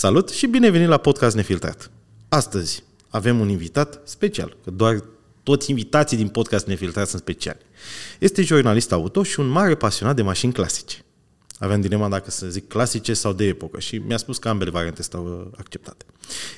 [0.00, 1.90] Salut și bine venit la Podcast Nefiltrat.
[2.28, 5.04] Astăzi avem un invitat special, că doar
[5.42, 7.58] toți invitații din Podcast Nefiltrat sunt speciali.
[8.18, 11.04] Este jurnalist auto și un mare pasionat de mașini clasice.
[11.58, 15.02] Aveam dilema dacă să zic clasice sau de epocă și mi-a spus că ambele variante
[15.02, 16.04] stau uh, acceptate.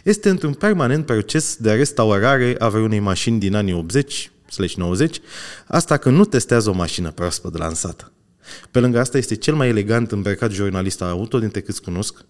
[0.05, 4.31] Este într-un permanent proces de restaurare a vreunei mașini din anii 80
[4.77, 5.21] 90,
[5.67, 8.13] asta că nu testează o mașină proaspăt lansată.
[8.71, 12.25] Pe lângă asta este cel mai elegant îmbrăcat jurnalist auto dintre câți cunosc.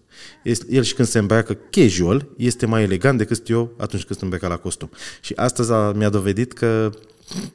[0.69, 4.49] El și când se îmbracă casual, este mai elegant decât eu atunci când se îmbrăcat
[4.49, 4.89] la costum.
[5.21, 6.91] Și astăzi a, mi-a dovedit că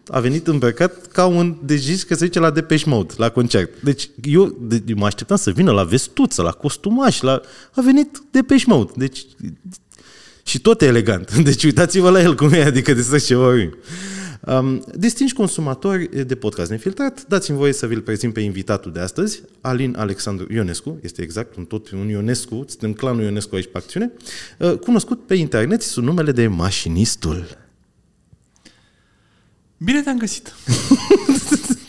[0.07, 3.83] a venit îmbrăcat ca un dejici că se zice la Depeche Mode, la concert.
[3.83, 7.41] Deci eu de, mă așteptam să vină la vestuță, la costumaș, la...
[7.75, 8.93] a venit Depeche Mode.
[8.97, 9.27] Deci
[10.43, 11.37] și tot e elegant.
[11.49, 13.55] Deci uitați-vă la el cum e, adică de ceva
[14.47, 19.43] Um, distinși consumatori de podcast nefiltrat, dați-mi voie să vi-l prezint pe invitatul de astăzi,
[19.61, 24.13] Alin Alexandru Ionescu, este exact un tot un Ionescu, suntem clanul Ionescu aici pe acțiune,
[24.59, 27.59] uh, cunoscut pe internet sub numele de Mașinistul.
[29.77, 30.55] Bine te-am găsit!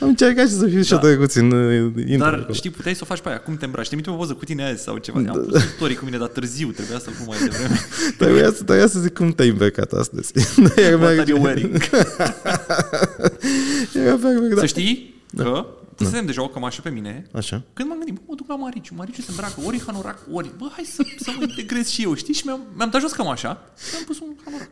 [0.00, 0.82] Am încercat și să fiu da.
[0.82, 1.50] și drăguț în
[1.96, 2.16] intro.
[2.16, 2.52] Dar acolo.
[2.52, 3.38] știi, puteai să o faci pe aia.
[3.38, 3.88] Cum te îmbraci?
[3.88, 5.20] Te o poză cu tine azi sau ceva.
[5.20, 5.30] Da.
[5.30, 6.70] Am pus story cu mine, dar târziu.
[6.70, 7.80] Trebuia să-l pun mai devreme.
[8.18, 10.32] trebuia, să, trebuia să zic cum te-ai îmbrăcat astăzi.
[10.58, 11.76] What are you wearing?
[13.94, 14.60] Era perfect, da.
[14.60, 15.42] Să știi da.
[15.42, 16.26] că Pusesem da.
[16.26, 17.26] deja o cămașă pe mine.
[17.32, 17.62] Așa.
[17.72, 18.94] Când m-am gândit, bă, mă duc la Mariciu.
[18.96, 20.50] Mariciu se îmbracă ori hanorac, ori...
[20.56, 22.34] Bă, hai să, să mă integrez și eu, știi?
[22.34, 24.68] Și mi-am, mi-am dat jos cămașa și am pus un hanorac.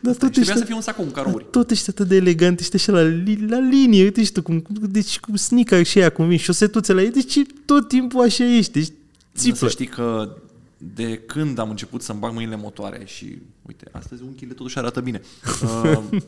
[0.00, 1.46] Dar tot ești, să fie un sacou, un carouri.
[1.50, 3.00] Tot ești atât de elegant, ești așa la,
[3.48, 7.02] la linie, uite și tu, cum, deci cu sneaker și aia, cum vin, șosetuțe la
[7.02, 8.88] ei, deci tot timpul așa ești, deci
[9.36, 9.56] țiplă.
[9.56, 10.36] Să știi că
[10.84, 15.20] de când am început să-mi bag mâinile motoare și, uite, astăzi unchiile totuși arată bine.
[15.62, 16.20] Uh,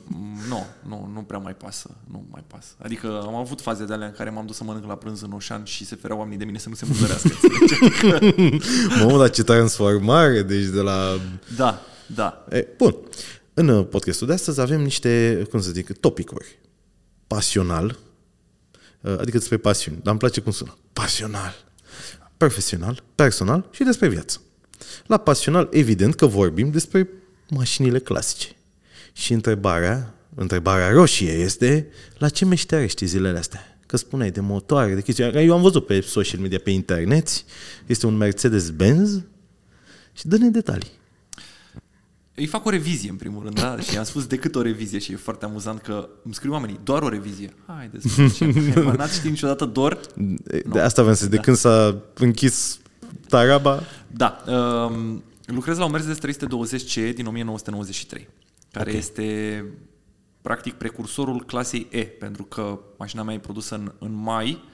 [0.49, 2.75] nu, nu, nu prea mai pasă, nu mai pasă.
[2.79, 5.33] Adică am avut faze de alea în care m-am dus să mănânc la prânz în
[5.33, 7.31] Oșan și se fereau oamenii de mine să nu se murdărească.
[7.63, 8.35] adică...
[9.05, 11.19] Mamă, dar ce transformare, deci de la...
[11.57, 12.45] Da, da.
[12.51, 12.97] E, bun,
[13.55, 16.59] în podcastul de astăzi avem niște, cum să zic, topicuri.
[17.27, 17.99] Pasional,
[19.01, 20.77] uh, adică despre pasiuni, dar îmi place cum sună.
[20.93, 21.65] Pasional
[22.47, 24.41] profesional, personal și despre viață.
[25.07, 27.09] La pasional, evident că vorbim despre
[27.49, 28.49] mașinile clasice.
[29.13, 31.89] Și întrebarea, întrebarea roșie este
[32.19, 33.79] la ce meșterești zilele astea?
[33.87, 35.25] Că spuneai de motoare, de chestii.
[35.25, 37.29] Eu am văzut pe social media, pe internet,
[37.87, 39.21] este un Mercedes-Benz
[40.13, 40.91] și dă-ne detalii.
[42.35, 43.81] Îi fac o revizie, în primul rând, da?
[43.81, 47.03] Și am spus decât o revizie și e foarte amuzant că îmi scriu oamenii, doar
[47.03, 47.55] o revizie.
[47.67, 48.21] Haideți,
[48.97, 49.99] n-ați știut niciodată doar?
[50.67, 51.43] De asta vreau să de da.
[51.43, 52.79] când s-a închis
[53.29, 53.81] Taraba?
[54.07, 54.43] Da.
[54.47, 58.29] Um, lucrez la un Mercedes 320C din 1993,
[58.73, 59.01] care okay.
[59.01, 59.65] este
[60.43, 64.73] practic precursorul clasei E, pentru că mașina mea e produsă în, în mai Ehm,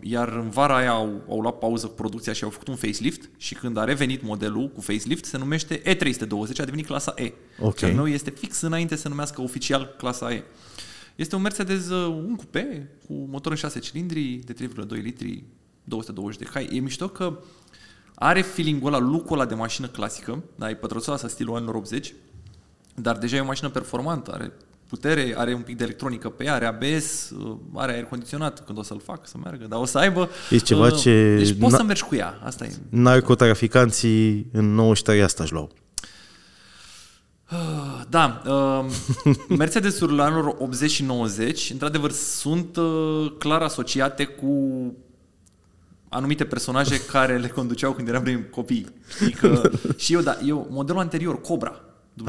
[0.00, 3.30] iar în vara aia au, au luat pauză cu producția și au făcut un facelift
[3.36, 7.32] și când a revenit modelul cu facelift se numește E320, a devenit clasa E.
[7.58, 7.72] Okay.
[7.76, 10.44] Cel meu este fix înainte să se numească oficial clasa E.
[11.16, 15.44] Este un Mercedes, uh, un cupe cu motor în 6 cilindri de 3,2 litri,
[15.84, 16.68] 220 de cai.
[16.72, 17.38] E mișto că
[18.14, 22.14] are feeling-ul ăla, look ăla de mașină clasică, da, e pătrățoasă, stilul anilor 80,
[22.94, 24.52] dar deja e o mașină performantă, are
[24.86, 28.78] putere, are un pic de electronică pe ea, are ABS, uh, are aer condiționat când
[28.78, 30.28] o să-l fac să meargă, dar o să aibă...
[30.50, 31.34] E ceva uh, ce...
[31.36, 32.72] Deci poți să mergi cu ea, asta e.
[32.88, 35.70] Narcotraficanții în 93 asta își luau.
[37.52, 38.84] Uh, da, uh,
[39.48, 44.92] Mercedes-urile anilor 80 și 90, într-adevăr, sunt uh, clar asociate cu
[46.08, 48.86] anumite personaje care le conduceau când eram copii.
[49.08, 51.80] Știi că, și eu, da, eu, modelul anterior, Cobra,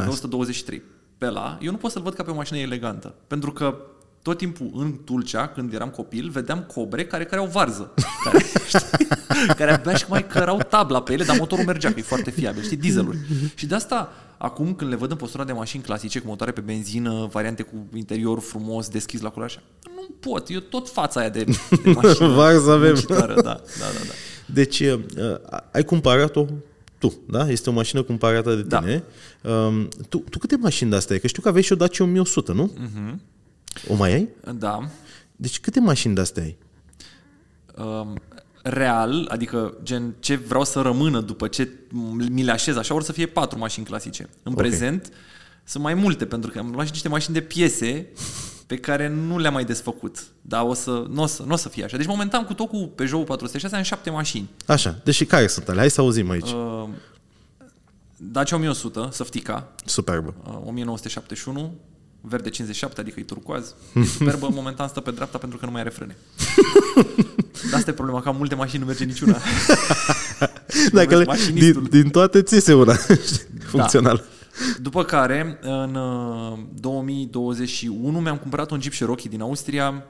[0.08, 0.82] 123
[1.18, 3.14] pe la, eu nu pot să-l văd ca pe o mașină elegantă.
[3.28, 3.78] Pentru că
[4.22, 7.94] tot timpul în Tulcea, când eram copil, vedeam cobre care, care au varză.
[8.24, 9.08] Care, știi,
[9.56, 12.64] care abia și mai cărau tabla pe ele, dar motorul mergea, că e foarte fiabil,
[12.64, 13.18] știi, dieseluri.
[13.56, 16.62] Și de asta, acum când le văd în postura de mașini clasice, cu motoare pe
[16.62, 20.50] benzină, variante cu interior frumos, deschis la culoare așa, nu pot.
[20.50, 21.44] Eu tot fața aia de,
[21.84, 22.28] de mașină.
[22.28, 22.96] Varză avem.
[23.08, 23.60] Da, da, da, da,
[24.08, 24.14] da.
[24.46, 25.00] Deci, uh,
[25.72, 26.46] ai cumpărat-o
[26.98, 27.50] tu, da?
[27.50, 28.80] Este o mașină cumpărată de da.
[28.80, 29.04] tine.
[29.42, 29.52] Da.
[29.52, 31.22] Um, tu, tu câte mașini de-astea ai?
[31.22, 32.72] Că știu că aveai și o Dacia 1100, nu?
[32.72, 33.16] Uh-huh.
[33.88, 34.28] O mai ai?
[34.56, 34.90] Da.
[35.36, 36.58] Deci câte mașini de-astea ai?
[37.78, 38.22] Um,
[38.64, 41.70] real, adică gen ce vreau să rămână după ce
[42.30, 44.30] mi le așez așa, or să fie patru mașini clasice.
[44.44, 44.68] În okay.
[44.68, 45.12] prezent
[45.64, 48.08] sunt mai multe, pentru că am luat și niște mașini de piese
[48.68, 50.26] pe care nu le-am mai desfăcut.
[50.42, 51.98] Dar o să, nu, o să, nu o să fie așa.
[51.98, 54.50] Deci momentan cu tot cu Peugeot 406 am șapte mașini.
[54.66, 55.00] Așa.
[55.04, 55.80] Deci care sunt alea?
[55.80, 56.52] Hai să auzim aici.
[56.52, 56.88] Uh,
[58.18, 59.72] Dacia 1100, Săftica.
[59.86, 60.34] Superbă.
[60.48, 61.74] Uh, 1971,
[62.22, 63.74] verde 57, adică e turcoaz.
[63.94, 66.16] E superbă, momentan stă pe dreapta pentru că nu mai are frâne.
[67.70, 69.38] Dar asta e problema, că am multe mașini, nu merge niciuna.
[70.92, 71.88] Dacă le, din, mașinistul.
[71.90, 72.96] din toate ți iese una
[73.66, 74.24] funcțională.
[74.82, 80.04] După care, în uh, 2021, mi-am cumpărat un Jeep Cherokee din Austria.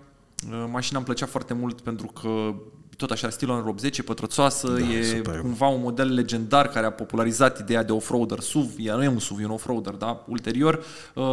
[0.52, 2.54] Uh, Mașina îmi plăcea foarte mult pentru că
[2.98, 5.40] tot așa, stilul anilor 80, e pătrățoasă, Da, e super.
[5.40, 8.72] cumva un model legendar care a popularizat ideea de off-roader SUV.
[8.78, 10.24] Ea nu e un SUV, e un off-roader, da?
[10.28, 10.84] Ulterior
[11.14, 11.26] uh,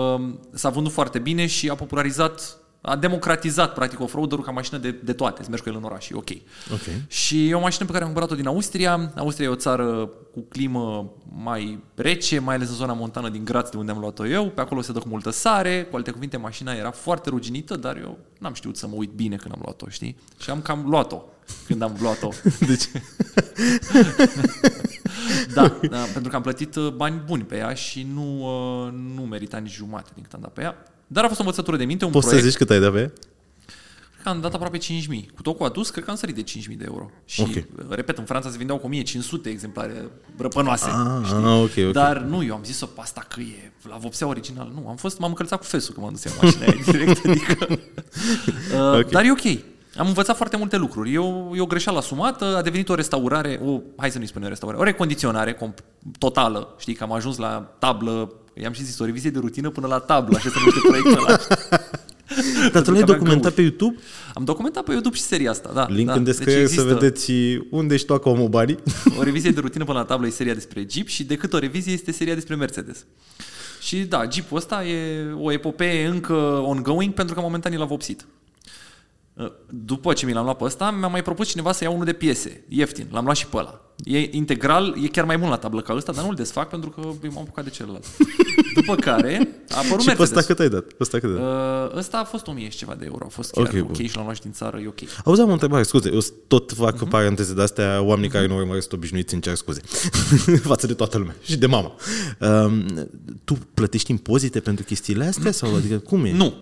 [0.53, 5.13] s-a vândut foarte bine și a popularizat a democratizat, practic, off-roaderul ca mașină de, de
[5.13, 5.43] toate.
[5.43, 6.31] Să mergi cu el în oraș, e ok.
[6.73, 6.81] Ok.
[7.07, 9.13] Și e o mașină pe care am cumpărat-o din Austria.
[9.17, 13.69] Austria e o țară cu climă mai rece, mai ales în zona montană din Graz,
[13.69, 14.51] de unde am luat-o eu.
[14.51, 15.87] Pe acolo se dă cu multă sare.
[15.91, 19.37] Cu alte cuvinte, mașina era foarte ruginită, dar eu n-am știut să mă uit bine
[19.37, 20.17] când am luat-o, știi?
[20.41, 21.23] Și am cam luat-o
[21.67, 22.29] când am luat-o.
[22.69, 22.91] Deci,
[25.55, 29.23] Da, da, pentru că am plătit uh, bani buni pe ea și nu, uh, nu
[29.23, 30.94] merita nici jumate din cât am dat pe ea.
[31.07, 32.51] Dar a fost o învățătură de minte, un poți să proiect.
[32.51, 33.13] zici cât ai dat pe ea?
[34.13, 34.85] Cred că am dat aproape 5.000.
[35.35, 37.11] Cu tot cu adus, cred că am sărit de 5.000 de euro.
[37.25, 37.51] Și, Ok.
[37.89, 40.09] repet, în Franța se vindeau cu 1.500 exemplare
[40.39, 40.89] răpănoase.
[40.91, 41.37] Ah, știi?
[41.37, 41.93] ah, ok, ok.
[41.93, 44.73] Dar nu, eu am zis-o pe asta că e la vopsea original.
[44.75, 47.25] Nu, am fost, m-am încălțat cu fesul când m-am dus în mașina aia direct.
[47.27, 47.67] Adică,
[48.75, 49.11] uh, Ok.
[49.11, 49.59] Dar e ok.
[49.97, 51.13] Am învățat foarte multe lucruri.
[51.13, 54.49] E o, e o greșeală asumată, a devenit o restaurare, o, hai să nu-i spunem
[54.49, 55.85] restaurare, o recondiționare comp-
[56.19, 56.75] totală.
[56.79, 59.99] Știi, că am ajuns la tablă, i-am și zis, o revizie de rutină până la
[59.99, 61.39] tablă, așa se numește proiectul ăla.
[62.73, 63.55] Dar tu Pentru l-ai că aveam documentat căuși.
[63.55, 64.03] pe YouTube?
[64.35, 65.87] Am documentat pe YouTube și seria asta, da.
[65.89, 66.15] Link da.
[66.15, 67.33] în descriere Deci să există vedeți
[67.71, 68.79] unde își toacă omul banii.
[69.19, 71.93] O revizie de rutină până la tablă e seria despre Jeep și decât o revizie
[71.93, 73.05] este seria despre Mercedes.
[73.81, 78.27] Și da, Jeep-ul ăsta e o epopee încă ongoing pentru că momentan el a vopsit.
[79.71, 82.13] După ce mi l-am luat pe ăsta, mi-a mai propus cineva să iau unul de
[82.13, 83.79] piese, ieftin, l-am luat și pe ăla.
[84.05, 87.01] E integral, e chiar mai bun la tablă ca ăsta, dar nu-l desfac pentru că
[87.01, 88.05] m-am apucat de celălalt.
[88.75, 90.45] După care a apărut și pe ăsta Mercedes.
[90.47, 90.83] cât ai dat?
[90.85, 91.91] Pe ăsta cât ai dat?
[91.91, 93.25] Uh, Ăsta a fost 1000 și ceva de euro.
[93.25, 93.91] A fost chiar Ok, ok, bun.
[93.91, 94.99] okay și l-am luat și din țară, e ok.
[95.25, 97.07] Auzi, am o întrebare, scuze, eu tot fac Mhm.
[97.07, 97.11] uh-huh.
[97.11, 99.81] paranteze de-astea, oamenii care nu urmăresc obișnuiți îmi cer scuze
[100.71, 101.95] față de toată lumea și de mama.
[102.41, 102.85] Um,
[103.45, 106.33] tu plătești impozite pentru chestiile astea sau adică cum e?
[106.33, 106.55] Nu.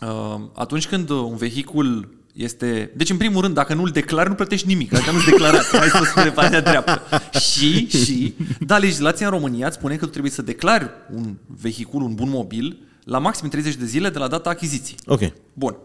[0.00, 2.92] Uh, Atunci când un vehicul este...
[2.96, 4.94] Deci, în primul rând, dacă nu-l declari, nu plătești nimic.
[4.94, 5.64] Adică nu-ți declarat.
[5.78, 7.02] Hai să spune partea dreaptă.
[7.40, 12.02] Și, și, da, legislația în România îți spune că tu trebuie să declari un vehicul,
[12.02, 14.98] un bun mobil, la maxim 30 de zile de la data achiziției.
[15.06, 15.20] Ok.
[15.52, 15.76] Bun.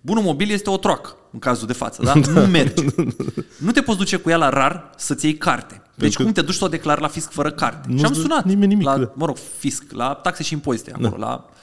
[0.00, 2.14] Bunul mobil este o troacă, în cazul de față, da?
[2.34, 2.84] Nu merge.
[3.58, 5.74] Nu te poți duce cu ea la rar să-ți iei carte.
[5.74, 7.88] Deci Pentru că- cum te duci să o declari la fisc fără carte?
[7.88, 9.12] Nu-ți și am dă sunat nimeni nimic, la, da.
[9.14, 11.54] mă rog, fisc, la taxe și impozite acolo, la uh,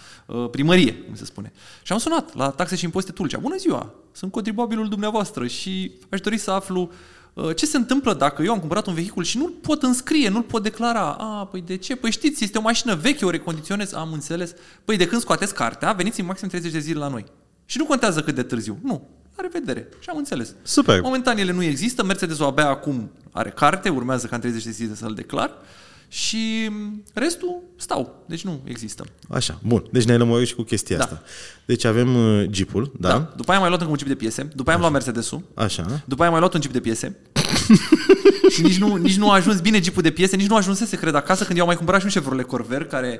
[0.51, 1.51] primărie, cum se spune.
[1.83, 3.38] Și am sunat la taxe și impozite Tulcea.
[3.38, 6.92] Bună ziua, sunt contribuabilul dumneavoastră și aș dori să aflu
[7.33, 10.42] uh, ce se întâmplă dacă eu am cumpărat un vehicul și nu-l pot înscrie, nu-l
[10.42, 11.12] pot declara?
[11.19, 11.95] A, păi de ce?
[11.95, 14.54] Păi știți, este o mașină veche, o recondiționez, am înțeles.
[14.86, 17.25] Păi de când scoateți cartea, veniți în maxim 30 de zile la noi.
[17.66, 18.80] Și nu contează cât de târziu.
[18.84, 19.07] Nu.
[19.36, 19.88] La revedere.
[20.00, 20.56] Și am înțeles.
[20.62, 21.01] Super.
[21.01, 24.95] Momentan ele nu există, Mercedes-ul abia acum are carte, urmează ca în 30 de zile
[24.95, 25.51] să-l declar
[26.13, 29.06] și mm, restul stau, deci nu există.
[29.30, 29.84] Așa, bun.
[29.92, 31.04] Deci ne-ai lămurit și cu chestia Da.
[31.04, 31.22] asta.
[31.66, 33.08] Deci avem uh, Jeep-ul, da?
[33.10, 33.34] Da.
[33.36, 35.42] După aia am mai luat încă un chip de piese, după aia am luat Mercedes-ul,
[35.54, 36.02] Așa.
[36.06, 37.18] după aia am mai luat un chip de piese
[38.54, 41.16] și nici nu, nici nu a ajuns bine jeepul de piese, nici nu ajunsese, cred,
[41.16, 43.19] acasă când eu am mai cumpărat și un Chevrolet Corvair, care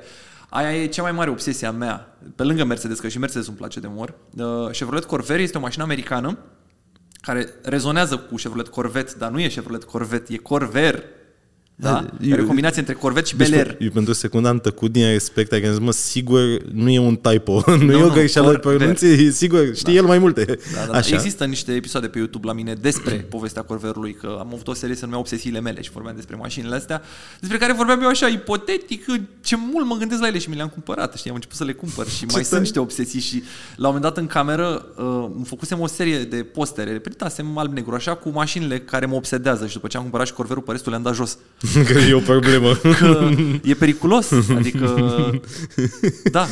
[0.49, 3.57] aia e cea mai mare obsesie a mea, pe lângă Mercedes, că și Mercedes îmi
[3.57, 4.13] place de mor.
[4.38, 6.38] Uh, Chevrolet Corvair este o mașină americană
[7.21, 11.03] care rezonează cu Chevrolet Corvette, dar nu e Chevrolet Corvette, e Corvair.
[11.81, 12.05] Da?
[12.21, 13.75] Eu- E o combinație între Corvette și Deci, Bel Air.
[13.79, 17.00] eu pentru o secundă am tăcut din respect, adică am zis, mă, sigur, nu e
[17.00, 18.77] un typo, nu, e Nu, o nu, greșeală de Corvair.
[18.77, 20.45] pronunție, e sigur, știe el mai multe.
[20.45, 20.53] Da,
[20.85, 20.97] da, da.
[20.97, 21.15] Așa.
[21.15, 24.95] Există niște episoade pe YouTube la mine despre povestea Corverului, că am avut o serie
[24.95, 27.01] să numea Obsesiile mele și vorbeam despre mașinile astea,
[27.39, 29.05] despre care vorbeam eu așa ipotetic,
[29.43, 31.73] ce mult mă gândesc la ele și mi le-am cumpărat, știi, am început să le
[31.73, 32.43] cumpăr și mai tare.
[32.45, 33.35] sunt niște obsesii și
[33.75, 37.93] la un moment dat în cameră uh, îmi făcusem o serie de postere, printasem alb-negru
[37.95, 40.91] așa cu mașinile care mă obsedează și după ce am cumpărat și Corverul pe restul
[40.91, 41.38] le-am dat jos.
[41.91, 42.73] Că e o problemă.
[42.75, 43.29] Că
[43.63, 44.95] e periculos, adică
[46.31, 46.47] da,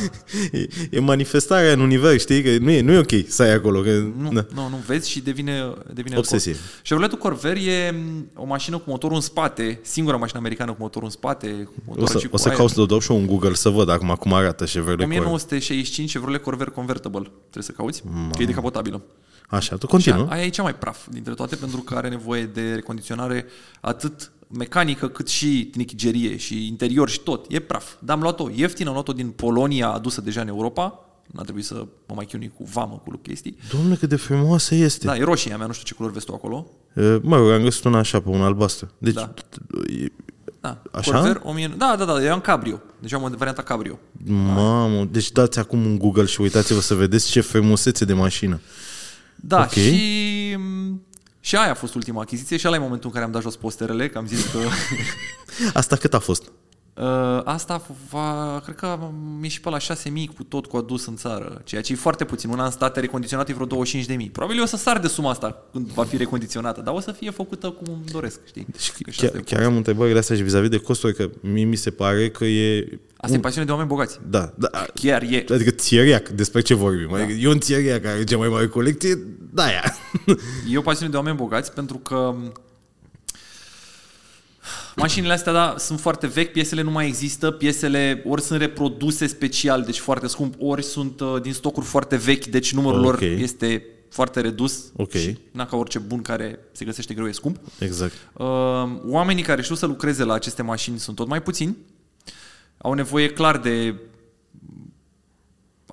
[0.51, 2.43] E, e manifestarea în univers, știi?
[2.43, 3.81] Că nu e, nu e ok să ai acolo.
[3.81, 4.45] Că, Nu, da.
[4.53, 6.51] nu, nu vezi și devine, devine Obsesie.
[6.51, 6.69] alcool.
[6.83, 11.07] Chevroletul Corvair e m, o mașină cu motorul în spate, singura mașină americană cu motorul
[11.07, 11.47] în spate.
[11.47, 12.57] Cu motor O să, și cu o să aer.
[12.57, 15.19] caut să dau și eu un Google să văd acum cum arată Chevrolet Corvair.
[15.21, 17.19] 1965 Chevrolet Corvair Convertible.
[17.49, 18.03] Trebuie să cauți,
[18.35, 19.01] că e decapotabilă.
[19.47, 20.27] Așa, tu Și continuă.
[20.29, 23.45] aia e cea mai praf dintre toate pentru că are nevoie de recondiționare
[23.81, 27.45] atât mecanică cât și tinichigerie și interior și tot.
[27.49, 27.91] E praf.
[27.99, 31.03] Dar am luat-o ieftin, am luat-o din Polonia adusă deja în Europa.
[31.31, 31.73] N-a trebuit să
[32.07, 33.57] mă mai chinui cu vamă, cu chestii.
[33.71, 35.05] Domnule, cât de frumoasă este.
[35.05, 36.67] Da, e roșie a mea, nu știu ce culori vezi tu acolo.
[36.95, 38.91] Uh, Mă rog, am găsit una așa, pe un albastru.
[38.97, 39.33] Deci, Da.
[40.03, 40.11] e-
[40.61, 41.11] Da, Așa?
[41.11, 41.73] Corvair 1000...
[41.77, 42.81] Da, da, da, eu am cabrio.
[42.99, 43.99] Deci am varianta cabrio.
[44.27, 48.59] mamă, deci dați acum un Google și uitați-vă să vedeți ce frumusețe de mașină.
[49.35, 49.69] Da, Ok.
[49.71, 49.99] și,
[51.39, 53.55] Și aia a fost ultima achiziție și ăla e momentul în care am dat jos
[53.55, 54.59] posterele, că am zis că...
[55.79, 56.51] Asta cât a fost?
[56.99, 59.85] Uh, asta va, cred că am ieșit pe la 6.000
[60.35, 62.49] cu tot cu adus în țară, ceea ce e foarte puțin.
[62.49, 64.31] Una în state recondiționată e vreo 25.000.
[64.31, 67.11] Probabil eu o să sar de suma asta când va fi recondiționată, dar o să
[67.11, 68.65] fie făcută cum îmi doresc, știi?
[68.71, 71.29] Deci Că și chiar, asta e chiar am întrebările astea și vis-a-vis de costuri, că
[71.41, 72.99] mie mi se pare că e...
[73.17, 74.19] Asta e pasiune de oameni bogați.
[74.29, 74.69] Da, da.
[74.93, 75.45] Chiar e.
[75.49, 77.07] Adică țiereac, despre ce vorbim?
[77.11, 77.23] Da.
[77.23, 79.19] Adică eu un țiereac care are cea mai mare colecție,
[79.53, 79.83] da, aia.
[80.71, 82.35] E o pasiune de oameni bogați pentru că
[84.99, 89.83] mașinile astea, da, sunt foarte vechi, piesele nu mai există, piesele ori sunt reproduse special,
[89.83, 93.05] deci foarte scump, ori sunt uh, din stocuri foarte vechi, deci numărul Ok.
[93.05, 94.83] lor este foarte redus.
[94.95, 95.11] Ok.
[95.11, 97.57] Și, na, ca orice bun care se găsește greu e scump.
[97.79, 98.13] Exact.
[98.33, 98.45] Uh,
[99.05, 101.77] oamenii care știu să lucreze la aceste mașini sunt tot mai puțini.
[102.77, 103.95] Au nevoie clar de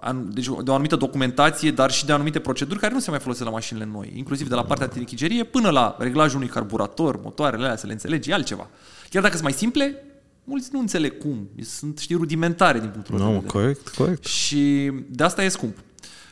[0.00, 3.18] an- deci de o anumită documentație, dar și de anumite proceduri care nu se mai
[3.18, 7.20] folosesc la mașinile noi, inclusiv de la partea de trichigerie până la reglajul unui carburator,
[7.22, 8.68] motoarele alea, să le înțelegi, e altceva.
[9.10, 10.02] Chiar dacă sunt mai simple,
[10.44, 11.48] mulți nu înțeleg cum.
[11.62, 13.58] Sunt, știi, rudimentare din punctul meu Nu, de no, vedere.
[13.62, 14.24] corect, corect.
[14.24, 15.76] Și de asta e scump.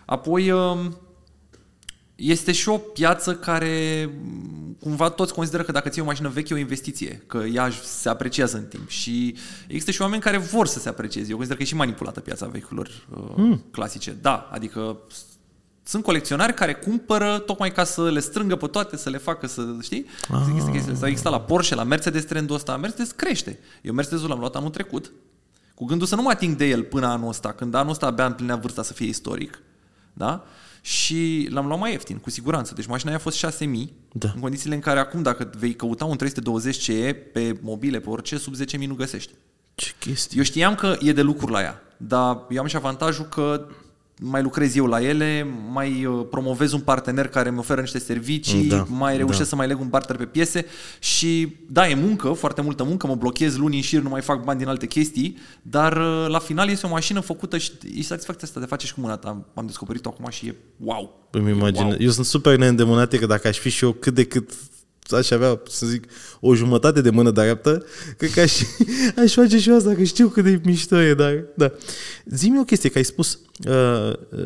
[0.05, 0.97] Apoi um,
[2.17, 6.53] este și o piață care m, cumva toți consideră că dacă ții o mașină veche
[6.53, 8.89] e o investiție, că ea se apreciază în timp.
[8.89, 11.27] Și există și oameni care vor să se aprecieze.
[11.31, 13.65] Eu consider că e și manipulată piața vehiculor uh, mm.
[13.71, 14.17] clasice.
[14.21, 15.23] Da, adică s-
[15.87, 19.67] sunt colecționari care cumpără tocmai ca să le strângă pe toate, să le facă să,
[19.83, 20.07] știi?
[20.29, 20.41] Ah.
[20.49, 21.09] Există, chestiile astea.
[21.09, 22.77] există la Porsche, la Mercedes trendul ăsta.
[22.77, 23.59] Mercedes crește.
[23.83, 25.13] Eu Mercedesul l-am luat anul trecut,
[25.75, 28.27] cu gândul să nu mă ating de el până anul ăsta, când anul ăsta abia
[28.27, 29.59] împlinea vârsta să fie istoric,
[30.13, 30.45] da?
[30.81, 32.75] Și l-am luat mai ieftin, cu siguranță.
[32.75, 34.31] Deci mașina aia a fost 6000, Da.
[34.35, 38.37] în condițiile în care acum, dacă vei căuta un 320 CE pe mobile, pe orice,
[38.39, 39.33] sub 10.000 nu găsești.
[39.75, 40.39] Ce chestie.
[40.39, 43.67] Eu știam că e de lucru la ea, dar eu am și avantajul că
[44.21, 48.69] mai lucrez eu la ele, mai uh, promovez un partener care îmi oferă niște servicii,
[48.69, 49.45] Da, mai reușesc da.
[49.45, 50.67] să mai leg un barter pe piese
[50.99, 54.45] și da, e muncă, foarte multă muncă, mă blochez luni în șir, nu mai fac
[54.45, 58.47] bani din alte chestii, dar uh, la final este o mașină făcută și e satisfacția
[58.49, 59.45] asta de face și cu mâna ta.
[59.55, 61.29] Am descoperit-o acum și e wow.
[61.31, 61.85] Îmi imagine.
[61.85, 61.97] Wow.
[61.99, 64.53] Eu sunt super neîndemânat că dacă aș fi și eu cât de cât
[65.11, 66.05] aș avea, să zic,
[66.41, 67.85] o jumătate de mână dreaptă,
[68.17, 68.61] cred că aș,
[69.25, 71.73] aș face și eu asta, că știu cât de mișto e, dar, da.
[72.25, 74.45] Zi-mi o chestie, că ai spus, uh, uh,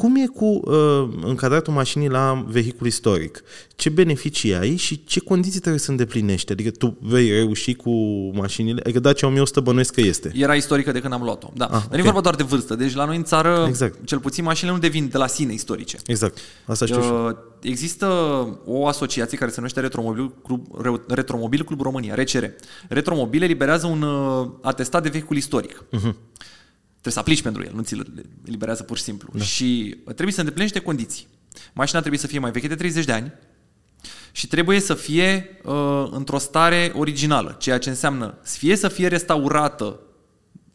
[0.00, 3.42] cum e cu uh, încadratul mașinii la vehicul istoric?
[3.76, 6.52] Ce beneficii ai și ce condiții trebuie să îndeplinești?
[6.52, 7.90] Adică tu vei reuși cu
[8.34, 8.80] mașinile?
[8.84, 10.32] Adică Dacia 1100 bănuiesc că este.
[10.34, 11.50] Era istorică de când am luat-o.
[11.54, 11.64] Da.
[11.64, 11.98] Ah, Dar nu ok.
[11.98, 12.74] e vorba doar de vârstă.
[12.74, 14.06] Deci la noi în țară, Exact.
[14.06, 15.98] cel puțin mașinile nu devin de la sine istorice.
[16.06, 16.38] Exact.
[16.66, 17.26] Asta știu și eu.
[17.26, 18.06] Uh, Există
[18.64, 22.44] o asociație care se numește Retromobil Club, Re- Retromobil Club România, RCR.
[22.88, 25.84] Retromobil eliberează un uh, atestat de vehicul istoric.
[25.96, 26.14] Uh-huh.
[27.06, 29.28] Trebuie să aplici pentru el, nu ți-l eliberează pur și simplu.
[29.32, 29.44] Da.
[29.44, 31.26] Și trebuie să îndeplinești niște condiții.
[31.72, 33.32] Mașina trebuie să fie mai veche de 30 de ani
[34.32, 40.00] și trebuie să fie uh, într-o stare originală, ceea ce înseamnă fie să fie restaurată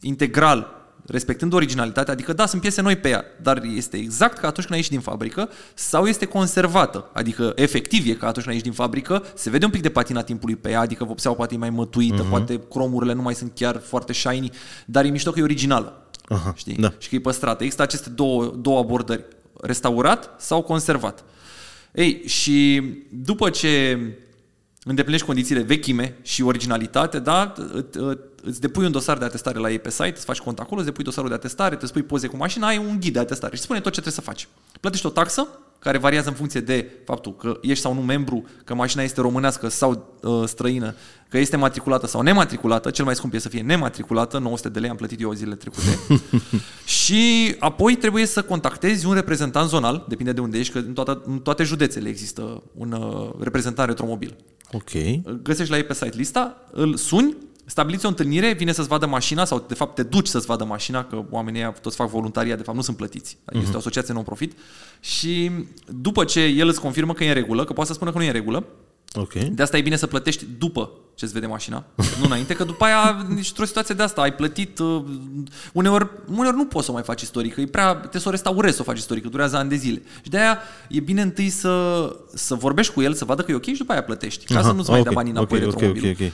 [0.00, 4.66] integral, respectând originalitatea, adică da, sunt piese noi pe ea, dar este exact ca atunci
[4.66, 8.50] când a ieșit din fabrică, sau este conservată, adică efectiv e ca atunci când a
[8.50, 11.54] ieșit din fabrică, se vede un pic de patina timpului pe ea, adică vopseaua poate
[11.54, 12.30] e mai mătuită, uh-huh.
[12.30, 14.50] poate cromurile nu mai sunt chiar foarte shiny,
[14.86, 16.01] dar e mișto că e originală.
[16.32, 16.74] Aha, știi?
[16.74, 16.92] da.
[16.98, 17.62] Și că e păstrată.
[17.62, 19.24] Există aceste două, două abordări,
[19.60, 21.24] restaurat sau conservat.
[21.92, 23.98] Ei, și după ce
[24.84, 29.70] îndeplinești condițiile vechime și originalitate, da, ît- ît- îți depui un dosar de atestare la
[29.70, 32.26] ei pe site, îți faci cont acolo, îți depui dosarul de atestare, te spui poze
[32.26, 34.48] cu mașina, ai un ghid de atestare și spune tot ce trebuie să faci.
[34.80, 35.48] Plătești o taxă
[35.82, 39.68] care variază în funcție de faptul că ești sau nu membru, că mașina este românească
[39.68, 40.94] sau uh, străină,
[41.28, 44.90] că este matriculată sau nematriculată, cel mai scump e să fie nematriculată, 900 de lei
[44.90, 45.98] am plătit eu zilele trecute.
[47.00, 51.22] și apoi trebuie să contactezi un reprezentant zonal, depinde de unde ești, că în, toată,
[51.26, 54.36] în toate județele există un uh, reprezentant retromobil.
[54.72, 54.94] Ok.
[55.22, 57.36] Îl găsești la ei pe site lista, îl suni,
[57.72, 61.04] stabiliți o întâlnire, vine să-ți vadă mașina sau de fapt te duci să-ți vadă mașina,
[61.04, 63.36] că oamenii ăia toți fac voluntaria, de fapt nu sunt plătiți.
[63.52, 64.52] Este o asociație non-profit
[65.00, 65.50] și
[66.00, 68.24] după ce el îți confirmă că e în regulă, că poate să spună că nu
[68.24, 68.64] e în regulă,
[69.14, 69.32] Ok.
[69.32, 71.84] de asta e bine să plătești după ce îți vede mașina,
[72.18, 75.02] nu înainte, că după aia, nici într-o situație de asta, ai plătit, uh,
[75.72, 78.74] uneori, uneori nu poți să o mai faci istorică, e prea, trebuie să o restaurezi
[78.76, 80.02] să o faci istorică, durează ani de zile.
[80.22, 83.54] Și de aia e bine întâi să, să vorbești cu el, să vadă că e
[83.54, 85.64] ok și după aia plătești, ca Aha, să nu-ți mai ok, dea banii înapoi ok,
[85.66, 86.10] ok, retromobilul.
[86.10, 86.32] ok, ok.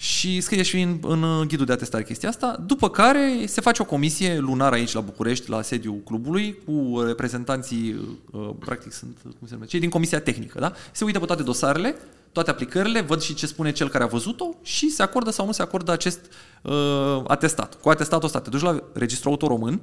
[0.00, 3.84] Și scrie și în, în ghidul de atestare chestia asta, după care se face o
[3.84, 7.96] comisie lunară aici la București, la sediul clubului, cu reprezentanții,
[8.30, 10.72] uh, practic sunt, cum se numește, cei din comisia tehnică, da?
[10.92, 11.96] Se uită pe toate dosarele,
[12.32, 15.52] toate aplicările, văd și ce spune cel care a văzut-o și se acordă sau nu
[15.52, 16.20] se acordă acest
[16.62, 17.74] uh, atestat.
[17.74, 19.80] Cu atestatul ăsta te duci la registrul auto român,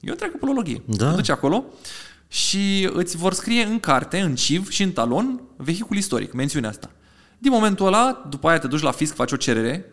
[0.00, 0.82] e o întreagă polologie.
[0.84, 1.10] Da.
[1.10, 1.64] Te duci acolo
[2.28, 6.90] și îți vor scrie în carte, în CIV și în talon, vehicul istoric, mențiunea asta.
[7.38, 9.86] Din momentul ăla, după aia te duci la fisc, faci o cerere.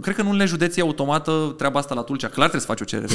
[0.00, 2.28] Cred că în unele județe e automată treaba asta la Tulcea.
[2.28, 3.14] Clar trebuie să faci o cerere.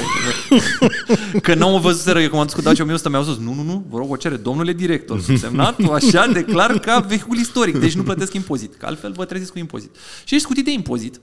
[1.41, 3.85] că n-au văzut că cum am dus cu Dacia 1100, mi-au zis, nu, nu, nu,
[3.89, 8.33] vă rog o cerere, domnule director, semnat așa, declar ca vehicul istoric, deci nu plătesc
[8.33, 9.95] impozit, că altfel vă treziți cu impozit.
[10.23, 11.21] Și ești scutit de impozit.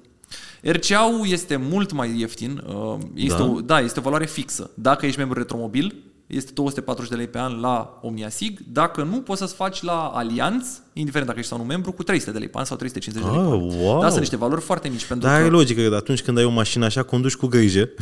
[0.62, 3.44] RCA-ul este mult mai ieftin, uh, este, da.
[3.44, 4.70] O, da, este o valoare fixă.
[4.74, 5.94] Dacă ești membru retromobil,
[6.30, 8.58] este 240 de lei pe an la Omnia Sig.
[8.72, 12.30] Dacă nu, poți să-ți faci la Alianț, indiferent dacă ești sau nu membru, cu 300
[12.30, 13.62] de lei pe an sau 350 de lei pe an.
[13.62, 14.00] Ah, wow.
[14.00, 15.04] Da, sunt niște valori foarte mici.
[15.04, 15.42] Pentru Dar că...
[15.42, 17.88] are logică că atunci când ai o mașină așa, conduci cu grijă.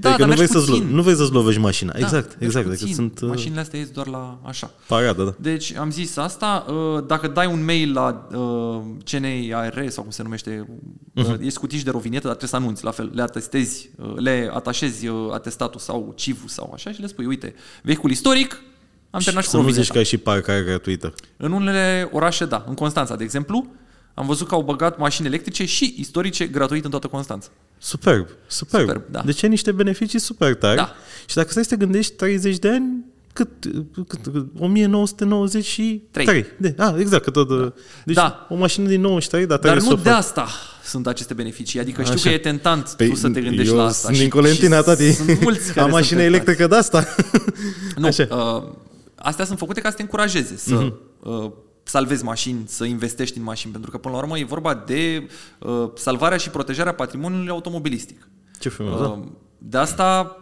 [0.00, 0.94] Da, adică dar nu vrei, mergi să-ți, lo- puțin.
[0.94, 1.92] nu vrei să-ți lovești mașina.
[1.92, 2.66] Da, exact, mergi exact.
[2.68, 2.84] puțin.
[2.86, 4.70] Adică sunt uh, Mașinile astea ies doar la așa.
[4.86, 5.34] paradă, da.
[5.38, 10.22] Deci am zis asta, uh, dacă dai un mail la uh, CNAR sau cum se
[10.22, 10.66] numește,
[11.14, 11.32] uh, Mhm.
[11.40, 15.06] ești scutiș de rovinetă, dar trebuie să anunți la fel, le atestezi, uh, le atașezi
[15.06, 18.62] uh, atestatul sau civul sau așa și le spui, uite, vehicul istoric,
[19.10, 19.92] am terminat și Să cu nu zici rovineta.
[19.92, 21.12] că ai și parcare gratuită.
[21.36, 22.64] În unele orașe, da.
[22.68, 23.66] În Constanța, de exemplu,
[24.14, 27.48] am văzut că au băgat mașini electrice și istorice gratuit în toată Constanța.
[27.78, 28.86] Superb, superb.
[28.88, 29.22] Superb, da.
[29.24, 30.76] Deci ai niște beneficii super tari.
[30.76, 30.94] Da.
[31.26, 33.48] Și dacă stai să te gândești 30 de ani, cât,
[33.92, 36.24] cât, cât 1993.
[36.24, 36.46] Trei.
[36.58, 37.48] De, a, exact, că tot.
[37.48, 37.72] Da.
[38.04, 38.46] Deci Da.
[38.50, 40.18] o mașină din 93, dar Dar trebuie nu să o de faci.
[40.18, 40.48] asta
[40.84, 41.80] sunt aceste beneficii.
[41.80, 42.28] Adică știu Așa.
[42.28, 44.06] că e tentant Păi, tu să te gândești eu la asta.
[44.06, 45.12] sunt din Colentina, tati.
[45.12, 46.34] Sunt mulți care Am sunt mașină tentați.
[46.42, 47.04] electrică de asta.
[47.96, 48.26] Nu, Așa.
[48.30, 48.72] uh,
[49.14, 50.94] astea sunt făcute ca să te încurajeze să Mhm.
[51.22, 51.50] uh,
[51.82, 55.26] salvezi mașini, să investești în mașini, pentru că până la urmă e vorba de
[55.58, 58.28] uh, salvarea și protejarea patrimoniului automobilistic.
[58.60, 59.06] Ce frumos, da.
[59.06, 59.18] Uh,
[59.58, 60.36] de asta,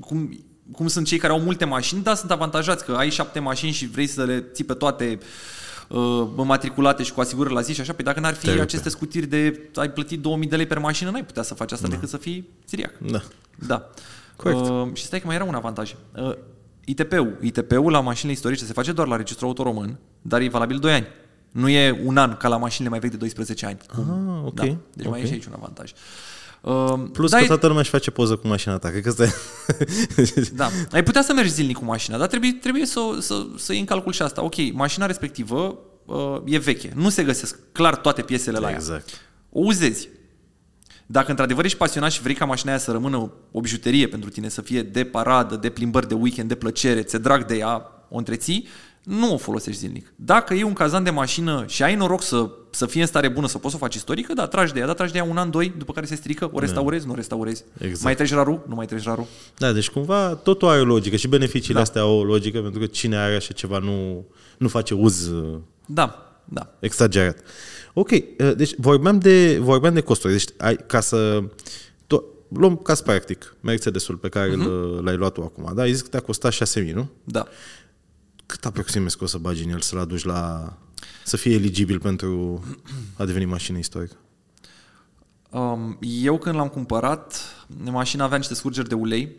[0.00, 3.72] cum, cum sunt cei care au multe mașini, da, sunt avantajați că ai șapte mașini
[3.72, 5.18] și vrei să le ții pe toate
[5.88, 8.88] uh, matriculate și cu asigurări la zi și așa, pe dacă n-ar fi Te aceste
[8.88, 12.08] scutiri de ai plătit 2000 de lei per mașină, n-ai putea să faci asta decât
[12.08, 12.92] să fii siriac.
[12.98, 13.22] Da.
[13.66, 13.90] Da.
[14.36, 14.60] Corect.
[14.60, 15.94] Uh, și stai că mai era un avantaj.
[16.14, 16.32] Uh,
[16.84, 17.38] ITP-ul.
[17.40, 20.92] ITP-ul la mașinile istorice se face doar la registrul auto român, dar e valabil 2
[20.92, 21.06] ani.
[21.50, 23.78] Nu e un an ca la mașinile mai vechi de 12 ani.
[23.88, 24.54] Ah, ok.
[24.54, 24.76] Da.
[24.92, 25.26] Deci mai e ok.
[25.26, 25.90] și aici un avantaj.
[25.90, 25.96] Uh,
[27.12, 28.88] Plus da, că e- toată lumea își face poză cu mașina ta.
[28.88, 29.30] Cred că asta e...
[30.54, 30.70] da.
[30.92, 33.86] Ai putea să mergi zilnic cu mașina, dar trebuie, trebuie să, să, să iei în
[33.86, 34.44] calcul și asta.
[34.44, 36.92] Ok, mașina respectivă uh, e veche.
[36.94, 38.74] Nu se găsesc clar toate piesele la ea.
[38.74, 39.08] exact.
[39.50, 40.08] O uzezi.
[41.06, 44.48] Dacă într-adevăr ești pasionat și vrei ca mașina aia să rămână o bijuterie pentru tine,
[44.48, 48.16] să fie de paradă, de plimbări de weekend, de plăcere, ți-e drag de ea, o
[48.16, 48.66] întreții,
[49.06, 50.12] nu o folosești zilnic.
[50.16, 53.46] Dacă e un cazan de mașină și ai noroc să, să fie în stare bună,
[53.46, 55.36] să poți să o faci istorică, da, tragi de ea, da, tragi de ea un
[55.36, 57.64] an, doi, după care se strică, o restaurezi, nu o restaurezi.
[57.78, 58.02] Exact.
[58.02, 59.28] Mai treci raru, nu mai treci raru.
[59.56, 61.80] Da, deci cumva totul are o logică și beneficiile Da.
[61.80, 64.24] astea au o logică pentru că cine are așa ceva nu,
[64.58, 66.72] nu face uz uh, Da, da.
[66.80, 67.38] exagerat.
[67.92, 68.20] Ok, uh,
[68.56, 70.32] deci vorbeam de, vorbeam de costuri.
[70.32, 71.42] Deci ai, ca să...
[72.06, 74.64] To, luăm caz practic, Mercedesul pe care Mhm.
[74.64, 75.02] uh-huh.
[75.04, 75.72] l-ai luat tu acum.
[75.74, 77.08] Da, ai zis că te-a costat 6.000, nu?
[77.24, 77.46] Da.
[78.46, 80.72] Cât aproximezi că o să bagi în el să-l aduci la...
[81.24, 82.62] să fie eligibil pentru
[83.16, 84.16] a deveni mașină istorică?
[85.50, 87.42] Um, eu când l-am cumpărat,
[87.84, 89.36] mașina avea niște scurgeri de ulei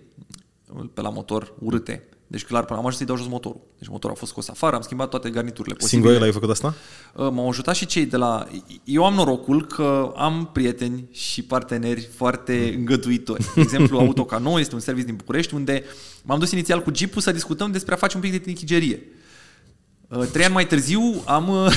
[0.94, 2.04] pe la motor urâte.
[2.28, 3.62] Deci clar, până am ajuns să-i dau jos motorul.
[3.78, 6.04] Deci motorul a fost scos afară, am schimbat toate garniturile posibile.
[6.04, 6.76] Singur l-ai făcut asta?
[7.14, 8.48] Uh, M-au ajutat și cei de la...
[8.84, 13.46] Eu am norocul că am prieteni și parteneri foarte îngăduitori.
[13.56, 15.84] De exemplu, Autocano este un serviciu din București unde
[16.24, 19.02] m-am dus inițial cu Jeep-ul să discutăm despre a face un pic de tinichigerie.
[20.08, 21.74] Uh, Trei ani mai târziu am, uh,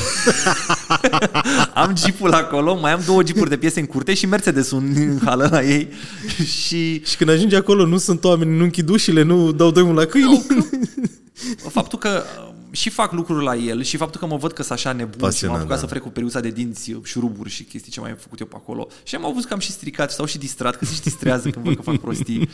[1.75, 5.49] am Jeep-ul acolo, mai am două Jeep-uri de piese în curte și Mercedes în hală
[5.51, 5.89] la ei
[6.57, 10.05] și Și când ajungi acolo, nu sunt oameni, nu închid ușile, nu dau drumul la
[10.05, 10.47] câini.
[11.79, 14.79] faptul că uh, și fac lucruri la el și faptul că mă văd că sunt
[14.79, 15.87] așa nebun și Pasionat, m-am apucat da.
[15.87, 18.57] să frec cu periuța de dinți, șuruburi și chestii ce mai am făcut eu pe
[18.57, 18.89] acolo.
[19.03, 21.65] Și am avut că am și stricat sau și distrat, că se și distrează când
[21.65, 22.49] văd că fac prostii.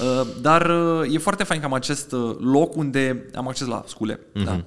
[0.00, 3.84] Uh, Dar uh, e foarte fain că am acest uh, loc unde am acces la
[3.86, 4.20] scule.
[4.34, 4.44] Mhm.
[4.44, 4.64] Da.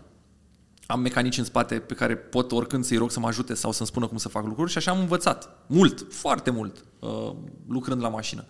[0.91, 3.88] Am mecanici în spate pe care pot oricând să-i rog să mă ajute sau să-mi
[3.88, 5.49] spună cum să fac lucruri și așa am învățat.
[5.67, 7.32] Mult, foarte mult, uh,
[7.67, 8.45] lucrând la mașină.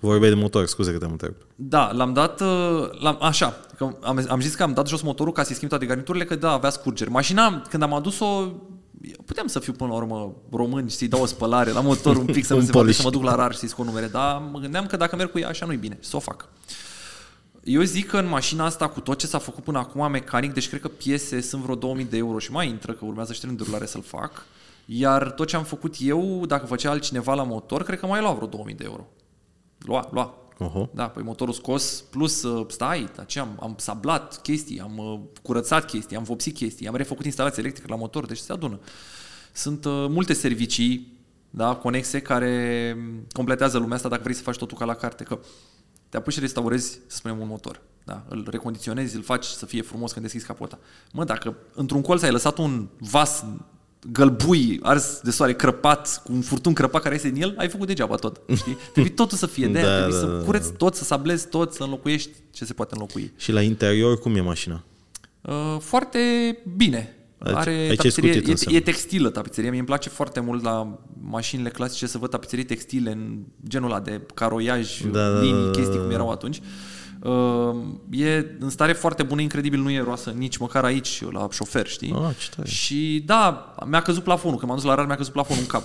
[0.00, 1.40] Vorbeai de motor, scuze că te-am întrebat.
[1.54, 5.32] Da, l-am dat, uh, l-am, așa, că am, am zis că am dat jos motorul
[5.32, 7.10] ca să-i schimb toate garniturile, că da, avea scurgeri.
[7.10, 8.52] Mașina, când am adus-o,
[9.24, 12.24] puteam să fiu până la urmă român și să-i dau o spălare la motor un
[12.24, 12.98] pic, să nu Un se vadă, polish.
[13.00, 15.30] să mă duc la rar și să-i scot numere, dar mă gândeam că dacă merg
[15.30, 16.48] cu ea așa nu-i bine, să o fac.
[17.66, 20.68] Eu zic că în mașina asta, cu tot ce s-a făcut până acum mecanic, deci
[20.68, 23.56] cred că piese sunt vreo 2000 de euro și mai intră, că urmează și tren
[23.56, 24.46] de rulare să-l fac,
[24.84, 28.32] iar tot ce am făcut eu, dacă făcea altcineva la motor, cred că mai lua
[28.32, 29.06] vreo 2000 de euro.
[29.78, 30.34] Lua, lua.
[30.58, 30.88] Oho.
[30.94, 35.84] Da, păi motorul scos, plus uh, stai, ce am, am sablat chestii, am uh, curățat
[35.84, 38.80] chestii, am vopsit chestii, am refăcut instalația electrică la motor, deci se adună.
[39.52, 41.14] Sunt uh, multe servicii
[41.50, 42.96] da, conexe care
[43.32, 45.38] completează lumea asta dacă vrei să faci totul ca la carte, că
[46.08, 47.80] te apuci și restaurezi, să spunem, un motor.
[48.04, 48.24] Da?
[48.28, 50.78] Îl recondiționezi, îl faci să fie frumos când deschizi capota.
[51.12, 53.44] Mă, dacă într-un colț ai lăsat un vas
[54.12, 57.86] gălbui, ars de soare, crăpat, cu un furtun crăpat care iese din el, ai făcut
[57.86, 58.40] degeaba tot.
[58.56, 58.76] Știi?
[58.92, 61.48] Trebuie totul să fie de aia, Da, trebuie da, să da, cureți tot, să sablezi
[61.48, 63.32] tot, să înlocuiești ce se poate înlocui.
[63.36, 64.84] Și la interior, cum e mașina?
[65.40, 66.18] Uh, foarte
[66.76, 67.15] bine.
[67.38, 68.78] Aici- Are aici e tapiserie, scutit, e, înseamnă.
[68.78, 69.68] e textilă tapiseria.
[69.70, 74.00] Mie îmi place foarte mult la mașinile clasice să văd tapiserii textile în genul ăla
[74.00, 76.02] de caroiaj, Da, da, linii, da, da, chestii da.
[76.02, 76.56] cum erau atunci.
[76.56, 76.62] Uh,
[78.10, 82.14] e în stare foarte bună, incredibil, nu e roasă nici măcar aici, la șofer, știi?
[82.26, 82.68] Ah, ce tare.
[82.68, 84.58] Și da, mi-a căzut plafonul.
[84.58, 85.82] Când m-am dus la rar, mi-a căzut plafonul în cap.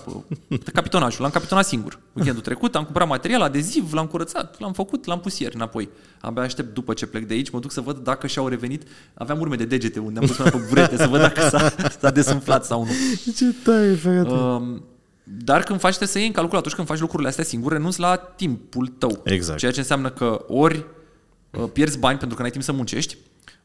[0.73, 1.99] Capitonajul, l-am capitonat singur.
[2.13, 5.89] Weekendul trecut am cumpărat material, adeziv, l-am curățat, l-am făcut, l-am pus ieri înapoi.
[6.21, 8.83] Abia aștept după ce plec de aici, mă duc să văd dacă și-au revenit.
[9.13, 12.11] Aveam urme de degete unde am pus mâna pe burete să văd dacă s-a, s-a
[12.11, 12.91] desumflat sau nu.
[13.35, 14.29] Ce tare, frate.
[14.29, 14.83] Um,
[15.23, 17.99] dar când faci, trebuie să iei în calcul atunci când faci lucrurile astea singur, renunți
[17.99, 19.21] la timpul tău.
[19.23, 19.59] Exact.
[19.59, 20.83] Ceea ce înseamnă că ori uh,
[21.73, 23.17] pierzi bani pentru că n-ai timp să muncești,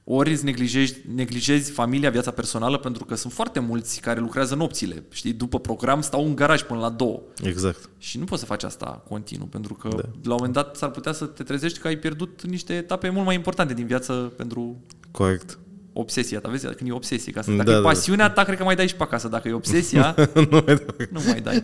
[0.04, 5.04] ori îți neglijezi, neglijezi familia, viața personală, pentru că sunt foarte mulți care lucrează nopțile.
[5.10, 7.22] Știi, după program stau în garaj până la două.
[7.42, 7.90] Exact.
[7.98, 9.96] Și nu poți să faci asta continuu, pentru că da.
[9.96, 13.24] la un moment dat s-ar putea să te trezești că ai pierdut niște etape mult
[13.24, 14.76] mai importante din viață pentru
[15.10, 15.58] Corect.
[15.98, 16.48] Obsesia ta.
[16.48, 17.88] Vezi, când e obsesie, ca să, Da, dacă da, e da.
[17.88, 19.28] pasiunea ta, cred că mai dai și pe acasă.
[19.28, 20.14] Dacă e obsesia,
[20.50, 20.94] nu mai dau.
[21.10, 21.62] nu mai dai.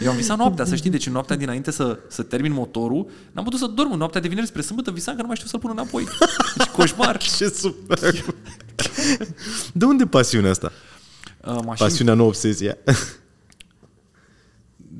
[0.00, 3.44] Eu am visat noaptea, să știi, deci în noaptea dinainte să, să termin motorul, n-am
[3.44, 5.60] putut să dorm în noaptea de vineri spre sâmbătă, visam că nu mai știu să-l
[5.60, 6.04] pun înapoi.
[6.56, 7.16] Deci coșmar.
[7.16, 7.98] Ce super.
[9.72, 10.72] De unde pasiunea asta?
[11.46, 12.76] Uh, mașini Pasiunea, nu obsesia.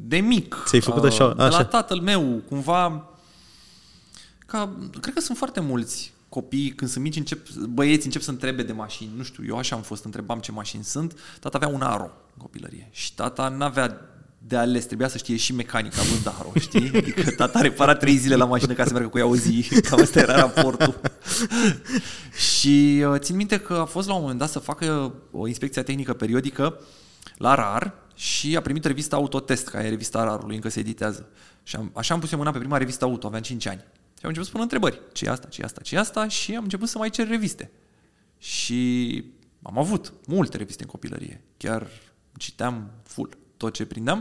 [0.06, 0.56] de mic.
[0.66, 1.24] Ți-ai făcut așa?
[1.24, 1.64] Uh, De la Așa.
[1.64, 3.04] tatăl meu, cumva...
[4.46, 8.62] Ca, cred că sunt foarte mulți copii, când sunt mici, încep, băieți încep să întrebe
[8.62, 9.11] de mașini.
[9.16, 11.19] Nu știu, eu așa am fost, întrebam ce mașini sunt.
[11.40, 14.11] Tata avea un aro în copilărie și tata n-avea
[14.47, 16.90] de ales, trebuia să știe și mecanica având aro, știi?
[16.99, 19.69] Adică tata repara trei zile la mașină ca să meargă cu ea o zi.
[19.88, 21.01] Cam asta era raportul.
[22.57, 25.83] și uh, țin minte că a fost la un moment dat să facă o inspecție
[25.83, 26.81] tehnică periodică
[27.37, 31.29] la RAR și a primit revista Autotest, care e revista RAR-ului, încă se editează.
[31.62, 33.85] Și am, așa am pus eu mâna pe prima revistă auto, aveam 5 ani.
[34.20, 35.00] Și am început să pun întrebări.
[35.12, 36.28] ce e asta, ce e asta, ce e asta?
[36.28, 37.70] Și am început să mai cer reviste.
[38.38, 39.24] Și
[39.62, 41.44] am avut multe reviste în copilărie.
[41.56, 41.87] Chiar
[42.37, 44.18] citeam full tot ce prindeam.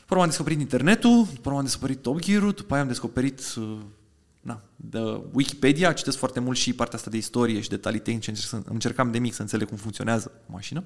[0.00, 3.54] După urmă am descoperit internetul, după urmă am descoperit Top Gear-ul, după aia am descoperit
[3.58, 3.78] uh,
[4.40, 4.98] na, de
[5.32, 9.10] Wikipedia, citesc foarte mult și partea asta de istorie și detalii tehnice, încerc să, încercam
[9.10, 10.84] de mic să înțeleg cum funcționează o mașină.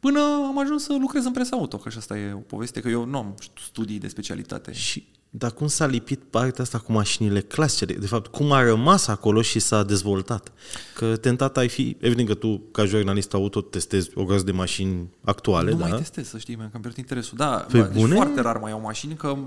[0.00, 2.88] Până am ajuns să lucrez în presa auto, că și asta e o poveste, că
[2.88, 4.72] eu nu am studii de specialitate.
[4.72, 5.06] Și
[5.38, 7.84] dar cum s-a lipit partea asta cu mașinile clasice?
[7.84, 10.52] De, de fapt, cum a rămas acolo și s-a dezvoltat?
[10.94, 15.08] Că tentat ai fi, evident că tu, ca jurnalist auto, testezi o groază de mașini
[15.24, 15.86] actuale, nu da?
[15.86, 17.36] mai testez, să știi, mi-am cam pierdut interesul.
[17.36, 18.14] Da, Pe bă, deci bune?
[18.14, 19.38] foarte rar mai au mașini, că uh,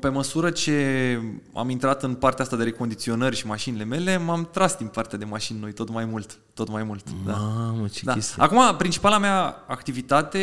[0.00, 1.18] pe măsură ce
[1.54, 5.24] am intrat în partea asta de recondiționări și mașinile mele, m-am tras din partea de
[5.24, 7.04] mașini noi tot mai mult, tot mai mult.
[7.26, 7.32] Da.
[7.32, 8.12] Mamă, ce Da.
[8.12, 8.42] chestie.
[8.42, 10.38] Acum, principala mea activitate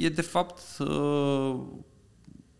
[0.00, 1.56] e de fapt uh,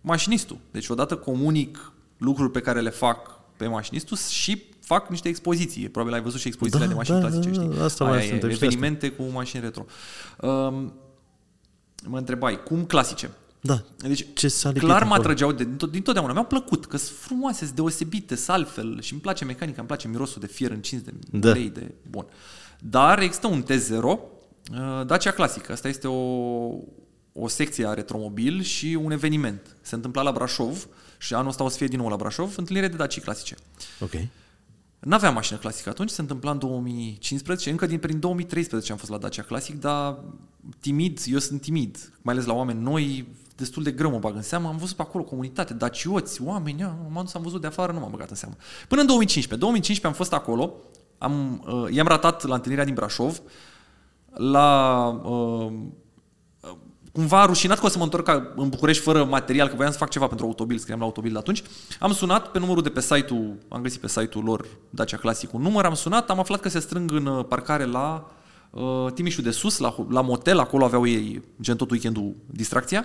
[0.00, 0.58] mașinistul.
[0.70, 5.88] Deci odată comunic lucruri pe care le fac pe mașinistul și fac niște expoziții.
[5.88, 7.76] Probabil ai văzut și expozițiile Da, de mașini da, clasice, da, știi?
[7.78, 8.76] da, asta Aia voiam să e, întreb și de asta.
[8.78, 9.84] evenimente cu mașini retro.
[10.40, 10.92] Um,
[12.06, 13.30] mă întrebai, cum clasice?
[13.60, 13.82] Da.
[13.96, 15.20] Deci, Ce s-a lipit clar mă acolo?
[15.20, 16.32] atrăgeau de, din, din totdeauna.
[16.32, 20.08] Mi-au plăcut, că sunt frumoase, sunt deosebite, sunt altfel și îmi place mecanica, îmi place
[20.08, 21.48] mirosul de fier încins, de Da.
[21.50, 22.26] ulei, de bun.
[22.80, 24.18] Dar există un T0, uh,
[25.06, 25.70] Dacia Classic.
[25.70, 26.14] Asta este o,
[27.32, 29.76] o secție a retromobil și un eveniment.
[29.80, 32.88] Se întâmpla la Brașov și anul ăsta o să fie din nou la Brașov, întâlnire
[32.88, 33.54] de Dacia clasice.
[34.00, 34.12] Ok.
[35.00, 39.18] N-aveam mașină clasică atunci, se întâmpla în 2015, încă din prin 2013 am fost la
[39.18, 40.18] Dacia Classic, dar
[40.80, 43.28] timid, eu sunt timid, mai ales la oameni noi,
[43.60, 46.96] destul de greu mă bag în seamă, am văzut pe acolo comunitate, dacioți, oameni, ia,
[47.10, 48.54] m-am dus, am văzut de afară, nu m-am băgat în seamă.
[48.88, 50.74] Până în 2015, 2015 am fost acolo,
[51.18, 53.40] am, uh, i-am ratat la întâlnirea din Brașov,
[54.32, 55.72] la uh,
[57.12, 59.98] cumva rușinat că o să mă întorc ca- în București fără material, că voiam să
[59.98, 61.62] fac ceva pentru autobil, scriam la autobil de atunci.
[61.98, 65.62] Am sunat pe numărul de pe site-ul, am găsit pe site-ul lor Dacia Classic un
[65.62, 68.30] număr, am sunat, am aflat că se strâng în uh, parcare la
[68.70, 73.04] uh, Timișul de Sus, la, la motel, acolo aveau ei gen tot weekendul distracția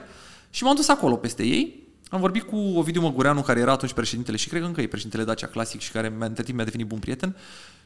[0.55, 1.83] și m-am dus acolo peste ei.
[2.09, 5.23] Am vorbit cu Ovidiu Măgureanu, care era atunci președintele și cred că încă e președintele
[5.23, 7.35] Dacia Classic și care mi-a- între timp mi-a devenit bun prieten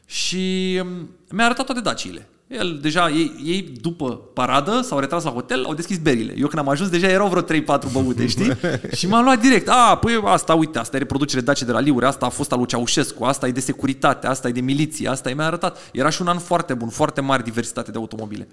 [0.05, 2.29] și um, mi-a arătat toate daciile.
[2.47, 6.34] El, deja, ei, ei, după paradă, s-au retras la hotel, au deschis berile.
[6.38, 8.51] Eu când am ajuns, deja erau vreo 3-4 băute, știi?
[8.97, 9.67] și m-am luat direct.
[9.69, 12.58] A, păi asta, uite, asta e reproducere Dacia de la Liure, asta a fost al
[12.58, 15.89] lui Ceaușescu, asta e de securitate, asta e de miliție, asta e mi-a arătat.
[15.93, 18.47] Era și un an foarte bun, foarte mare diversitate de automobile.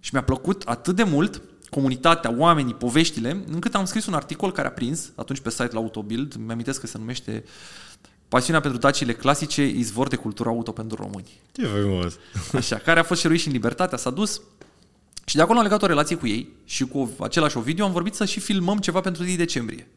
[0.00, 4.68] Și mi-a plăcut atât de mult comunitatea, oamenii, poveștile, încât am scris un articol care
[4.68, 7.44] a prins atunci pe site la Autobild, mi-am că se numește
[8.28, 11.40] Pasiunea pentru dacile clasice, izvor de cultură auto pentru români.
[11.52, 12.18] Ce frumos.
[12.52, 14.40] Așa, care a fost șeruit și în Libertatea, s-a dus
[15.24, 18.14] și de acolo am legat o relație cu ei și cu același Ovidiu am vorbit
[18.14, 19.88] să și filmăm ceva pentru 1 decembrie.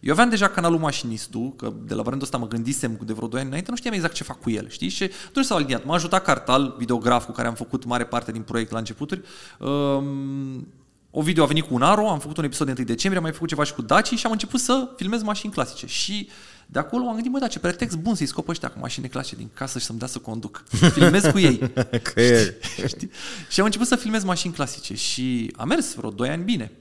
[0.00, 3.38] Eu aveam deja canalul Mașinistul, că de la brandul ăsta mă gândisem de vreo 2
[3.38, 4.88] ani înainte, nu știam exact ce fac cu el, știi?
[4.88, 5.84] Și atunci s-au aliniat.
[5.84, 9.22] M-a ajutat Cartal, videograf cu care am făcut mare parte din proiect la începuturi.
[9.58, 10.66] Um,
[11.10, 13.32] Ovidiu a venit cu un aro, am făcut un episod de 1 decembrie, am mai
[13.32, 15.86] făcut ceva și cu Daci și am început să filmez mașini clasice.
[15.86, 16.28] Și
[16.66, 19.36] de acolo am gândit, mă, da, ce pretext bun să-i scop ăștia cu mașini clasice
[19.36, 20.64] din casă și să-mi dea să conduc.
[20.94, 21.72] Filmez cu ei.
[22.02, 22.58] Că e.
[22.86, 23.10] Știi?
[23.50, 26.72] Și am început să filmez mașini clasice și a mers vreo 2 ani bine.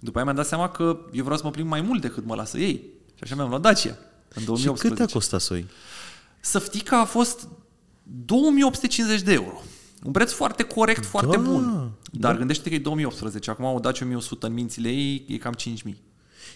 [0.00, 2.34] După aia mi-am dat seama că eu vreau să mă plimb mai mult decât mă
[2.34, 2.82] lasă ei.
[3.14, 3.96] Și așa mi-am luat Dacia
[4.34, 5.00] în Și 2018.
[5.00, 5.68] cât a costat să o iei?
[6.40, 7.48] Săftica a fost
[8.02, 9.62] 2850 de euro.
[10.04, 11.90] Un preț foarte corect, foarte Da, bun.
[12.12, 13.50] Dar gândește-te că e 2018.
[13.50, 16.02] Acum o Dacia 1100 în mințile ei e cam 5000.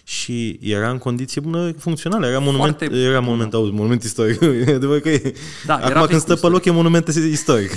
[0.05, 2.27] Și era în condiție bună, funcțională.
[2.27, 3.19] Era monument, Foarte era bună.
[3.25, 4.41] monument, auzi, monument istoric.
[4.67, 5.33] E adevărat că e.
[5.65, 7.71] Da, era Acum când stă pe vehicul loc e monument istoric.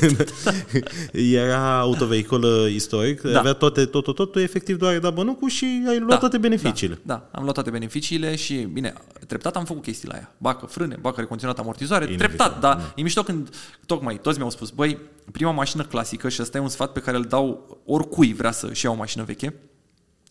[1.12, 3.38] era autovehicul istoric, Da.
[3.38, 6.98] avea toate, tot, tot, totul, efectiv doar ai dat bănucul și ai luat toate beneficiile.
[7.02, 8.92] Da, da, am luat toate beneficiile și, bine,
[9.26, 10.34] treptat am făcut chestiile aia.
[10.38, 13.48] Bacă frâne, bacă recondiționat amortizoare, Inevitabil, treptat, dar e mișto când,
[13.86, 14.98] tocmai, toți mi-au spus, băi,
[15.32, 18.84] prima mașină clasică, și ăsta e un sfat pe care îl dau oricui vrea să-și
[18.84, 19.54] ia o mașină veche,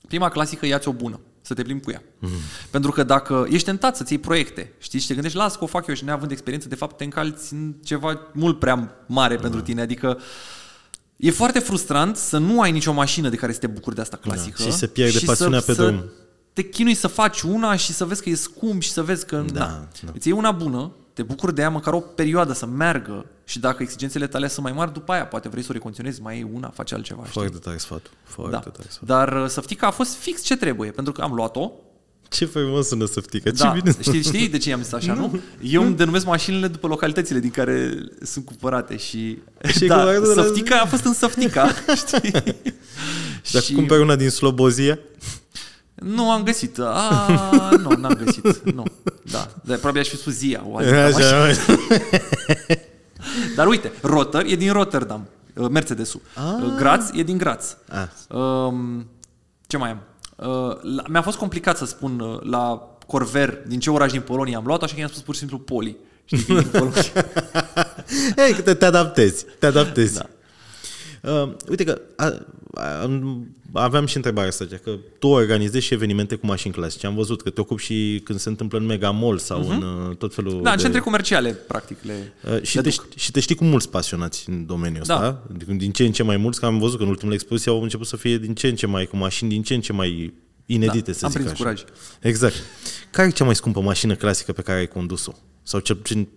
[0.08, 2.03] prima clasică ia-ți o bună, să te plimbi cu ea.
[2.19, 2.29] Mm.
[2.69, 5.67] Pentru că dacă ești tentat să-ți iei proiecte, știi, și te gândești, las că o
[5.67, 9.62] fac eu și neavând experiență, de fapt te încalți în ceva mult prea mare pentru
[9.62, 10.17] tine, adică
[11.15, 14.17] E foarte frustrant să nu ai nicio mașină de care să te bucuri de asta
[14.17, 14.63] clasică.
[14.63, 16.03] și să pierde pasiunea pe drum.
[16.53, 19.45] te chinui să faci una și să vezi că e scump și să vezi că...
[19.53, 20.12] Da, da.
[20.13, 23.84] Îți iei una bună, te bucuri de ea măcar o perioadă să meargă și dacă
[23.84, 26.69] exigențele tale sunt mai mari, după aia poate vrei să o recondiționezi, mai iei una,
[26.69, 27.19] faci altceva.
[27.21, 27.31] știi?
[27.34, 28.12] Foarte tare sfatul.
[28.23, 28.60] Foarte Da.
[28.60, 29.08] tare sfatul.
[29.08, 31.71] Dar uh, Săftica a fost fix ce trebuie, pentru că am luat-o.
[32.29, 33.49] Ce frumos sună săftică.
[33.51, 33.95] Ce Da, bine.
[34.01, 35.39] știi, știi de ce i-am zis așa, nu?
[35.75, 39.38] Eu îmi denumesc mașinile după localitățile din care sunt cumpărate și...
[39.77, 41.67] Și da, cu- Săftica a fost în Săftica,
[42.05, 42.31] știi?
[43.51, 44.99] Dacă cumperi una din Slobozia,
[45.95, 46.79] Nu am găsit.
[46.79, 48.73] A, nu, n-am găsit.
[48.73, 48.84] Nu.
[49.31, 49.51] Da.
[49.63, 50.63] Dar probabil aș fi spus Zia.
[50.67, 51.25] O altă mașină.
[51.25, 51.65] așa,
[53.55, 55.27] Dar uite, Rotter e din Rotterdam.
[55.55, 56.21] uh, Mercedes-ul.
[56.35, 56.73] Ah.
[56.77, 57.77] Graz e din Graz.
[57.89, 58.35] Ah.
[58.38, 59.07] Um,
[59.67, 59.99] ce mai am?
[60.35, 64.57] Uh, la- mi-a fost complicat să spun uh, la Corver din ce oraș din Polonia
[64.57, 65.97] am luat, așa că i-am spus pur și simplu Poli.
[66.25, 67.01] Știi, din Polonia.
[68.47, 69.45] Ei, că te, te adaptezi.
[69.59, 70.13] Te adaptezi.
[70.17, 70.25] Da.
[71.25, 73.09] Uh, uite că a, a,
[73.71, 77.07] aveam și întrebarea asta, că tu organizezi și evenimente cu mașini clasice.
[77.07, 79.69] Am văzut că te ocupi și când se întâmplă în Megamall sau uh-huh.
[79.69, 80.81] în uh, tot felul da, în de...
[80.81, 83.15] centre comerciale, practic, le, Uh, și, le te, duc.
[83.15, 85.15] și te știi cu mulți pasionați în domeniul Da.
[85.15, 87.71] ăsta, din, din ce în ce mai mulți, că am văzut că în ultimele expoziții
[87.71, 89.93] au început să fie din ce în ce mai, cu mașini din ce în ce
[89.93, 90.33] mai
[90.65, 91.63] inedite, Da, să am zic prins așa.
[91.63, 91.83] curaj.
[92.21, 92.55] Exact.
[93.11, 95.31] Care e cea mai scumpă mașină clasică pe care ai condus-o?
[95.63, 96.27] Sau cel puțin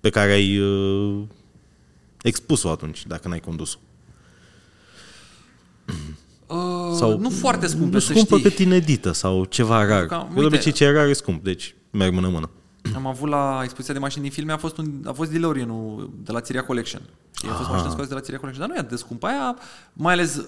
[0.00, 1.22] pe care ai uh,
[2.22, 3.78] expus-o atunci, dacă n-ai condus-o?
[6.46, 8.50] Uh, Sau nu foarte scumpe, nu să scumpă știi.
[8.50, 10.00] cât inedită sau ceva rar.
[10.00, 12.50] Că, Că, de uite- obicei ce e rar e scump, deci merg mână-mână.
[12.94, 16.32] Am avut la expoziția de mașini din filme, a fost, un, a fost DeLorean-ul de
[16.32, 17.00] la Țiria Collection.
[17.36, 19.26] Știi, a fost mașină scoasă de la Țiria Collection, dar nu e atât de scumpă.
[19.26, 19.56] Aia,
[19.92, 20.44] mai ales,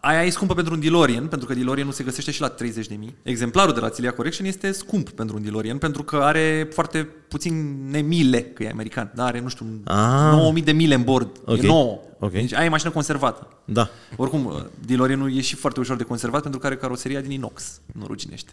[0.00, 2.86] aia e scumpă pentru un DeLorean, pentru că DeLorean nu se găsește și la 30
[2.86, 3.14] de mii.
[3.22, 8.00] Exemplarul de la Țiria Collection este scump pentru un DeLorean, pentru că are foarte puține
[8.00, 10.30] mile, că e american, dar are, nu știu, Ah.
[10.32, 11.28] 9000 de mile în bord.
[11.44, 11.62] Ok.
[11.62, 12.00] E nouă.
[12.18, 12.32] Ok.
[12.32, 13.48] Deci aia e mașină conservată.
[13.64, 13.88] Da.
[14.16, 18.06] Oricum, DeLorean-ul e și foarte ușor de conservat pentru că are caroseria din inox, nu
[18.06, 18.52] ruginește.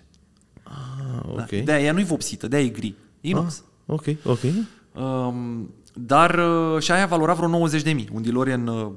[0.64, 1.36] Ah, ok.
[1.50, 1.58] Da.
[1.64, 2.96] De-aia ea nu-i vopsită, de-aia e gri.
[3.22, 3.64] E inox.
[3.88, 4.40] Ah, ok, ok.
[5.04, 8.10] Um, dar uh, și aia valora vreo 90 de mii.
[8.14, 8.88] Un DeLorean uh,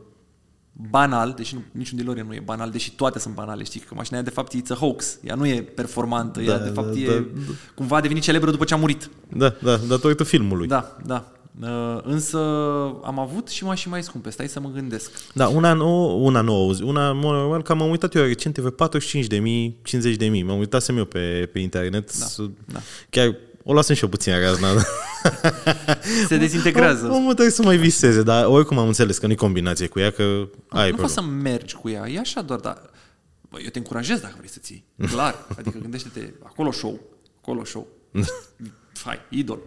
[0.91, 3.81] banal, deși nu, niciun DeLorean nu e banal, deși toate sunt banale, știi?
[3.81, 5.19] Că mașina aia de fapt e it's a hoax.
[5.25, 7.53] Ea nu e performantă, ea Da, de fapt da, e da.
[7.75, 9.11] cumva a devenit celebră după ce a murit.
[9.37, 10.67] Da, da, datorită filmului.
[10.67, 11.29] Da, da.
[11.61, 12.39] Uh, însă
[13.05, 15.11] am avut și mașini mai scumpe, stai să mă gândesc.
[15.35, 19.27] Da, una nouă, una nouă, auzi, una normal, că m-am uitat eu recent, vreo 45
[19.27, 22.79] de mii, 50 de mii, m-am uitat eu pe, pe internet, Da, să- da.
[23.11, 24.69] chiar o lasăm și eu puțin razna.
[26.29, 27.07] Se dezintegrează.
[27.07, 30.23] Omul trebuie să mai viseze, dar oricum am înțeles că nu-i combinație cu ea, că
[30.69, 31.43] ai nu poți problemă.
[31.43, 32.91] să mergi cu ea, e așa doar, dar
[33.51, 34.85] bă, eu te încurajez dacă vrei să ții.
[35.13, 35.47] Clar.
[35.59, 37.01] Adică gândește-te, acolo show,
[37.41, 37.87] acolo show.
[39.05, 39.59] Hai, idol.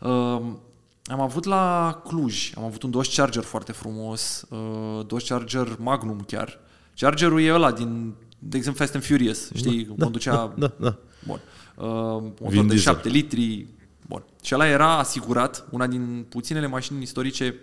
[0.00, 0.60] Um,
[1.04, 6.24] am avut la Cluj, am avut un Dodge Charger foarte frumos, uh, Dodge Charger Magnum
[6.26, 6.60] chiar.
[6.94, 10.54] Chargerul e ăla din, de exemplu, Fast and Furious, știi, da, conducea...
[10.56, 10.98] Da, da, da.
[11.26, 11.34] Bun.
[11.34, 11.40] Uh,
[11.76, 12.92] motor Vin de Diesel.
[12.92, 13.66] 7 litri.
[14.06, 14.24] Bun.
[14.42, 17.54] Și ăla era asigurat, una din puținele mașini istorice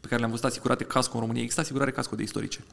[0.00, 1.42] pe care le-am văzut asigurate casco în România.
[1.42, 2.64] Există asigurare casco de istorice.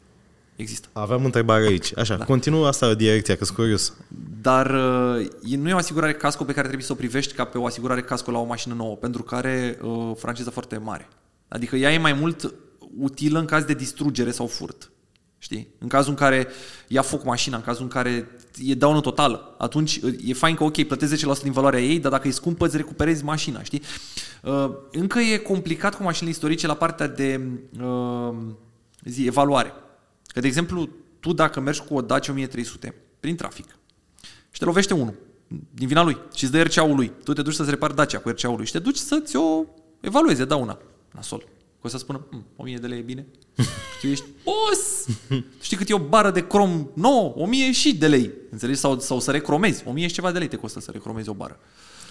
[0.55, 0.87] există.
[0.91, 1.97] Aveam întrebare aici.
[1.97, 2.25] Așa, da.
[2.25, 3.93] continuă asta direcția, că sunt curios.
[4.41, 7.57] Dar uh, nu e o asigurare casco pe care trebuie să o privești ca pe
[7.57, 11.07] o asigurare casco la o mașină nouă, pentru că are uh, franciză foarte mare.
[11.47, 12.53] Adică ea e mai mult
[12.97, 14.91] utilă în caz de distrugere sau furt.
[15.39, 15.67] Știi?
[15.77, 16.47] În cazul în care
[16.87, 20.83] ia foc mașina, în cazul în care e daună totală, atunci e fain că, ok,
[20.83, 23.81] plătezi 10% din valoarea ei, dar dacă e scumpă, îți recuperezi mașina, știi?
[24.43, 27.41] Uh, încă e complicat cu mașinile istorice la partea de
[27.81, 28.35] uh,
[29.03, 29.73] zi, evaluare.
[30.25, 33.65] Că, de exemplu, tu dacă mergi cu o Dacia 1300 prin trafic
[34.51, 35.13] și te lovește unul
[35.73, 38.29] din vina lui și îți dă RCA-ul lui, tu te duci să-ți repari Dacia cu
[38.29, 39.63] RCA-ul lui și te duci să-ți o
[39.99, 40.77] evalueze dauna
[41.11, 41.39] nasol.
[41.81, 42.25] Că o să spună,
[42.55, 43.25] 1000 hm, de lei e bine.
[43.99, 45.05] Și ești, boss!
[45.61, 47.33] Știi cât e o bară de crom nouă?
[47.35, 48.31] 1000 și de lei.
[48.51, 48.79] Înțelegi?
[48.79, 49.83] Sau, sau să recromezi.
[49.85, 51.59] 1000 și ceva de lei te costă să recromezi o bară.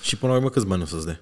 [0.03, 1.21] Și până la urmă câți bani o să-ți dea?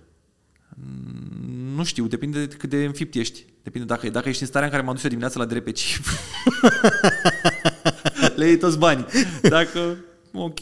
[1.74, 3.44] Nu știu, depinde de cât de înfipt ești.
[3.62, 5.78] Depinde dacă, dacă ești în starea în care m-am dus eu dimineața la DRPC.
[8.36, 9.06] le iei toți banii.
[9.42, 9.96] Dacă,
[10.32, 10.58] ok,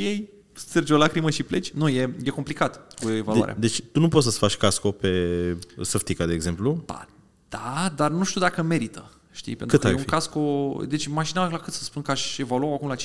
[0.52, 1.70] sergi o lacrimă și pleci.
[1.70, 3.54] Nu, e, e complicat cu evaluarea.
[3.54, 6.82] De, deci tu nu poți să-ți faci casco pe săftica, de exemplu?
[6.86, 7.06] Ba,
[7.48, 9.10] da, dar nu știu dacă merită.
[9.34, 9.56] Știi?
[9.56, 10.76] Pentru cât că e un casco...
[10.88, 13.02] Deci mașina la cât să spun că aș evalua acum la 5.000.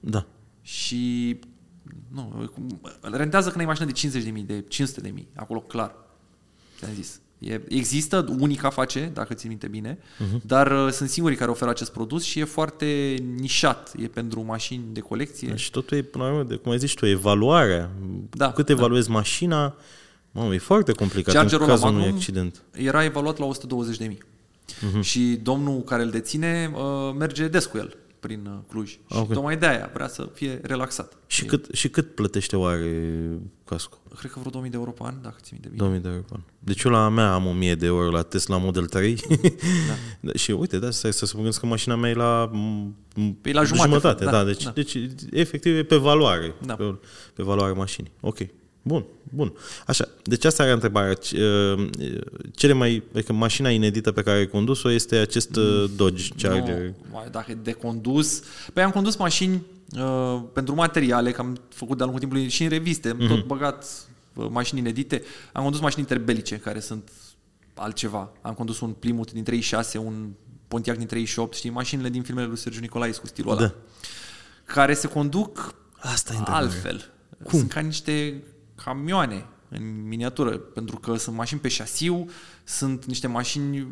[0.00, 0.26] Da.
[0.62, 1.38] Și
[2.08, 2.50] nu,
[3.00, 4.64] rentează când ai mașină de 50.000, de
[5.10, 5.94] 500.000, acolo clar.
[6.78, 7.20] Ți-am zis.
[7.38, 10.42] E, există, unica face, dacă ți minte bine, uh-huh.
[10.42, 13.92] dar uh, sunt singurii care oferă acest produs și e foarte nișat.
[13.98, 15.48] E pentru mașini de colecție.
[15.48, 17.90] Da, și totul e, până la urmă, de, cum ai zis tu, evaluarea.
[18.30, 18.72] Da, Cât da.
[18.72, 19.12] evaluezi da.
[19.12, 19.76] mașina,
[20.30, 22.62] mamă, e foarte complicat Chargerul în cazul unui accident.
[22.72, 24.22] Era evaluat la 120 de mii.
[24.74, 25.00] Uh-huh.
[25.00, 28.98] Și domnul care îl deține uh, merge des cu el prin uh, Cluj.
[29.08, 29.24] Okay.
[29.24, 31.16] Și tocmai de aia vrea să fie relaxat.
[31.26, 31.46] Și, e...
[31.46, 33.14] cât, și cât plătește oare
[33.64, 33.96] casco?
[34.18, 35.82] Cred că vreo 2000 de euro pe an, dacă ți minte bine.
[35.82, 36.40] 2000 de euro pe an.
[36.58, 39.20] Deci eu la mea am 1000 de euro la Tesla Model 3.
[40.20, 40.32] da.
[40.34, 42.50] și uite, da, să, să spun că mașina mea e la,
[43.40, 43.88] pe la jumătate.
[43.88, 44.70] jumătate da, da, deci, da.
[44.70, 44.98] deci
[45.30, 46.54] efectiv e pe valoare.
[46.66, 46.74] Da.
[46.74, 46.98] Pe,
[47.34, 48.10] pe valoare mașinii.
[48.20, 48.38] Ok.
[48.82, 49.52] Bun, bun.
[49.86, 51.14] Așa, deci asta era întrebarea.
[51.32, 51.88] Uh,
[52.54, 55.96] cele mai, adică mașina inedită pe care ai condus-o este acest uh, mm.
[55.96, 56.94] Dodge Charger.
[57.10, 58.42] Nu, dacă e de condus...
[58.72, 59.62] Păi am condus mașini
[59.96, 63.28] uh, pentru materiale, că am făcut de-a lungul timpului și în reviste, mm-hmm.
[63.28, 63.86] tot băgat
[64.34, 65.22] uh, mașini inedite.
[65.52, 67.10] Am condus mașini interbelice, care sunt
[67.74, 68.32] altceva.
[68.40, 70.28] Am condus un Plymouth din 36, un
[70.68, 73.60] Pontiac din 38, știi, mașinile din filmele lui Sergiu Nicolaescu, stilul ăla.
[73.60, 73.74] Da.
[74.64, 77.10] Care se conduc Asta altfel.
[77.42, 77.58] Cum?
[77.58, 78.42] Sunt ca niște
[78.84, 82.30] camioane în miniatură, pentru că sunt mașini pe șasiu,
[82.64, 83.86] sunt niște mașini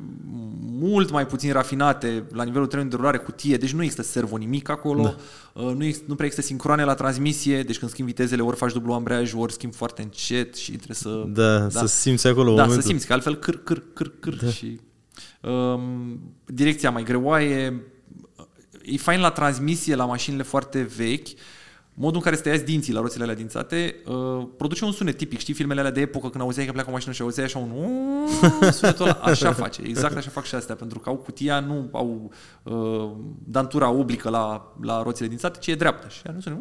[0.60, 4.68] mult mai puțin rafinate la nivelul trenului de rulare, cutie, deci nu există servo nimic
[4.68, 5.16] acolo, da.
[5.62, 8.72] Uh, nu, există, nu prea există sincroane la transmisie, deci când schimbi vitezele ori faci
[8.72, 11.24] dublu ambreiaj, ori schimbi foarte încet și trebuie să...
[11.28, 11.68] Da, da.
[11.68, 12.82] să simți acolo Da, momentul.
[12.82, 14.50] să simți, că altfel câr, câr, câr, câr da.
[14.50, 14.80] și...
[15.40, 17.82] Um, direcția mai greoaie,
[18.84, 21.28] e fain la transmisie la mașinile foarte vechi,
[22.00, 25.38] modul în care să tăiați dinții la roțile alea dințate uh, produce un sunet tipic.
[25.38, 27.72] Știi filmele alea de epocă când auzeai că pleacă o mașină și auzeai așa un
[28.72, 29.82] sunetul ăla, așa face.
[29.84, 32.32] Exact așa fac și astea, pentru că au cutia, nu au
[32.62, 33.10] uh,
[33.44, 36.08] dantura oblică la, la roțile dințate, ci e dreaptă.
[36.08, 36.58] Și nu sună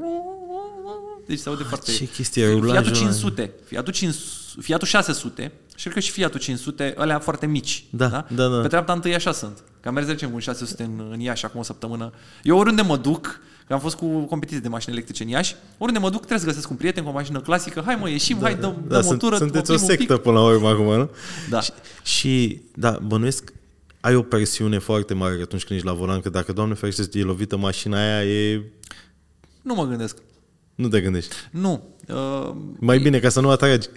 [1.28, 1.91] deci se aude ah, foarte...
[1.91, 7.19] Ce chestie, Fiatul 500, Fiatul, 500, Fiatul 600 și cred că și Fiatul 500, alea
[7.19, 7.86] foarte mici.
[7.89, 8.26] Da, da?
[8.30, 8.62] da, da.
[8.62, 9.63] Pe treapta întâi așa sunt.
[9.80, 12.12] Că am mers de cu un 600 în, în Iași acum o săptămână.
[12.43, 15.56] Eu oriunde mă duc, Că am fost cu competiții de mașini electrice în Iași.
[15.77, 17.82] Oriunde mă duc, trebuie să găsesc un prieten cu o mașină clasică.
[17.86, 19.38] Hai mă, ieșim, da, hai, dăm, da, dăm o tură.
[19.38, 21.10] Sunteți o sectă până la urmă acum, nu?
[21.49, 21.62] Da.
[21.62, 21.71] Și,
[22.03, 23.53] și, da, bănuiesc,
[23.99, 27.21] ai o presiune foarte mare atunci când ești la volan, că dacă, Doamne ferește, e
[27.21, 28.63] lovită mașina aia, e...
[29.62, 30.17] Nu mă gândesc.
[30.75, 31.36] Nu te gândești?
[31.51, 31.84] Nu.
[32.08, 33.88] Uh, Mai bine, ca să nu atragi.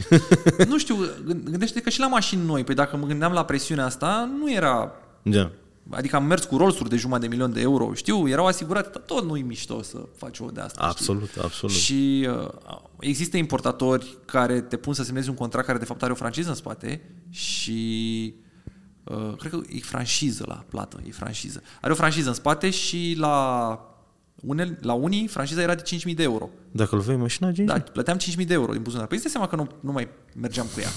[0.69, 0.97] nu știu,
[1.45, 4.93] gândește că și la mașini noi, păi dacă mă gândeam la presiunea asta, nu era...
[5.23, 5.51] Da.
[5.91, 9.03] Adică am mers cu rolsuri de jumătate de milion de euro, știu, erau asigurate, dar
[9.03, 10.85] tot nu-i mișto să faci o de asta.
[10.85, 11.43] Absolut, știi?
[11.43, 11.77] absolut.
[11.77, 16.13] Și uh, există importatori care te pun să semnezi un contract care de fapt are
[16.13, 18.35] o franciză în spate și
[19.05, 21.63] uh, cred că e franciză la plată, e franciză.
[21.81, 23.79] Are o franciză în spate și la
[24.43, 26.49] unele, la unii, franciza era de 5.000 de euro.
[26.71, 27.65] Dacă îl vei mașina, 5.000?
[27.65, 29.07] Da, plăteam 5.000 de euro din buzunar.
[29.07, 30.91] Păi îți seama că nu, nu mai mergeam cu ea.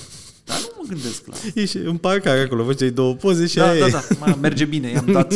[0.44, 3.89] Dar nu mă gândesc la Ești în parcare acolo, făceai două poze și da, aia
[3.89, 5.33] Da, da, da, merge bine, i-am dat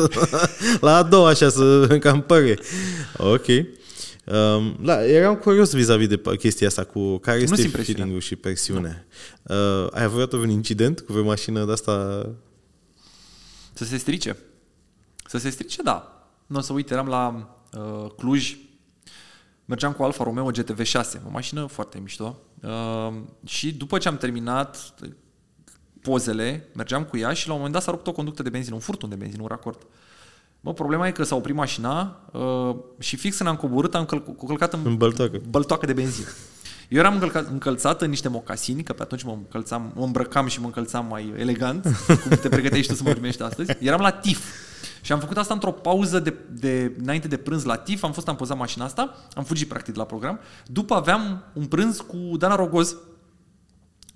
[0.80, 2.58] La a doua așa să cam păre.
[3.16, 3.46] Ok.
[3.46, 9.06] Um, da, eram curios vis-a-vis de chestia asta cu care nu este feeling și presiunea.
[9.42, 12.26] Uh, ai avut un incident cu o mașină de asta?
[13.72, 14.36] Să se strice.
[15.26, 16.26] Să se strice, da.
[16.46, 18.56] Nu o să uit, eram la uh, Cluj,
[19.70, 22.36] mergeam cu Alfa Romeo GTV 6, o mașină foarte mișto.
[22.62, 23.12] Uh,
[23.44, 24.94] și după ce am terminat
[26.00, 28.74] pozele, mergeam cu ea și la un moment dat s-a rupt o conductă de benzină,
[28.74, 29.86] un furtun de benzină, un racord.
[30.60, 34.34] Mă, problema e că s-a oprit mașina uh, și fix când am coborât am căl-
[34.46, 35.40] călcat în În băltoacă.
[35.48, 36.28] băltoacă de benzină.
[36.88, 40.60] Eu eram încălcat, încălțat în niște mocasini, că pe atunci mă, încălțam, mă îmbrăcam și
[40.60, 43.76] mă încălțam mai elegant, cum te pregătești tu să mă primești astăzi.
[43.80, 44.44] Eram la TIF.
[45.00, 48.28] Și am făcut asta într-o pauză de, de, înainte de prânz la TIF, am fost,
[48.28, 50.40] am pozat mașina asta, am fugit practic de la program.
[50.66, 52.96] După aveam un prânz cu Dana Rogoz,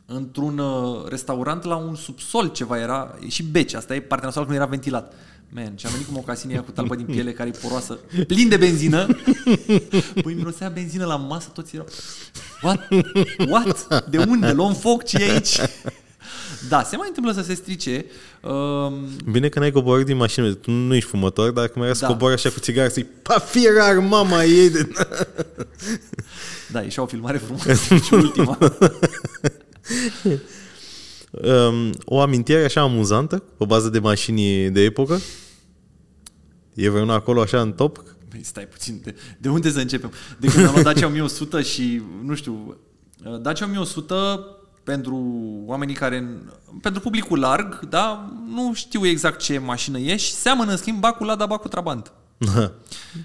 [0.07, 4.61] într-un uh, restaurant la un subsol ceva era, și beci, asta e partea nasoală când
[4.61, 5.13] era ventilat.
[5.49, 8.57] Man, și am venit cu mocasinia cu talpă din piele care e poroasă, plin de
[8.57, 9.07] benzină.
[10.23, 11.87] Păi mirosea benzină la masă, toți erau...
[12.63, 12.89] What?
[13.49, 14.05] What?
[14.11, 14.53] De unde?
[14.53, 15.61] Luăm foc ce e aici?
[16.69, 18.05] Da, se mai întâmplă să se strice.
[18.41, 22.01] Um, Bine că n-ai coborât din mașină, tu nu ești fumător, dar cum era să
[22.01, 22.07] Da.
[22.07, 24.89] cobori așa cu țigară, să-i pafierar mama ei de...
[26.73, 28.59] da, ieșea o filmare frumoasă și ultima.
[31.31, 35.21] Um, o amintire așa amuzantă, pe bază de mașini de epocă?
[36.75, 38.03] E vreuna acolo așa în top?
[38.29, 40.13] Păi stai puțin, de, de unde să începem?
[40.39, 42.77] De când am luat Dacia 1100 și, nu știu,
[43.41, 44.15] Dacia 1100
[44.85, 45.25] pentru
[45.67, 46.29] oamenii care,
[46.83, 51.13] pentru publicul larg, da, nu știu exact ce mașină e și seamănă în schimb ba
[51.13, 52.13] cu Lada, ba cu Trabant.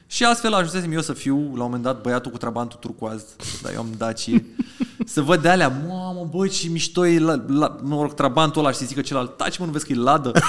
[0.08, 3.24] Și astfel ajunsesem eu să fiu, la un moment dat, băiatul cu trabantul turcoaz,
[3.62, 4.46] dar eu am Dacie,
[5.14, 8.72] să văd de alea, mamă, bă, ce mișto e, la, la, mă rog, trabantul ăla
[8.72, 10.32] și să zică celălalt, taci mă, nu vezi că e ladă?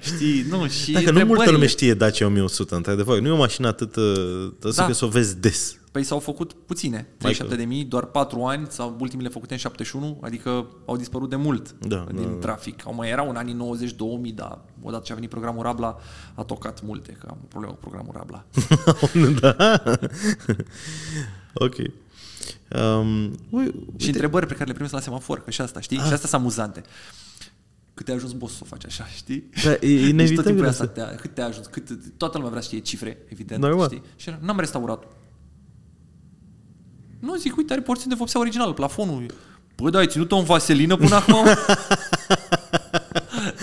[0.00, 1.52] Știi, nu, și Dacă nu multă întrebările.
[1.52, 3.20] lume știe Dacia 1100, într-adevăr.
[3.20, 4.04] Nu e o mașină atât, uh,
[4.60, 4.92] să Da.
[4.92, 5.76] să o vezi des.
[5.96, 7.06] Păi s-au făcut puține,
[7.82, 12.06] 37.000, doar 4 ani, sau ultimele făcute în 71, adică au dispărut de mult Da,
[12.12, 12.34] din da, da.
[12.40, 12.86] trafic.
[12.86, 13.54] Au mai erau în anii
[14.30, 15.96] 90-2000, dar odată ce a venit programul Rabla,
[16.34, 18.44] a tocat multe, că am o problemă cu programul Rabla.
[19.40, 19.82] da.
[21.54, 21.74] ok.
[22.80, 25.96] Um, ui, Și întrebări pe care le primesc la semafor, că și asta, știi?
[25.98, 26.04] Ah.
[26.06, 26.82] Și astea sunt amuzante.
[27.94, 29.50] Cât te-a ajuns boss să o faci așa, știi?
[29.64, 30.84] Da, e Deci tot inevitabil timpul asta.
[30.84, 31.04] asta.
[31.04, 31.66] Te cât te-a ajuns?
[31.66, 33.86] Cât, toată lumea vrea să știe cifre, evident, Normal.
[33.86, 34.02] știi?
[34.16, 35.04] Și era, n-am restaurat.
[37.20, 39.26] Nu, zic, uite, are porțiune de vopsea originală, plafonul.
[39.76, 41.44] Bă, da, ai ținut-o în vaselină până acum?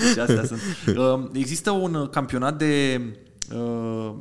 [0.06, 0.60] deci astea sunt.
[0.97, 3.01] Uh, Există un campionat de
[3.56, 4.14] uh,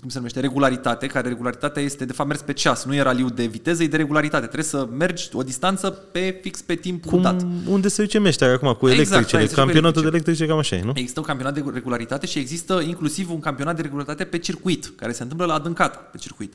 [0.00, 3.28] cum se numește, regularitate, care regularitatea este de fapt mers pe ceas, nu e raliu
[3.30, 4.44] de viteză, e de regularitate.
[4.44, 7.42] Trebuie să mergi o distanță pe fix pe timpul Cum, dat.
[7.66, 9.42] unde se duce meșterea acum cu Exact, electricele?
[9.42, 10.42] da, se duce cu Campionatul de electrice.
[10.42, 10.92] electrice cam așa e, nu?
[10.94, 15.12] Există un campionat de regularitate și există inclusiv un campionat de regularitate pe circuit, care
[15.12, 16.52] se întâmplă la adâncata pe circuit.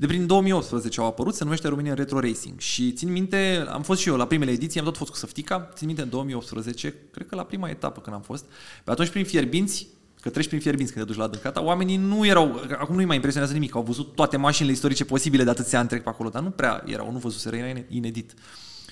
[0.00, 2.58] De prin 2018 au apărut, se numește România Retro Racing.
[2.58, 5.70] Și țin minte, am fost și eu la primele ediții, am tot fost cu săftica,
[5.74, 8.44] țin minte în 2018, cred că la prima etapă când am fost.
[8.84, 9.86] Pe atunci prin Fierbinți,
[10.20, 13.14] că treci prin Fierbinți când te duci la adâncata, oamenii nu erau, acum nu-i mai
[13.14, 16.42] impresionează nimic, au văzut toate mașinile istorice posibile de atâția ani trec pe acolo, dar
[16.42, 18.34] nu prea erau, nu văzuseră, era inedit.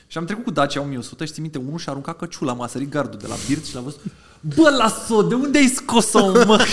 [0.07, 2.91] Și am trecut cu Dacia 1100 și țin minte, unul și-a aruncat căciula, m-a sărit
[2.91, 4.01] gardul de la birt și l-a văzut.
[4.41, 6.67] Bă, lasă de unde ai scos-o, mă?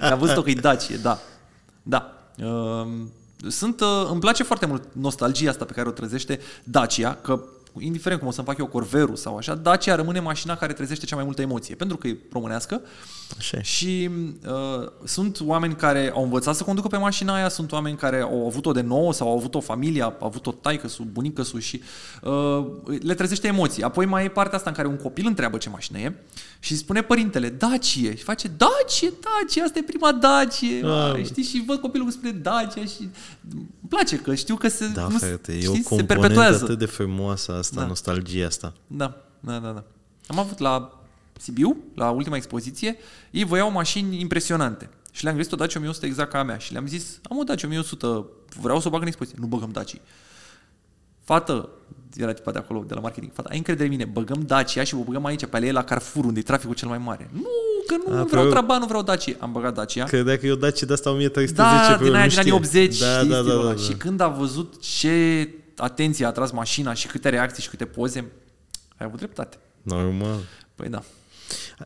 [0.12, 1.18] Am văzut-o că e Dacia, da.
[1.82, 2.19] Da.
[2.44, 3.12] Um,
[3.48, 7.42] Sunt, uh, îmi place foarte mult nostalgia asta pe care o trezește Dacia, că
[7.78, 11.16] indiferent cum o să-mi fac eu Corveru sau așa, Dacia rămâne mașina care trezește cea
[11.16, 12.80] mai multă emoție, pentru că e românească
[13.38, 13.62] Așa e.
[13.62, 14.10] și
[14.46, 18.46] uh, sunt oameni care au învățat să conducă pe mașina aia, sunt oameni care au
[18.46, 21.82] avut-o de nouă sau au avut o familie, au avut-o taică su, bunică su și
[22.22, 22.66] uh,
[23.02, 23.82] le trezește emoții.
[23.82, 26.14] Apoi mai e partea asta în care un copil întreabă ce mașină e
[26.58, 31.12] și spune părintele, Dacie, și face Dacie, Dacie, asta e prima Dacie, Ah.
[31.16, 31.24] ah.
[31.24, 33.08] știi, și văd copilul cum spune Dacia și
[33.52, 36.64] îmi place că știu că se, Da, nu, frate, e o știi, se componentă perpetuează.
[36.64, 37.86] atât de frumoasă asta, Da.
[37.86, 38.72] nostalgia asta.
[38.86, 39.84] Da, da, da, da.
[40.26, 40.99] Am avut la
[41.40, 42.96] Sibiu, la ultima expoziție,
[43.30, 44.88] ei voiau mașini impresionante.
[45.12, 46.58] Și le-am găsit o Dacia 1100 exact ca a mea.
[46.58, 48.26] Și le-am zis, am o Dacia 1100,
[48.60, 49.38] vreau să o bag în expoziție.
[49.40, 49.98] Nu băgăm Dacia.
[51.24, 51.68] Fată,
[52.16, 54.94] era tipa de acolo, de la marketing, fata, ai încredere în mine, băgăm Dacia și
[54.94, 57.30] o băgăm aici, pe alee la Carrefour, unde e traficul cel mai mare.
[57.32, 57.42] Nu,
[57.86, 59.32] că nu A, vreau vreau- Trabant, nu vreau Dacia.
[59.38, 60.04] Am băgat Dacia.
[60.04, 61.90] Credea că e o Dacia de asta 1310.
[61.90, 62.52] Da, pe din aia nu din anii știe.
[62.52, 63.74] 80, da, știi, da, da, stilul da, ăla.
[63.74, 63.80] da.
[63.82, 68.18] Și când a văzut ce atenție a atras mașina și câte reacții și câte poze,
[68.96, 69.56] ai avut dreptate.
[69.82, 70.38] Normal.
[70.74, 71.02] Păi da.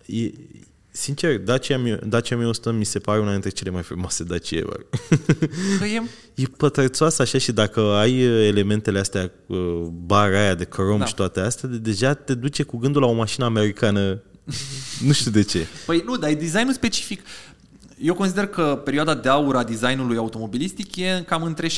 [0.07, 0.31] E,
[0.91, 4.81] sincer, Dacia, mi- Dacia 1100 mi se pare una dintre cele mai frumoase Dacia ever.
[5.79, 6.03] Că e
[6.35, 9.59] e pătrățoasă așa și dacă ai uh, elementele astea, uh,
[9.91, 11.05] bara aia de crom Da.
[11.05, 14.23] și toate astea, de- deja te duce cu gândul la o mașină americană.
[15.07, 15.67] nu știu de ce.
[15.87, 17.21] Păi nu, dar e designul specific.
[17.99, 21.73] Eu consider că perioada de aur a designului automobilistic e cam între 60-70,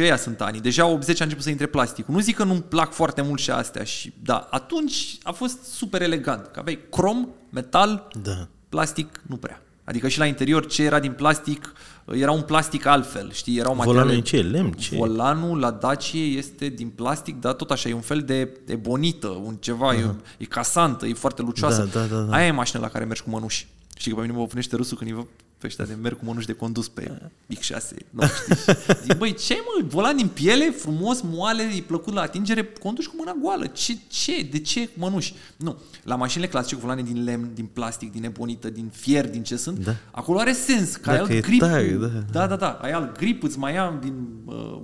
[0.00, 0.60] ăia sunt anii.
[0.60, 2.14] Deja 80 a început să intre plasticul.
[2.14, 6.02] Nu zic că nu-mi plac foarte mult și astea, și, da, atunci a fost super
[6.02, 8.48] elegant, că aveai crom, metal, Da.
[8.68, 9.60] plastic, nu prea.
[9.84, 11.72] Adică și la interior ce era din plastic,
[12.12, 13.58] era un plastic altfel, știi?
[13.58, 14.02] Era un material...
[14.02, 14.40] Volanul e ce?
[14.40, 14.72] Lemn?
[14.72, 14.96] Ce?
[14.96, 19.54] Volanul la Dacia este din plastic, dar tot așa, e un fel de ebonită, un
[19.54, 19.98] ceva, uh-huh.
[19.98, 21.88] e, e casantă, e foarte lucioasă.
[21.92, 22.36] Da, da, da, da.
[22.36, 23.66] Aia e mașina la care mergi cu mănuși.
[23.96, 25.26] Știi că pe mine mă opunește râsul când îi văd
[25.58, 27.18] pe ăștia de merg cu mănuși de condus pe
[27.54, 27.96] X6.
[28.10, 28.74] Nu, știi?
[29.02, 33.14] Zic, băi, ce mă, volan din piele, frumos, moale, e plăcut la atingere, conduci cu
[33.18, 33.66] mâna goală.
[33.66, 35.34] Ce, ce, de ce mănuși?
[35.56, 35.78] Nu.
[36.02, 39.56] La mașinile clasice cu volane din lemn, din plastic, din ebonită, din fier, din ce
[39.56, 39.94] sunt, Da.
[40.10, 41.60] acolo are sens, că ai Dacă alt e grip.
[41.60, 42.06] tare, da.
[42.06, 44.80] da, da, da, ai alt grip, îți mai ia din uh,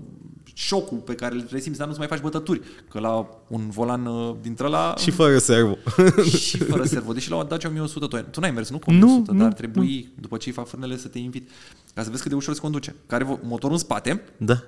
[0.54, 2.60] șocul pe care îl resimți, dar nu-ți mai faci bătături.
[2.90, 5.76] Că la un volan uh, dintre la Și fără servo.
[6.46, 7.12] și fără servo.
[7.12, 9.38] Deși la o Dacia 1100 tu, ai- tu n-ai mers, nu cu Nu, 1100, nu,
[9.38, 11.50] dar ar trebui, după ce îi fac frânele, să te invit.
[11.94, 12.94] Ca să vezi cât de ușor se conduce.
[13.06, 14.62] Care vo- motorul în spate, da.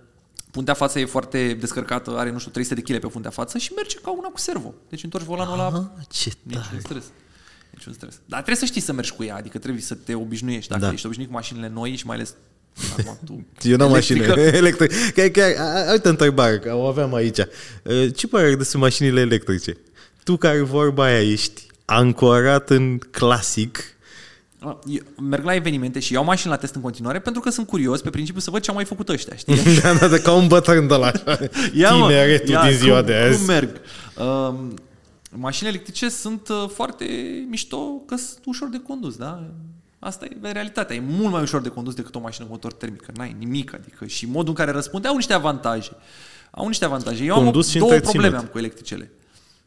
[0.51, 3.73] puntea față e foarte descărcată, are, nu știu, 300 de kg pe puntea față și
[3.77, 4.75] merge ca una cu servo.
[4.89, 6.79] Deci întorci volanul la Ah, ce niciun tare.
[6.81, 7.05] stres.
[7.73, 8.15] Niciun stres.
[8.27, 10.71] Dar trebuie să știi să mergi cu ea, adică trebuie să te obișnuiești.
[10.71, 10.93] Dacă Da.
[10.93, 12.35] ești obișnuit cu mașinile noi și mai ales
[12.99, 14.95] acum tu, Eu n-am electrică, mașină electrică.
[15.15, 17.39] Chiar, chiar, a- a- uite întrebare, că o aveam aici.
[17.39, 19.77] Uh, Ce părere ai despre mașinile electrice?
[20.25, 23.79] Tu care vorba aia ești ancorat în clasic,
[24.87, 28.01] Eu merg la evenimente și iau mașini la test în continuare pentru că sunt curios
[28.01, 29.57] pe principiu să văd ce au mai făcut ăștia, știi?
[29.83, 31.11] da, da, da, ca un bătrân de la
[31.91, 33.37] tineretul ia, din ziua cum, de azi.
[33.37, 33.81] Cum merg?
[34.17, 34.75] Um,
[35.31, 37.05] mașinile electrice sunt uh, foarte
[37.49, 39.51] mișto că sunt ușor de condus, da?
[40.05, 40.97] Asta e realitatea.
[40.97, 43.01] E mult mai ușor de condus decât o mașină cu motor termic.
[43.01, 43.75] că N-ai nimic.
[43.75, 45.91] Adică și modul în care răspunde au niște avantaje.
[46.51, 47.25] Au niște avantaje.
[47.25, 48.21] Eu Condus am și două întreținut.
[48.23, 49.11] probleme am cu electricele.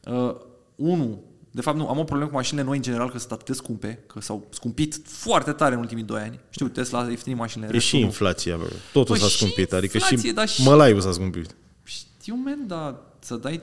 [0.05, 0.35] Uh,
[0.75, 3.45] unu, de fapt nu, am o problemă cu mașinile noi în general că sunt atât
[3.45, 6.39] de scumpe, că s-au scumpit foarte tare în ultimii doi ani.
[6.49, 7.69] Știu, Tesla a ieftinit mașinile.
[7.69, 8.05] E restul și nu.
[8.05, 8.67] inflația, bro.
[8.93, 9.73] Totul Păi s-a și scumpit.
[9.73, 11.55] Adică inflație, și dar și- mălaiul s-a scumpit.
[11.83, 13.61] Știu, men, dar să dai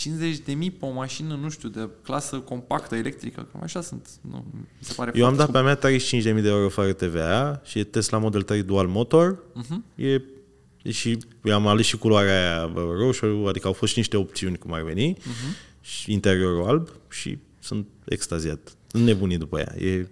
[0.00, 4.08] 50 de mii pe o mașină, nu știu, de clasă compactă, electrică, cam așa sunt.
[4.30, 6.92] Nu, mi se pare Eu am dat foarte pe a mea 35.000 de euro fără
[6.92, 9.38] TVA și e Tesla Model 3 Dual Motor.
[9.54, 9.84] Mhm.
[9.94, 10.22] E,
[10.82, 14.16] e și eu am ales și culoarea aia bă, roșu, adică au fost și niște
[14.16, 15.56] opțiuni cum ar veni Mhm.
[15.80, 18.72] și interiorul alb și sunt extaziat.
[18.92, 19.74] Nebunit după ea.
[19.86, 20.06] E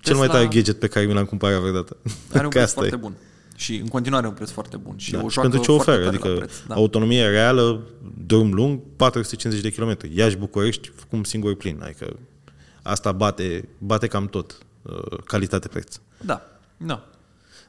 [0.00, 1.96] cel mai Tesla- tare gadget pe care mi l-am cumpărat vreodată.
[2.32, 2.88] Are un Că preț asta e.
[2.88, 3.14] foarte bun.
[3.56, 4.94] Și în continuare un preț foarte bun.
[4.96, 5.22] Și Da.
[5.22, 6.04] o Și joacă pentru ce foarte oferă?
[6.10, 6.66] tare la Adică preț.
[6.66, 6.74] Da.
[6.74, 7.80] autonomie reală,
[8.26, 9.98] drum lung, 450 de km.
[10.14, 11.80] Iași București cum singur plin.
[11.82, 12.18] Adică
[12.82, 14.58] asta bate, bate cam tot.
[14.82, 15.96] uh, Calitate-preț.
[16.24, 16.42] da.
[16.76, 17.08] Da.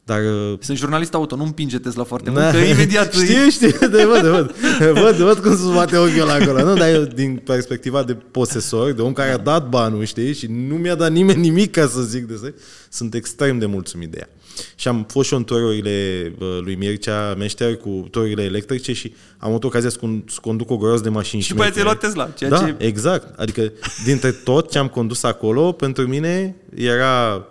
[0.05, 2.39] Dar uh, Sunt jurnalist auto, nu împinge Tesla foarte Da.
[2.41, 4.51] mult, că imediat îi- Știu, știu, de văd, de văd.
[5.03, 6.63] văd, văd cum se bate ochiul acolo.
[6.63, 10.47] Nu, dar eu, din perspectiva de posesor, de om care a dat banul, știi, și
[10.49, 12.53] nu mi-a dat nimeni nimic ca să zic de să,
[12.89, 14.29] sunt extrem de mulțumit de ea.
[14.75, 19.13] Și am fost și eu în tururile uh, lui Mircea Meșter cu tururile electrice și
[19.37, 21.83] am avut ocazia să, con- să conduc o groază de mașini Și după aia ți-ai
[21.83, 22.05] șmechere.
[22.13, 23.39] luat Tesla, ceea da, ce- exact.
[23.39, 23.71] Adică
[24.05, 27.45] dintre tot ce am condus acolo, pentru mine era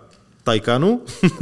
[0.45, 1.01] Taycanul,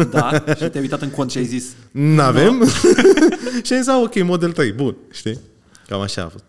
[0.10, 2.64] Da, și te-ai uitat în cont și ai zis N-avem.
[3.64, 5.40] și am zis, "Ah, ok, Model 3, bun, știi?
[5.88, 6.44] Cam așa a fost.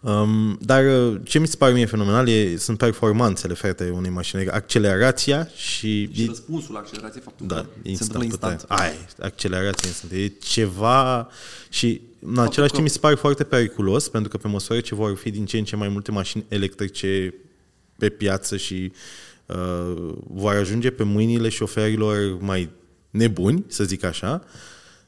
[0.00, 4.48] Um, dar uh, ce mi se pare mie fenomenal e, sunt performanțele frate unei mașini,
[4.48, 8.80] accelerația și, și e, răspunsul la accelerație, faptul da, că se instant, întâmplă instant.
[8.80, 10.12] Aia, e, accelerația instant.
[10.12, 11.28] E ceva
[11.68, 14.94] și în același că- timp mi se pare foarte periculos pentru că pe măsură ce
[14.94, 17.34] vor fi din ce în ce mai multe mașini electrice
[17.98, 18.98] pe piață și uh,
[20.26, 22.70] vor ajunge pe mâinile șoferilor mai
[23.10, 24.44] nebuni, să zic așa,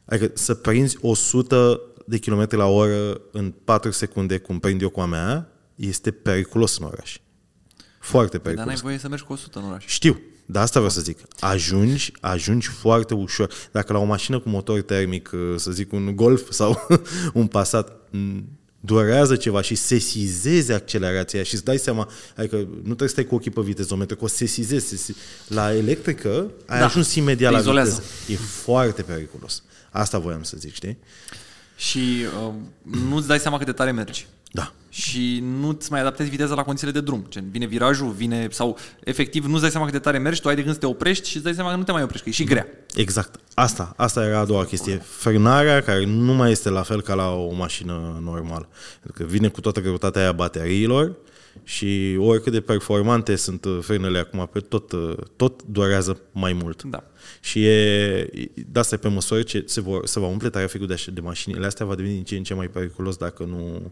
[0.05, 5.01] adică să prinzi 100 de km la oră în 4 secunde, cum prind eu cu
[5.01, 7.19] a mea, este periculos în oraș.
[8.01, 8.67] Foarte Păi, dar periculos.
[8.67, 9.85] n-ai voie să mergi cu 100 în oraș.
[9.87, 11.19] Știu, dar asta vreau să zic.
[11.41, 13.53] Ajungi, ajungi foarte ușor.
[13.73, 16.87] Dacă la o mașină cu motor termic, să zic un Golf sau
[17.35, 18.45] un Passat, m,
[18.85, 23.35] durează ceva și sesizezi accelerația și îți dai seama, adică nu trebuie să stai cu
[23.35, 24.87] ochii pe vitezometru, că o sesizezi.
[24.89, 25.15] Sesi...
[25.49, 27.91] La electrică ai Da, ajuns imediat te la izolează.
[28.27, 28.43] viteză.
[28.43, 29.63] E foarte periculos.
[29.91, 30.99] Asta voiam să zic, știi?
[31.77, 32.53] Și uh,
[33.09, 34.27] nu-ți dai seama cât de tare mergi.
[34.53, 34.73] Da.
[34.89, 37.27] și nu-ți mai adaptezi viteza la condițiile de drum.
[37.29, 40.55] Gen, vine virajul, vine sau efectiv nu-ți dai seama cât de tare mergi, tu ai
[40.55, 42.29] de gând să te oprești și îți dai seama că nu te mai oprești, că
[42.29, 42.67] e și grea.
[42.95, 43.41] Exact.
[43.55, 44.97] Asta, asta era a doua chestie.
[44.97, 48.69] Frânarea care nu mai este la fel ca la o mașină normală.
[49.03, 51.17] Pentru că vine cu toată greutatea aia a bateriilor
[51.65, 56.83] și oricât de performante sunt uh, frânele acum, pe tot, uh, tot durează mai mult.
[56.83, 57.05] Da.
[57.41, 58.31] Și e,
[58.71, 61.21] de asta e pe măsură ce se, vor, se va umple traficul de, așa- de
[61.21, 63.91] mașinile astea, va deveni din ce în ce mai periculos dacă nu uh,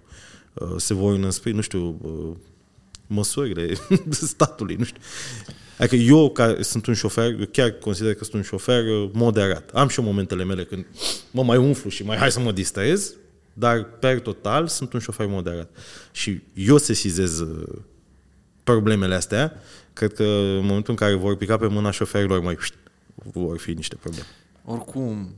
[0.76, 2.36] se vor înăspri, nu știu, uh,
[3.06, 3.74] măsurile
[4.10, 5.00] statului, nu știu.
[5.78, 9.70] Adică eu, care sunt un șofer, eu chiar consider că sunt un șofer uh, moderat.
[9.70, 10.86] Am și eu momentele mele când
[11.30, 13.14] mă mai umflu și mai hai să mă distrez,
[13.52, 15.70] dar per total sunt un șofer moderat.
[16.12, 17.78] Și eu sesizez uh,
[18.62, 19.52] problemele astea,
[19.92, 22.58] cred că în momentul în care vor pica pe mâna șoferilor, mai
[23.14, 24.26] vor fi niște probleme.
[24.64, 25.34] Oricum,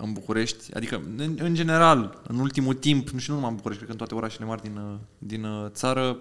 [0.00, 3.96] în București, adică în, în general, în ultimul timp, nu știu numai în București, cred
[3.96, 6.18] că în toate orașele mari din, uh, din uh, țară,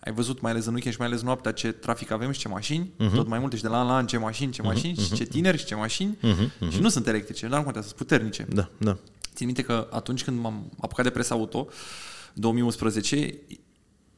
[0.00, 2.48] ai văzut mai ales în weekend și mai ales noaptea ce trafic avem și ce
[2.48, 3.14] mașini, uh-huh.
[3.14, 5.02] tot mai multe și de la an la an ce mașini, ce mașini uh-huh.
[5.02, 6.66] și ce tineri și ce mașini uh-huh.
[6.66, 6.70] Uh-huh.
[6.70, 8.46] și nu sunt electrice, dar nu contează, sunt puternice.
[8.48, 8.96] Da, da.
[9.34, 11.68] Țin minte că atunci când m-am apucat de presa auto,
[12.34, 13.38] 2011,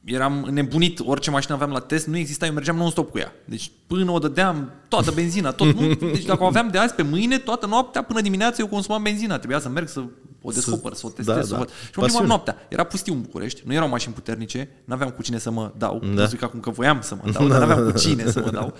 [0.03, 3.33] eram nebunit, orice mașină aveam la test, nu exista, eu mergeam non-stop cu ea.
[3.45, 5.93] Deci până o dădeam toată benzina, tot, nu?
[6.13, 9.37] Deci dacă o aveam de azi pe mâine, toată noaptea, până dimineața, eu consumam benzina.
[9.37, 10.03] Trebuia să merg să
[10.41, 11.57] o descoper, să o testez, da, să da.
[11.57, 11.69] văd.
[11.69, 12.55] Și mă plimbam noaptea.
[12.67, 15.99] Era pustiu în București, nu erau mașini puternice, nu aveam cu cine să mă dau.
[15.99, 16.21] Da.
[16.21, 18.51] Nu zic acum că voiam să mă dau, dar nu aveam cu cine să mă
[18.51, 18.73] dau.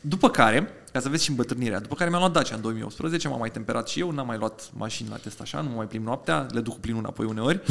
[0.00, 3.38] După care, ca să vezi și îmbătrânirea, după care mi-am luat Dacia în 2018, m-am
[3.38, 6.04] mai temperat și eu, n-am mai luat mașini la test așa, nu mă mai plimb
[6.04, 7.62] noaptea, le duc cu plinul înapoi uneori,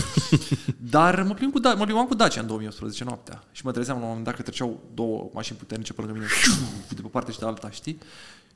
[0.95, 3.97] dar mă, plimb cu da- mă plimbam cu Dacia în 2018 noaptea și mă trezeam
[3.97, 6.27] la un moment dat că treceau două mașini puternice pe lângă mine,
[6.89, 7.97] de pe partea și de alta, știi?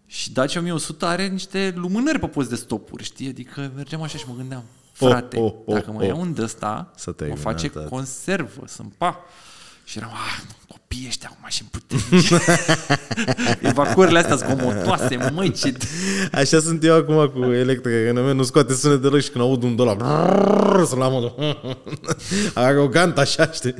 [0.05, 3.27] Și Dacia 1100 are niște lumânări pe post de stopuri, știi?
[3.27, 6.07] Adică mergeam așa și mă gândeam, frate, oh, oh, oh, dacă mă oh.
[6.07, 6.93] iau un de ăsta,
[7.27, 9.19] mă face conservă, sunt pa.
[9.83, 10.41] Și eram, ah,
[10.89, 12.39] copiii ăștia cu mașini puternice.
[13.69, 15.77] Evacuările astea zgomotoase, măi, ce...
[16.31, 19.75] Așa sunt eu acum cu electrică, că nu scoate sunet deloc și când aud un
[19.75, 19.97] dolar,
[20.85, 21.57] să la modul
[22.53, 23.75] arogant, așa, știi?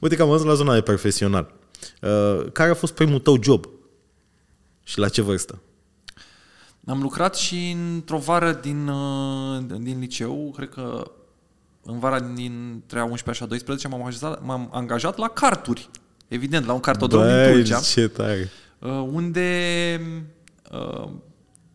[0.00, 1.54] Uite că am văzut la zona de profesional.
[2.02, 3.68] Uh, care a fost primul tău job?
[4.82, 5.62] Și la ce vârstă?
[6.86, 11.10] Am lucrat și într-o vară din, uh, din liceu, cred că
[11.82, 15.90] în vara dintre a 11 și a 12 m-am angajat, m-am angajat la carturi.
[16.28, 17.80] Evident, la un cartodrom din Tulcea.
[17.80, 18.50] ce tare!
[18.78, 20.00] Uh, unde
[20.72, 21.10] uh,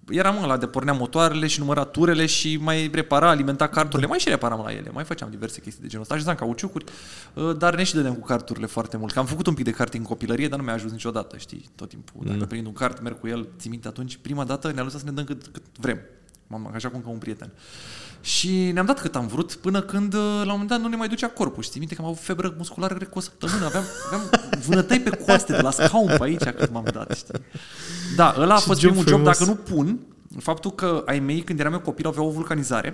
[0.10, 4.30] eram ăla de pornea motoarele și număra turele și mai repara, alimenta carturile, mai și
[4.30, 6.86] reparam la ele, mai făceam diverse chestii de genul ăsta, așezam cauciucuri,
[7.34, 9.12] uh, dar ne și dădeam cu carturile foarte mult.
[9.12, 11.70] Că am făcut un pic de karting în copilărie, dar nu mi-a ajuns niciodată, știi,
[11.76, 12.22] tot timpul.
[12.26, 15.06] Dacă prind un kart, merg cu el, ții minte atunci, prima dată ne-a lăsat să
[15.06, 16.00] ne dăm cât, cât vrem.
[16.52, 17.52] M-am angajat cu încă un prieten.
[18.22, 20.96] Și ne-am dat cât am vrut până când uh, la un moment dat nu ne
[20.96, 21.64] mai ducea corpul.
[21.64, 23.66] Știi minte că am avut febră musculară cred, cu o săptămână.
[23.66, 24.30] Aveam, aveam
[24.66, 27.16] vânătăi pe coaste de la scaun pe aici cât m-am dat.
[27.16, 27.34] Știi?
[28.16, 29.24] Da, ăla a fost primul job.
[29.24, 30.00] Dacă nu pun,
[30.40, 32.94] faptul că ai mei când eram eu copil aveau o vulcanizare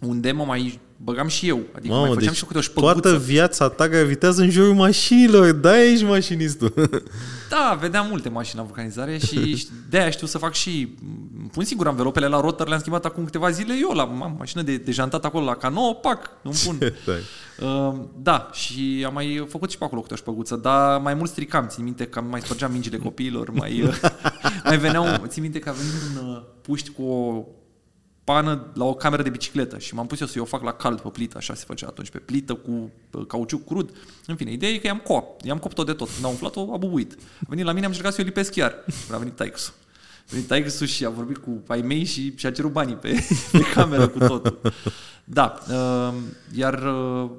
[0.00, 1.60] unde mă mai băgam și eu.
[1.76, 3.00] Adică Mamă, mai făceam deci și câte o șpăguță.
[3.00, 5.52] toată viața ta gravitează în jurul mașinilor.
[5.52, 6.72] Da, ești mașinistul.
[7.50, 10.94] Da, vedeam multe mașini la vulcanizare și de-aia știu să fac și...
[11.52, 14.76] Pun sigur învelopele la rotor, le-am schimbat acum câteva zile eu la am mașină de,
[14.76, 16.78] de jantat acolo la cano, pac, îmi pun.
[17.60, 21.30] Uh, da, și am mai făcut și pe acolo câte o șpăguță, dar mai mult
[21.30, 24.00] stricam, țin minte că mai spărgeam mingile copiilor, mai, uh,
[24.64, 25.92] mai veneau, țin minte că a venit
[26.22, 27.44] un uh, puști cu o
[28.30, 31.00] pană la o cameră de bicicletă și m-am pus eu să o fac la cald
[31.00, 32.90] pe plită, așa se făcea atunci, pe plită cu
[33.26, 33.90] cauciuc crud.
[34.26, 36.08] În fine, ideea e că i-am copt, i-am copt tot de tot.
[36.10, 37.16] Când a umflat-o, a bubuit.
[37.40, 38.84] A venit la mine, am încercat să o lipesc chiar.
[39.12, 39.72] A venit taix
[40.18, 43.60] A venit taix și a vorbit cu ai mei și și-a cerut banii pe, pe
[43.74, 44.60] cameră cu totul.
[45.24, 46.14] Da, uh,
[46.54, 47.30] iar uh,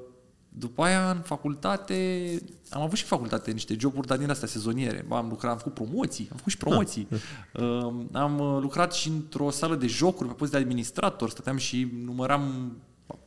[0.54, 2.40] după aia, în facultate,
[2.70, 5.06] am avut și facultate niște joburi, dar din astea sezoniere.
[5.10, 7.08] Am lucrat, am făcut promoții, am făcut și promoții.
[7.54, 7.94] Ah.
[8.12, 12.72] am uh, lucrat și într-o sală de jocuri pe post de administrator, stăteam și număram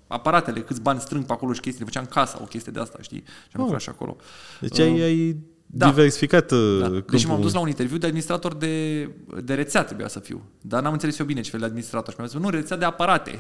[0.07, 3.23] aparatele, câți bani strâng pe acolo și chestii, făceam casa, o chestie de asta, știi?
[3.27, 3.63] Și am oh.
[3.63, 4.17] lucrat și acolo.
[4.61, 5.37] Deci ai, ai
[5.67, 5.87] da.
[5.89, 7.03] diversificat uh, da.
[7.11, 9.09] Deci m-am dus la un interviu de administrator de,
[9.45, 10.43] de rețea trebuia să fiu.
[10.61, 12.13] Dar n-am înțeles eu bine ce fel de administrator.
[12.13, 13.39] Și mi-a zis, nu, rețea de aparate.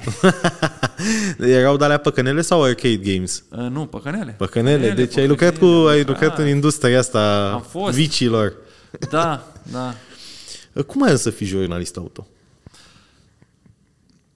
[1.39, 3.45] Erau de alea păcănele sau arcade games?
[3.51, 4.35] Uh, nu, păcănele.
[4.39, 4.91] Păcănele.
[4.91, 7.95] Deci păcănele, ai lucrat, cu, ai lucrat în industria asta am fost.
[7.95, 8.53] vicilor.
[9.11, 9.95] Da, da.
[10.87, 12.27] Cum ai să fii jurnalist auto?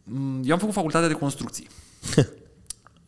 [0.02, 1.68] Mm, eu am făcut facultatea de construcții.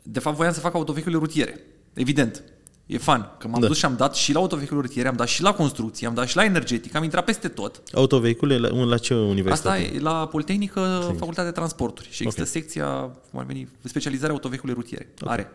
[0.02, 1.60] De fapt, voiam să fac autovehicule rutiere.
[1.92, 2.42] Evident.
[2.90, 3.30] E fan.
[3.38, 3.66] Că m-am da.
[3.66, 6.28] dus și am dat și la autovehicule rutiere, am dat și la construcție, am dat
[6.28, 7.82] și la energetic, am intrat peste tot.
[7.92, 9.78] Autovehicule la, la ce universitate?
[9.78, 11.18] Asta e la Politehnică, Tehnic.
[11.18, 12.08] Facultatea de Transporturi.
[12.10, 12.52] Și există okay.
[12.52, 12.86] secția,
[13.30, 15.08] cum ar veni, specializarea autovehicule rutiere.
[15.20, 15.34] Okay.
[15.34, 15.50] Are.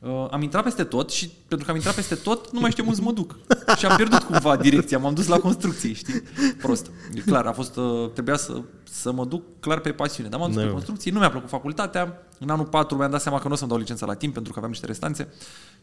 [0.00, 2.84] Uh, am intrat peste tot și pentru că am intrat peste tot, nu mai știu
[2.84, 3.36] unde să mă duc.
[3.78, 6.22] și am pierdut cumva direcția, m-am dus la construcții, știi?
[6.62, 6.90] Prost.
[7.14, 10.28] E clar, a fost, uh, trebuia să, să mă duc clar pe pasiune.
[10.28, 10.66] Dar m-am dus no.
[10.66, 12.26] pe construcții, nu mi-a plăcut facultatea.
[12.38, 14.52] În anul 4 mi-am dat seama că nu o să-mi dau licența la timp pentru
[14.52, 15.34] că aveam niște restanțe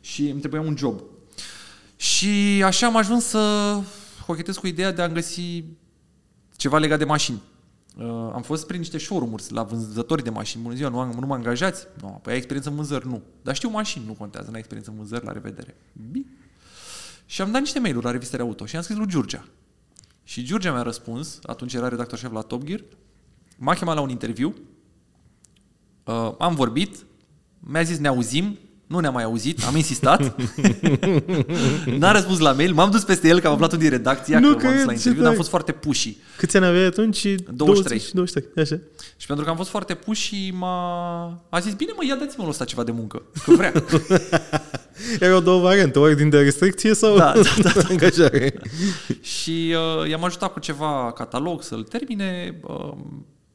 [0.01, 1.01] și îmi trebuia un job.
[1.95, 3.75] Și așa am ajuns să
[4.25, 5.63] hochetez cu ideea de a găsi
[6.55, 7.41] ceva legat de mașini.
[7.97, 10.63] Uh, am fost prin niște showroom-uri la vânzători de mașini.
[10.63, 11.87] Bună ziua, nu, am, nu mă angajați?
[12.01, 13.07] Nu, no, păi ai experiență în vânzări?
[13.07, 13.21] Nu.
[13.41, 15.75] Dar știu mașini, nu contează, n-ai experiență în vânzări, la revedere.
[16.11, 16.25] Bine.
[17.25, 19.47] Și am dat niște mail-uri la revistele auto și am scris lui Giurgea.
[20.23, 22.83] Și Giurgea mi-a răspuns, atunci era redactor șef la Top Gear,
[23.57, 24.55] m-a chemat la un interviu,
[26.03, 27.05] uh, am vorbit,
[27.59, 28.57] mi-a zis ne auzim,
[28.87, 30.35] nu ne-a mai auzit, am insistat.
[31.99, 34.55] N-a răspuns la mail, m-am dus peste el, că am aflat un din redacția, Nu
[34.55, 35.35] că m-am dus la cred, interviu, ce dar am tare.
[35.35, 36.15] fost foarte pushy.
[36.37, 37.25] Câți ani aveai atunci?
[37.53, 38.03] 23.
[38.13, 38.79] 23, așa.
[39.17, 41.25] Și pentru că am fost foarte pushy, m-a...
[41.49, 43.73] A zis, bine mă, ia dați-mă ăsta ceva de muncă, că vrea.
[45.19, 47.33] Erau două variante, ordin de restricție sau Da,
[47.63, 48.53] da, da, angajare.
[49.21, 52.59] și uh, i-am ajutat cu ceva catalog să-l termine.
[52.63, 52.93] Uh,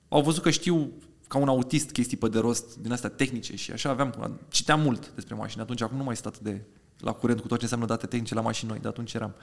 [0.09, 0.93] au văzut că știu
[1.33, 5.13] ca un autist chestii pe de rost din astea tehnice și așa aveam, citeam mult
[5.15, 5.63] despre mașini.
[5.63, 6.61] Atunci acum nu mai stat de
[6.99, 9.35] la curent cu tot ce înseamnă date tehnice la mașini noi, de atunci eram.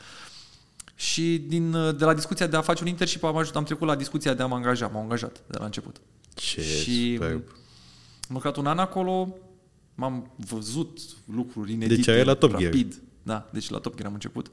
[0.95, 3.87] Și din, uh, de la discuția de a face un internship am, ajutat, am trecut
[3.87, 4.87] la discuția de a mă angaja.
[4.87, 6.01] M-au angajat de la început.
[6.33, 7.43] Ce și superb.
[8.27, 9.35] am lucrat un an acolo,
[9.95, 10.99] m-am văzut
[11.33, 11.95] lucruri inedite.
[11.95, 12.63] Deci erai la Top Gear.
[12.63, 13.01] rapid.
[13.23, 14.51] Da, deci la Top Gear am început.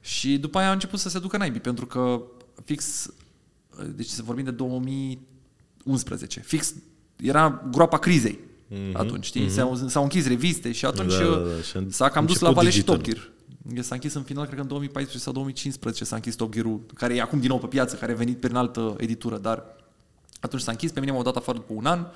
[0.00, 2.22] Și după aia a început să se ducă naibii, pentru că
[2.64, 3.10] fix,
[3.94, 4.50] deci să vorbim de
[5.88, 6.74] 2011, fix
[7.16, 8.38] era groapa crizei
[8.70, 9.46] mm-hmm, atunci, știi?
[9.46, 9.52] Mm-hmm.
[9.52, 12.40] S-au, s-au închis reviste și atunci Da, da, da, și a s-a cam dus început
[12.40, 12.96] la vale și digital.
[12.96, 13.30] Top Gear.
[13.82, 17.14] S-a închis în final, cred că în 2014 sau 2015 s-a închis Top Gear-ul, care
[17.14, 19.64] e acum din nou pe piață, care a venit prin altă editură, dar
[20.40, 22.06] atunci s-a închis, pe mine m-au dat afară după un an,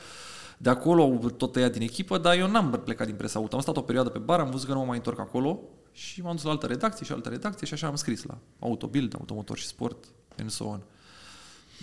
[0.59, 3.57] de acolo au tot tăiat din echipă, dar eu n-am plecat din presa auto.
[3.57, 5.61] Am stat o perioadă pe bar, am văzut că nu mă mai întorc acolo
[5.93, 9.15] și m-am dus la altă redacție și altă redacție și așa am scris la Autobuild,
[9.19, 10.05] Automotor și Sport,
[10.39, 10.81] and so on.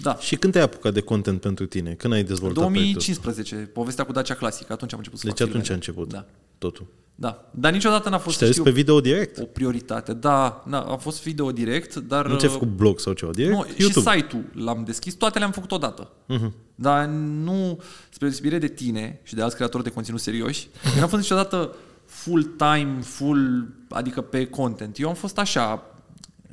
[0.01, 1.93] Da, Și când te-ai apucat de content pentru tine?
[1.93, 2.83] Când ai dezvoltat proiectul?
[2.91, 5.85] 2015, povestea cu Dacia Classic, atunci am început să Deci fac atunci a filmele.
[5.95, 6.25] început Da,
[6.57, 6.87] totul.
[7.15, 7.49] da.
[7.51, 9.37] Dar niciodată n-a fost, Și te-ai dus știu, pe video direct?
[9.39, 10.13] o prioritate.
[10.13, 12.27] Da, na, a fost video direct, dar...
[12.27, 13.53] Nu ți-ai făcut blog sau ceva direct?
[13.53, 14.09] Nu, YouTube.
[14.09, 16.11] și site-ul l-am deschis, toate le-am făcut odată.
[16.33, 16.51] Uh-huh.
[16.75, 17.05] Dar
[17.43, 17.79] nu,
[18.09, 21.75] spre deosebire de tine și de alți creatori de conținut serioși, eu n-am fost niciodată
[22.05, 24.99] full-time, full, adică pe content.
[24.99, 25.83] Eu am fost așa,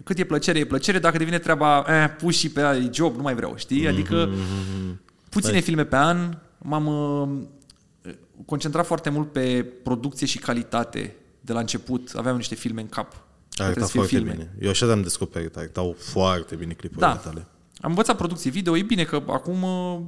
[0.05, 3.17] cât e plăcere, e plăcere, dacă devine treaba, eh, pus și pe aia, e job,
[3.17, 3.89] nu mai vreau, știi?
[3.89, 4.29] Adică
[5.29, 8.13] puține filme pe an, m-am uh,
[8.47, 12.13] concentrat foarte mult pe producție și calitate de la început.
[12.15, 13.13] Aveam niște filme în cap.
[13.59, 14.33] Arăta Trebuie să fie foarte filme.
[14.33, 14.53] bine.
[14.61, 15.57] Eu așa te-am descoperit.
[15.57, 17.17] Arătau foarte bine clipurile Da.
[17.17, 17.47] tale.
[17.81, 20.01] Am învățat producție video, e bine că acum, uh,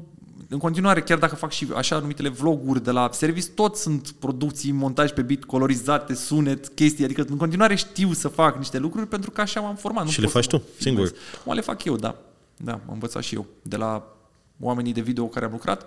[0.48, 4.72] în continuare, chiar dacă fac și așa numitele vloguri de la service, tot sunt producții,
[4.72, 9.30] montaj pe bit, colorizate, sunet, chestii, adică în continuare știu să fac niște lucruri pentru
[9.30, 10.04] că așa m-am format.
[10.04, 11.06] Nu Și le pot faci să mă tu, singur?
[11.06, 11.22] filmez.
[11.44, 12.16] Mă le fac eu, da.
[12.56, 13.46] Da, am învățat și eu.
[13.62, 14.16] De la
[14.60, 15.86] oamenii de video cu care am lucrat,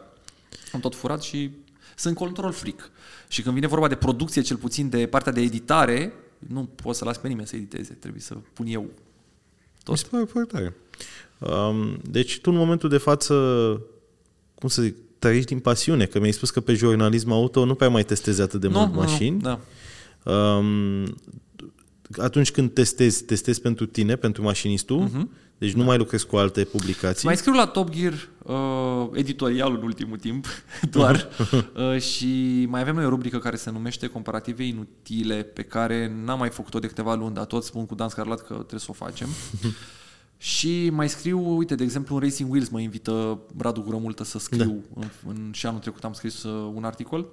[0.74, 1.52] am tot furat și
[1.96, 2.90] sunt control freak.
[3.28, 7.06] Și când vine vorba de producție, cel puțin de partea de editare, nu pot să
[7.06, 8.86] las pe nimeni să editeze, trebuie să pun eu
[9.84, 9.94] tot.
[9.94, 10.76] Mi se pare foarte tare.
[11.54, 13.34] Um, deci tu în momentul de față,
[14.62, 17.90] cum să zic, trăiești din pasiune, că mi-ai spus că pe jurnalism auto nu prea
[17.90, 19.42] mai testezi atât de Nu, mult nu, nu, mașini.
[19.42, 19.60] Da.
[20.32, 21.18] Um,
[22.18, 25.58] atunci când testezi, testezi pentru tine, pentru mașinistul, uh-huh.
[25.58, 27.28] deci nu mai lucrezi cu alte publicații.
[27.28, 30.46] Mai scriu la Top Gear uh, editorial în ultimul timp,
[30.92, 31.30] doar.
[31.94, 36.40] uh, și mai avem noi o rubrică care se numește Comparative inutile, pe care n-am
[36.40, 38.94] mai făcut-o de câteva luni, dar tot spun cu Dan Scarlat că trebuie să o
[38.94, 39.28] facem.
[40.44, 44.40] și mai scriu, uite, de exemplu, în Racing Wheels mă invită Radu Gură Multă să
[44.40, 44.84] scriu.
[44.94, 45.02] Da.
[45.02, 47.28] În, în, și anul trecut am scris uh, un articol.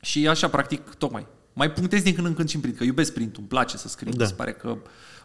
[0.00, 1.26] Și așa, practic, tocmai.
[1.52, 3.88] Mai punctez din când în când și în print, că iubesc printul, îmi place să
[3.88, 4.12] scriu.
[4.12, 4.22] Da.
[4.22, 4.76] Mi se pare că,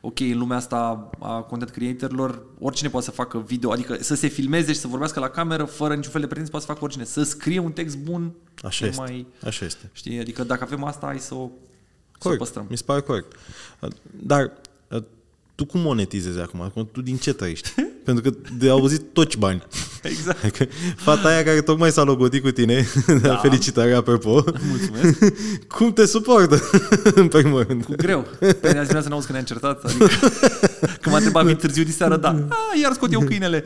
[0.01, 4.27] ok, în lumea asta a content creatorilor, oricine poate să facă video, adică să se
[4.27, 7.05] filmeze și să vorbească la cameră fără niciun fel de pretenție, poate să facă oricine.
[7.05, 8.33] Să scrie un text bun,
[8.63, 9.01] Așa e este.
[9.01, 9.27] mai...
[9.43, 9.89] Așa este.
[9.93, 12.41] Știi, adică dacă avem asta, hai să o, să o Corect.
[12.41, 12.65] păstrăm.
[12.69, 13.35] Mi se pare corect.
[14.23, 14.51] Dar
[15.59, 16.61] tu cum monetizezi acum?
[16.61, 17.69] Acum tu din ce trăiești?
[18.05, 19.63] Pentru că de auzit toți bani.
[20.03, 20.43] Exact.
[20.43, 22.87] Adică fata aia care tocmai s-a logodit cu tine,
[23.21, 23.35] da.
[23.37, 25.19] felicitare apropo, Mulțumesc.
[25.77, 26.59] cum te suportă
[27.15, 27.83] în primul rând?
[27.83, 28.25] Cu greu.
[28.39, 29.83] Pe azi vrea să ne auzi că ne-am certat.
[29.83, 30.07] Adică,
[30.79, 32.29] când m-a întrebat vin târziu de seară, da.
[32.49, 33.65] A, iar scot eu câinele.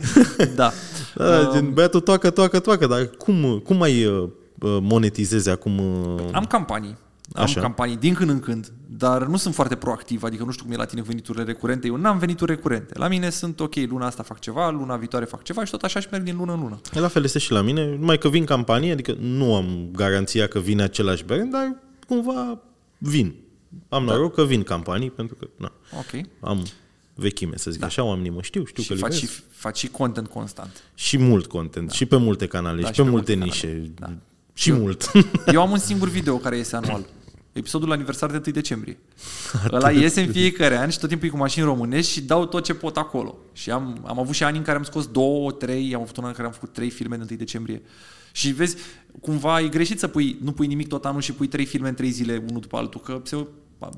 [0.55, 0.71] Da.
[1.15, 4.23] Da, Um, gen, băiatul toacă, toacă, toacă, dar cum, cum mai uh,
[4.59, 5.77] uh, monetizezi acum?
[5.77, 6.97] uh, Am campanii.
[7.33, 7.61] Am Așa.
[7.61, 10.77] campanii din când în când, dar nu sunt foarte proactiv, adică nu știu cum e
[10.77, 11.87] la tine veniturile recurente.
[11.87, 12.97] Eu n-am venituri recurente.
[12.97, 15.99] La mine sunt ok, luna asta fac ceva, luna viitoare fac ceva și tot așa
[15.99, 16.81] și merg din lună în lună.
[16.91, 20.59] La fel este și la mine, numai că vin campanie, adică nu am garanția că
[20.59, 21.75] vine același brand, dar
[22.07, 22.59] cumva
[22.97, 23.35] vin.
[23.89, 26.25] Am noroc că vin campanii, pentru că na, Ok.
[26.39, 26.65] am
[27.15, 27.85] vechime, să zic da.
[27.85, 29.29] așa, oamenii mă știu, știu că și faci livrez.
[29.31, 30.83] și, faci și content constant.
[30.93, 31.93] Și mult content, da.
[31.93, 33.67] și pe multe canale, Da, și și pe pe multe multe nișe.
[33.67, 34.09] canale, da.
[34.53, 35.11] Și mult.
[35.53, 37.05] Eu am un singur video care iese anual.
[37.53, 38.97] Episodul aniversar de 1 decembrie.
[39.71, 42.63] Ăla iese în fiecare an și tot timpul e cu mașini românești și dau tot
[42.63, 43.37] ce pot acolo.
[43.53, 46.23] Și am, am avut și ani în care am scos două, trei, am avut un
[46.23, 47.81] an în care am făcut trei filme de 1 decembrie.
[48.31, 48.75] Și vezi,
[49.21, 51.93] cumva e greșit să pui, nu pui nimic tot anul și pui trei filme în
[51.95, 53.45] trei zile, unul după altul, că se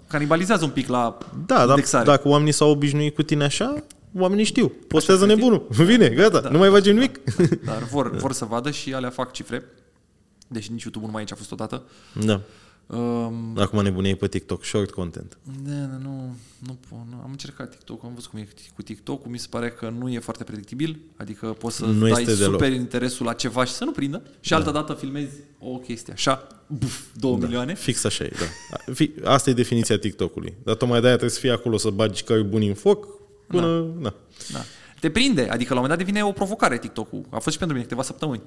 [0.07, 2.05] canibalizează un pic la Da, dar indexare.
[2.05, 3.83] dacă oamenii s-au obișnuit cu tine așa,
[4.17, 4.71] oamenii știu.
[4.87, 5.67] Postează nebunul.
[5.69, 6.49] Vine, gata, Da.
[6.49, 7.19] nu mai face nimic.
[7.65, 9.63] Dar vor, vor să vadă și alea fac cifre.
[10.47, 11.83] Deși nici YouTube-ul nu mai e ce a fost odată.
[12.25, 12.41] Da.
[12.87, 15.37] Um, Acum nebuniei pe TikTok, short content.
[15.63, 16.99] da, da, nu, nu pot.
[17.09, 17.21] Nu.
[17.23, 20.19] Am încercat TikTok, am văzut cum e cu TikTok, mi se pare că nu e
[20.19, 22.79] foarte predictibil, adică poți să Nu dai este super deloc.
[22.79, 26.99] interesul la ceva și să nu prindă și altă dată filmezi o chestie așa, buf,
[27.19, 27.75] două Da, milioane.
[27.75, 28.93] Fix așa e, da.
[28.93, 30.53] Fi- Asta e definiția TikTok-ului.
[30.63, 33.07] Dar tocmai de-aia trebuie să fii acolo să bagi cărbuni în foc
[33.47, 33.93] până...
[34.01, 34.13] Da.
[34.51, 34.59] Da.
[34.99, 37.21] Te prinde, adică la un moment dat devine o provocare TikTok-ul.
[37.29, 38.41] A fost și pentru mine câteva săptămâni.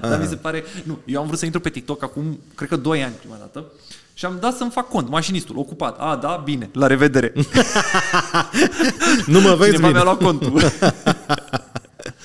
[0.00, 0.64] da, dar mi se pare...
[0.82, 3.64] Nu, eu am vrut să intru pe TikTok acum, cred că 2 ani prima dată.
[4.14, 5.96] Și am dat să-mi fac cont, mașinistul, ocupat.
[5.98, 7.32] A, da, bine, la revedere.
[9.26, 9.90] Nu mă vezi Cineva bine.
[9.90, 10.60] mi-a luat contul.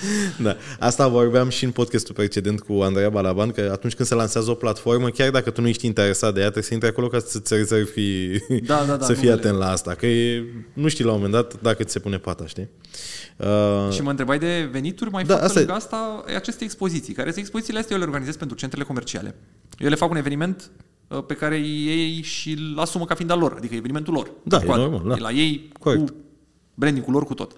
[0.43, 0.55] Da.
[0.79, 4.53] Asta vorbeam și în podcastul precedent cu Andreea Balaban, că atunci când se lansează o
[4.53, 7.53] platformă, chiar dacă tu nu ești interesat de ea, trebuie să intri acolo ca să-ți
[7.53, 9.39] rezervi, Da, da, da, să fii numele.
[9.47, 9.93] atent la asta.
[9.93, 10.43] Că e,
[10.73, 12.67] nu știi la un moment dat dacă ți se pune pata, știi?
[13.37, 15.63] Uh, și mă întrebai de venituri, mai Da, fac asta pe e.
[15.65, 19.35] lângă asta aceste expoziții, care sunt expozițiile astea eu le organizez pentru centrele comerciale.
[19.79, 20.69] Eu le fac un eveniment
[21.07, 24.31] uh, pe care ei și îl asumă ca fiind al lor, adică evenimentul lor.
[24.43, 25.15] Da, Cu e ad- normal, da.
[25.15, 26.07] E la ei, Corect.
[26.09, 26.15] cu
[26.73, 27.51] branding-ul lor, cu tot.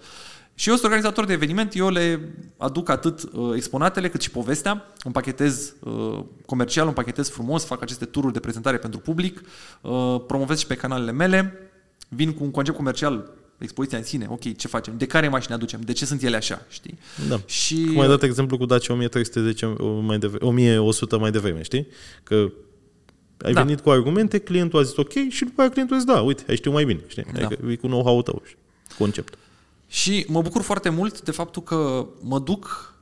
[0.62, 4.92] Și eu sunt organizator de eveniment, eu le aduc atât uh, exponatele cât și povestea,
[5.04, 9.40] împachetez uh, comercial, împachetez frumos, fac aceste tururi de prezentare pentru public,
[9.80, 11.52] uh, promovez și pe canalele mele,
[12.08, 15.80] vin cu un concept comercial, expoziția în sine, ok, ce facem, de care mașini aducem,
[15.80, 16.98] de ce sunt ele așa, știi?
[17.28, 17.40] Da.
[17.46, 19.66] Și Cum ai dat exemplu cu Dacia 1310
[20.02, 21.86] mai devreme, 1100 mai devreme, știi?
[22.22, 22.50] Că
[23.38, 23.62] ai Da.
[23.62, 26.42] venit cu argumente, clientul a zis ok și după aia clientul a zis da, uite,
[26.48, 27.24] ai știu mai bine, știi?
[27.32, 27.46] Da.
[27.46, 28.60] Adică e cu know-how-ul tău, știi?
[28.98, 29.34] concept.
[29.92, 32.94] Și mă bucur foarte mult de faptul că mă duc...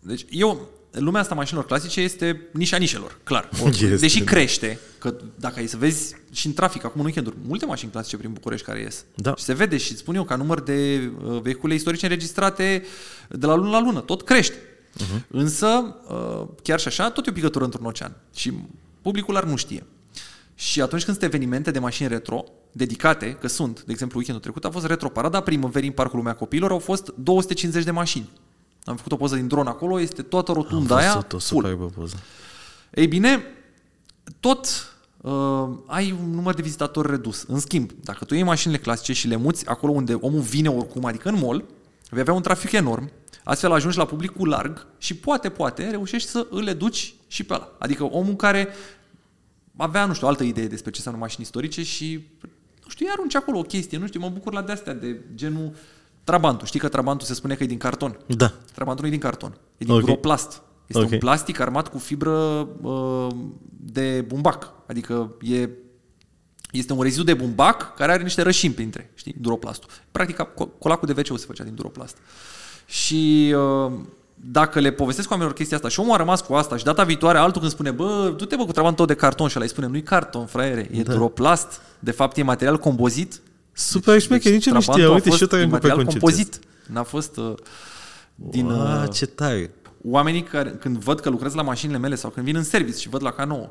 [0.00, 3.48] Deci eu, lumea asta a mașinilor clasice este nișa nișelor, clar.
[3.66, 4.30] Este, Deși da.
[4.30, 8.16] crește, că dacă ai să vezi și în trafic, acum în weekenduri, multe mașini clasice
[8.16, 9.04] prin București care ies.
[9.14, 9.34] Da.
[9.36, 12.84] Și se vede și îți spun eu, ca număr de uh, vehicule istorice înregistrate
[13.28, 14.56] de la lună la lună, tot crește.
[14.56, 15.26] Uh-huh.
[15.28, 18.16] Însă, uh, chiar și așa, tot e o picătură într-un ocean.
[18.34, 18.52] Și
[19.02, 19.86] publicul ar nu știe.
[20.54, 24.64] Și atunci când sunt evenimente de mașini retro, dedicate, că sunt, de exemplu, weekendul trecut
[24.64, 28.28] a fost retro parada primăverii în Parcul Lumea Copiilor, au fost 250 de mașini.
[28.84, 31.62] Am făcut o poză din dron acolo, este toată rotunda Am aia văzut o full.
[31.62, 32.16] superbă poză.
[32.90, 33.42] Ei bine,
[34.40, 34.66] tot
[35.16, 37.44] uh, ai un număr de vizitatori redus.
[37.48, 41.04] În schimb, dacă tu iei mașinile clasice și le muți acolo unde omul vine oricum,
[41.04, 41.64] adică în mall,
[42.10, 43.10] vei avea un trafic enorm,
[43.44, 47.72] astfel ajungi la publicul larg și poate, poate, reușești să îl educi și pe ăla.
[47.78, 48.68] Adică omul care
[49.76, 52.26] avea, nu știu, altă idee despre ce înseamnă mașini istorice și,
[52.88, 55.72] nu știu, îi arunci acolo o chestie, nu știu, mă bucur la de-astea de genul
[56.24, 56.66] Trabantul.
[56.66, 58.18] Știi că Trabantul se spune că e din carton.
[58.26, 58.52] Da.
[58.74, 59.94] Trabantul nu e din carton, e din Ok.
[59.94, 60.08] okay.
[60.08, 60.62] duroplast.
[60.86, 61.04] Este Ok.
[61.04, 61.12] okay.
[61.12, 62.30] un plastic armat cu fibră
[62.82, 63.28] uh,
[63.70, 64.72] de bumbac.
[64.86, 65.68] Adică e,
[66.72, 69.90] este un rezidu de bumbac care are niște rășini printre, știi, duroplastul.
[70.10, 72.16] Practic, co- colacul de wc se făcea din duroplast.
[72.86, 73.92] Și uh,
[74.40, 77.38] dacă le povestesc oamenilor chestia asta și omul a rămas cu asta și data viitoare
[77.38, 79.86] altul când spune, bă, du-te bă cu trabantul tău de carton și ăla îi spune,
[79.86, 81.12] nu-i carton, fraiere, e da.
[81.12, 83.40] duroplast, de fapt e material combozit.
[83.72, 85.06] Super șmecher, nici eu nu Trabantul știa.
[85.06, 86.60] a Uite, fost și eu trăiam din pe material concepția compozit.
[86.86, 87.54] N-a fost uh,
[88.34, 88.66] din...
[88.66, 89.70] Ua, uh, ce tare.
[90.04, 93.08] oamenii care, când văd că lucrez la mașinile mele sau când vin în service și
[93.08, 93.68] văd la K9,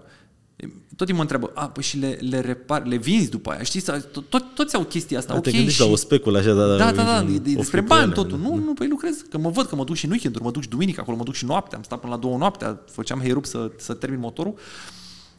[0.95, 3.79] tot timpul mă întreabă, a, păi și le, le repar, le vinzi după aia, știi?
[3.81, 5.43] Sau- Tot, tot, toți au chestia asta, Da, ok?
[5.43, 5.85] te gândești și...
[5.85, 6.75] la o speculă așa, da, da.
[6.77, 8.41] Da, da, da, și e de- o despre fricuială, bani totul.
[8.41, 8.47] da.
[8.47, 10.61] Nu, nu, păi lucrez, că mă văd că mă duc și în weekend mă duc
[10.61, 13.45] și duminică acolo, mă duc și noaptea, am stat până la două noaptea, făceam heirup
[13.45, 14.53] să, să termin motorul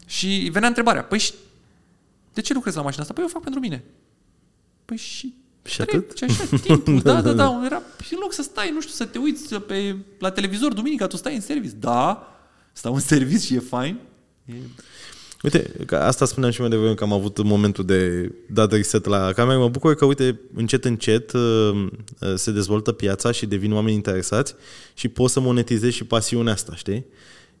[0.05, 1.33] și venea întrebarea, păi și
[2.33, 3.13] de ce lucrezi la mașina asta?
[3.13, 3.83] Păi eu fac pentru mine.
[4.85, 6.17] Păi și Și atât?
[6.17, 9.05] Și așa, timpul, da, da, da, era, și în loc să stai, nu știu, să
[9.05, 11.73] te uiți pe, la televizor duminica, tu stai în service.
[11.79, 12.27] Da,
[12.73, 13.97] stau în service și e fain.
[14.49, 14.53] E...
[15.43, 19.31] Uite, că asta spuneam și mai devreme că am avut momentul de dat reset la
[19.31, 19.59] cameră.
[19.59, 21.41] Mă bucur că, uite, încet, încet uh,
[22.19, 24.55] uh, se dezvoltă piața și devin oameni interesați
[24.93, 27.05] și poți să monetizezi și pasiunea asta, știi?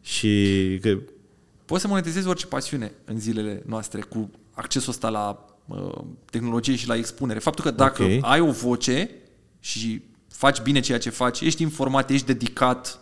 [0.01, 0.97] Și că,
[1.65, 6.87] Poți să monetizezi orice pasiune în zilele noastre cu accesul ăsta la uh, tehnologie și
[6.87, 7.39] la expunere.
[7.39, 8.09] Faptul că dacă Ok.
[8.21, 9.09] ai o voce
[9.59, 12.99] și faci bine ceea ce faci, ești informat, ești dedicat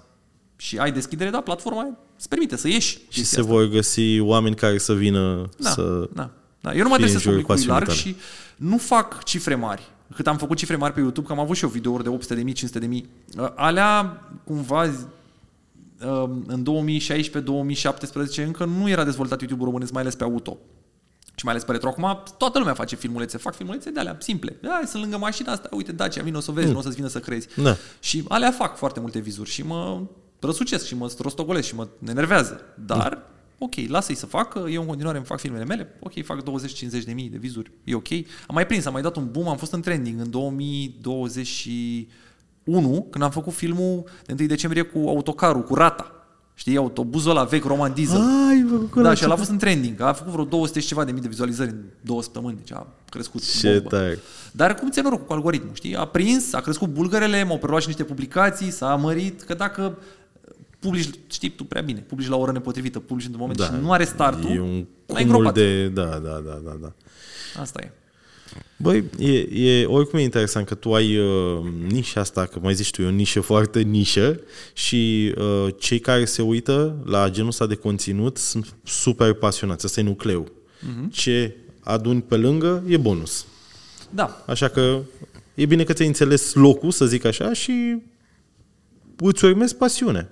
[0.55, 2.89] și ai deschidere, da, platforma îți permite să ieși.
[2.89, 3.51] și chestia se asta.
[3.51, 6.09] vor găsi oameni care să vină Da, să...
[6.13, 6.29] da,
[6.61, 6.73] da.
[6.73, 8.21] Eu nu mă fie în adresez jurul publicului larg pasiunii și
[8.55, 9.81] nu fac cifre mari.
[10.15, 12.35] Cât am făcut cifre mari pe YouTube, că am avut și eu videouri de 800
[12.35, 13.09] de mii, 500 de mii.
[13.55, 20.57] Alea, cumva, uh, în 2016-2017 încă nu era dezvoltat YouTube românesc, mai ales pe auto.
[21.35, 21.89] Și mai ales pe retro.
[21.89, 23.37] Acum toată lumea face filmulețe.
[23.37, 24.59] Fac filmulețe de alea simple.
[24.63, 25.69] Hai, sunt lângă mașina asta.
[25.71, 27.47] Uite, Dacia, vin o să vezi, nu o să-ți vină să crezi.
[27.55, 27.75] Da.
[27.99, 30.01] Și alea fac foarte multe vizuri și mă
[30.39, 32.61] răsucesc și mă rostogolesc și mă enervează.
[32.85, 33.23] Dar,
[33.57, 36.45] ok, lasă-i să facă, eu în continuare îmi fac filmele mele, ok, fac 20-50
[37.05, 38.11] de mii de vizuri, e ok.
[38.11, 43.23] Am mai prins, am mai dat un boom, am fost în trending în 2021, când
[43.23, 46.11] am făcut filmul de 1 decembrie cu autocarul, cu rata.
[46.59, 48.21] Știi, autobuzul ăla vechi, roman diesel.
[48.49, 50.01] Ai, bă, da, și el a fost în trending.
[50.01, 52.57] A făcut vreo 200 și ceva de mii de vizualizări în două săptămâni.
[52.57, 53.59] Deci a crescut.
[53.59, 53.89] Ce bombă.
[53.89, 54.19] tare.
[54.51, 55.95] Dar cum ți norocul cu algoritmul, știi?
[55.95, 59.97] A prins, a crescut bulgărele, m-au preluat și niște publicații, s-a mărit, că dacă
[60.79, 63.91] publici, știi tu prea bine, publici la o oră nepotrivită, publici într-un moment și nu
[63.91, 65.53] are startul, Da, E un l-ai cumul îngropat.
[65.53, 65.87] de...
[65.87, 66.93] Da, da, da, da, da.
[67.61, 67.91] Asta e.
[68.77, 72.91] Băi, e, e, oricum e interesant că tu ai uh, nișa asta, că mai zici
[72.91, 74.39] tu, e o nișă foarte nișă
[74.73, 79.85] și uh, cei care se uită la genul ăsta de conținut sunt super pasionați.
[79.85, 80.47] Asta e nucleu.
[80.47, 81.11] Uh-huh.
[81.11, 83.45] Ce aduni pe lângă e bonus.
[84.09, 84.99] Da, Așa că
[85.53, 87.97] e bine că ți-ai înțeles locul, să zic așa, și
[89.17, 90.29] îți urmezi pasiune.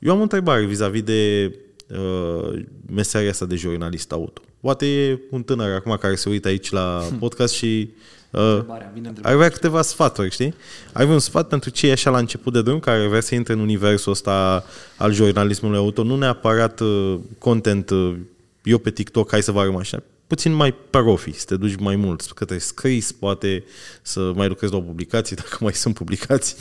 [0.00, 1.52] Eu am o întrebare vis-a-vis de
[1.88, 4.40] uh, meseria asta de jurnalist auto.
[4.60, 7.90] Poate e un tânăr acum care se uită aici la podcast și
[8.30, 9.36] uh, întrebarea, vine ar întrebarea.
[9.36, 10.54] avea câteva sfaturi, știi?
[10.92, 13.60] Ai un sfat pentru cei așa la început de drum care vrea să intre în
[13.60, 14.64] universul ăsta
[14.96, 18.16] al jurnalismului auto, nu neapărat uh, content, uh,
[18.62, 21.96] eu pe TikTok, hai să vă arăt mașina, puțin mai profi, să te duci mai
[21.96, 23.64] mult către scris, poate
[24.02, 26.56] să mai lucrezi la o publicație, dacă mai sunt publicații,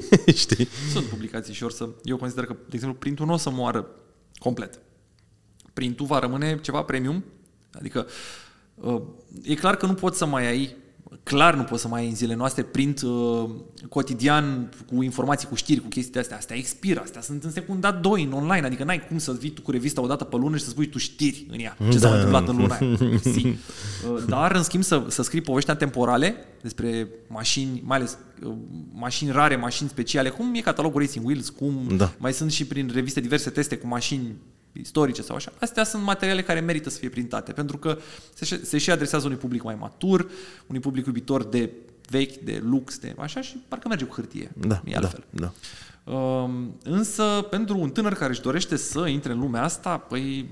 [0.42, 0.68] știi?
[0.92, 1.88] Sunt publicații și or să...
[2.02, 3.86] Eu consider că, de exemplu, printul nu o să moară
[4.38, 4.80] complet.
[5.72, 7.24] Printul va rămâne ceva premium,
[7.72, 8.06] adică
[8.74, 9.02] uh,
[9.42, 10.76] e clar că nu poți să mai ai
[11.22, 13.48] clar nu poți să mai ai în zilele noastre print uh,
[13.88, 16.36] cotidian cu informații, cu știri, cu chestii de astea.
[16.36, 19.62] Astea expiră, astea sunt în secunda 2 în online, adică n-ai cum să vii tu
[19.62, 22.08] cu revista o dată pe lună și să spui tu știri în ea, ce s-a
[22.08, 22.14] Da.
[22.14, 22.96] întâmplat în luna aia.
[23.20, 23.46] Si.
[24.12, 28.52] Uh, Dar, în schimb, să, să scrii povești temporale despre mașini, mai ales uh,
[28.94, 32.12] mașini rare, mașini speciale, cum e catalogul Racing Wheels, cum Da.
[32.18, 34.34] mai sunt și prin reviste diverse teste cu mașini
[34.72, 35.52] istorice sau așa.
[35.60, 37.98] Astea sunt materiale care merită să fie printate, pentru că
[38.34, 40.30] se, și- se și adresează unui public mai matur,
[40.66, 41.70] unui public iubitor de
[42.08, 44.52] vechi, de lux, de așa și parcă merge cu hârtie.
[44.56, 45.24] Da, e da, altfel.
[45.30, 45.52] da.
[46.12, 50.50] Um, însă, pentru un tânăr care își dorește să intre în lumea asta, păi,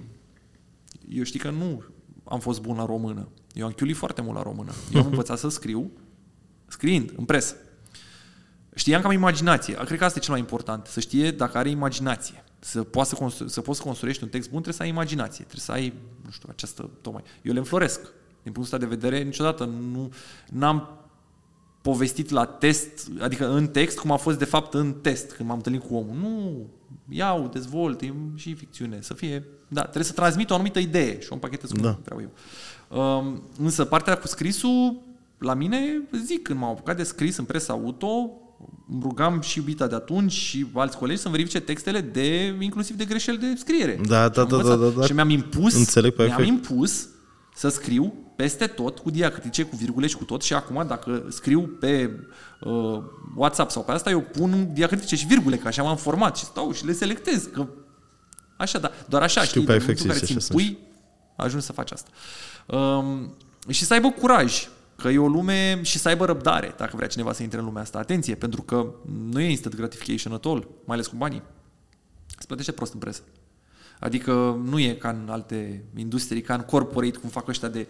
[1.08, 1.84] eu știi că nu
[2.24, 3.28] am fost bun la română.
[3.52, 4.72] Eu am chiulit foarte mult la română.
[4.94, 5.90] Eu am învățat să scriu
[6.66, 7.56] scriind în presă.
[8.74, 9.74] Știam că am imaginație.
[9.74, 10.86] Cred că asta e cel mai important.
[10.86, 12.44] Să știe dacă are imaginație.
[12.62, 15.44] Să poți să, constru- să poți să construiești un text bun, trebuie să ai imaginație.
[15.44, 15.92] Trebuie să ai,
[16.24, 17.22] nu știu, această tocmai.
[17.42, 18.00] Eu le înfloresc.
[18.42, 20.12] Din punctul ăsta de vedere, niciodată nu
[20.48, 20.88] n-am
[21.82, 25.56] povestit la test, adică în text, cum a fost de fapt în test, când m-am
[25.56, 26.16] întâlnit cu omul.
[26.20, 26.66] Nu,
[27.08, 31.26] iau, dezvolt, e și ficțiune, să fie, da, trebuie să transmit o anumită idee și
[31.30, 31.98] o împachetez cum Da.
[32.04, 32.30] vreau eu.
[32.98, 35.00] Um, însă partea cu scrisul,
[35.38, 38.30] la mine, zic, când m-am apucat de scris în presa auto,
[38.90, 43.04] îmi rugam și iubita de atunci și alți colegi să-mi verifice textele de, inclusiv de
[43.04, 44.00] greșeli de scriere.
[44.06, 44.78] Da, Și da, am da, învățat.
[44.78, 45.06] da, da, da.
[45.06, 46.48] Și mi-am impus, Înțeleg mi-am perfect.
[46.48, 47.08] impus
[47.54, 51.60] să scriu peste tot cu diacritice, cu virgule și cu tot și acum dacă scriu
[51.60, 52.10] pe
[52.60, 53.02] uh,
[53.36, 56.72] WhatsApp sau pe asta, eu pun diacritice și virgule, că așa m-am format și stau
[56.72, 57.66] și le selectez, că
[58.56, 60.88] așa, da, doar așa, Știu știi, perfect în momentul ce în care zici, ți impui,
[61.36, 62.10] ajungi să faci asta.
[62.76, 63.34] Um,
[63.68, 64.68] și să aibă curaj,
[65.00, 67.82] că e o lume și să aibă răbdare, dacă vrea cineva să intre în lumea
[67.82, 67.98] asta.
[67.98, 68.94] Atenție, pentru că
[69.30, 71.42] nu e instant gratification at all, mai ales cu banii.
[72.26, 73.22] Se plătește prost în presă.
[74.00, 77.86] Adică nu e ca în alte industrii, ca în corporate, cum fac ăștia de...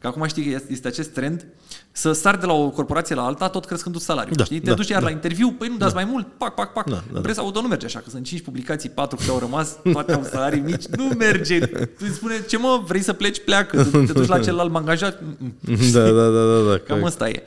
[0.00, 1.46] Că acum știi că este acest trend
[1.92, 4.36] să sari de la o corporație la alta tot crescându salariul.
[4.36, 4.60] Da, știi?
[4.60, 5.06] Te da, duci iar da.
[5.06, 6.88] la interviu, păi nu dați mai mult, pac, pac, pac.
[6.88, 9.38] Da, da, în presa auto nu merge așa, că sunt 5 publicații, 4 câte au
[9.38, 11.58] rămas, toate au salarii mici, nu merge.
[11.66, 15.20] Tu îți spune, ce mă, vrei să pleci, pleacă, te, te duci la celălalt angajat.
[15.22, 15.54] Mm-mm.
[15.92, 16.78] Da, da, da, da, da.
[16.78, 17.06] Cam corect.
[17.06, 17.42] asta e.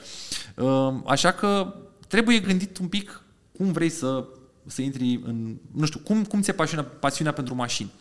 [0.55, 1.73] Um, Așa că
[2.07, 3.21] trebuie gândit un pic
[3.57, 4.25] cum vrei să,
[4.65, 5.55] să intri în...
[5.71, 7.91] Nu știu, cum, cum ți-e pasiunea, pasiunea pentru mașini.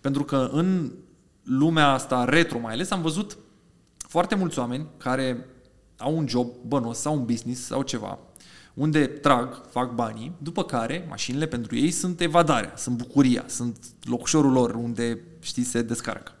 [0.00, 0.92] Pentru că în
[1.42, 3.38] lumea asta retro mai ales am văzut
[3.96, 5.46] foarte mulți oameni care
[5.96, 8.18] au un job bănos sau un business sau ceva
[8.78, 14.52] unde trag, fac banii, după care mașinile pentru ei sunt evadarea, sunt bucuria, sunt locșorul
[14.52, 16.32] lor unde, știi, se descarcă.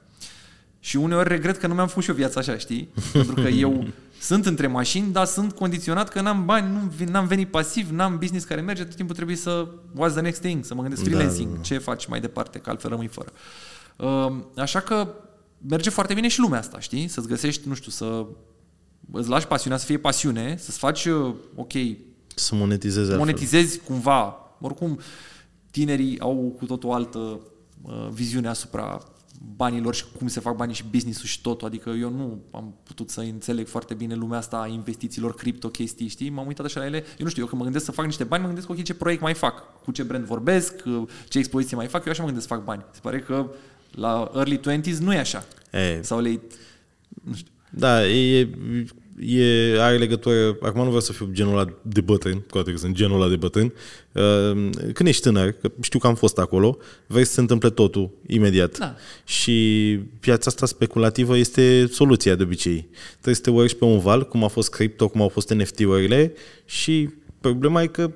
[0.80, 2.88] Și uneori regret că nu mi-am făcut și eu viața așa, știi?
[3.12, 3.86] Pentru că eu
[4.20, 8.18] sunt între mașini, dar sunt condiționat că n-am bani, nu, vin- n-am venit pasiv, n-am
[8.18, 11.08] business care merge, tot timpul trebuie să what's the next thing, să mă gândesc Da,
[11.10, 11.60] freelancing, da, da.
[11.62, 13.32] ce faci mai departe, că altfel rămâi fără.
[13.96, 15.14] Uh, Așa că
[15.68, 17.08] merge foarte bine și lumea asta, știi?
[17.08, 18.26] Să-ți găsești, nu știu, să
[19.12, 21.72] îți lași pasiunea să fie pasiune, să-ți faci, uh, ok,
[22.34, 23.18] Să monetizeze altfel.
[23.18, 24.36] monetizezi cumva.
[24.60, 24.98] Oricum,
[25.70, 28.98] tinerii au cu totul o altă uh, viziune asupra
[29.56, 31.66] banilor și cum se fac banii și business-ul și totul.
[31.66, 36.08] Adică eu nu am putut să înțeleg foarte bine lumea asta a investițiilor, cripto, chestii,
[36.08, 36.30] știi?
[36.30, 36.96] M-am uitat așa la ele.
[36.96, 38.94] Eu nu știu, eu când mă gândesc să fac niște bani, mă gândesc, ok, ce
[38.94, 42.26] proiect mai fac, cu ce brand vorbesc, uh, ce expoziție mai fac, eu așa mă
[42.26, 42.84] gândesc să fac bani.
[42.90, 43.50] Se pare că
[43.90, 45.44] la early 20s nu e așa.
[45.72, 46.46] E, Sau late,
[47.24, 47.52] nu știu.
[47.70, 48.48] Da, e,
[49.20, 52.76] e, are legătură, acum nu vreau să fiu genul ăla de bătrân, cu toate că
[52.76, 53.72] sunt genul ăla de bătrân,
[54.12, 58.10] uh, când ești tânăr, că știu că am fost acolo, vrei să se întâmple totul
[58.26, 58.78] imediat.
[58.78, 58.94] Da.
[59.24, 62.88] Și piața asta speculativă este soluția de obicei.
[63.10, 66.32] Trebuie să te urci pe un val, cum a fost cripto, cum au fost NFT-urile
[66.64, 67.08] și
[67.40, 68.10] problema e că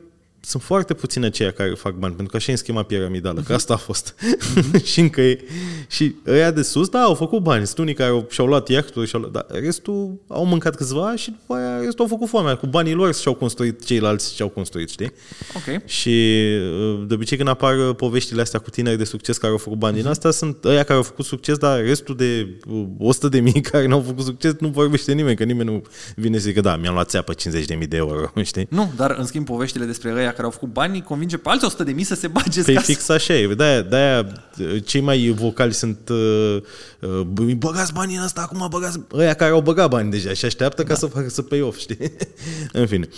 [0.44, 3.54] sunt foarte puține aceia care fac bani, pentru că așa e în schema piramidală, că
[3.54, 4.14] asta a fost.
[4.90, 5.44] și încă e.
[5.88, 7.66] Și ăia de sus, da, au făcut bani.
[7.66, 11.54] Sunt unii care și-au luat iahturi, și-au luat, dar restul au mâncat câțiva și după
[11.54, 12.56] aia restul au făcut foamea.
[12.56, 15.12] Cu banii lor și-au construit ceilalți și-au construit, știi?
[15.56, 15.84] Ok.
[15.84, 16.34] Și
[16.88, 19.78] uh, de obicei când apar uh, poveștile astea cu tineri de succes care au făcut
[19.78, 22.58] bani din asta, sunt ăia care au făcut succes, dar restul de
[22.98, 25.82] 100 de mii care n-au făcut succes nu vorbește nimeni, că nimeni nu
[26.16, 28.66] vine să zică, da, mi-am luat țeapă 50 de mii de euro, știi?
[28.70, 31.84] Nu, dar în schimb poveștile despre ăia care au făcut bani convinge pe alți 100
[31.84, 33.54] de mii să se bage Păi ca fix așa e.
[33.54, 34.32] De-aia, de-aia
[34.84, 36.56] cei mai vocali sunt uh,
[37.00, 37.20] uh,
[37.56, 39.00] băgați banii în asta, acum băgați...
[39.12, 42.12] Ăia care au băgat bani deja și așteaptă ca să facă să pay off, știi?
[42.80, 43.08] în fine.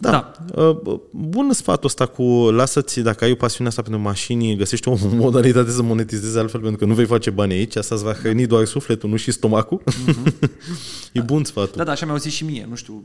[0.00, 0.10] Da.
[0.10, 0.62] da.
[0.62, 4.96] Uh, bun sfatul ăsta cu lasă-ți, dacă ai o pasiune asta pentru mașini, găsești o
[5.24, 8.46] modalitate să monetizezi altfel, pentru că nu vei face bani aici, asta îți va hrăni
[8.46, 9.82] doar sufletul, nu și stomacul.
[9.82, 10.48] Mm-hmm.
[11.12, 11.76] e bun sfatul.
[11.76, 13.04] Da, da, așa mi-au zis și mie, nu știu,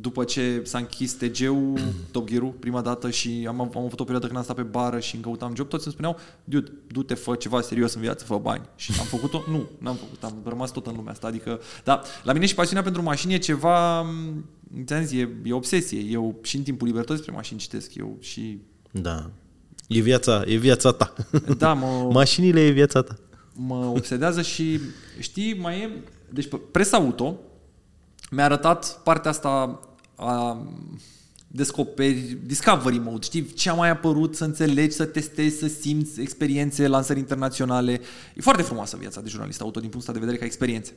[0.00, 1.80] după ce s-a închis TG-ul,
[2.12, 4.98] Top Gear prima dată și am, am avut o perioadă când am stat pe bară
[4.98, 8.38] și îmi căutam job, toți îmi spuneau, dude, du-te, fă ceva serios în viață, fă
[8.42, 8.62] bani.
[8.76, 9.42] Și am făcut-o?
[9.48, 11.26] Nu, n-am făcut, am rămas tot în lumea asta.
[11.26, 14.06] Adică, da, la mine și pasiunea pentru mașini e ceva,
[14.84, 16.00] ți zis, e, e obsesie.
[16.00, 18.58] Eu și în timpul liber tot despre mașini citesc eu și...
[18.90, 19.30] Da.
[19.88, 21.14] E viața, e viața ta.
[21.58, 22.08] Da, mă...
[22.12, 23.18] Mașinile e viața ta.
[23.54, 24.80] Mă obsedează și,
[25.18, 25.90] știi, mai e...
[26.32, 27.36] Deci, presa auto
[28.30, 29.80] mi-a arătat partea asta
[30.20, 30.66] a
[31.46, 36.86] descoperi, discovery mode, știi ce a mai apărut, să înțelegi, să testezi, să simți experiențe,
[36.86, 37.92] lansări internaționale.
[38.34, 40.92] E foarte frumoasă viața de jurnalist auto din punctul de vedere ca experiențe.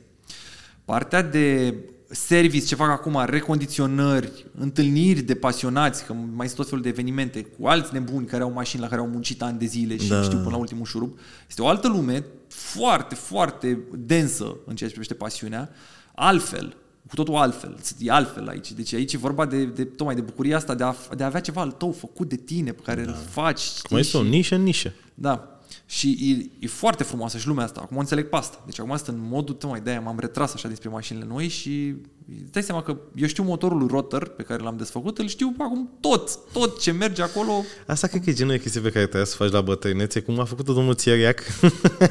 [0.84, 1.74] Partea de
[2.08, 7.42] service, ce fac acum, recondiționări, întâlniri de pasionați, că mai sunt tot felul de evenimente
[7.42, 10.22] cu alți nebuni care au mașini la care au muncit ani de zile și da.
[10.22, 11.18] știu până la ultimul șurub.
[11.48, 15.70] Este o altă lume foarte, foarte densă în ceea ce privește pasiunea,
[16.14, 16.76] altfel,
[17.08, 18.72] cu totul altfel, e altfel aici.
[18.72, 21.40] Deci aici e vorba de, de tocmai de bucuria asta de a, de a avea
[21.40, 23.10] ceva al tău făcut de tine, pe care da.
[23.10, 23.80] îl faci.
[23.88, 24.92] Cum este o nișă în nișă.
[25.14, 25.53] Da.
[25.86, 27.80] Și e, e foarte frumoasă și lumea asta.
[27.80, 28.62] Acum înțeleg pe asta.
[28.66, 31.94] Deci acum sunt în modul tău, de aia m-am retras așa despre mașinile noi și
[32.42, 35.54] îți dai seama că eu știu motorul lui Rotor pe care l-am desfăcut, îl știu
[35.58, 37.64] acum tot, tot ce merge acolo.
[37.86, 40.40] Asta cred că e genul de chestie pe care trebuie să faci la bătrânețe, cum
[40.40, 41.40] a făcut-o domnul Țieriac.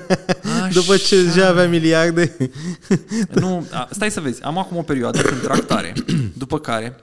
[0.74, 2.38] După ce deja avea miliarde.
[3.42, 4.44] nu, stai să vezi.
[4.44, 5.94] Am acum o perioadă când tractare,
[6.44, 6.96] după care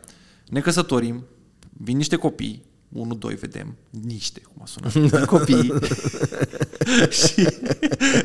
[0.49, 1.25] ne căsătorim,
[1.71, 2.63] vin niște copii,
[2.95, 5.25] 1-2 vedem, niște, cum a sunat, da.
[5.25, 5.73] copii
[7.23, 7.49] și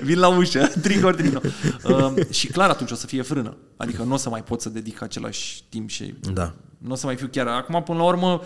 [0.04, 1.42] vin la ușă, tricordino.
[1.84, 3.58] Uh, și clar atunci o să fie frână.
[3.78, 6.54] Adică nu o să mai pot să dedic același timp și da.
[6.78, 7.48] nu o să mai fiu chiar.
[7.48, 8.42] Acum, până la urmă,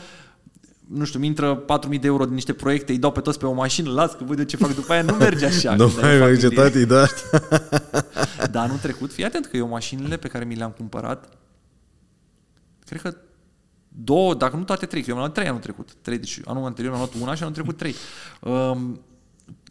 [0.88, 3.46] nu știu, mi intră 4.000 de euro din niște proiecte, îi dau pe toți pe
[3.46, 5.76] o mașină, las că văd eu ce fac după aia, nu merge așa.
[5.76, 7.06] nu mai merge, tati, da.
[8.52, 11.30] Dar anul trecut, fii atent că eu mașinile pe care mi le-am cumpărat,
[12.86, 13.16] cred că
[13.90, 15.94] două, dacă nu toate trei, că eu am luat trei anul trecut.
[16.02, 17.96] Trei, deci anul anterior am luat una și anul trecut trei.
[18.42, 19.02] Um,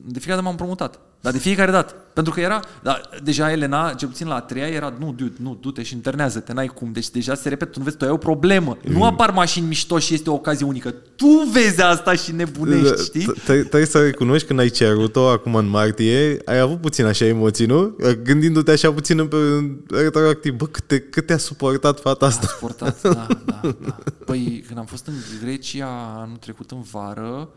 [0.05, 0.99] de fiecare dată m-am promutat.
[1.21, 1.95] Dar de fiecare dată.
[2.13, 5.59] Pentru că era, da, deja Elena, cel puțin la a treia, era, nu, dude, nu,
[5.61, 6.93] du-te și internează-te, n-ai cum.
[6.93, 8.77] Deci deja se repet, tu nu vezi, tu ai o problemă.
[8.85, 8.93] Mm.
[8.93, 10.95] Nu apar mașini mișto și este o ocazie unică.
[11.17, 13.33] Tu vezi asta și nebunești, da, știi?
[13.45, 17.97] Trebuie să recunoști când ai cerut-o acum în martie, ai avut puțin așa emoții, nu?
[18.23, 22.47] Gândindu-te așa puțin în retroactiv, bă, câte, cât te-a suportat fata asta?
[22.47, 23.99] A suportat, da, da, da.
[24.27, 27.49] Păi, când am fost în Grecia anul trecut în vară,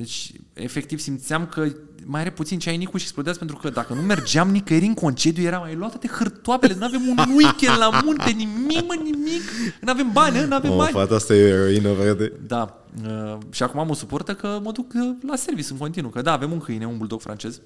[0.00, 1.66] deci, efectiv, simțeam că
[2.04, 4.94] mai are puțin ce ai Nicu și explodează pentru că dacă nu mergeam nicăieri în
[4.94, 9.42] concediu, era mai luată de hârtoapele, nu avem un weekend la munte, nimic, mă, nimic,
[9.80, 10.92] nu avem bani, nu avem o, bani.
[10.92, 12.32] Fata asta e eroină, vede.
[12.46, 12.84] Da.
[13.04, 16.32] Uh, și acum mă suportă că mă duc uh, la service în continuu, că da,
[16.32, 17.60] avem un câine, un bulldog francez,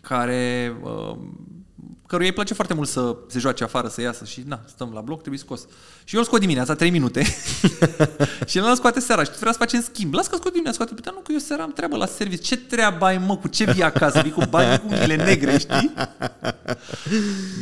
[0.00, 1.16] care uh,
[2.08, 5.00] căruia îi place foarte mult să se joace afară, să iasă și na, stăm la
[5.00, 5.60] bloc, trebuie scos.
[6.04, 7.22] Și eu îl scot dimineața, 3 minute
[8.48, 10.14] și el îl scoate seara și vrea să facem schimb.
[10.14, 12.42] Las că scot dimineața, scoate, dar nu că eu seara am treabă la serviciu.
[12.42, 14.20] Ce treabă ai mă, cu ce vii acasă?
[14.20, 15.94] Vii cu bani cu mile negre, știi?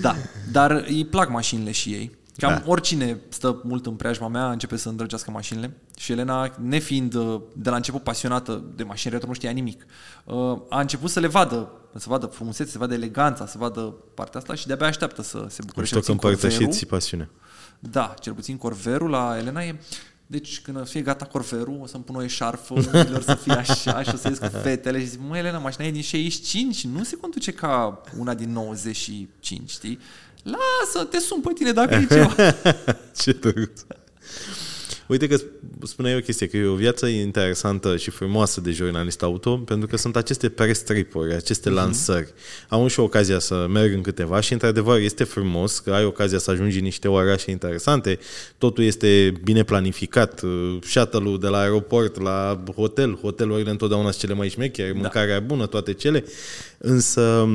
[0.00, 0.16] Da,
[0.52, 2.16] dar îi plac mașinile și ei.
[2.36, 2.62] Cam da.
[2.70, 7.70] oricine stă mult în preajma mea începe să îndrăgească mașinile și Elena, nefiind uh, de
[7.70, 9.86] la început pasionată de mașini retro, nu știa nimic,
[10.24, 14.40] uh, a început să le vadă, să vadă frumusețe, să vadă eleganța, să vadă partea
[14.40, 15.86] asta și de-abia așteaptă să se bucure.
[15.86, 17.28] Știu că împărtășiți pasiunea.
[17.78, 19.76] Da, cel puțin corverul la Elena e
[20.26, 22.80] deci când o să fie gata corverul, o să-mi pun o eșarfă,
[23.24, 25.90] să fie așa și o să ies cu fetele și zic, mă, Elena, mașina e
[25.90, 29.98] din 65, nu se conduce ca una din 95, știi?
[30.42, 32.34] Lasă, te sun pe tine dacă e ceva.
[33.20, 33.80] Ce drăguț.
[35.08, 35.36] Uite că
[35.82, 39.96] spuneai o chestie, că e o viață interesantă și frumoasă de jurnalist auto, pentru că
[39.96, 41.74] sunt aceste press trip-uri, aceste uh-huh.
[41.74, 42.32] lansări.
[42.68, 46.50] Am și ocazia să merg în câteva și, într-adevăr, este frumos că ai ocazia să
[46.50, 48.18] ajungi în niște orașe interesante,
[48.58, 50.42] totul este bine planificat,
[50.82, 54.98] shuttle-ul de la aeroport la hotel, hotelurile întotdeauna sunt cele mai șmechere, da.
[54.98, 56.24] mâncarea bună, toate cele,
[56.78, 57.48] însă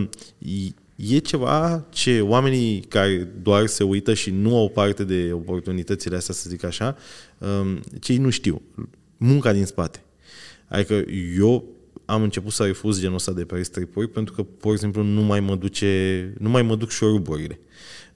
[1.10, 6.34] e ceva ce oamenii care doar se uită și nu au parte de oportunitățile astea,
[6.34, 6.96] să zic așa,
[7.38, 8.62] um, cei nu știu.
[9.18, 10.04] Munca din spate.
[10.68, 11.04] Adică
[11.38, 11.66] eu
[12.06, 15.22] am început să refuz genul ăsta de press trip pentru că, pur și simplu, nu
[15.22, 17.60] mai mă duce, nu mai mă duc șoruburile.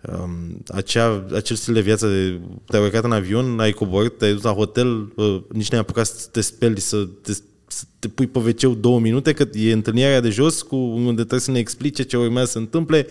[0.01, 4.41] Um, acea, acel stil de viață de te-ai urcat în avion, ai coborât, te-ai dus
[4.41, 7.33] la hotel, uh, nici nu ai apucat să te speli, să te
[7.67, 11.39] să te pui pe wc două minute, că e întâlnirea de jos cu unde trebuie
[11.39, 13.07] să ne explice ce urmează să se întâmple.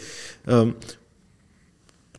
[0.47, 0.76] Um,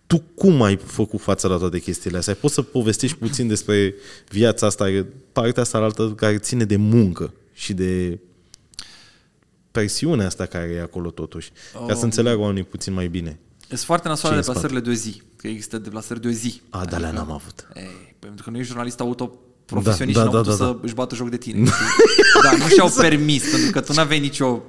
[0.08, 2.34] tu cum ai făcut față la toate chestiile astea?
[2.34, 3.96] Poți să povestești puțin despre
[4.30, 8.20] viața asta, partea asta altă care ține de muncă și de
[9.72, 13.40] presiunea asta care e acolo totuși, ca să um, înțeleagă oamenii puțin mai bine.
[13.68, 16.62] Sunt foarte nasoale deplasările de o zi, că există deplasări de o zi.
[16.70, 17.68] A, adică, dar le n-am avut.
[17.76, 20.66] Ei, pentru că nu ești jurnalist auto profesioniști da, da, da, au da, putut da,
[20.66, 21.64] să își bată joc de tine.
[22.44, 24.62] da, nu și-au permis, pentru că tu n-aveai nicio...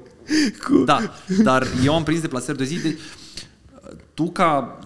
[0.64, 0.84] Cu...
[0.84, 1.12] Da,
[1.42, 2.78] dar eu am prins deplasări de zi.
[2.78, 2.98] De...
[4.14, 4.78] Tu ca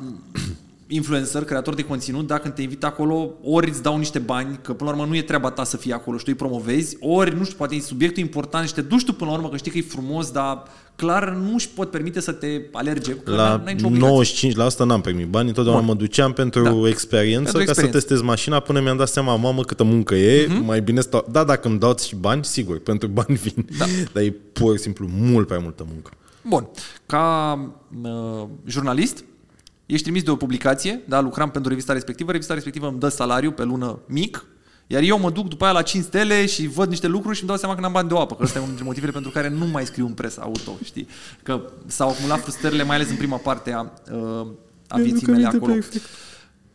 [0.93, 4.91] influencer, creator de conținut, dacă te invită acolo, ori îți dau niște bani, că până
[4.91, 7.45] la urmă nu e treaba ta să fii acolo și tu îi promovezi, ori, nu
[7.45, 9.79] știu, poate e subiectul important și te duci tu până la urmă, că știi că
[9.79, 10.63] e frumos, dar
[10.97, 13.17] clar nu își pot permite să te alerge.
[13.25, 15.95] La 95% n-am primit bani, întotdeauna Bun.
[15.95, 16.89] mă duceam pentru da.
[16.89, 17.99] experiență, pentru ca experiență.
[17.99, 20.65] să testez mașina, până mi-am dat seama, mamă, câtă muncă e, uh-huh.
[20.65, 21.27] mai bine stau...
[21.31, 23.85] Da, dacă îmi dau și bani, sigur, pentru bani vin, da.
[24.13, 26.11] dar e pur și simplu mult prea multă muncă.
[26.43, 26.69] Bun.
[27.07, 27.59] Ca
[28.03, 29.25] uh, jurnalist,
[29.93, 33.51] ești trimis de o publicație, da, lucram pentru revista respectivă, revista respectivă îmi dă salariu
[33.51, 34.45] pe lună mic,
[34.87, 37.51] iar eu mă duc după aia la 5 stele și văd niște lucruri și îmi
[37.51, 39.31] dau seama că n-am bani de o apă, că ăsta e unul dintre motivele pentru
[39.31, 41.09] care nu mai scriu în presă auto, știi?
[41.43, 43.81] Că s-au acumulat frustrările, mai ales în prima parte a,
[44.13, 44.47] uh,
[44.89, 45.73] a vieții mele acolo.
[45.73, 46.05] Perfect.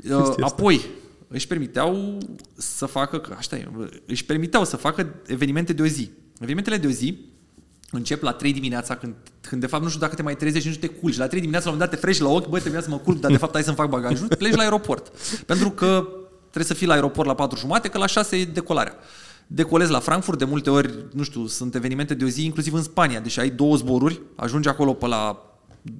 [0.09, 0.85] Uh, apoi,
[1.27, 2.17] își permiteau
[2.55, 3.67] să facă, că așa e,
[4.05, 6.09] își permiteau să facă evenimente de o zi.
[6.39, 7.19] Evenimentele de o zi
[7.91, 10.79] încep la 3 dimineața, când, când de fapt nu știu dacă te mai trezești și
[10.81, 11.17] nu te culci.
[11.17, 12.97] La 3 dimineața, la un moment dat te frești la ochi, bă, trebuie să mă
[12.97, 15.11] culc, dar de fapt hai să-mi fac bagajul, pleci la aeroport.
[15.45, 16.07] Pentru că
[16.39, 18.95] trebuie să fii la aeroport la 4 jumate, că la 6 e decolarea.
[19.47, 22.83] Decolezi la Frankfurt, de multe ori, nu știu, sunt evenimente de o zi, inclusiv în
[22.83, 25.49] Spania, deși ai două zboruri, ajungi acolo pe la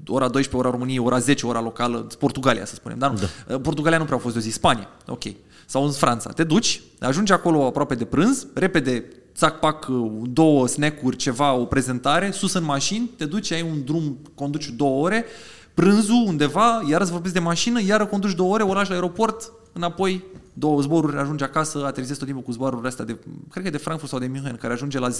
[0.07, 2.97] ora 12, ora României, ora 10, ora locală, Portugalia, să spunem.
[2.97, 3.19] Dar nu.
[3.47, 3.57] Da.
[3.59, 5.23] Portugalia nu prea a fost de o zi, Spania, ok.
[5.65, 6.29] Sau în Franța.
[6.29, 9.05] Te duci, ajungi acolo aproape de prânz, repede
[9.35, 9.87] țac, pac,
[10.23, 15.03] două snack-uri, ceva, o prezentare, sus în mașini, te duci, ai un drum, conduci două
[15.03, 15.25] ore,
[15.73, 20.23] prânzul undeva, iar îți vorbesc de mașină, iar conduci două ore, oraș la aeroport, înapoi,
[20.53, 23.17] două zboruri, ajungi acasă, aterizezi tot timpul cu zborurile astea de,
[23.51, 25.13] cred că de Frankfurt sau de München, care ajunge la 0.30,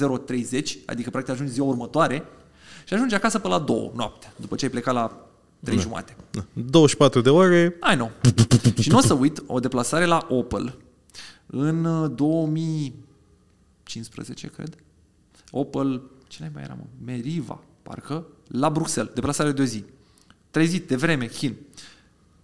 [0.86, 2.26] adică practic ajungi ziua următoare,
[2.88, 5.28] și ajungi acasă pe la două noapte, după ce ai plecat la
[5.64, 5.82] trei da.
[5.82, 6.16] jumate.
[6.32, 6.46] Da.
[6.54, 7.76] 24 de ore.
[7.80, 8.10] Ai nu.
[8.82, 10.78] și nu o să uit o deplasare la Opel
[11.46, 13.05] în 2000
[13.86, 14.76] 15, cred.
[15.52, 16.84] Opel, ce mai era, mă?
[17.06, 19.84] Meriva, parcă, la Bruxelles, deplasare de o zi.
[20.52, 21.56] Trezit de vreme, chin.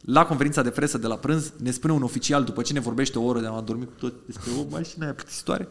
[0.01, 3.19] La conferința de presă de la prânz ne spune un oficial, după ce ne vorbește
[3.19, 5.67] o oră de am dormit cu tot despre o mașină aia plictisitoare.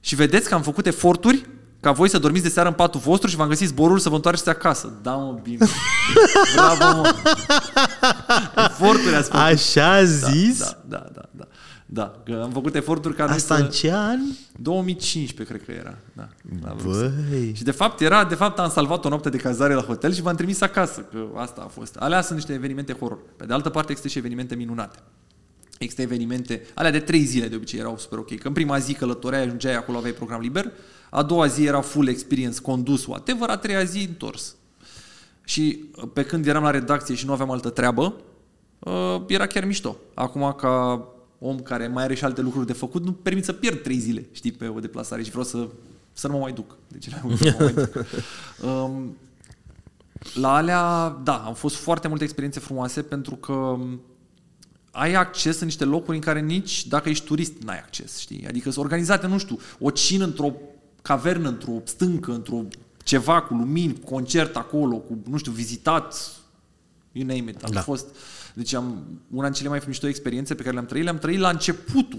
[0.00, 1.48] Și vedeți că am făcut eforturi
[1.80, 4.14] ca voi să dormiți de seară în patul vostru și v-am găsit zborul să vă
[4.14, 4.98] întoarceți acasă.
[5.02, 5.66] Da, mă, bine.
[6.54, 7.14] Bravo, mă.
[8.56, 9.44] Eforturi ați făcut.
[9.44, 10.58] Așa zis?
[10.58, 11.46] Da, da, da, da.
[11.86, 12.02] Da.
[12.02, 13.62] Da, că am făcut eforturi ca Asta să...
[13.62, 14.18] în ce an?
[14.60, 15.98] 2015, cred că era.
[16.12, 16.28] Da,
[16.84, 17.52] Băi.
[17.54, 20.22] Și de fapt, era, de fapt am salvat o noapte de cazare la hotel și
[20.22, 21.96] v-am trimis acasă, că asta a fost.
[21.96, 23.18] Alea sunt niște evenimente horror.
[23.36, 24.98] Pe de altă parte există și evenimente minunate.
[25.78, 28.38] Există evenimente, alea de trei zile de obicei erau super ok.
[28.38, 30.72] Că în prima zi călătoreai, ajungeai acolo, aveai program liber,
[31.10, 34.54] a doua zi era full experience, condus, whatever, a treia zi întors.
[35.44, 38.14] Și pe când eram la redacție și nu aveam altă treabă,
[38.78, 39.96] uh, era chiar mișto.
[40.14, 41.04] Acum ca
[41.38, 44.26] om care mai are și alte lucruri de făcut, nu permit să pierd trei zile,
[44.32, 45.68] știi, pe o deplasare și vreau să,
[46.12, 46.76] să nu mă mai duc.
[46.88, 47.92] Deci, nu mă mai duc.
[48.62, 49.16] Um,
[50.34, 53.78] la alea, da, am fost foarte multe experiențe frumoase pentru că
[54.90, 58.46] ai acces în niște locuri în care nici dacă ești turist n-ai acces, știi?
[58.48, 60.52] Adică sunt organizate, nu știu, o cină într-o
[61.02, 62.64] cavernă, într-o stâncă, într-o
[63.04, 66.32] ceva cu lumini, cu concert acolo, cu, nu știu, vizitat,
[67.16, 67.62] you name it.
[67.62, 67.80] Am da.
[67.80, 68.16] fost
[68.54, 71.48] deci am, una din cele mai mișto experiențe pe care le-am trăit, le-am trăit la
[71.48, 72.18] începutul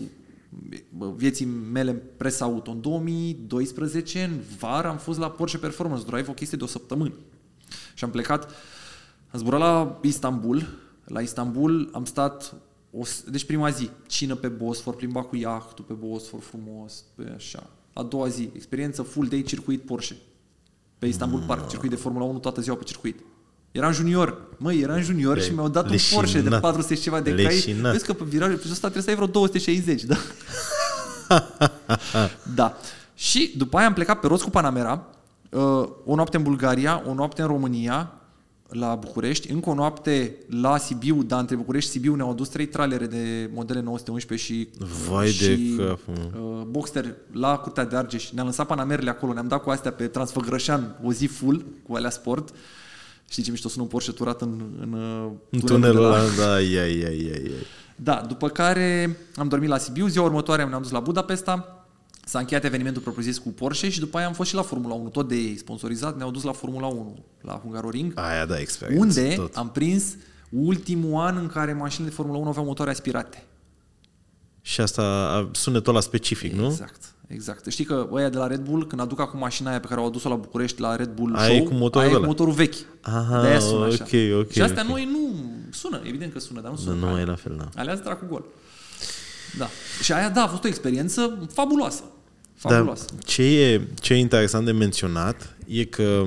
[1.16, 2.72] vieții mele în presa auto.
[2.72, 7.14] În 2012, în vară, am fost la Porsche Performance Drive o chestie de o săptămână.
[7.94, 8.50] Și am plecat,
[9.32, 10.68] Am zburat la Istanbul.
[11.06, 12.54] La Istanbul am stat...
[12.92, 17.34] O, s- deci prima zi, cină pe Bosfor, plimba cu iahtul pe Bosfor frumos, pe
[17.36, 17.70] așa.
[17.94, 20.16] A doua zi, experiență full day circuit Porsche.
[20.98, 23.20] Pe Istanbul Park, circuit de Formula 1 toată ziua pe circuit.
[23.78, 24.42] Eram junior.
[24.58, 26.62] Măi, eram junior Le- și mi-au dat un Porsche de leșinat.
[26.62, 27.44] 400 și ceva de cai.
[27.44, 27.92] Leșinat.
[27.92, 30.16] Vezi că pe virajul pe ăsta trebuie să ai vreo 260, da?
[32.56, 32.78] da.
[33.16, 35.06] Și după aia am plecat pe roți cu Panamera,
[35.50, 38.12] uh, o noapte în Bulgaria, o noapte în România,
[38.70, 42.66] la București, încă o noapte la Sibiu, dar între București și Sibiu ne-au adus trei
[42.66, 44.70] tralere de modele 911 și,
[45.10, 48.30] Vai de și capul uh, Boxster la Curtea de Argeș.
[48.30, 52.10] Ne-am lăsat Panamerele acolo, ne-am dat cu astea pe Transfăgrășan o zi full, cu alea
[52.10, 52.54] sport.
[53.30, 56.08] Știi ce mișto sună un Porsche turat în, în, uh, În tunelul de tunelul la-
[56.22, 57.52] ăla, da, ia, ia, ia, ia.
[57.96, 61.86] da, după care am dormit la Sibiu, ziua următoare ne-am dus la Budapesta,
[62.26, 65.10] s-a încheiat evenimentul propriu-zis cu Porsche și după aia am fost și la Formula 1,
[65.10, 69.06] tot de ei sponsorizat, ne-au dus la Formula 1, la Hungaroring, Aia, da, experiență.
[69.22, 69.56] unde tot.
[69.56, 70.04] am prins
[70.50, 73.44] ultimul an în care mașinile de Formula 1 aveau motoare aspirate.
[74.62, 76.66] Și asta a- sunetul ăla specific, nu?
[76.66, 77.66] Exact, exact.
[77.72, 80.06] Știi că ăia de la Red Bull, când aduc acum mașina aia pe care au
[80.08, 82.28] adus-o la București la Red Bull Aia e Show, cu motorul aia e cu ăla.
[82.28, 82.76] motorul vechi.
[83.02, 84.04] Aha, De-aia sună așa.
[84.04, 84.90] ok, ok, și astea ok.
[84.90, 86.94] noi nu sună, evident că sună, dar nu sună.
[86.96, 87.22] Nu, ca nu aia.
[87.22, 87.70] e la fel, da.
[87.82, 88.46] Alea sunt dracu gol.
[89.58, 89.68] Da.
[90.04, 92.04] Și aia, da, a fost o experiență fabuloasă.
[92.64, 93.06] Dar Fabuloasă.
[93.26, 96.24] ce e, ce e interesant de menționat e că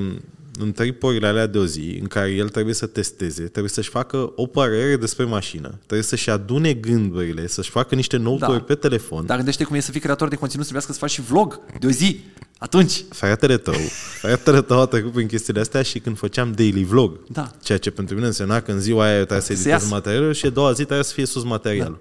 [0.58, 4.32] în tripurile alea de o zi în care el trebuie să testeze, trebuie să-și facă
[4.36, 8.60] o părere despre mașină, trebuie să-și adune gândurile, să-și facă niște noturi Da.
[8.60, 9.26] pe telefon.
[9.26, 11.60] Dar gândește cum e să fii creator de conținut, să trebuiască să faci și vlog
[11.80, 12.20] de o zi.
[12.58, 13.04] Atunci.
[13.10, 13.74] Fratele tău,
[14.20, 17.50] fratele tău a trecut prin chestiile astea și când făceam daily vlog, Da.
[17.62, 19.86] ceea ce pentru mine însemna că în ziua aia eu trebuia să Să editez iasă.
[19.90, 21.98] materialul și a doua zi trebuia să fie sus materialul.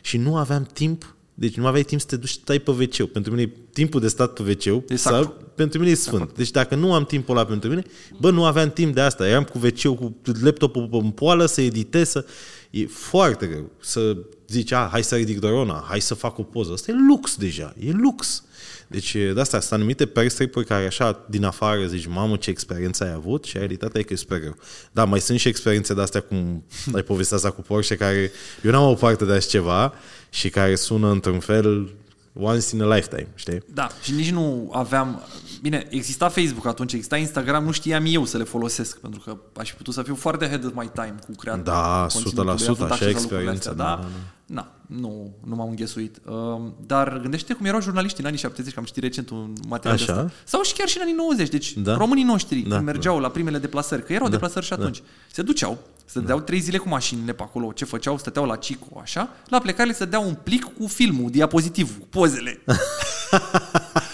[0.00, 3.10] Și nu aveam timp, deci nu aveai timp să te duci să stai pe wc
[3.10, 5.34] Pentru mine timpul de stat pe wc E sau, sacru.
[5.54, 6.32] pentru mine e sfânt.
[6.36, 7.82] Deci dacă nu am timpul ăla pentru mine,
[8.20, 9.28] bă, nu aveam timp de asta.
[9.28, 12.24] Eram cu wc cu laptopul în poală să editez, să...
[12.70, 14.16] E foarte greu să
[14.48, 16.72] zici, a, hai să ridic drona, hai să fac o poză.
[16.72, 18.44] Asta e lux deja, e lux.
[18.86, 23.12] Deci de asta sunt anumite perstripuri care așa din afară zici, mamă ce experiență ai
[23.12, 24.56] avut și realitatea e că e super greu.
[24.92, 28.30] Da, mai sunt și experiențe de astea cum ai povestit asta cu Porsche care
[28.62, 29.92] eu n-am o parte de așa ceva
[30.30, 31.94] și care sună într-un fel
[32.34, 33.62] once in a lifetime, știi?
[33.66, 35.22] Da, și nici nu aveam...
[35.62, 39.70] Bine, exista Facebook atunci, exista Instagram, nu știam eu să le folosesc, pentru că aș
[39.70, 42.80] fi putut să fiu foarte ahead of my time cu creatul Da, 100%, conținutului, avut
[42.80, 44.08] așa acces la lucrurile experiență, astea, da, da, da,
[44.46, 46.16] Na, nu, nu m-am înghesuit.
[46.26, 49.94] Uh, dar gândește cum erau jurnaliștii în anii 70, că am citit recent un material
[49.94, 50.12] Așa?
[50.14, 50.32] de ăsta.
[50.44, 51.96] Sau și chiar și în anii 90, deci Da.
[51.96, 55.02] românii noștri, Da, când mergeau la primele deplasări, că erau deplasări și atunci,
[55.32, 56.20] se duceau, se Da.
[56.20, 59.92] dădeau trei zile cu mașinile pe acolo, ce făceau, stăteau la Cico, așa, la plecare
[59.92, 62.60] se dădeau un plic cu filmul, diapozitivul, cu pozele.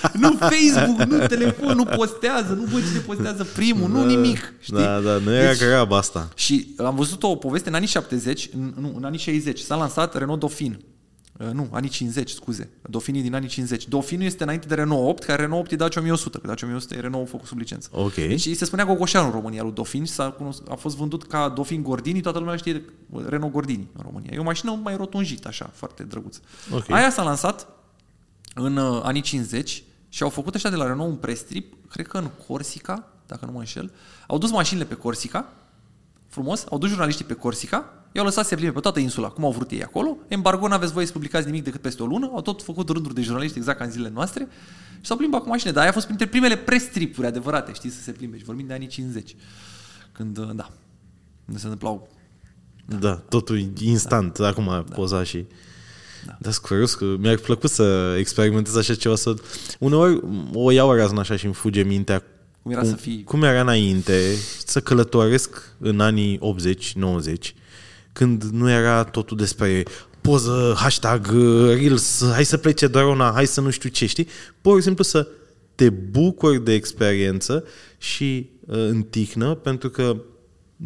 [0.21, 4.75] nu Facebook, nu telefon, nu postează, nu văd cine postează primul, nu nimic, știi?
[4.77, 5.69] Da, da, nu era Deci- deci...
[5.69, 6.29] grab asta.
[6.35, 10.19] Și am văzut o poveste în anii 70, în, nu, în anii 60, s-a lansat
[10.19, 10.79] Renault Dauphine.
[11.39, 12.71] Uh, Nu, anii 50, scuze.
[12.83, 13.89] Dauphinii din anii 50.
[13.89, 16.97] Dauphinul este înainte de Renault 8, care Renault 8 e Dacia 1100, că Dacia 1100
[16.97, 17.89] e Renault făcut sub licență.
[17.93, 18.15] Ok.
[18.15, 21.27] Deci îi se spunea Gogoșanu în România lui Dauphin și s-a cunos- a fost vândut
[21.27, 22.85] ca Dauphin Gordini, toată lumea știe
[23.27, 24.31] Renault Gordini în România.
[24.35, 26.41] E o mașină mai rotunjită, așa, foarte drăguță.
[26.75, 26.91] Ok.
[26.91, 27.67] Aia s-a lansat
[28.55, 29.83] în uh, anii 50
[30.13, 33.53] și au făcut ăștia de la Renault un prestrip, cred că în Corsica, dacă nu
[33.53, 33.93] mă înșel.
[34.27, 35.53] Au dus mașinile pe Corsica,
[36.27, 39.53] frumos, au dus jurnaliștii pe Corsica, i-au lăsat să plimbe pe toată insula, cum au
[39.53, 40.17] vrut ei acolo.
[40.29, 43.23] Embargo, n-aveți voie să publicați nimic decât peste o lună, au tot făcut rânduri de
[43.23, 44.49] jurnaliști exact ca în zilele noastre
[45.01, 45.73] și s-au plimbat cu mașinile.
[45.73, 48.39] Dar aia a fost printre primele prestripuri adevărate, știi, să se plimbe.
[48.39, 49.37] Și vorbim de anii 50,
[50.13, 50.71] când, uh, da,
[51.45, 52.09] când se întâmplau
[52.85, 54.47] Da, totul e instant, da.
[54.47, 54.85] acum da.
[54.95, 55.47] poza și...
[56.27, 56.37] Da.
[56.41, 59.35] Dar sunt curios că mi-ar plăcut să experimentez așa ceva, să...
[59.79, 60.21] Uneori
[60.53, 62.23] o iau razna așa și îmi fuge mintea
[62.63, 63.23] cum era cum, să fii...
[63.25, 64.35] cum era înainte
[64.65, 67.55] să călătoresc în anii 80-90
[68.13, 69.83] când nu era totul despre
[70.21, 71.31] poză, hashtag,
[71.67, 74.29] reels, hai să plece drona, hai să nu știu ce, știi?
[74.61, 75.29] Pur și simplu să
[75.75, 77.65] te bucuri de experiență
[77.99, 80.17] și uh, în tihnă, pentru că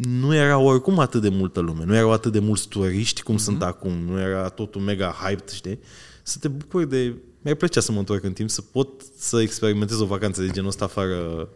[0.01, 3.39] nu era oricum atât de multă lume, nu erau atât de mulți turiști cum mm-hmm.
[3.39, 5.79] sunt acum, nu era totul mega hyped, știi?
[6.23, 7.13] Să te bucuri de...
[7.41, 10.69] Mi-ar plăcea să mă întorc în timp, să pot să experimentez o vacanță de genul
[10.69, 11.47] ăsta fără...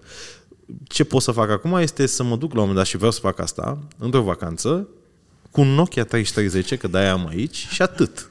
[0.83, 3.11] Ce pot să fac acum este să mă duc la un moment dat și vreau
[3.11, 4.87] să fac asta, într-o vacanță,
[5.51, 8.29] cu un Nokia 3310, că de-aia am aici, și atât.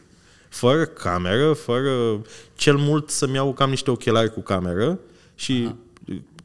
[0.48, 2.20] Fără cameră, fără...
[2.56, 4.98] Cel mult să-mi iau cam niște ochelari cu cameră
[5.34, 5.62] și...
[5.64, 5.76] Aha.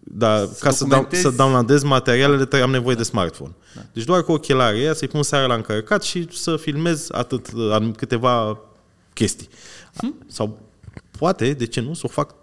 [0.05, 3.55] Da, Să ca să, dau, documentezi- să downloadez materialele, trebuie- am nevoie de smartphone.
[3.75, 3.81] Da.
[3.93, 7.91] Deci doar cu ochelarii ăia să-i pun seara la încărcat și să filmez atât, am
[7.91, 8.59] câteva
[9.13, 9.47] chestii.
[9.97, 10.15] Hm?
[10.27, 10.59] Sau
[11.17, 12.35] poate, de ce nu, să o fac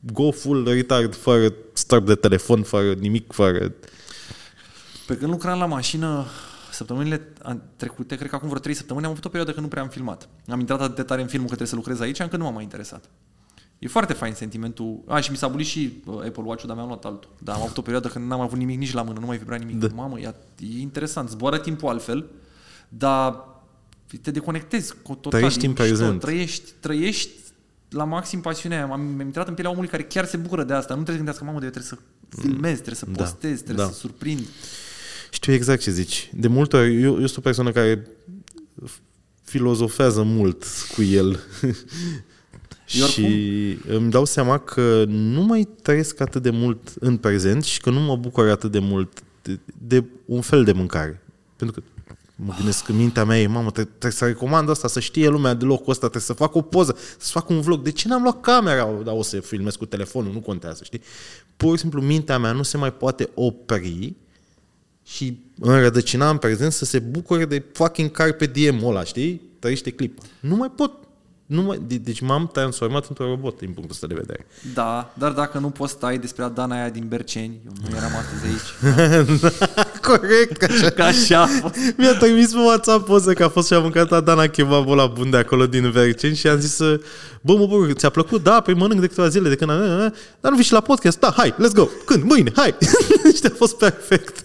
[0.00, 3.72] go full retard, fără stop de telefon, fără nimic, fără...
[5.06, 6.26] Pe când lucram la mașină,
[6.72, 9.70] săptămânile an- trecute, cred că acum vreo 3 săptămâni, am avut o perioadă când nu
[9.70, 10.28] prea am filmat.
[10.48, 12.54] Am intrat atât de tare în filmul că trebuie să lucrez aici, încât nu m-am
[12.54, 13.04] mai interesat.
[13.78, 15.02] E foarte fain sentimentul.
[15.06, 17.30] A, și mi s-a bulit și uh, Apple Watch-ul, dar mi-am luat altul.
[17.38, 19.56] Dar am avut o perioadă când n-am avut nimic nici la mână, nu mai vibra
[19.56, 19.78] nimic.
[19.78, 19.86] Da.
[19.94, 22.26] Mamă, e, e interesant, zboară timpul altfel,
[22.88, 23.44] dar
[24.22, 25.30] te deconectezi cu total.
[25.30, 26.20] Trăiești e în mișto, prezent.
[26.20, 27.30] Trăiești, trăiești
[27.88, 28.86] la maxim pasiunea aia.
[28.86, 30.94] M-am, m-am intrat în pielea omului care chiar se bucură de asta.
[30.94, 31.98] Nu trebuie să gândească, mamă, de trebuie să
[32.42, 33.90] filmez, trebuie să Da, postez, trebuie da.
[33.90, 34.46] să surprind.
[35.30, 36.30] Știu exact ce zici.
[36.34, 38.06] De multe ori, eu, eu sunt o persoană care
[39.42, 41.40] filozofează mult cu el.
[42.92, 43.24] Eu și
[43.88, 48.00] îmi dau seama că nu mai trăiesc atât de mult în prezent și că nu
[48.00, 51.22] mă bucur atât de mult de, de un fel de mâncare.
[51.56, 51.86] Pentru că
[52.36, 55.54] mă gândesc că mintea mea e, mamă, trebuie, trebuie să recomand asta, să știe lumea
[55.54, 57.82] de locul ăsta, trebuie să fac o poză, să fac un vlog.
[57.82, 58.92] De ce n-am luat camera?
[59.04, 61.00] Dar o să filmez cu telefonul, nu contează, știi?
[61.56, 64.14] Pur și simplu mintea mea nu se mai poate opri
[65.02, 69.40] și înrădăcina în prezent să se bucure de fucking carpe diem ăla, știi?
[69.58, 70.22] Trăiește clipa.
[70.40, 71.05] Nu mai pot.
[71.46, 74.46] Nu mai, de- deci m-am transformat într-un robot din punctul ăsta de vedere.
[74.74, 78.44] Da, dar dacă nu poți stai despre Adana aia din Berceni, eu nu eram astăzi
[78.46, 78.94] aici.
[80.08, 80.90] Corect, că așa.
[80.90, 81.74] Ca așa a fost.
[81.96, 85.30] Mi-a trimis pe WhatsApp poză că a fost și a mâncat Adana kebabul la bun
[85.30, 87.00] de acolo din Verceni și am zis să,
[87.40, 88.42] bă, mă bucur, ți-a plăcut?
[88.42, 89.78] Da, păi mănânc de câteva zile de când am,
[90.40, 91.18] dar nu vii și la podcast?
[91.18, 91.88] Da, hai, let's go.
[92.06, 92.22] Când?
[92.22, 92.74] Mâine, hai.
[93.36, 94.44] și a fost perfect.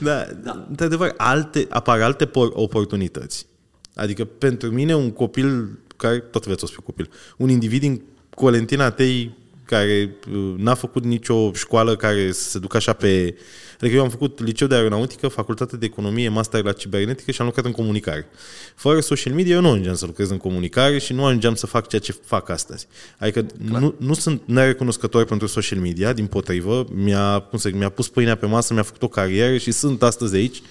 [0.00, 0.66] Da, da.
[0.68, 3.46] într-adevăr, alte, apar alte por- oportunități.
[3.94, 8.02] Adică pentru mine un copil care, tot veți o spune copil, un individ din
[8.34, 13.36] Colentina Tei care uh, n-a făcut nicio școală care să se ducă așa pe...
[13.80, 17.46] Adică eu am făcut liceu de aeronautică, facultate de economie, master la cibernetică și am
[17.46, 18.26] lucrat în comunicare.
[18.74, 21.88] Fără social media eu nu ajungeam să lucrez în comunicare și nu ajungeam să fac
[21.88, 22.86] ceea ce fac astăzi.
[23.18, 27.88] Adică nu, nu sunt nerecunoscător pentru social media, din potrivă, mi-a, cum să zic, mi-a
[27.88, 30.62] pus pâinea pe masă, mi-a făcut o carieră și sunt astăzi aici,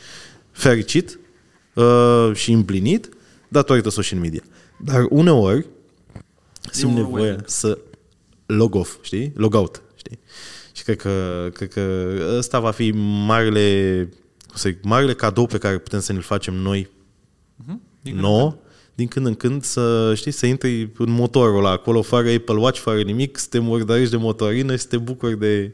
[0.52, 1.20] fericit
[1.74, 3.10] uh, și împlinit
[3.48, 4.42] datorită social media.
[4.84, 5.66] Dar uneori
[6.72, 7.48] simt nevoie overwhelming.
[7.48, 7.78] să
[8.46, 9.32] log off, știi?
[9.36, 10.20] Log out, știi?
[10.72, 12.92] Și cred că, cred că ăsta va fi
[13.26, 14.10] marele,
[14.48, 16.90] cum să zic, marele cadou pe care putem să ne-l facem noi
[18.02, 18.56] Din când nouă,
[18.96, 22.80] din când în când să, știi, să intri în motorul ăla acolo, fără Apple Watch,
[22.80, 25.74] fără nimic, să te murdărești de motorină și să te bucuri de...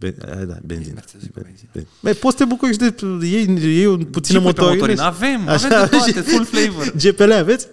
[0.00, 0.26] Benzină.
[0.26, 0.94] Ben, a, da, benzină.
[0.94, 1.70] Mercedes cu benzină.
[1.72, 2.94] Ben, ben, poți să te bucuri și de...
[3.26, 4.80] Iei, iei un puțină Jeep-uri pe motorină.
[4.80, 5.00] motorină.
[5.00, 6.92] și- Avem, avem de toate, și- full flavor.
[7.02, 7.66] GPL aveți?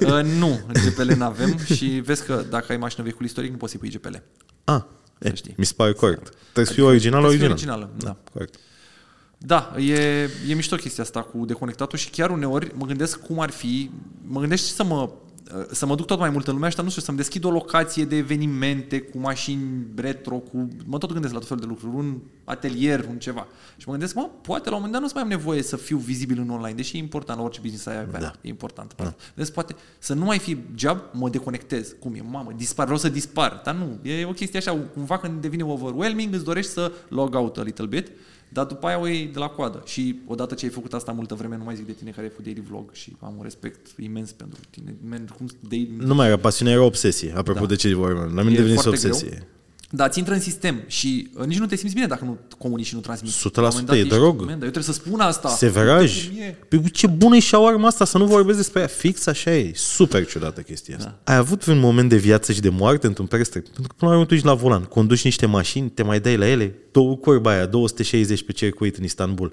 [0.00, 3.80] Uh, nu, GPL n-avem și vezi că dacă ai mașină vehicul istoric nu poți să-i
[3.80, 4.14] pui GPL.
[4.64, 4.80] Ah,
[5.18, 5.54] e, știi.
[5.56, 6.32] mi se pare corect.
[6.42, 7.78] Trebuie să fie original, Trebuie să fie original.
[7.82, 8.30] originală, da.
[8.32, 8.54] corect.
[9.38, 13.50] Da, e, e mișto chestia asta cu deconectatul și chiar uneori mă gândesc cum ar
[13.50, 13.90] fi,
[14.26, 15.10] mă gândesc și să mă,
[15.70, 18.04] să mă duc tot mai mult în lumea asta, nu știu, să-mi deschid o locație
[18.04, 22.16] de evenimente cu mașini retro, cu, mă tot gândesc la tot felul de lucruri, un
[22.44, 23.46] atelier, un ceva.
[23.76, 25.62] Și mă gândesc, mă, poate la un moment dat nu o să mai am nevoie
[25.62, 28.32] să fiu vizibil în online, deși e important la orice business ai avea, Da.
[28.40, 28.92] e important.
[28.96, 29.14] Da.
[29.34, 31.94] Vezi, poate să nu mai fi job, mă deconectez.
[32.00, 32.22] Cum e?
[32.30, 33.60] Mamă, dispar, vreau să dispar.
[33.64, 37.56] Dar nu, e o chestie așa, cumva când devine overwhelming, îți dorești să log out
[37.58, 38.10] a little bit,
[38.52, 39.82] dar după aia o iei de la coadă.
[39.86, 42.28] Și odată ce ai făcut asta multă vreme, nu mai zic de tine care ai
[42.28, 44.94] făcut daily vlog și am un respect imens pentru tine.
[45.08, 47.32] Man, cum, de, Nu mai era pasiune, era obsesie.
[47.36, 47.66] Apropo Da.
[47.66, 48.34] de ce vorbeam.
[48.34, 49.28] La mine E devine foarte obsesie.
[49.28, 49.46] greu.
[49.90, 52.86] Da, îți intră în sistem și uh, nici nu te simți bine dacă nu comunici
[52.86, 53.48] și nu transmiți.
[53.48, 54.38] 100% La un moment dat e ești, drog.
[54.38, 55.48] Man, dar eu trebuie să spun asta.
[55.48, 56.16] Severaj.
[56.16, 56.58] Uite cum e.
[56.68, 58.86] Păi ce bună e șaoarma asta, să nu vorbesc despre ea.
[58.86, 59.72] Fix așa e.
[59.74, 61.18] Super ciudată chestia asta.
[61.24, 61.32] Da.
[61.32, 63.60] Ai avut un moment de viață și de moarte într-un perestre?
[63.60, 66.36] Pentru că până la urmă tu ești la volan, conduci niște mașini, te mai dai
[66.36, 69.52] la ele, două curba aia, 260 pe circuit în Istanbul.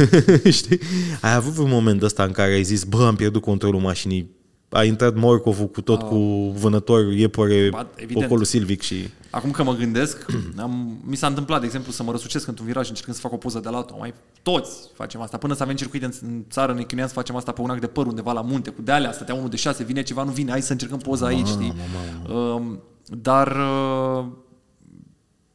[0.50, 0.78] Știi?
[1.20, 4.30] Ai avut un moment ăsta în care ai zis, bă, am pierdut controlul mașinii,
[4.74, 6.16] a intrat morcovul cu tot cu
[6.56, 8.26] vânător, iepure, Ba, evident.
[8.26, 9.08] ocolul silvic și...
[9.30, 10.26] Acum că mă gândesc,
[10.56, 13.36] am, mi s-a întâmplat, de exemplu, să mă răsucesc într-un viraj încercând să fac o
[13.36, 13.96] poză de la altul.
[13.98, 15.36] Mai toți facem asta.
[15.36, 17.80] Până să avem circuit în, în țară, ne chinuiam să facem asta pe un ac
[17.80, 20.50] de păr undeva la munte, cu de-alea, stătea unul de șase, vine ceva, nu vine,
[20.50, 21.74] hai să încercăm poza aici, știi?
[22.34, 24.24] Um, dar uh,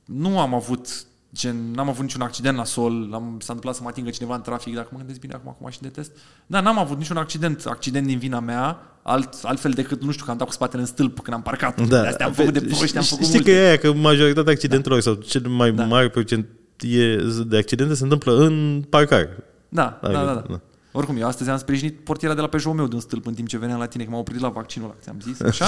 [0.05, 3.87] nu am avut gen, n-am avut niciun accident la sol, am, s-a întâmplat să mă
[3.89, 6.11] atingă cineva în trafic, dacă mă gândesc bine acum cu mașini de test.
[6.47, 10.31] Da, n-am avut niciun accident, accident din vina mea, alt, altfel decât, nu știu, că
[10.31, 11.87] am dat cu spatele în stâlp când am parcat.
[11.87, 12.01] Da.
[12.01, 13.51] De astea am făcut de Știi- proști, am făcut Știi multe.
[13.51, 15.85] că e aia, că majoritatea accidentelor sau cel mai Da.
[15.85, 16.47] mare procent
[16.79, 17.15] e
[17.47, 19.43] de accidente se întâmplă în parcare.
[19.69, 20.43] Da, da, Adică, da, da.
[20.49, 20.59] da.
[20.91, 23.47] Oricum, eu astăzi am sprijinit portiera de la Peugeot meu de un stâlp în timp
[23.47, 25.65] ce veneam la tine, că m-au oprit la vaccinul ăla, ți-am zis, așa.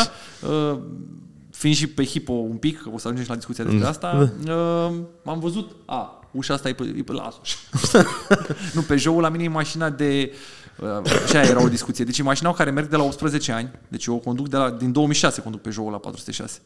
[1.52, 3.88] Uh, fiind și pe hipo un pic, că o să ajungem și la discuția despre
[3.88, 7.36] asta, uh, m-am văzut, a, ușa asta e pe, e pe las
[8.73, 10.32] Nu, Peugeot-ul la mine e mașina de...
[10.82, 12.06] Uh, și aia era o discuție.
[12.06, 13.72] Deci e mașina cu care merg de la 18 ani.
[13.88, 16.61] Deci eu o conduc de la, din 2006 conduc Peugeot-ul la 406.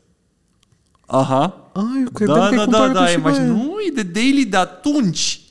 [1.06, 1.70] Aha.
[1.74, 3.44] A, eu credeam Da, că ai da, da, cumpărat-o da, și e pe mașină.
[3.44, 3.52] aia.
[3.52, 5.42] Nu, e de daily de atunci.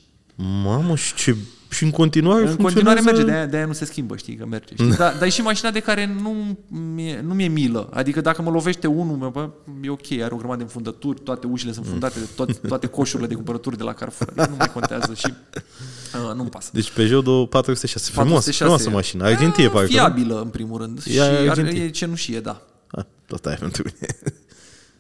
[0.63, 1.37] Mamă, și ce...
[1.75, 4.75] Și în continuare În continuare funcționează- merge, de-aia, de-aia nu se schimbă, știi, că merge.
[4.75, 4.97] Știi?
[4.97, 6.59] Dar, dar e și mașina de care nu
[6.95, 7.89] mi-e, nu mi-e milă.
[7.93, 9.51] Adică dacă mă lovește unul, bă,
[9.83, 13.29] e ok, are o grămadă de înfundături, toate ușile sunt fundate, de toate, toate coșurile
[13.29, 14.29] de cumpărături de la Carrefour.
[14.29, 16.71] Adică nu mai contează și uh, nu-mi pasă.
[16.73, 18.11] Deci Peugeot 406.
[18.11, 18.57] Frumos, 406.
[18.63, 19.25] frumoasă mașină.
[19.25, 19.87] Argintie, Ah, parcă.
[19.87, 19.93] nu?
[19.93, 20.99] Fiabilă, în primul rând.
[21.07, 21.83] E și are, argintie.
[21.85, 22.63] e cenușie, da.
[22.91, 24.07] Ah, tot aia pentru mine.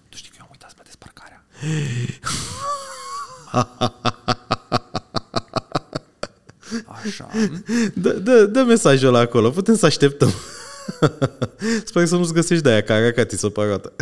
[0.08, 1.44] Tu știi că eu am uitat să plătesc parcarea.
[7.04, 7.30] Așa.
[7.94, 10.32] Dă, dă, dă mesajul ăla acolo, putem să așteptăm.
[11.84, 13.92] Sper să nu-ți găsești de aia caracatiță pe arată.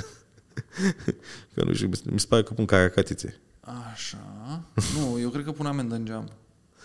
[1.54, 3.40] Că nu știu, mi se pare că pun caracatițe.
[3.92, 4.18] Așa.
[4.98, 6.30] Nu, eu cred că pun amendă în geam.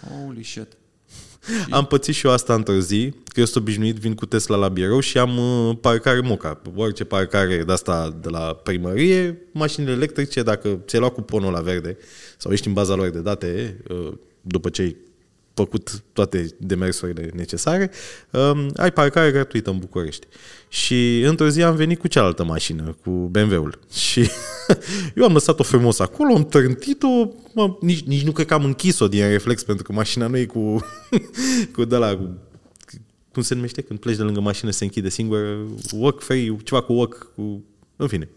[0.01, 0.68] Holy shit.
[1.69, 4.68] Am pățit și eu asta într-o zi, că eu sunt obișnuit, vin cu Tesla la
[4.68, 6.61] birou și am uh, parcare moca.
[6.76, 11.97] Orice parcare de asta de la primărie, mașinile electrice, dacă ți-ai luat cuponul la verde
[12.38, 14.95] sau ești în baza lor de date, uh, după ce ai
[15.57, 17.91] făcut toate demersurile necesare,
[18.31, 20.27] um, ai parcare gratuită în București.
[20.69, 23.79] Și într-o zi am venit cu cealaltă mașină, cu BMW-ul.
[23.91, 24.29] Și
[25.15, 29.07] eu am lăsat-o frumos acolo, am trântit-o, mă, nici, nici nu cred că am închis-o
[29.07, 30.85] din reflex, pentru că mașina nu e cu,
[31.73, 32.38] cu de la, cu,
[33.31, 36.93] cum se numește, când pleci de lângă mașină se închide singur, work free, ceva cu
[36.93, 37.63] work, cu,
[37.95, 38.29] în fine,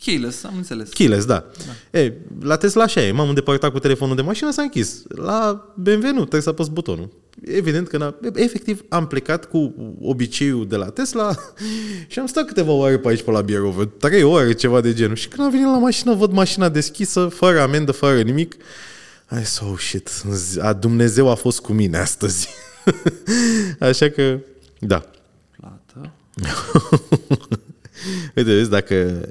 [0.00, 0.88] Keyless, am înțeles.
[0.88, 1.44] Keyless, da.
[1.92, 1.98] da.
[1.98, 5.02] E, la Tesla așa e, m-am îndepărtat cu telefonul de mașină, s-a închis.
[5.08, 7.08] La BMW nu, trebuie să apăs butonul.
[7.44, 11.34] Evident că, n-a- efectiv, am plecat cu obiceiul de la Tesla
[12.06, 14.94] și am stat câteva ore pe aici, pe la birou, văd, trei ore, ceva de
[14.94, 15.16] genul.
[15.16, 18.56] Și când am venit la mașină, văd mașina deschisă, fără amendă, fără nimic.
[19.26, 20.10] Ai so oh shit,
[20.58, 22.48] a, Dumnezeu a fost cu mine astăzi.
[23.80, 24.38] Așa că,
[24.78, 25.04] da.
[25.56, 26.12] Plată.
[28.36, 29.28] Uite, vezi, dacă,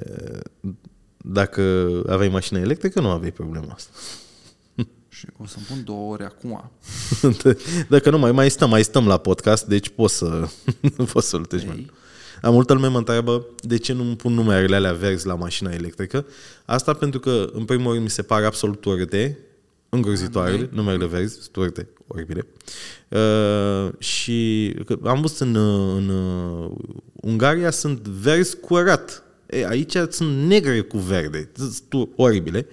[1.16, 3.90] dacă aveai mașină electrică, nu aveai problema asta.
[5.08, 6.70] Și o să-mi pun două ore acum.
[7.88, 10.48] Dacă nu, mai, mai stăm, mai stăm la podcast, deci poți să
[11.12, 11.66] poți să-l treci.
[11.66, 11.90] mai.
[12.42, 15.70] Am multă lume mă întreabă de ce nu îmi pun numerele alea verzi la mașina
[15.70, 16.26] electrică.
[16.64, 19.38] Asta pentru că, în primul rând, mi se pare absolut urâte,
[19.88, 22.46] îngrozitoare, numerele verzi, sunt urâte, oribile.
[23.08, 25.56] Uh, și că am văzut în,
[25.96, 26.70] în uh,
[27.20, 29.22] Ungaria sunt verzi curat.
[29.46, 32.66] E, aici sunt negre cu verde, sunt oribile.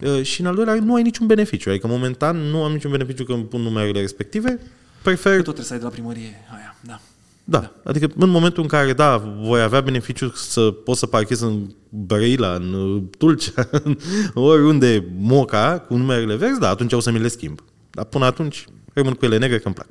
[0.00, 1.70] Uh, și în al doilea rând nu ai niciun beneficiu.
[1.70, 4.60] Adică momentan nu am niciun beneficiu că îmi pun numerele respective.
[5.02, 7.00] Prefer Că tot trebuie să ai de la primărie aia, da.
[7.44, 7.72] da.
[7.84, 12.54] Adică în momentul în care, da, voi avea beneficiu să poți să parchezi în Brăila,
[12.54, 13.96] în uh, Tulcea, în
[14.34, 17.62] oriunde Moca, cu numerele verzi, da, atunci o să mi le schimb.
[17.90, 18.66] Dar până atunci
[19.00, 19.86] rămân cu ele negre că îmi plac.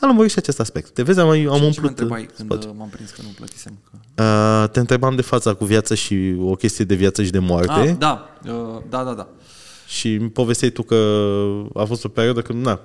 [0.00, 0.90] Am lămurit și acest aspect.
[0.90, 1.88] Te vezi, am, am Ce, ce mă umplut...
[1.88, 2.70] întrebai când spațiu.
[2.70, 3.72] uh, m-am prins că nu plătisem?
[4.14, 4.22] Că...
[4.62, 7.72] Uh, te întrebam de fața cu viață și o chestie de viață și de moarte
[7.72, 8.50] Ah, da, uh,
[8.88, 9.28] da, da, da.
[9.86, 10.96] și îmi povesteai tu că
[11.74, 12.80] a fost o perioadă când, na,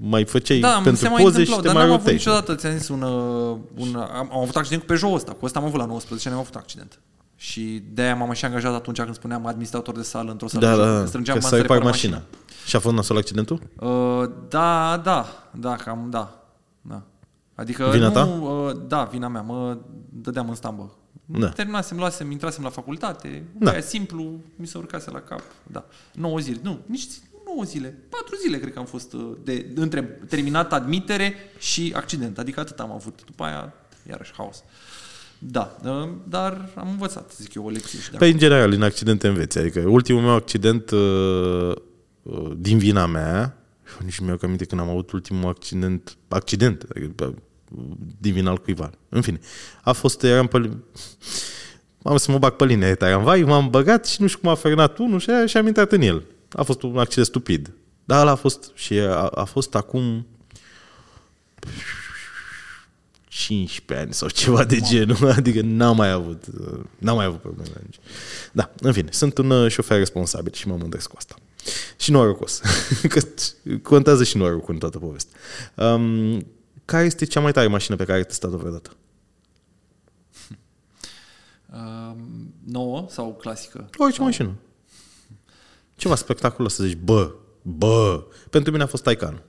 [0.00, 2.06] mai făceai Da, mi pentru se mai poze și întâmplau, te dar mai n-am avut
[2.06, 2.14] roteai.
[2.16, 5.58] niciodată, ți-am zis, un, uh, un, am, am avut accident cu Peugeot ăsta, cu ăsta
[5.58, 7.00] am avut la 19 ani, am avut accident.
[7.38, 10.66] Și de-aia m-am și angajat atunci când spuneam administrator de sală într-o sală.
[10.66, 12.22] Da, și da, strângeam că bani să repar repar mașina.
[12.66, 13.60] Și a fost nasol accidentul?
[13.80, 16.46] Uh, da, da, da, cam, da.
[16.80, 17.02] da.
[17.54, 18.24] Adică Vina nu, ta?
[18.24, 19.78] Uh, da, vina mea, mă
[20.08, 20.96] dădeam în stambă.
[21.24, 21.48] Da.
[21.48, 23.70] Terminasem, luasem, intrasem la facultate, Da.
[23.70, 23.80] da.
[23.80, 25.84] simplu, mi se urcase la cap, da.
[26.12, 27.04] 9 zile, nu, nici
[27.44, 32.38] 9 zile, 4 zile cred că am fost uh, de, între terminat admitere și accident,
[32.38, 33.24] adică atât am avut.
[33.24, 33.74] După aia,
[34.10, 34.62] iarăși, haos.
[35.38, 38.82] Da, uh, dar am învățat, zic eu, o lecție și de Păi, în general, în
[38.82, 39.58] accidente înveți.
[39.58, 41.76] Adică, ultimul meu accident uh, uh,
[42.56, 43.56] din vina mea,
[43.88, 47.84] eu nici nu mi-au aminte când am avut ultimul accident, accident, adică, uh,
[48.20, 48.90] din vina al cuiva.
[49.08, 49.40] În fine,
[49.82, 50.70] a fost, eram pe...
[52.02, 54.54] Am să mă bag pe linia de tramvai, m-am băgat și nu știu cum a
[54.54, 56.22] frânat unul și, aia, și am intrat în el.
[56.50, 57.72] A fost un accident stupid.
[58.04, 60.26] Dar ăla a fost și a, a fost acum
[63.26, 67.74] 15 ani sau ceva de genul, adică n-am mai avut, uh, n-am mai avut probleme.
[67.84, 67.98] nici.
[68.52, 71.34] Da, în fine, sunt un uh, șofer responsabil și mă mândresc cu asta.
[71.96, 72.60] Și norocos,
[73.08, 73.20] că
[73.82, 75.38] contează și norocul în toată povestea.
[75.74, 76.46] Um,
[76.84, 78.90] care este cea mai tare mașină pe care ai testat-o vreodată?
[81.72, 82.16] Uh,
[82.64, 83.90] nouă sau clasică?
[83.98, 84.24] Orice sau...
[84.24, 84.54] mașină.
[85.96, 89.42] Ceva spectaculos să zici, bă, bă, pentru mine a fost Taycan.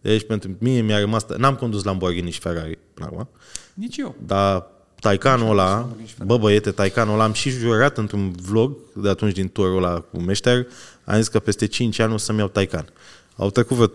[0.00, 3.28] Deci pentru mine mi-a rămas, n-am condus Lamborghini și Ferrari până acum,
[3.74, 4.16] Nici eu.
[4.26, 4.66] Dar
[5.00, 6.38] Taycanul ăla, Lamborghini și Ferrari.
[6.38, 10.18] bă băiete, Taycanul ăla, am și jurat într-un vlog de atunci din turul ăla cu
[10.20, 10.66] meșter,
[11.08, 12.92] am zis că peste 5 ani o să-mi iau Taycan.
[13.36, 13.90] Au trecut vreo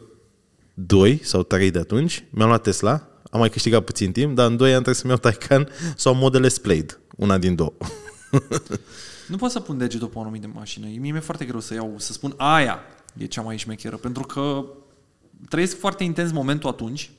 [0.73, 4.57] 2 sau 3 de atunci, mi-am luat Tesla, am mai câștigat puțin timp, dar în
[4.57, 7.73] 2 ani trebuie să-mi iau Taycan sau Model S Plaid, una din două.
[9.27, 10.85] Nu pot să pun degetul pe o anumită mașină.
[10.85, 12.79] Mie mi-e foarte greu să iau, să spun aia.
[13.17, 14.65] e cea mai șmecheră, pentru că
[15.49, 17.11] trăiesc foarte intens momentul atunci,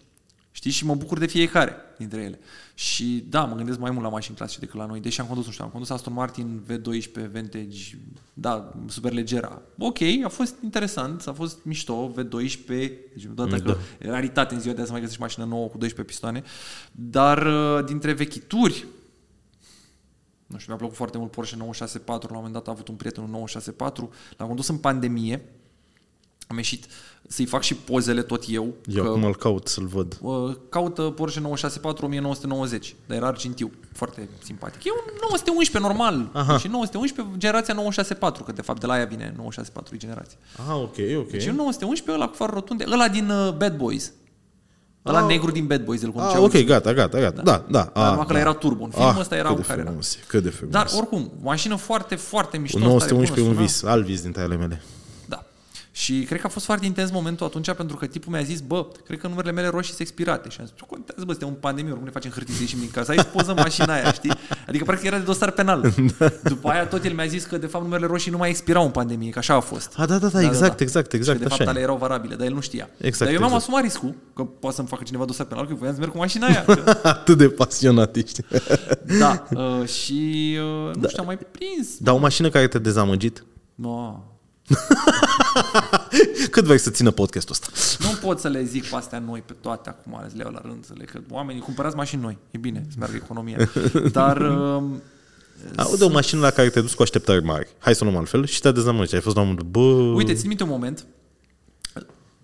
[0.57, 2.39] știți, și mă bucur de fiecare dintre ele.
[2.75, 5.47] Și da, mă gândesc mai mult la mașini clasice decât la noi, deși am condus,
[5.47, 7.99] nu știu, am condus Aston Martin V12 Vantage,
[8.35, 9.63] da, super legera.
[9.79, 14.75] Ok, a fost interesant, a fost mișto, V12, deci dată că e raritate în ziua
[14.75, 16.43] de azi să mai găsești mașină nouă cu 12 pistoane,
[16.93, 18.87] dar uh, dintre vechituri,
[20.47, 22.95] nu știu, mi-a plăcut foarte mult Porsche 964, la un moment dat a avut un
[22.95, 25.43] prieten un 964, l-am condus în pandemie,
[26.47, 26.87] am ieșit
[27.29, 28.75] să-i fac și pozele tot eu.
[28.87, 30.19] Eu că, acum îl caut să-l văd.
[30.21, 34.85] uh, caută Porsche 964 1990, dar era argintiu, foarte simpatic.
[34.85, 36.59] E un 911 normal, Aha.
[36.59, 40.39] și 911 generația 964, că de fapt de la aia vine 964 generație.
[40.69, 41.31] Ah, ok, ok.
[41.31, 44.13] Deci e un 911 ăla cu fară rotunde, ăla din uh, Bad Boys.
[45.07, 45.27] Ăla Ah.
[45.27, 47.43] negru din Bad Boys, îl Ah, conducea ok, Will gata, gata, gata.
[47.43, 47.65] Da, da.
[47.71, 48.39] Dar ah, numai că da.
[48.39, 48.85] ăla era turbo.
[48.85, 49.87] În filmul ăsta era cât de care era.
[49.89, 50.73] frumos, e, Cât de frumos.
[50.73, 52.77] Dar oricum, mașină foarte, foarte mișto.
[52.79, 54.83] un în stare 911 un bună, vis, alt vis dintre ale mele.
[55.95, 56.01] Da.
[56.01, 58.87] Și cred că a fost foarte intens momentul atunci pentru că tipul mi-a zis, bă,
[59.05, 60.49] cred că numerele mele roșii sunt expirate.
[60.49, 62.79] Și am zis, ce contează, bă, suntem în pandemie, oricum ne facem hârtii să ieșim
[62.79, 64.33] din casă, hai să pozăm mașina aia, știi?
[64.69, 65.95] Adică practic era de dosar penal.
[66.43, 68.91] După aia tot el mi-a zis că de fapt numerele roșii nu mai expirau în
[68.91, 69.95] pandemie, că așa a fost.
[69.97, 71.83] Ah, da, da, da, exact, exact, Și exact, că de fapt așa ale e.
[71.83, 72.89] erau valabile, dar el nu știa.
[72.97, 73.63] Exact, dar eu mi-am exact.
[73.63, 76.47] asumat riscul, că poate să-mi facă cineva dosar penal, că voiam să merg cu mașina
[76.47, 76.65] aia.
[76.65, 78.41] Că, Atât de pasionat ești.
[79.21, 80.59] da, uh, și
[80.89, 81.99] uh, nu știu, am mai prins.
[81.99, 83.45] Dar o mașină care te-a dezamăgit?
[83.75, 84.19] No.
[86.51, 87.69] Cât vrei să țină podcastul ăsta?
[88.09, 90.61] Nu pot să le zic pe astea noi, pe toate acum, să le iau la
[90.65, 93.71] rând, să le că oamenii cumpărați mașini noi, e bine, să meargă economia.
[94.13, 94.83] Dar uh,
[95.77, 97.69] Aude o mașină la care te-ai dus cu așteptări mari.
[97.79, 99.15] Hai să o luăm altfel și te-a dezamăgit.
[99.15, 99.81] Ai fost la un moment, bă...
[100.15, 101.07] uite, țin minte un moment,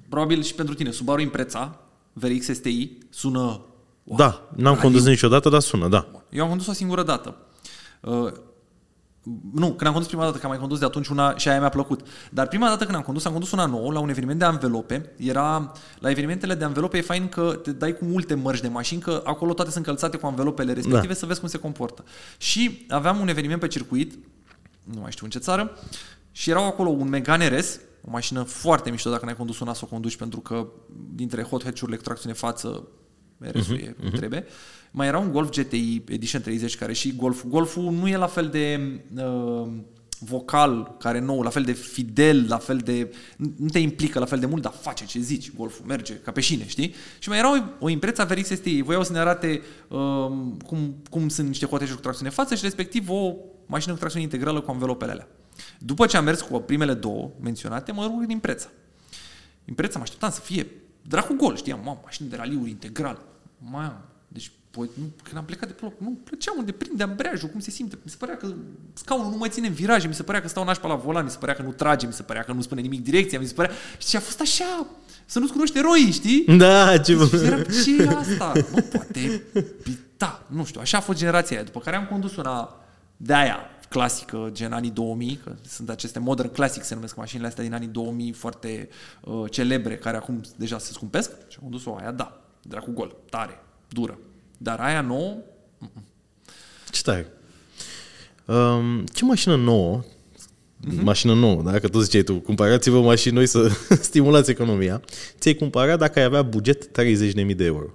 [0.09, 1.81] probabil și pentru tine, Subaru Impreza,
[2.13, 3.61] VRX STI, sună...
[4.03, 6.07] Da, n-am condus niciodată, dar sună, da.
[6.31, 7.37] Eu am condus o singură dată.
[8.01, 8.33] Uh,
[9.53, 11.59] nu, când am condus prima dată, că am mai condus de atunci una și aia
[11.59, 12.07] mi-a plăcut.
[12.31, 15.13] Dar prima dată când am condus, am condus una nouă la un eveniment de anvelope.
[15.17, 19.01] Era, la evenimentele de anvelope e fain că te dai cu multe mărci de mașini,
[19.01, 21.19] că acolo toate sunt încălțate cu anvelopele respective, Da.
[21.19, 22.05] să vezi cum se comportă.
[22.39, 24.19] Și aveam un eveniment pe circuit,
[24.85, 25.79] nu mai știu în ce țară,
[26.33, 29.81] și erau acolo un Megane RS, o mașină foarte mișto dacă n-ai condus una să
[29.85, 30.67] o conduci, pentru că
[31.15, 32.89] dintre hot hatch-urile cu tracțiune față,
[33.39, 34.47] RS-ul e cum trebuie.
[34.91, 37.45] Mai era un Golf GTI Edition 30 care și Golf.
[37.47, 38.81] Golful nu e la fel de
[39.17, 39.69] uh,
[40.19, 43.15] vocal care e nou, la fel de fidel, la fel de...
[43.57, 45.53] Nu te implică la fel de mult, dar face ce zici.
[45.53, 46.95] Golful merge ca pe șine, știi?
[47.19, 48.83] Și mai era o, o impreță a VRX STI.
[48.83, 49.99] Voiau să ne arate uh,
[50.67, 53.35] cum, cum sunt niște hot hatch-uri cu tracțiune față și respectiv o
[53.67, 55.29] mașină cu tracțiune integrală cu anvelopele alea.
[55.79, 58.69] După ce am mers cu primele două menționate, mă rog din Impreța.
[59.65, 60.67] Impreța mă așteptam să fie
[61.03, 63.25] dracu gol, știam, mamă, mașină de raliuri integral.
[63.59, 64.60] Mamă, deci păi, nu,
[65.23, 67.99] când am plecat de pe loc, nu plăcea unde prinde ambreiajul, cum se simte.
[68.03, 68.55] Mi se părea că
[68.93, 71.31] scaunul nu mai ține în viraje, mi se părea că stau nașpa la volan, mi
[71.31, 73.55] se părea că nu trage, mi se părea că nu spune nimic direcția, mi se
[73.55, 73.71] părea...
[73.99, 74.87] Și a fost așa,
[75.27, 76.45] să nu-ți cunoști eroii, știi?
[76.57, 78.53] Da, ce Și eram, ce e asta?
[78.75, 79.43] Nu, poate,
[80.17, 81.65] da, nu știu, așa a fost generația aia.
[81.65, 82.81] După care am condus una
[83.17, 87.65] de aia clasică, gen anii 2000, că sunt aceste modern classic, se numesc mașinile astea
[87.65, 88.89] din anii 2000, foarte
[89.21, 91.31] uh, celebre, care acum deja se scumpesc.
[91.49, 94.19] Și am condus-o aia, da, dracu gol, tare, dură.
[94.63, 95.37] Dar aia nouă,
[96.91, 97.27] Ce tare.
[98.47, 100.05] Um, ce mașină nouă,
[100.87, 101.05] Mhm.
[101.05, 101.79] mașină nouă, da?
[101.79, 103.69] că tu ziceai tu, cumpărați-vă mașini noi să
[104.11, 105.03] stimulați economia,
[105.39, 107.87] ți-ai cumpărat dacă ai avea buget 30.000 de euro.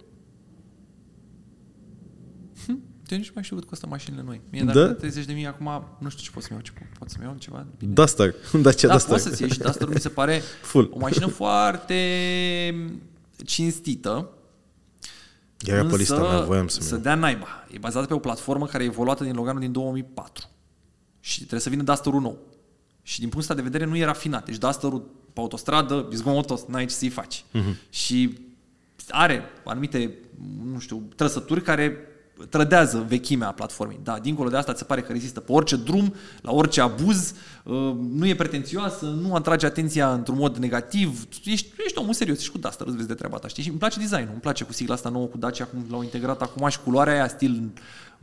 [3.10, 4.42] eu nici nu mai știu cât costă mașinile noi.
[4.52, 4.72] Mie Da?
[4.74, 7.24] dacă 30 de mii acum, nu știu ce pot să-mi iau, ce pot, pot să-mi
[7.26, 7.66] iau ceva?
[7.78, 7.92] Bine.
[7.94, 9.12] Duster, Dacia Da, Duster.
[9.12, 10.90] poți să-ți ieși și Duster mi se pare Full.
[10.94, 11.96] o mașină foarte
[13.46, 14.30] cinstită,
[15.72, 17.02] Era pe lista mea, voiam să-mi să iau.
[17.02, 17.48] dea naiba.
[17.72, 20.50] E bazată pe o platformă care e evoluată din Loganul din 2004.
[21.20, 22.38] Și trebuie să vină Duster-ul nou.
[23.02, 24.46] Și din punctul ăsta de vedere nu e rafinat.
[24.46, 25.00] Deci Duster-ul
[25.34, 27.46] pe autostradă e zgomotos, n-ai ce să-i faci.
[27.52, 27.78] Mhm.
[27.90, 28.38] Și
[29.10, 30.18] are anumite,
[30.64, 31.98] nu știu, trăsături care
[32.50, 34.00] trădează vechimea platformei.
[34.04, 37.34] Da, dincolo de asta ți se pare că rezistă pe orice drum, la orice abuz,
[37.64, 37.74] uh,
[38.14, 41.28] nu e pretențioasă, nu atrage atenția într-un mod negativ.
[41.46, 43.64] Ești, ești omul serios, ești cu Duster, îți vezi de treaba ta, știi?
[43.64, 46.42] Și îmi place designul, îmi place cu sigla asta nouă cu Dacia, cum l-au integrat
[46.42, 47.62] acum și culoarea aia stil...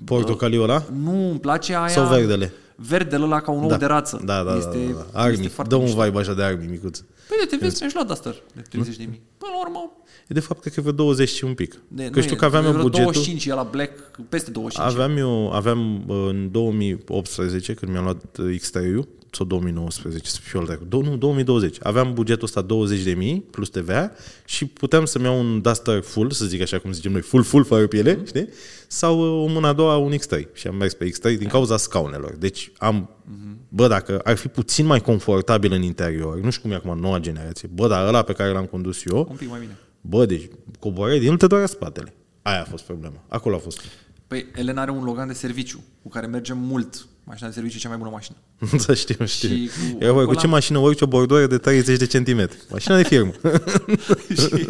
[0.05, 0.83] Portocaliu ăla?
[1.03, 1.89] Nu, îmi place aia...
[1.89, 2.53] Sau verdele?
[2.77, 3.77] Verdele ăla ca un ou Da.
[3.77, 4.21] de rață.
[4.25, 5.21] Da, da, este, da, da, da.
[5.21, 5.33] Army.
[5.33, 6.03] Este Dă foarte un mișto.
[6.03, 7.01] vibe așa de Army, micuț.
[7.37, 9.21] Păi de te vezi, mi-aș lua Duster de 30 de mii.
[9.39, 9.93] Până la urmă,
[10.29, 11.81] E de fapt, cred că e vreo 20 și un pic.
[11.89, 13.13] de, că știu că aveam eu vreo bugetul...
[13.13, 14.93] 25 e la Black, peste 25.
[14.95, 20.61] Aveam eu, aveam uh, în 2018, când mi-am luat uh, X3-ul, sau 2019, să fiu
[20.61, 21.77] altă, nu, 2020.
[21.83, 24.13] Aveam bugetul ăsta 20 de mii plus TVA
[24.45, 27.65] și puteam să-mi iau un Duster full, să zic așa cum zicem noi, full, full,
[27.65, 28.27] fără piele, Mhm.
[28.27, 28.49] știi?
[28.93, 30.53] Sau uh, o mână a doua, un X3.
[30.53, 32.35] Și am mers pe X3 din cauza scaunelor.
[32.37, 33.59] Deci am, Mhm.
[33.69, 37.19] bă, dacă ar fi puțin mai confortabil în interior, nu știu cum e acum noua
[37.19, 37.69] generație.
[37.73, 39.77] Bă, dar ăla pe care l-am condus eu, Un pic mai bine.
[40.01, 40.49] bă, deci
[40.79, 42.15] coborai din nu te doarea spatele.
[42.43, 43.25] Aia a fost problema.
[43.29, 43.81] Acolo a fost.
[44.27, 47.07] Păi, Elena are un Logan de serviciu cu care mergem mult.
[47.25, 48.37] Mașina de serviciu e cea mai bună mașină.
[48.87, 49.49] da, știu, știu.
[49.49, 52.59] Și cu- Era, voi, cu ăla- ce mașină urci o bordoare de 30 de centimetri?
[52.71, 53.33] Mașina de firmă.
[54.41, 54.55] și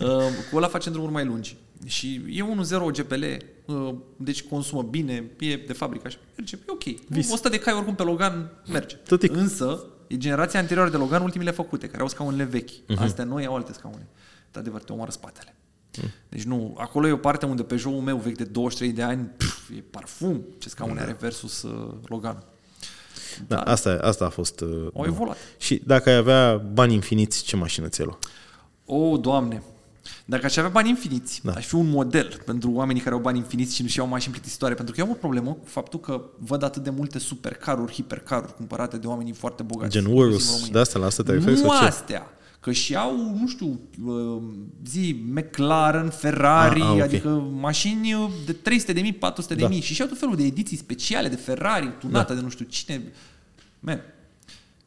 [0.00, 1.56] uh, cu ăla facem drumuri mai lungi.
[1.86, 3.22] Și e 1.0 GPL,
[3.64, 6.18] uh, deci consumă bine, e de fabrică așa.
[6.36, 6.82] Merge, e ok.
[7.08, 7.30] Vis.
[7.32, 8.94] 100 de cai oricum pe Logan merge.
[8.96, 9.32] Tătic.
[9.36, 12.70] Însă, e generația anterioară de Logan, ultimele făcute, care au scaunele vechi.
[12.70, 12.96] Uh-huh.
[12.98, 14.06] Astea noi au alte scaune.
[14.52, 15.54] De adevăr, te omoară spatele.
[16.28, 19.30] Deci nu, acolo e o parte unde pe joul meu vechi de 23 de ani,
[19.36, 22.42] pf, e parfum ce scaune are versus uh, Logan.
[23.46, 24.60] Da, asta, asta a fost...
[24.60, 25.36] Uh, Au evoluat.
[25.58, 28.18] Și dacă ai avea bani infiniți, ce mașină ți-ai lua?
[28.98, 29.62] O, Doamne!
[30.24, 31.50] Dacă aș avea bani infiniți, Da.
[31.50, 31.56] da.
[31.58, 34.74] aș fi un model pentru oamenii care au bani infiniți și nu-și iau mașini plictisitoare.
[34.74, 38.54] Pentru că eu am o problemă cu faptul că văd atât de multe supercaruri, hipercaruri
[38.54, 39.90] cumpărate de oamenii foarte bogați.
[39.90, 40.72] Gen inclusiv în Urus, România.
[40.72, 41.84] de asta la asta te referi Nu sau ce?
[41.84, 42.26] astea.
[42.60, 44.42] Că și au, nu știu, uh,
[44.86, 47.00] zi, McLaren, Ferrari, Ah, ah, ok.
[47.00, 47.28] adică
[47.60, 49.68] mașini uh, de 300 de mii, 400 de Da.
[49.68, 52.38] mii și și au tot felul de ediții speciale de Ferrari, tunată Da.
[52.38, 53.02] de nu știu cine.
[53.80, 54.00] Man,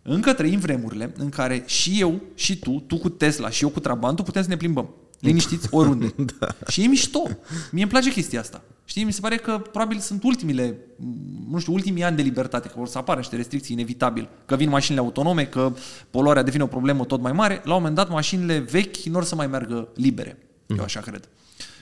[0.02, 3.80] încă trăim vremurile în care și eu și tu, tu cu Tesla și eu cu
[3.80, 4.90] Trabantul putem să ne plimbăm.
[5.20, 6.14] Liniștiți oriunde.
[6.40, 6.48] da.
[6.68, 7.24] Și e mișto.
[7.72, 8.62] Mie îmi place chestia asta.
[8.86, 12.68] Știi, mi se pare că probabil sunt ultimile, m, nu știu, ultimii ani de libertate,
[12.68, 15.74] că vor să apară niște restricții inevitabil, că vin mașinile autonome, că
[16.10, 17.62] poluarea devine o problemă tot mai mare.
[17.64, 20.38] La un moment dat, mașinile vechi nu or să mai meargă libere.
[20.68, 21.30] Eu așa cred.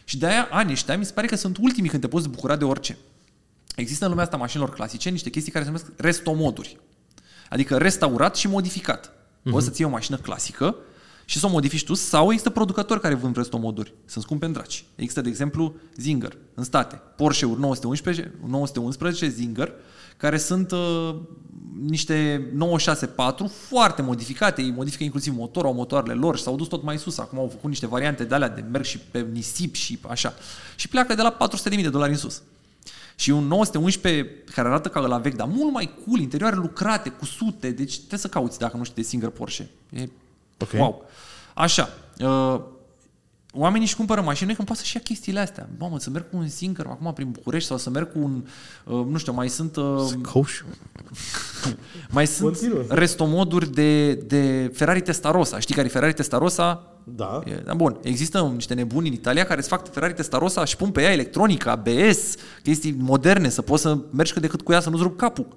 [0.03, 2.55] Și de aia, anii ăștia, mi se pare că sunt ultimii când te poți bucura
[2.55, 2.97] de orice.
[3.75, 6.79] Există în lumea asta mașinilor clasice niște chestii care se numesc restomoduri.
[7.49, 9.09] Adică restaurat și modificat.
[9.09, 9.51] Uh-huh.
[9.51, 10.75] Poți să ții o mașină clasică
[11.31, 13.93] și să o modifici tu sau există producători care vând restomoduri.
[14.05, 14.83] Sunt scumpe în draci.
[14.95, 17.01] Există, de exemplu, Zinger în state.
[17.15, 19.71] Porsche-uri 911, 911 Zinger,
[20.17, 21.15] care sunt uh,
[21.87, 24.61] niște 964 foarte modificate.
[24.61, 27.17] Ei modifică inclusiv motorul, au motoarele lor și s-au dus tot mai sus.
[27.17, 30.33] Acum au făcut niște variante de alea de merg și pe nisip și așa.
[30.75, 31.37] Și pleacă de la
[31.69, 32.41] 400.000 de dolari în sus.
[33.15, 37.25] Și un 911 care arată ca la vechi, dar mult mai cool, interioare lucrate, cu
[37.25, 39.69] sute, deci trebuie să cauți dacă nu știi de Singer Porsche.
[39.89, 40.07] E
[40.61, 40.71] Ok.
[40.73, 41.05] wow.
[41.53, 41.89] Așa.
[42.19, 42.61] Uh,
[43.53, 45.69] oamenii își cumpără mașini, noi când poate să-și ia chestiile astea.
[45.77, 48.43] Mamă, să merg cu un Singer acum prin București sau să merg cu un,
[48.85, 49.75] uh, nu știu, mai sunt...
[49.75, 50.61] Uh, Cauș?
[52.09, 52.83] mai sunt Continuă.
[52.89, 55.59] restomoduri de, de Ferrari Testarossa.
[55.59, 56.85] Știi care e Ferrari Testarossa?
[57.03, 57.41] Da.
[57.45, 60.91] E, da, bun, există niște nebuni în Italia care îți fac Ferrari Testarossa și pun
[60.91, 64.79] pe ea electronică, ABS, chestii moderne, să poți să mergi cât de cât cu ea
[64.79, 65.47] să nu-ți rup capul.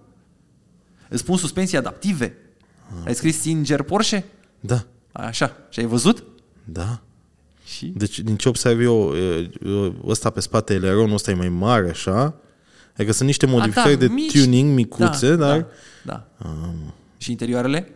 [1.08, 2.36] Îți pun suspensii adaptive.
[3.06, 4.24] Ai scris Singer Porsche?
[4.60, 4.84] Da.
[5.16, 5.56] Așa.
[5.68, 6.24] Și ai văzut?
[6.64, 7.00] Da.
[7.64, 7.86] Și?
[7.86, 11.88] Deci, din ce observ eu, e, e, ăsta pe spate, eleronul ăsta e mai mare,
[11.90, 12.34] așa.
[12.96, 14.32] Adică sunt niște modificări de Ah, mici.
[14.42, 15.66] tuning micuțe, da, dar...
[16.02, 16.26] Da.
[16.38, 16.48] da.
[17.16, 17.92] Și interioarele?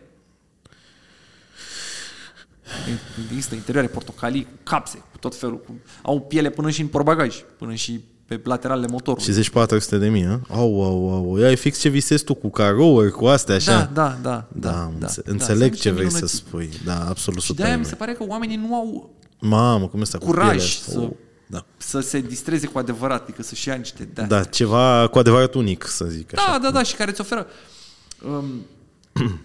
[3.29, 5.59] Există interioare portocalii, cu capse, cu tot felul.
[5.59, 5.79] Cu...
[6.01, 7.99] Au piele până și în porbagaj, până și
[8.37, 9.25] pe lateralele motorului.
[9.25, 10.39] Și zici 400 de mii, a?
[10.49, 11.39] Au, au, au.
[11.39, 13.71] Ea e fix ce visezi tu cu carouri, cu astea, așa.
[13.71, 14.47] Da, da, da.
[14.53, 15.31] Da, da, am da, înțe- da.
[15.31, 16.37] înțeleg Sunt ce niște vrei să minunății.
[16.37, 16.69] spui.
[16.85, 17.97] Da, absolut Și de aia mi se 100%.
[17.97, 19.09] pare că oamenii nu au
[19.41, 20.65] Mamă, cum este cu curaj pielea.
[20.65, 21.09] să, Oh,
[21.47, 21.65] da.
[21.77, 25.85] să se distreze cu adevărat, adică să-și ia niște de da, ceva cu adevărat unic,
[25.87, 26.51] să zic așa.
[26.51, 27.47] Da, da, da, și care îți oferă...
[28.27, 28.45] Um,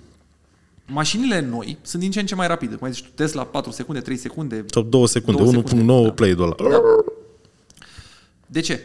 [0.87, 2.75] mașinile noi sunt din ce în ce mai rapide.
[2.75, 4.57] Cum ai zis tu, Tesla 4 secunde, 3 secunde.
[4.57, 6.11] Top 2 secunde, Două 1.9 secunde, da.
[6.13, 6.81] play-ul ăla.
[8.47, 8.81] De ce?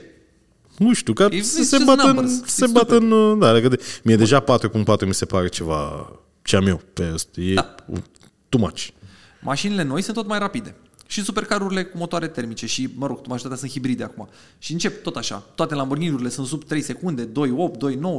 [0.77, 2.43] Nu știu, că E- să it's se just bată în, numbers.
[2.45, 6.11] se It's bată în, da, adică de, mie deja 4.4 mi se pare ceva
[6.41, 7.41] ce am eu pe ăsta.
[7.41, 7.75] E Da.
[8.49, 8.87] too much.
[9.41, 10.75] Mașinile noi sunt tot mai rapide.
[11.07, 14.29] Și supercarurile cu motoare termice și, mă rog, majoritatea sunt hibride acum.
[14.57, 15.43] Și încep tot așa.
[15.55, 17.37] Toate Lamborghini-urile sunt sub 3 secunde, 2.8, 2.9,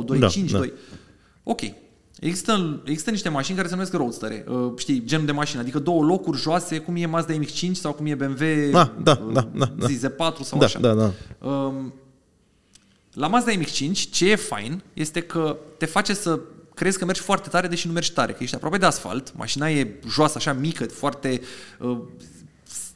[0.05, 0.59] 2.5, Da, da.
[0.59, 0.73] 2...
[1.43, 1.61] Ok.
[2.21, 6.05] Există, există niște mașini care se numesc roadster uh, știi, genul de mașină, adică două
[6.05, 9.73] locuri joase, cum e Mazda MX-5 sau cum e BMW Da, da, uh, da, da,
[9.79, 9.87] da.
[9.87, 10.79] zi, Z4 sau Da, așa.
[10.79, 11.13] da, da.
[11.49, 11.93] Um,
[13.13, 16.41] la Mazda MX-5, ce e fain este că te face să
[16.75, 19.71] crezi că mergi foarte tare, deși nu mergi tare, că ești aproape de asfalt, mașina
[19.71, 21.41] e joasă, așa mică, foarte...
[21.79, 21.99] Uh,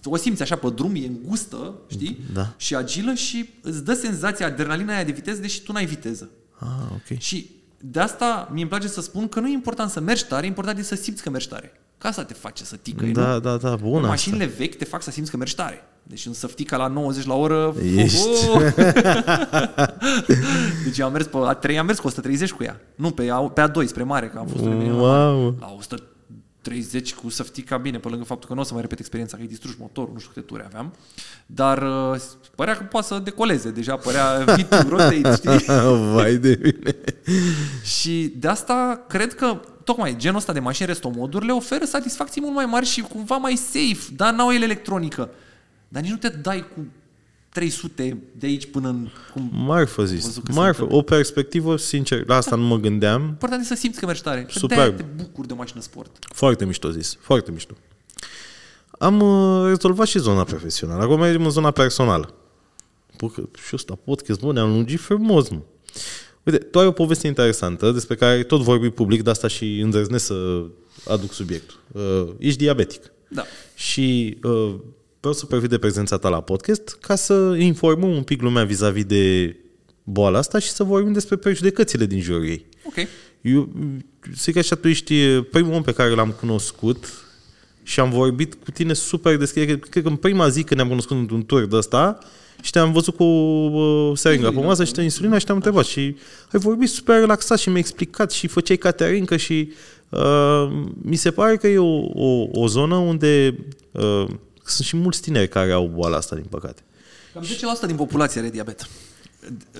[0.05, 2.19] o simți așa pe drum, e îngustă, știi?
[2.33, 2.55] Da.
[2.57, 6.31] Și agilă și îți dă senzația, adrenalina aia de viteză, deși tu n-ai viteză.
[6.59, 7.19] Ah, ok.
[7.19, 7.51] Și
[7.87, 10.49] de asta mi îmi place să spun că nu e important să mergi tare, e
[10.49, 11.73] important e să simți că mergi tare.
[11.99, 13.39] Ca asta te face să ticăi, da, nu?
[13.39, 14.07] Da, da, bună.
[14.07, 14.57] Mașinile asta.
[14.59, 15.85] vechi te fac să simți că mergi tare.
[16.03, 17.75] Deci un săftica la 90 la oră...
[17.97, 18.25] Ești.
[20.85, 22.81] deci am mers pe A3, am mers cu 130 cu ea.
[22.95, 25.57] Nu, pe A, pe A2 spre mare, că am fost wow.
[25.61, 26.03] la 100
[26.65, 29.43] 30 cu săftica bine, pe lângă faptul că nu o să mai repet experiența, că
[29.43, 30.95] îi distrugi motorul, nu știu câte ture aveam,
[31.47, 32.21] dar uh,
[32.55, 35.65] părea că poate să decoleze, deja părea vitul roteit, știi?
[36.13, 36.97] Vai de bine!
[37.85, 42.55] și de asta cred că tocmai genul ăsta de mașini restomoduri le oferă satisfacții mult
[42.55, 45.31] mai mari și cumva mai safe, dar n-au el electronică.
[45.89, 46.87] Dar nici nu te dai cu
[47.55, 49.09] 300 de aici până în...
[49.33, 49.51] Cum...
[49.53, 50.41] Marfă zis.
[50.53, 50.87] Marfă.
[50.91, 53.23] O perspectivă, sincer, la asta nu mă gândeam.
[53.23, 54.47] Important e să simți că mergi tare.
[54.49, 54.97] Superb.
[54.97, 56.19] te bucuri de o mașină sport.
[56.21, 57.17] Foarte mișto zis.
[57.21, 57.75] Foarte mișto.
[58.91, 61.03] Am uh, rezolvat și zona profesională.
[61.03, 62.35] Acum mergem în zona personală.
[63.17, 65.61] Bă, că și ăsta podcast, bă, ne-am lungit frumos, mă.
[66.43, 70.25] Uite, tu ai o poveste interesantă despre care tot vorbi public, de asta și îndrăznesc
[70.25, 70.65] să
[71.09, 71.77] aduc subiectul.
[71.93, 73.13] Uh, ești diabetic.
[73.29, 73.45] Da.
[73.75, 74.75] Și uh,
[75.25, 79.05] vreau să profit de prezența ta la podcast ca să informăm un pic lumea vis-a-vis
[79.05, 79.57] de
[80.03, 82.67] boala asta și să vorbim despre prejudecățile din jurul ei.
[82.85, 82.95] Ok.
[83.41, 83.69] Eu
[84.35, 87.07] zic că așa tu ești primul om pe care l-am cunoscut
[87.83, 89.63] și am vorbit cu tine super deschis.
[89.63, 92.19] Cred, cred că în prima zi când ne-am cunoscut într-un tur de ăsta
[92.63, 96.01] și te-am văzut cu uh, seringa pe masă și te insulina și te-am întrebat și
[96.53, 99.73] ai vorbit super relaxat și mi-ai explicat și făceai caterincă și
[100.09, 100.73] uh,
[101.03, 103.59] mi se pare că e o, o, o zonă unde
[103.93, 104.27] uh,
[104.65, 106.83] sunt și mulți tineri care au boala asta, din păcate.
[107.33, 107.43] Cam
[107.85, 108.89] 10% din populație are diabet.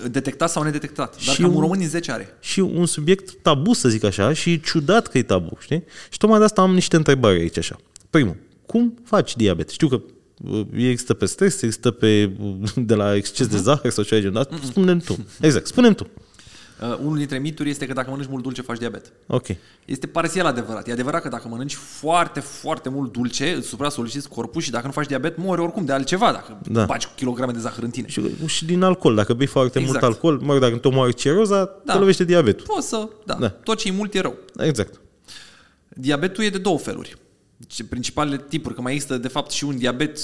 [0.07, 1.25] Detectat sau nedetectat.
[1.25, 2.37] Dar și cam un român din 10 are.
[2.39, 5.83] Și un subiect tabu, să zic așa, și ciudat că e tabu, știi?
[6.09, 7.79] Și tocmai de asta am niște întrebări aici, așa.
[8.09, 8.35] Primul,
[8.65, 9.69] cum faci diabet?
[9.69, 10.01] Știu că
[10.49, 12.31] uh, există pe stres, există pe,
[12.75, 15.25] de la exces de zahăr sau ceva de genul Spune-mi tu.
[15.41, 16.07] Exact, spune tu.
[16.81, 19.11] Uh, unul dintre mituri este că dacă mănânci mult dulce faci diabet.
[19.27, 19.45] Ok.
[19.85, 20.87] Este parțial adevărat.
[20.87, 24.91] E adevărat că dacă mănânci foarte, foarte mult dulce, îți supra-solicitezi corpul și dacă nu
[24.91, 26.85] faci diabet, mori oricum de altceva dacă da.
[26.85, 28.07] bagi kilograme de zahăr în tine.
[28.07, 29.15] Și, și din alcool.
[29.15, 30.01] Dacă bei foarte exact.
[30.01, 31.93] mult alcool, mă rog, dacă tu moari ciroza, da.
[31.93, 32.65] te lovește diabetul.
[32.67, 33.33] Poți să, da.
[33.33, 33.49] da.
[33.49, 34.35] Tot ce e mult e rău.
[34.57, 35.01] Exact.
[35.87, 37.17] Diabetul e de două feluri.
[37.89, 40.19] Principalele tipuri, că mai există de fapt și un diabet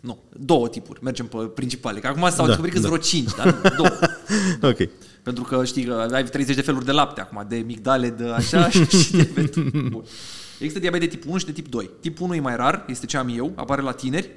[0.00, 2.00] nu, două tipuri, mergem pe principale.
[2.00, 2.88] Că acum s-au da, descoperit că da.
[2.88, 3.98] vreo cinci, dar două.
[4.72, 4.88] ok.
[5.28, 8.70] Pentru că știi că ai 30 de feluri de lapte acum, de migdale, de așa
[9.02, 9.56] și diabet.
[9.90, 10.04] Bun.
[10.58, 11.90] Există diabet de tip 1 și de tip 2.
[12.00, 14.30] Tip 1 e mai rar, este ce am eu, apare la tineri.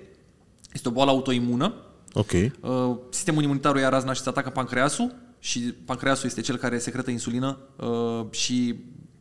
[0.74, 1.74] Este o boală autoimună.
[2.14, 2.32] Ok.
[2.32, 6.78] Uh, sistemul imunitar o ia razna și se atacă pancreasul și pancreasul este cel care
[6.78, 8.76] secretă insulină uh, și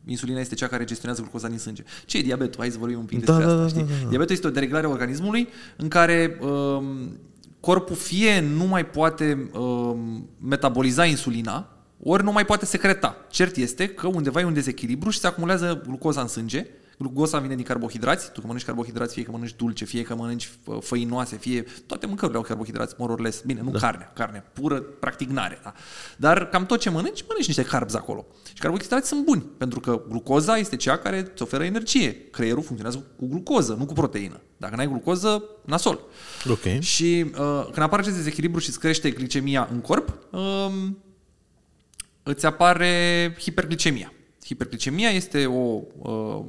[0.05, 1.83] insulina este cea care gestionează glucoza din sânge.
[2.05, 2.59] Ce e diabetul?
[2.59, 3.79] Hai să vorbim un pic da, despre da, asta.
[3.79, 4.09] Da, da, da.
[4.09, 7.19] Diabetul este o dereglare a organismului în care um,
[7.61, 11.69] corpul fie nu mai poate um, metaboliza insulina,
[12.03, 13.25] ori nu mai poate secreta.
[13.29, 16.67] Cert este că undeva e un dezechilibru și se acumulează glucoza în sânge.
[17.01, 18.31] Glucoza vine din carbohidrați.
[18.31, 22.39] Tu că mănânci carbohidrați, fie că mănânci dulce, fie că mănânci făinoase, fie toate mâncărurile
[22.39, 23.41] au carbohidrați, mororles.
[23.45, 23.79] Bine, nu da.
[23.79, 25.59] carne, carne pură, practic n-are.
[25.63, 25.73] Da?
[26.17, 28.25] Dar cam tot ce mănânci, mănânci niște carbs acolo.
[28.47, 32.29] Și carbohidrați sunt buni, pentru că glucoza este cea care îți oferă energie.
[32.29, 34.41] Creierul funcționează cu glucoză, nu cu proteină.
[34.57, 35.99] Dacă n-ai glucoză, nasol.
[36.49, 36.79] Ok.
[36.79, 40.71] Și uh, când apare acest dezechilibru și îți crește glicemia în corp, uh,
[42.23, 44.13] îți apare hiperglicemia.
[44.45, 46.45] Hiperglicemia este o uh,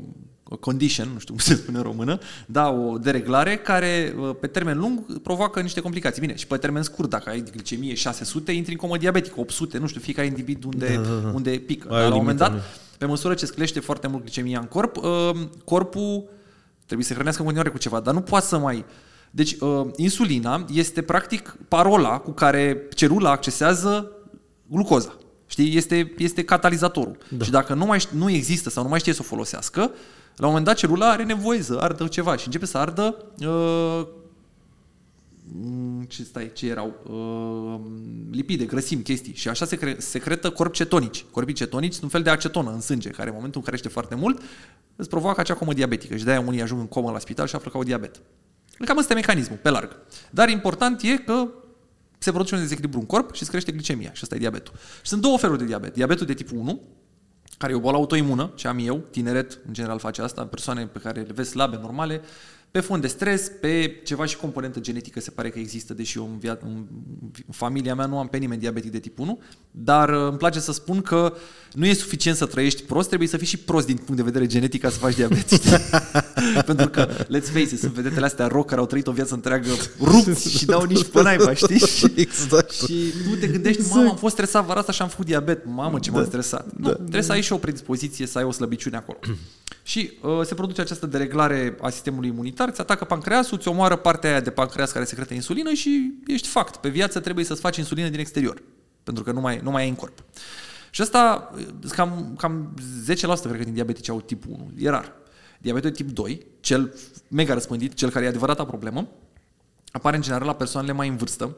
[0.61, 4.79] condition, nu știu cum se spune în română, da, o dereglare care uh, pe termen
[4.79, 6.21] lung provoacă niște complicații.
[6.21, 9.87] Bine, și pe termen scurt, dacă ai glicemie 600, intri în comă diabetic, 800, nu
[9.87, 11.31] știu, fiecare individ unde, da, da, da.
[11.35, 11.89] unde pică.
[11.91, 12.63] Dar la un moment dat,
[12.99, 15.31] pe măsură ce sclește foarte mult glicemia în corp, uh,
[15.65, 16.29] corpul
[16.87, 18.85] trebuie să hrănească în continuare cu ceva, dar nu poate să mai...
[19.31, 24.11] Deci, uh, insulina este practic parola cu care celula accesează
[24.67, 25.17] glucoza.
[25.47, 25.77] Știi?
[25.77, 27.17] Este, este catalizatorul.
[27.29, 27.45] Da.
[27.45, 29.91] Și dacă nu, mai, nu există sau nu mai știe să o folosească,
[30.37, 34.07] la un moment dat celula are nevoie să ardă ceva și începe să ardă uh,
[36.09, 37.81] ce stai, ce erau, uh,
[38.31, 39.35] lipide, grăsimi, chestii.
[39.35, 41.25] Și așa se cre- secretă corpi cetonici.
[41.31, 43.95] Corpii cetonici sunt un fel de acetonă în sânge, care în momentul în care crește
[44.01, 44.43] foarte mult,
[44.97, 46.17] îți provoacă acea comă diabetică.
[46.17, 48.21] Și de-aia unii ajung în comă la spital și află că au diabet.
[48.85, 49.97] Cam ăsta e mecanismul, pe larg.
[50.31, 51.49] Dar important e că
[52.19, 54.75] se produce un dezechilibru în corp și îți crește glicemia și ăsta e diabetul.
[55.03, 55.95] Și sunt două feluri de diabet.
[55.95, 56.81] Diabetul de tip 1,
[57.63, 60.99] care e o boală autoimună, ce am eu, tineret în general face asta, persoane pe
[60.99, 62.21] care le vezi slabe, normale,
[62.73, 66.25] pe fond de stres, pe ceva și componentă genetică se pare că există, deși eu
[66.25, 66.87] în, via- în
[67.51, 69.41] familia mea nu am pe nimeni diabetic de tip 1,
[69.71, 71.35] dar uh, îmi place să spun că
[71.73, 74.47] nu e suficient să trăiești prost, trebuie să fii și prost din punct de vedere
[74.47, 75.59] genetic ca să faci diabet.
[76.67, 79.71] Pentru că, let's face it, sunt vedetele astea rock care au trăit o viață întreagă
[80.01, 81.83] rupți și dau nici pe naiba, știi?
[82.15, 82.71] exact.
[82.71, 83.97] Și tu te gândești, exact.
[83.97, 86.17] mamă, am fost stresat vara asta și am făcut diabet, mamă ce da.
[86.17, 86.67] m-am stresat.
[86.77, 86.95] Nu, da.
[86.95, 89.19] trebuie să ai și o predispoziție, să ai o slăbiciune acolo.
[89.83, 94.31] și uh, se produce această dereglare a sistemului imunitar, îți atacă pancreasul, îți omoară partea
[94.31, 96.77] aia de pancreas care secretă insulină și ești fact.
[96.77, 98.63] Pe viață trebuie să-ți faci insulină din exterior,
[99.03, 100.25] pentru că nu mai, nu mai ai în corp.
[100.91, 101.55] Și asta,
[101.89, 102.75] cam, cam
[103.11, 104.71] 10% cred că din diabetici au tip 1.
[104.79, 105.13] E rar.
[105.59, 106.95] Diabetul tip 2, cel
[107.29, 109.09] mega răspândit, cel care e adevărata problemă,
[109.93, 111.57] apare în general la persoanele mai în vârstă,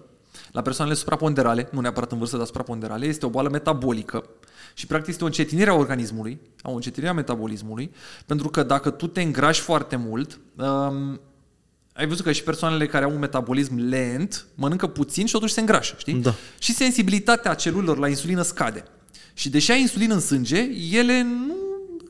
[0.52, 4.28] La persoanele supraponderale, nu neapărat în vârstă, dar supraponderale, este o boală metabolică
[4.74, 7.90] și practic este o încetinire a organismului, o încetinire a metabolismului,
[8.26, 11.20] pentru că dacă tu te îngrași foarte mult, um,
[11.92, 15.60] ai văzut că și persoanele care au un metabolism lent mănâncă puțin și totuși se
[15.60, 16.14] îngrașă, știi?
[16.14, 16.34] Da.
[16.58, 18.84] Și sensibilitatea celulelor la insulină scade.
[19.34, 21.54] Și deși ai insulină în sânge, ele nu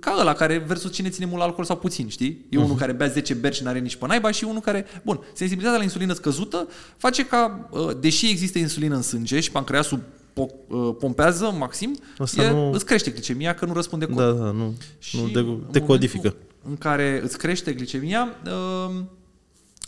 [0.01, 2.47] ca ăla care versus cine ține mult alcool sau puțin, știi?
[2.49, 2.63] E uh-huh.
[2.63, 4.87] unul care bea 10 beri și n-are nici pe naiba și unul care...
[5.03, 9.99] Bun, sensibilitatea la insulină scăzută face ca, uh, deși există insulină în sânge și pancreasul
[9.99, 10.24] uh,
[10.99, 11.99] pompează maxim,
[12.37, 12.73] e, nu...
[12.73, 14.19] îți crește glicemia că nu răspunde corp.
[14.19, 16.35] Da, da, nu, și nu de, decodifică.
[16.69, 18.95] În care îți crește glicemia, uh,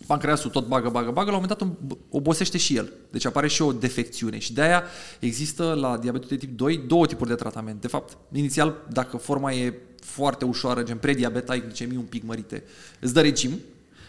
[0.07, 1.69] pancreasul tot bagă, bagă, bagă, la un moment dat
[2.11, 2.93] obosește și el.
[3.11, 4.83] Deci apare și o defecțiune și de aia
[5.19, 7.81] există la diabetul de tip 2 două tipuri de tratament.
[7.81, 12.65] De fapt, inițial, dacă forma e foarte ușoară, gen prediabet, ai glicemii un pic mărite,
[13.01, 13.51] îți dă regim.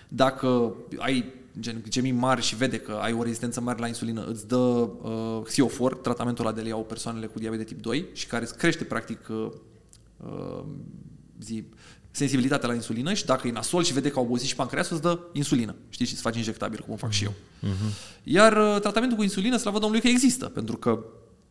[0.08, 4.48] Dacă ai gen glicemii mari și vede că ai o rezistență mare la insulină, îți
[4.48, 8.28] dă uh, Xiofor, tratamentul ăla de le iau persoanele cu diabet de tip 2 și
[8.28, 9.50] care îți crește practic uh,
[10.18, 10.64] uh,
[11.40, 11.64] zi,
[12.12, 15.04] sensibilitatea la insulină și dacă e nasol și vede că au obosit și pancreasul, îți
[15.04, 15.76] dă insulină.
[15.90, 16.06] Știi?
[16.06, 17.32] Și îți faci injectabil, cum o fac și eu.
[17.32, 18.24] Uh-huh.
[18.24, 21.04] Iar uh, tratamentul cu insulină, slavă Domnului că există, pentru că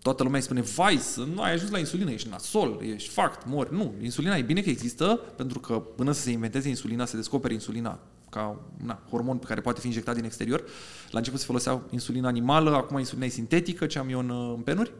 [0.02, 3.46] toată lumea îi spune, vai, să nu ai ajuns la insulină, ești nasol, ești fact,
[3.46, 3.74] mori.
[3.74, 7.52] Nu, insulina e bine că există, pentru că până să se inventeze insulina, se descopere
[7.52, 8.00] insulina
[8.36, 10.64] ca na, hormon pe care poate fi injectat din exterior.
[11.10, 14.54] La început se folosea insulina animală, acum insulina e sintetică, ce am eu în, uh,
[14.56, 14.92] în penuri.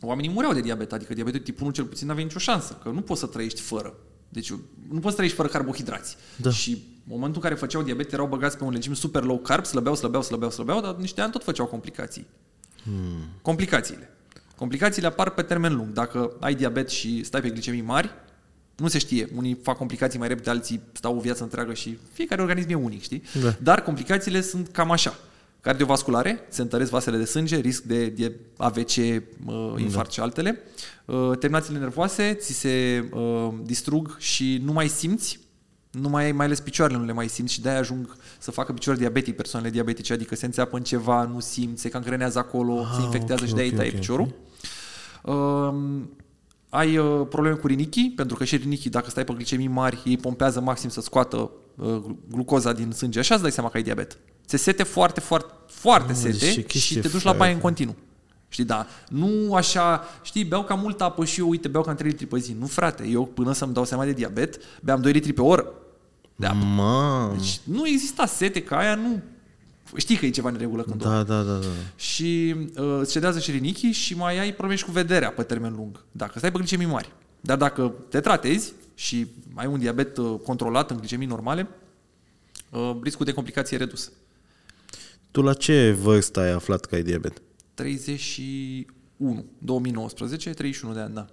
[0.00, 2.88] Oamenii mureau de diabet, adică diabetul tip 1 cel puțin nu avea nicio șansă, că
[2.88, 3.94] nu poți să trăiești fără.
[4.28, 4.52] Deci
[4.88, 6.16] nu poți trăiești fără carbohidrați.
[6.36, 6.50] Da.
[6.50, 9.64] Și în momentul în care făceau diabet erau băgați pe un regim super low carb,
[9.64, 12.26] slăbeau, slăbeau, slăbeau, slăbeau, dar niște ani tot făceau complicații.
[12.82, 13.28] Hmm.
[13.42, 14.16] Complicațiile.
[14.56, 15.92] Complicațiile apar pe termen lung.
[15.92, 18.10] Dacă ai diabet și stai pe glicemii mari,
[18.80, 19.28] nu se știe.
[19.36, 23.02] Unii fac complicații mai repede, alții stau o viață întreagă și fiecare organism e unic,
[23.02, 23.22] știi?
[23.42, 23.54] Da.
[23.62, 25.18] Dar complicațiile sunt cam așa.
[25.60, 28.96] Cardiovasculare, se întăresc vasele de sânge, risc de, de AVC,
[29.76, 30.10] infarct da.
[30.10, 30.58] și altele.
[31.04, 35.40] Uh, terminațiile nervoase ți se uh, distrug și nu mai simți,
[35.90, 38.72] nu mai ai, mai ales picioarele nu le mai simți și de-aia ajung să facă
[38.72, 42.94] picioare diabetic persoanele diabetice, adică se înțeapă în ceva, nu simți, se cancrenează acolo, ah,
[42.96, 44.34] se infectează okay, și de-aia okay, taie okay, piciorul.
[45.22, 45.36] Okay.
[45.36, 46.02] Uh,
[46.70, 50.16] ai uh, probleme cu rinichii, pentru că și rinichii, dacă stai pe glicemii mari, ei
[50.16, 53.18] pompează maxim să scoată uh, glucoza din sânge.
[53.18, 54.18] Așa îți dai seama că ai diabet.
[54.46, 57.96] Se sete foarte, foarte, foarte oh, sete și te duci la baie în continuu.
[58.48, 62.10] Știi, da, nu așa, știi, beau cam multă apă și eu, uite, beau cam 3
[62.10, 62.56] litri pe zi.
[62.58, 65.72] Nu, frate, eu până să-mi dau seama de diabet, beam 2 litri pe oră
[66.36, 66.56] de apă.
[66.56, 67.34] Mamă.
[67.36, 69.22] Deci nu exista sete ca aia, nu...
[69.96, 71.66] Știi că e ceva în regulă când Da, da, da, da.
[71.96, 75.72] Și uh, îți cedează și rinichii și mai ai probleme și cu vederea pe termen
[75.72, 76.04] lung.
[76.12, 77.12] Dacă stai pe glicemii mari.
[77.40, 81.68] Dar dacă te tratezi și ai un diabet uh, controlat în glicemii normale,
[82.70, 84.12] uh, riscul de complicație e redus.
[85.30, 87.42] Tu la ce vârstă ai aflat că ai diabet?
[87.74, 91.26] 31, 2019, 31 de ani, da.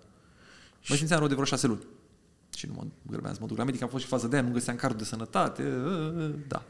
[0.90, 1.86] Mă simțeam rău de vreo șase luni.
[2.56, 4.46] Și nu mă grăbeam să mă duc la medic, am fost și fază de aia,
[4.46, 5.64] nu găseam cardul de sănătate,
[6.48, 6.64] da.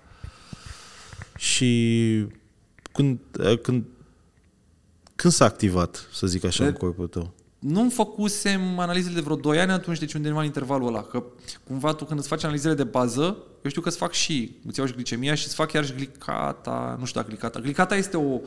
[1.37, 2.25] Și
[2.91, 3.19] când,
[3.61, 3.83] când,
[5.15, 7.33] când s-a activat, să zic așa, de, în corpul tău?
[7.59, 11.01] Nu făcusem analizele de vreo 2 ani atunci, deci undeva în intervalul ăla.
[11.01, 11.23] Că
[11.63, 14.79] cumva tu când îți faci analizele de bază, eu știu că îți fac și, îți
[14.79, 17.59] iau și glicemia și îți fac chiar și glicata, nu știu dacă glicata.
[17.59, 18.39] Glicata este o,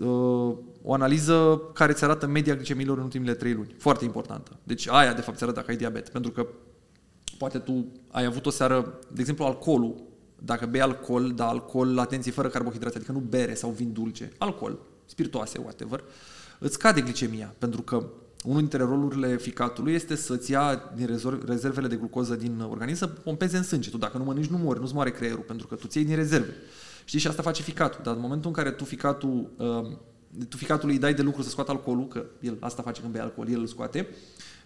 [0.00, 3.74] Uh, o analiză care îți arată media glicemiilor în ultimele 3 luni.
[3.78, 4.56] Foarte importantă.
[4.62, 6.08] Deci aia, de fapt, îți arată dacă ai diabet.
[6.08, 6.46] Pentru că
[7.38, 10.02] poate tu ai avut o seară, de exemplu, alcoolul.
[10.44, 14.78] Dacă bei alcool, da, alcool, atenție, fără carbohidrate, adică nu bere sau vin dulce, alcool,
[15.04, 16.04] spiritoase, whatever,
[16.58, 17.54] îți scade glicemia.
[17.58, 18.06] Pentru că
[18.44, 23.56] unul dintre rolurile ficatului este să-ți ia din rezervele de glucoză din organism să pompeze
[23.56, 23.90] în sânge.
[23.90, 26.16] Tu dacă nu mănânci, nu mori, nu-ți moare creierul, pentru că tu ți iei din
[26.16, 26.54] rezerve.
[27.04, 27.18] Știi?
[27.18, 28.00] Și asta face ficatul.
[28.02, 29.96] Dar în momentul în care tu ficatul, uh,
[30.48, 33.22] tu ficatului îi dai de lucru să scoată alcoolul, că el asta face când bei
[33.22, 34.08] alcool, el îl scoate,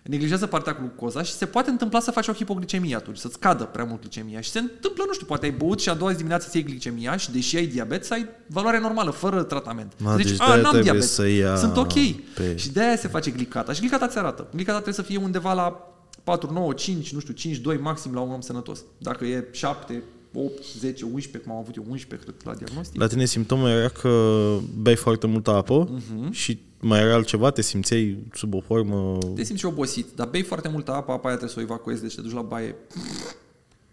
[0.07, 3.65] neglijează partea cu glucoza și se poate întâmpla să faci o hipoglicemie atunci, să-ți scadă
[3.65, 4.41] prea mult glicemia.
[4.41, 6.66] Și se întâmplă, nu știu, poate ai băut și a doua zi dimineață să iei
[6.66, 9.93] glicemia și deși ai diabet, să ai valoare normală, fără tratament.
[9.99, 11.93] Ma, deci, deci a, n-am diabet, să ia sunt ok.
[12.35, 12.57] Pe...
[12.57, 13.73] Și de aia se face glicata.
[13.73, 14.47] Și glicata ți arată.
[14.55, 18.20] Glicata trebuie să fie undeva la 4, 9, 5, nu știu, 5, 2 maxim la
[18.20, 18.85] un om sănătos.
[18.99, 20.03] Dacă e 7,
[20.35, 23.01] 8, 10, 11, cum am avut eu 11, cred, la diagnostic.
[23.01, 24.11] La tine simptomul era că
[24.78, 26.31] bei foarte multă apă uh-huh.
[26.31, 27.51] și mai era altceva?
[27.51, 29.19] Te simțeai sub o formă...
[29.35, 32.03] Te simți și obosit, dar bei foarte multă apă, apa aia trebuie să o evacuezi,
[32.03, 32.74] deci te duci la baie.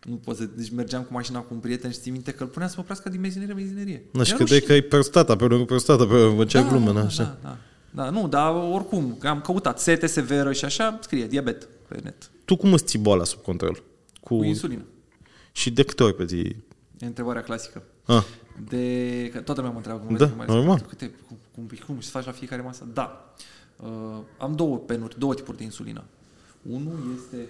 [0.04, 0.46] Nu poți să...
[0.56, 2.82] Deci mergeam cu mașina cu un prieten și ții minte că îl punea să mă
[2.82, 4.04] oprească din mezinerie mezinerie.
[4.12, 7.24] Nu, și credeai că ai prostata, pe urmă prostata, pe urmă da, glumă, da, așa.
[7.24, 7.58] Da, da.
[7.96, 12.32] Da, nu, dar oricum, am căutat sete severă și așa, scrie diabet pe net.
[12.46, 13.84] Tu cum îți ții boala sub control?
[14.22, 14.86] Cu, cu insulină.
[15.52, 16.56] Și de câte ori pe zi?
[17.00, 17.84] E întrebarea clasică.
[18.06, 18.24] Ah.
[18.70, 20.80] De, că toată lumea mă întreabă cum Da, vezi, mai normal.
[20.82, 22.88] Câte, cum, cum, cum și faci la fiecare masă?
[22.94, 23.34] Da.
[23.76, 26.04] Uh, am două penuri, două tipuri de insulină.
[26.70, 27.50] Unul este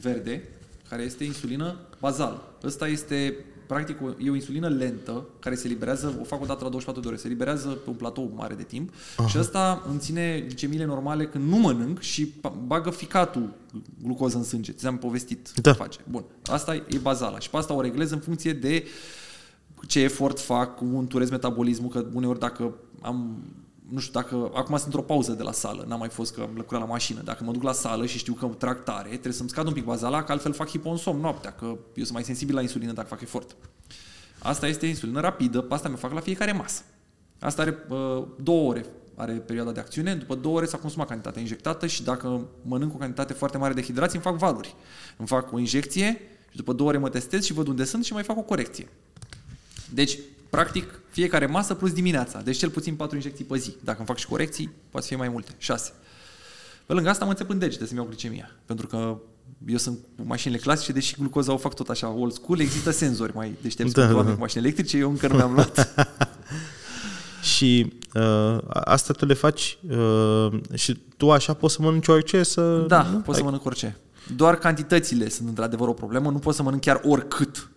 [0.00, 0.48] verde,
[0.88, 2.42] care este insulină bazal.
[2.62, 3.36] Ăsta este,
[3.68, 7.00] practic, o, e o insulină lentă, care se liberează, o fac o dată la 24
[7.02, 9.28] de ore, se liberează pe un platou mare de timp Aha.
[9.28, 13.48] și ăsta îmi ține glicemiile normale când nu mănânc și pa- bagă ficatul
[14.02, 14.72] glucoză în sânge.
[14.72, 15.70] Ți-am povestit Da.
[15.72, 15.98] ce face.
[16.10, 18.84] Bun, asta e bazala și pe asta o reglez în funcție de
[19.86, 23.36] ce efort fac, cum înturez metabolismul, că uneori dacă am
[23.88, 26.50] nu știu dacă, acum sunt într-o pauză de la sală, n-am mai fost că am
[26.54, 27.20] lucrat la mașină.
[27.24, 29.84] Dacă mă duc la sală și știu că trag tare, trebuie să-mi scad un pic
[29.84, 33.20] bazala, că altfel fac hiposomn noaptea, că eu sunt mai sensibil la insulină dacă fac
[33.20, 33.56] efort.
[34.38, 36.82] Asta este insulină rapidă, pe asta mi-o fac la fiecare masă.
[37.38, 41.40] Asta are uh, două ore, are perioada de acțiune, după două ore s-a consumat cantitatea
[41.40, 44.74] injectată și dacă mănânc o cantitate foarte mare de hidrați, îmi fac valuri.
[45.16, 46.20] Îmi fac o injecție
[46.50, 48.88] și după două ore mă testez și văd unde sunt și mai fac o corecție.
[49.94, 50.18] Deci,
[50.50, 52.40] practic, fiecare masă plus dimineața.
[52.40, 53.76] Deci cel puțin 4 injecții pe zi.
[53.84, 55.54] Dacă îmi fac și corecții, poate fi mai multe.
[55.58, 55.92] 6.
[56.86, 58.50] Pe lângă asta mă înțep în degete să-mi iau glicemia.
[58.64, 59.18] Pentru că
[59.66, 63.34] eu sunt cu mașinile clasice, deși glucoza o fac tot așa old school, există senzori
[63.34, 64.34] mai deștepți Da, da, da, oameni da.
[64.34, 65.94] cu mașini electrice, eu încă nu mi-am luat.
[67.56, 72.84] Și uh, asta tu le faci uh, și tu așa poți să mănânci orice să...
[72.88, 73.18] Da, nu?
[73.18, 73.96] pot să mănânc orice.
[74.36, 77.70] Doar cantitățile sunt într-adevăr o problemă, nu pot să mănânc chiar oricât.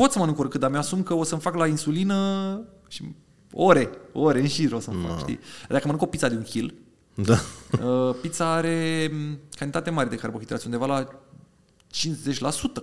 [0.00, 3.14] Pot să mănânc oricât, dar mi-asum că o să-mi fac la insulină și
[3.52, 5.38] ore, ore în șir o să-mi fac, știi?
[5.68, 6.74] Dacă mănânc o pizza de un kil,
[7.14, 7.36] Da.
[7.84, 11.08] Uh, pizza are m, cantitate mare de carbohidrați, undeva la 50%,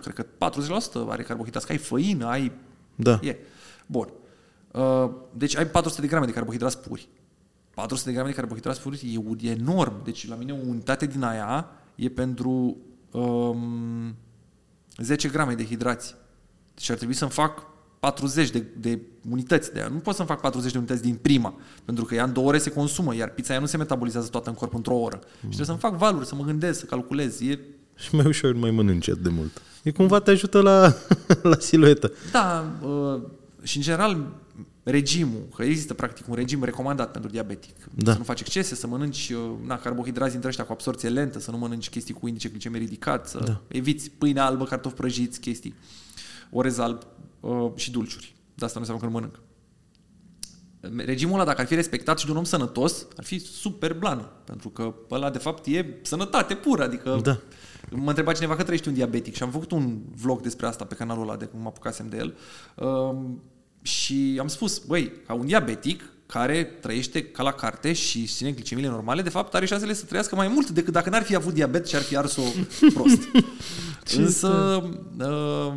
[0.01, 2.51] cred că 40% are carbohidrați, că ai făină, ai...
[2.95, 3.19] Da.
[3.21, 3.37] E.
[3.85, 4.09] Bun.
[4.71, 7.09] Uh, deci ai 400 de grame de carbohidrați puri.
[7.73, 10.03] 400 de grame de carbohidrați puri e, e enorm.
[10.03, 12.77] Deci la mine o unitate din aia e pentru
[13.11, 14.15] um,
[14.97, 16.15] 10 grame de hidrați.
[16.77, 17.63] Deci ar trebui să-mi fac
[17.99, 18.99] 40 de, de
[19.29, 19.87] unități de aia.
[19.87, 21.55] Nu pot să-mi fac 40 de unități din prima,
[21.85, 24.49] pentru că ea în două ore se consumă, iar pizza aia nu se metabolizează toată
[24.49, 25.19] în corp într-o oră.
[25.23, 27.41] Și trebuie să-mi fac valuri, să mă gândesc, să calculez.
[27.41, 27.59] E,
[27.95, 29.61] Și mai ușor mai mănânci atât de mult.
[29.83, 30.95] E cumva te ajută la,
[31.51, 32.11] la siluetă.
[32.31, 33.21] da, uh,
[33.63, 34.33] și în general
[34.83, 37.75] regimul, că există practic un regim recomandat pentru diabetic.
[37.93, 38.11] Da.
[38.11, 41.51] Să nu faci excese, să mănânci uh, na, carbohidrați dintre ăștia cu absorție lentă, să
[41.51, 43.61] nu mănânci chestii cu indice glicemic ridicat, să da.
[43.67, 45.75] eviți pâine albă, cartofi prăjiți, chestii,
[46.51, 47.01] orez alb
[47.39, 48.35] uh, și dulciuri.
[48.55, 49.39] De asta nu înseamnă că nu mănânc.
[51.07, 54.31] Regimul ăla, dacă ar fi respectat și de un om sănătos, ar fi super blană.
[54.43, 56.83] Pentru că ăla, de fapt, e sănătate pură.
[56.83, 57.39] Adică Da.
[57.89, 60.95] mă întreba cineva că trăiești un diabetic și am făcut un vlog despre asta pe
[60.95, 62.35] canalul ăla de cum mă apucasem de el.
[62.75, 63.41] Um,
[63.81, 68.89] și am spus, băi, ca un diabetic care trăiește ca la carte și ține glicemiile
[68.89, 71.87] normale, de fapt are șansele să trăiască mai mult decât dacă n-ar fi avut diabet
[71.87, 72.41] și ar fi ars-o
[72.93, 73.21] prost.
[74.17, 74.83] Însă,
[75.19, 75.73] uh,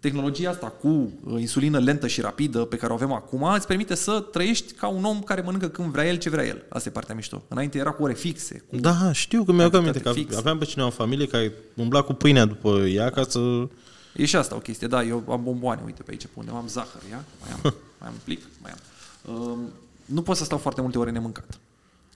[0.00, 3.94] tehnologia asta cu uh, insulină lentă și rapidă pe care o avem acum îți permite
[3.94, 6.62] să trăiești ca un om care mănâncă când vrea el ce vrea el.
[6.68, 7.42] Asta e partea mișto.
[7.48, 8.64] Înainte era cu ore fixe.
[8.70, 8.76] Cu...
[8.76, 10.36] Da, știu că mi-au aminte că Cantitate fix.
[10.36, 13.68] aveam pe cineva în familie care umbla cu pâinea după ea ca să...
[14.16, 14.86] E și asta o chestie.
[14.86, 17.24] Da, eu am bomboane, uite pe aici, pe unde am zahăr, ia?
[17.40, 17.60] Mai am,
[17.98, 18.42] mai am un plic?
[18.62, 19.34] Mai am.
[19.34, 19.58] Um,
[20.04, 21.58] nu pot să stau foarte multe ore nemâncat.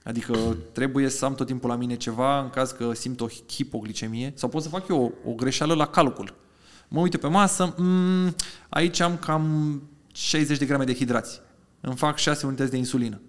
[0.03, 4.33] Adică trebuie să am tot timpul la mine ceva în caz că simt o hipoglicemie
[4.35, 6.33] sau pot să fac eu o, o greșeală la calcul.
[6.93, 8.35] Mă uit eu pe masă, mm,
[8.69, 9.81] aici am cam
[10.13, 11.41] 60 de grame de hidrați.
[11.81, 13.21] Îmi fac 6 unități de insulină.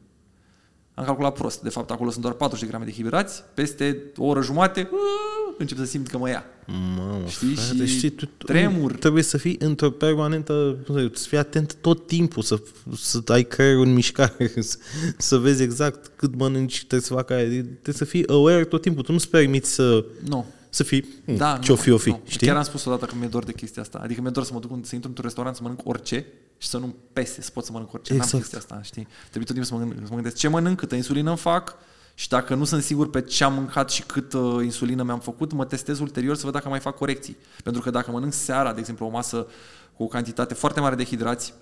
[0.94, 1.62] Am calculat prost.
[1.62, 3.42] De fapt, acolo sunt doar 40 de grame de hidrați.
[3.54, 6.44] Peste o oră jumate, uh, încep să simt că mă ia.
[6.96, 7.54] Mamă, Știi?
[7.54, 8.92] frate, Și știi, tu, tu tremur.
[8.92, 10.76] Trebuie să fii într-o permanentă,
[11.12, 12.62] să fii atent tot timpul, să,
[12.96, 14.76] să ai creierul în mișcare, să,
[15.18, 17.46] să vezi exact cât mănânci, trebuie să facă aia.
[17.48, 19.02] Trebuie să fii aware tot timpul.
[19.02, 20.46] Tu nu-ți permiți să, Nu.
[20.74, 22.20] Să fii, Da, da, ce-o nu, fi, o fi, nu.
[22.26, 22.46] știi?
[22.46, 23.98] Chiar am spus odată că mi-e dor de chestia asta.
[24.02, 26.26] Adică mi-e dor să mă duc, în- să intru într-un restaurant, să mănânc orice
[26.58, 28.12] și să nu pese, să pot să mănânc orice.
[28.12, 28.42] N-am Exact.
[28.42, 29.06] chestia asta, știi?
[29.30, 31.76] Trebuie tot timpul să mă, gândesc, să mă gândesc ce mănânc, câtă insulină îmi fac
[32.14, 35.52] și dacă nu sunt sigur pe ce am mâncat și cât uh, insulină mi-am făcut,
[35.52, 37.36] mă testez ulterior să văd dacă mai fac corecții.
[37.62, 39.46] Pentru că dacă mănânc seara, de exemplu, o masă
[39.96, 41.54] cu o cantitate foarte mare de hidrați,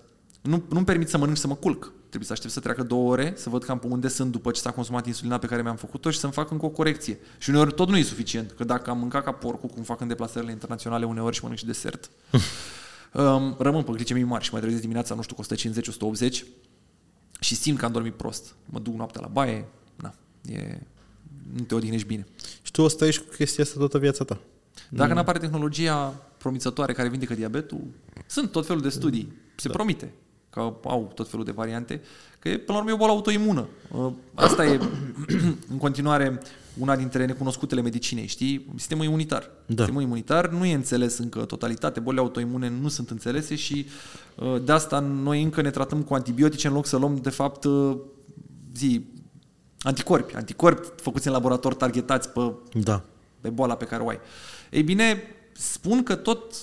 [0.43, 1.93] nu, nu-mi permit să mănânc și să mă culc.
[2.01, 4.60] Trebuie să aștept să treacă două ore, să văd cam pe unde sunt după ce
[4.60, 7.19] s-a consumat insulina pe care mi-am făcut-o și să-mi fac încă o corecție.
[7.39, 10.09] Și uneori tot nu e suficient, că dacă am mâncat ca porcul, cum fac în
[10.09, 12.10] deplasările internaționale uneori și mănânc și desert,
[13.12, 16.32] um, rămân pe glicemii mari și mai trezesc dimineața, nu știu, cu 150-180
[17.40, 18.55] și simt că am dormit prost.
[18.64, 19.64] Mă duc noaptea la baie,
[19.97, 20.78] na, e,
[21.56, 22.27] nu te odihnești bine.
[22.62, 24.40] Și tu o să trăiești cu chestia asta toată viața ta.
[24.89, 25.14] Dacă mm.
[25.14, 27.81] nu apare tehnologia promițătoare care vindecă diabetul,
[28.27, 29.32] sunt tot felul de studii.
[29.56, 29.74] Se Da.
[29.74, 30.12] promite.
[30.52, 32.00] Că au tot felul de variante,
[32.38, 33.66] că e, până la urmă e o boală autoimună.
[33.90, 34.80] Uh, Asta e
[35.72, 36.40] în continuare
[36.78, 38.66] una dintre necunoscutele medicinei, știi?
[38.76, 39.50] Sistemul imunitar.
[39.66, 39.74] Da.
[39.76, 43.86] Sistemul imunitar nu e înțeles încă totalitate, bolile autoimune nu sunt înțelese și
[44.36, 47.64] uh, de asta noi încă ne tratăm cu antibiotice în loc să luăm, de fapt,
[47.64, 47.96] uh,
[48.74, 49.04] zi,
[49.80, 53.02] anticorpi, anticorpi făcuți în laborator, targetați pe Da.
[53.40, 54.18] pe boala pe care o ai.
[54.70, 55.22] Ei bine,
[55.52, 56.54] spun că tot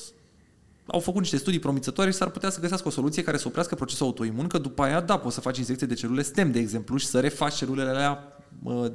[0.92, 3.76] au făcut niște studii promițătoare și s-ar putea să găsească o soluție care să oprească
[3.76, 6.98] procesul autoimun, că după aia, da, poți să faci injecție de celule stem, de exemplu,
[6.98, 8.24] și să refaci celulele alea
[8.60, 8.92] mă,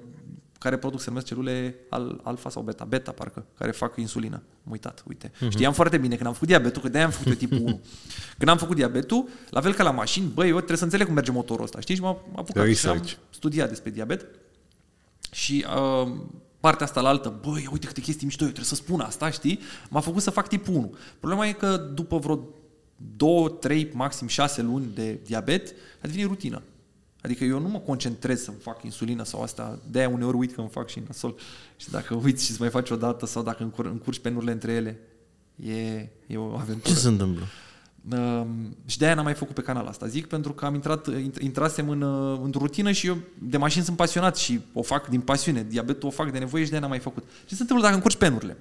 [0.58, 4.42] care produc, se numesc celule al, alfa sau beta, beta parcă, care fac insulină.
[4.64, 5.28] Am uitat, uite.
[5.28, 5.48] Uh-huh.
[5.48, 7.80] Știam foarte bine când am făcut diabetul, că de-aia am făcut eu tipul 1.
[8.38, 11.14] Când am făcut diabetul, la fel ca la mașini, băi, eu trebuie să înțeleg cum
[11.14, 11.94] merge motorul ăsta, știi?
[11.94, 13.12] Și m-am apucat și am Research.
[13.30, 14.26] studiat despre diabet.
[15.30, 16.12] Și uh,
[16.64, 19.58] partea asta la altă, băi, uite câte chestii mișto, eu trebuie să spun asta, știi?
[19.90, 20.94] M-a făcut să fac tipul 1.
[21.18, 22.48] Problema e că după vreo
[23.16, 25.68] 2, 3, maxim 6 luni de diabet,
[26.02, 26.62] a devenit rutină.
[27.20, 30.68] Adică eu nu mă concentrez să-mi fac insulină sau asta, de-aia uneori uit că îmi
[30.68, 31.34] fac și nasol.
[31.76, 34.72] Și dacă uiți și îți mai faci o dată sau dacă încur- încurci penurile între
[34.72, 35.00] ele,
[35.56, 36.94] e, e o aventură.
[36.94, 37.44] Ce se întâmplă?
[38.12, 40.06] Um, și de-aia n-am mai făcut pe canalul asta.
[40.06, 43.84] Zic pentru că am intrat, int- intrasem în, uh, într-o rutină și eu de mașini
[43.84, 45.66] sunt pasionat și o fac din pasiune.
[45.68, 47.24] Diabetul o fac de nevoie și de-aia n-am mai făcut.
[47.46, 48.56] Ce se întâmplă dacă încurci penurile?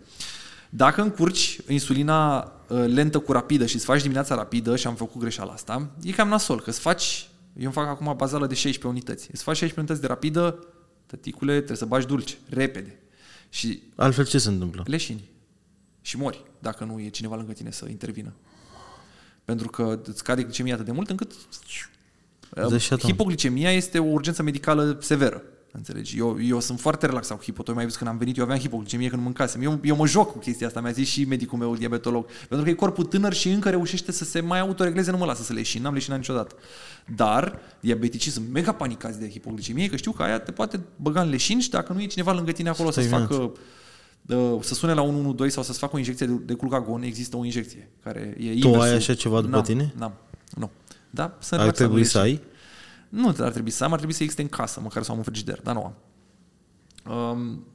[0.69, 5.21] Dacă încurci insulina uh, lentă cu rapidă și îți faci dimineața rapidă și am făcut
[5.21, 8.87] greșeala asta, e cam nasol, că îți faci, eu îmi fac acum bazală de 16
[8.87, 9.29] unități.
[9.31, 10.67] Îți faci 16 unități de rapidă,
[11.05, 12.99] tăticule, trebuie să bagi dulce, repede.
[13.49, 14.83] Și Altfel ce se întâmplă?
[14.87, 15.29] leșini
[16.01, 18.33] și mori dacă nu e cineva lângă tine să intervină.
[19.45, 21.31] Pentru că îți scade glicemia atât de mult încât
[22.69, 23.11] Deci și atunci.
[23.11, 25.43] hipoglicemia este o urgență medicală severă.
[25.75, 26.17] Înțelegi?
[26.17, 27.63] Eu, eu sunt foarte relaxat cu hipo.
[27.63, 29.61] Tu mai văzut când am venit, eu aveam hipoglicemie când mâncasem.
[29.61, 32.25] Eu, eu mă joc cu chestia asta, mi-a zis și medicul meu diabetolog.
[32.47, 35.43] Pentru că e corpul tânăr și încă reușește să se mai autoregleze, nu mă lasă
[35.43, 36.55] să leșin, n-am leșinat niciodată.
[37.15, 41.29] Dar diabeticii sunt mega panicați de hipoglicemie, că știu că aia te poate băga în
[41.29, 43.51] leșin și dacă nu e cineva lângă tine acolo să-ți Stai, facă uh,
[44.61, 47.89] să sune la 112 sau să-ți facă o injecție de, de glucagon, există o injecție
[48.03, 48.81] care e Tu inversul.
[48.81, 49.93] ai așa ceva după N-am, tine?
[49.97, 50.13] N-am,
[50.55, 50.69] nu.
[51.09, 52.39] Da, sunt Ar relaxat, trebui nu să leșin.
[52.41, 52.51] ai?
[53.09, 55.23] Nu ar trebui să am, ar trebui să existe în casă, măcar să am un
[55.23, 55.95] frigider, dar nu am.
[57.15, 57.65] Um,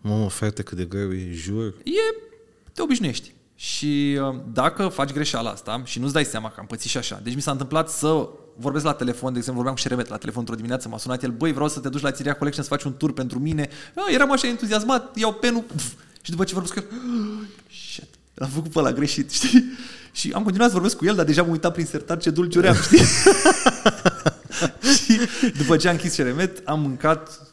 [0.00, 1.66] Mamă, frate, cât de greu e, jur.
[1.84, 2.24] e,
[2.72, 3.34] te obișnuiești.
[3.62, 7.20] Și uh, dacă faci greșeala asta și nu-ți dai seama că am pățit și așa,
[7.22, 10.40] deci mi s-a întâmplat să vorbesc la telefon, de exemplu, vorbeam cu Șeremet la telefon
[10.40, 12.82] într-o dimineață, m-a sunat el, băi, vreau să te duci la Țiria Collection să faci
[12.82, 13.68] un tur pentru mine.
[13.94, 15.92] Ah, eram așa entuziasmat, iau penul pf,
[16.22, 16.98] și după ce vorbesc cu el,
[17.90, 19.64] shit, l-am făcut pe la greșit, știi?
[20.12, 22.58] Și am continuat să vorbesc cu el, dar deja m-am uitat prin sertar ce dulce
[22.58, 23.04] uream, știi?
[24.94, 25.20] și
[25.56, 27.49] după ce am închis Șeremet, am mâncat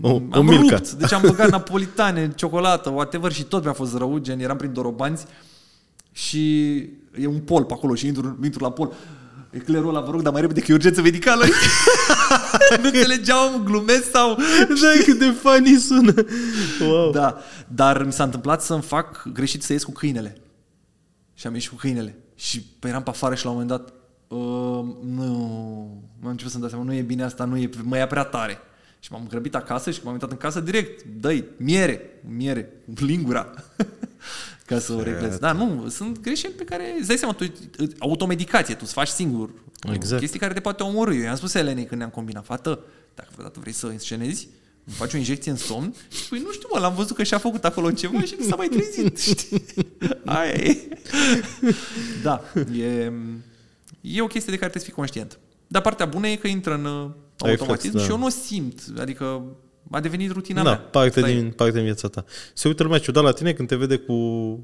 [0.00, 0.76] O, o am milka.
[0.76, 4.72] rupt, deci am băgat napolitane, ciocolată, whatever și tot mi-a fost rău, gen eram prin
[4.72, 5.24] dorobanți
[6.12, 6.76] și
[7.20, 8.92] e un pol pe acolo și intru, intru la pol.
[9.50, 11.44] Eclerul ăla, vă rog, dar mai repede că e urgență medicală.
[12.82, 14.34] nu înțelegeam, glumesc sau...
[14.68, 16.14] Da, cât de funny sună.
[16.80, 17.10] Wow.
[17.10, 20.40] Da, dar mi s-a întâmplat să-mi fac greșit să ies cu câinele.
[21.34, 22.18] Și am ieșit cu câinele.
[22.34, 23.92] Și pe eram pe afară și la un moment dat,
[24.28, 25.24] uh, nu,
[26.22, 28.58] am început să-mi dau seama, nu e bine asta, nu e, mă ia prea tare.
[29.00, 33.54] Și m-am grăbit acasă și când m-am uitat în casă direct, dă miere, miere, lingura.
[34.66, 35.36] ca să o reglez.
[35.36, 37.44] Da, nu, sunt greșeli pe care, îți dai seama, tu,
[37.98, 39.50] automedicație, tu îți faci singur.
[39.92, 40.20] Exact.
[40.20, 41.14] Chestii care te poate omorâ.
[41.14, 42.78] Eu i-am spus Elenei când ne-am combinat, fată,
[43.14, 44.48] dacă vreodată vrei să înscenezi,
[44.84, 47.38] îmi faci o injecție în somn și spui, nu știu mă, l-am văzut că și-a
[47.38, 49.64] făcut acolo ceva și nu s-a mai trezit, știi?
[50.24, 50.88] Aia e.
[52.22, 52.42] Da,
[52.76, 53.12] e,
[54.00, 55.38] e o chestie de care trebuie să fii conștient.
[55.72, 58.02] Dar partea bună e că intră în uh, Reflex, automatism da.
[58.02, 58.80] și eu nu o simt.
[58.98, 59.42] Adică
[59.90, 60.78] a devenit rutina Da, mea.
[60.78, 61.34] parte Asta e.
[61.34, 62.24] din, parte din viața ta.
[62.54, 64.12] Se uită lumea ciudat la tine când te vede cu...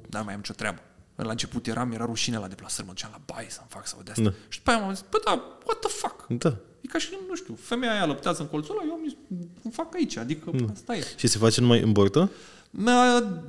[0.09, 0.79] Dar nu mai am nicio treabă.
[1.17, 4.11] La început eram, era rușine la deplasări, mă duceam la baie să-mi fac sau de
[4.11, 4.23] asta.
[4.23, 4.33] Da.
[4.49, 5.31] Și după aia m-am zis, bă, da,
[5.67, 6.27] what the fuck?
[6.29, 6.49] Da.
[6.81, 9.17] E ca și, când, nu știu, femeia aia lăptează în colțul ăla, eu îmi
[9.63, 10.69] îmi fac aici, adică Mm.
[10.73, 11.05] asta e.
[11.17, 12.31] Și se face numai în bortă?
[12.71, 13.43] Mea-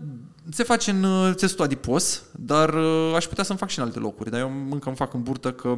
[0.51, 3.99] Se face în uh, țesutul adipos, dar uh, aș putea să-mi fac și în alte
[3.99, 5.77] locuri, dar eu încă îmi fac în burtă că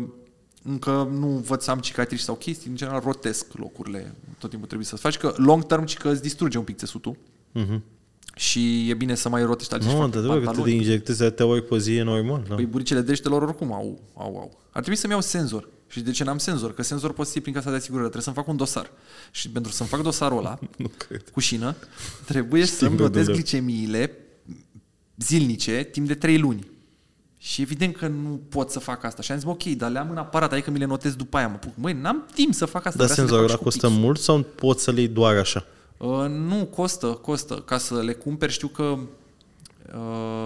[0.63, 4.87] încă nu văd să am cicatrici sau chestii, în general rotesc locurile, tot timpul trebuie
[4.87, 7.15] să faci, că long term ci că îți distruge un pic țesutul
[7.51, 7.83] Mhm.
[8.35, 10.55] și e bine să mai rotești alții și Nu, fac dar adevăr că te de
[10.55, 10.83] pantaloni.
[10.85, 12.45] injectezi atâtea ori pe zi e normal.
[12.47, 12.55] Da.
[12.55, 14.59] Păi buricele deștelor oricum au, au, au.
[14.71, 15.67] Ar trebui să-mi iau senzor.
[15.87, 16.73] Și de ce n-am senzor?
[16.73, 18.09] Că senzor poți să iei prin casa de asigurări.
[18.09, 18.91] Trebuie să-mi fac un dosar.
[19.31, 21.29] Și pentru să-mi fac dosarul ăla, Nu cred.
[21.29, 21.75] cu șină,
[22.25, 23.33] trebuie Știm să-mi de notez unde.
[23.33, 24.11] glicemiile
[25.17, 26.67] zilnice timp de 3 luni.
[27.41, 29.21] Și evident că nu pot să fac asta.
[29.21, 31.37] Și am zis, bă, ok, dar le am în aparat, adică mi le notez după
[31.37, 31.47] aia.
[31.47, 31.71] Mă puc.
[31.75, 32.97] Măi, n-am timp să fac asta.
[32.97, 34.03] Dar vreau să le senzorul fac ăla și cu costă pixul.
[34.03, 35.65] mult sau poți să le iei doar așa?
[35.97, 37.55] Uh, nu, costă, costă.
[37.55, 38.99] Ca să le cumperi, știu că uh,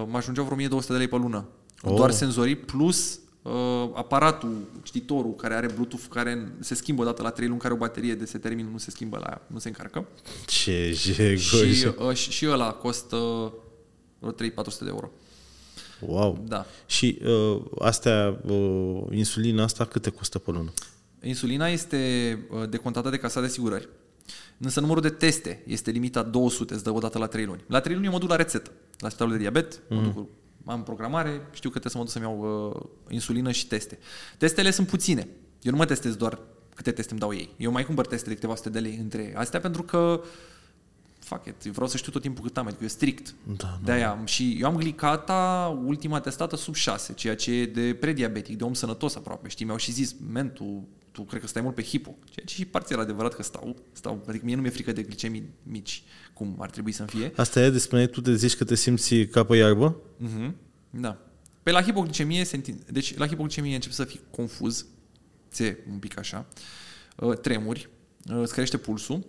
[0.06, 1.44] mă ajungeau vreo 1200 de lei pe lună.
[1.82, 1.90] Oh.
[1.90, 1.96] Oh.
[1.96, 3.52] Doar senzorii, plus uh,
[3.94, 7.86] aparatul, cititorul care are Bluetooth, care se schimbă odată la 3 luni, care are o
[7.86, 10.06] baterie de se termină, nu se schimbă la ea, nu se încarcă.
[10.46, 11.84] Ce Și, jegoj.
[11.84, 13.16] uh, și, și ăla costă
[14.18, 15.10] vreo 3-400 de euro.
[16.06, 16.44] Wow.
[16.48, 16.66] Da.
[16.86, 20.72] Și uh, astea, uh, insulina asta, cât te costă pe lună?
[21.22, 23.88] Insulina este uh, decontată de casa de asigurări,
[24.58, 27.64] însă numărul de teste este limitat 200, îți dă o dată la 3 luni.
[27.66, 29.96] La 3 luni eu mă duc la rețetă, la spitalul de diabet, mm.
[29.96, 30.28] mă duc, cu-
[30.64, 33.98] am programare, știu că trebuie să mă duc să-mi iau uh, insulină și teste.
[34.38, 35.28] Testele sunt puține.
[35.62, 36.38] Eu nu mă testez doar
[36.74, 37.54] câte teste îmi dau ei.
[37.56, 40.22] Eu mai cumpăr teste de câteva sute de lei între astea pentru că
[41.24, 43.34] fuck it, eu vreau să știu tot timpul cât am, adică e strict.
[43.56, 44.10] Da, de aia.
[44.10, 48.64] am- Și eu am glicata ultima testată sub 6, ceea ce e de prediabetic, de
[48.64, 49.48] om sănătos aproape.
[49.48, 52.14] Știi, mi-au și zis, men, tu, tu cred că stai mult pe hipo.
[52.30, 53.76] Ceea ce și parțial adevărat că stau.
[53.92, 54.24] stau.
[54.28, 56.02] Adică mie nu mi-e frică de glicemii mici,
[56.32, 57.32] cum ar trebui să-mi fie.
[57.36, 59.96] Asta e despre tu te zici că te simți ca pe iarbă?
[60.16, 60.56] Mhm.
[60.90, 61.18] Da.
[61.62, 64.86] Pe la hipoglicemie, se întind- deci la hipoglicemie începe să fii confuz,
[65.52, 66.46] ți un pic așa,
[67.16, 67.88] uh, tremuri,
[68.30, 69.26] uh, îți crește pulsul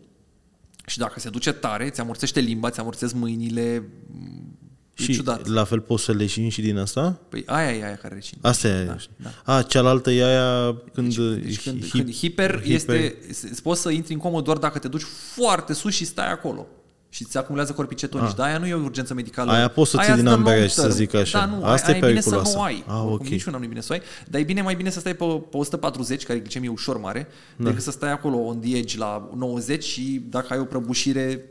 [0.95, 4.57] și dacă se duce tare, ți amorțește limba, ți amorțezi mâinile, mm,
[4.97, 5.47] e Și ciudat.
[5.47, 7.19] la fel poți să leșini și din asta?
[7.30, 8.39] Păi aia e aia care reține.
[8.43, 8.84] Asta e.
[8.85, 11.15] Da, Da, A, cealaltă e aia când...
[11.17, 14.88] Deci când, hi- când hiper, este, îți poți să intri în comă doar dacă te
[14.88, 15.05] duci
[15.35, 16.67] foarte sus și stai acolo.
[17.15, 18.33] Și ți acumulează corpii cetonici.
[18.33, 19.51] Dar aia nu e o urgență medicală.
[19.51, 19.57] Ah.
[19.57, 20.93] Aia poți să ții Aia din stă ambereș, long să term.
[20.93, 21.39] zic așa.
[21.39, 22.55] Da, nu, Asta aia, e aia e bine să periculoasă.
[22.55, 22.83] nu o ai.
[22.87, 23.27] Ah, Oricum, ok.
[23.27, 24.01] Niciuna nu e bine să o ai.
[24.29, 27.27] Dar e bine, mai bine să stai pe, pe 140, care e glicemie ușor mare,
[27.55, 27.67] da.
[27.69, 31.45] decât să stai acolo on the edge la 90 și dacă ai o prăbușire...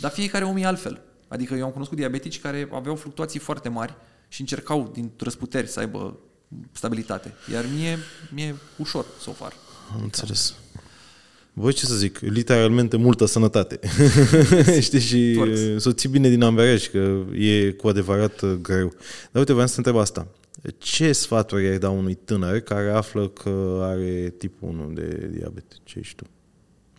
[0.00, 1.00] Dar fiecare om e altfel.
[1.28, 3.94] Adică eu am cunoscut diabetici care aveau fluctuații foarte mari
[4.28, 6.16] și încercau din răsputeri să aibă
[6.72, 7.34] stabilitate.
[7.52, 7.98] Iar mie,
[8.34, 9.52] mie e ușor so far.
[9.94, 10.54] Am înțeles.
[11.60, 13.80] Voi ce să zic, literalmente multă sănătate.
[14.80, 15.82] Știi, și Toți.
[15.82, 18.92] să o ții bine din ambereș, că e cu adevărat uh, greu.
[19.30, 20.26] Dar uite, vreau să te întreb asta.
[20.78, 25.64] Ce sfaturi ai da unui tânăr care află că are tipul 1 de diabet?
[25.84, 26.24] Ce ești tu?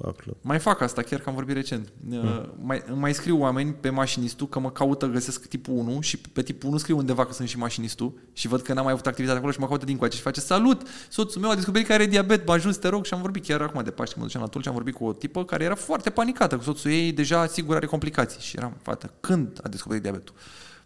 [0.07, 0.37] Află.
[0.41, 1.91] Mai fac asta, chiar că am vorbit recent.
[1.99, 2.53] Mm.
[2.63, 6.41] Mai, îmi mai scriu oameni pe mașinistul că mă caută, găsesc tipul 1 și pe
[6.41, 9.37] tipul 1 scriu undeva că sunt și mașinistul și văd că n-am mai avut activitate
[9.37, 12.05] acolo și mă caută din coace și face salut, soțul meu a descoperit că are
[12.05, 14.47] diabet, mă ajut, te rog și am vorbit chiar acum de Paște, mă duceam la
[14.47, 17.75] Tulcea, am vorbit cu o tipă care era foarte panicată, că soțul ei deja sigur
[17.75, 20.35] are complicații și eram, fată, când a descoperit diabetul?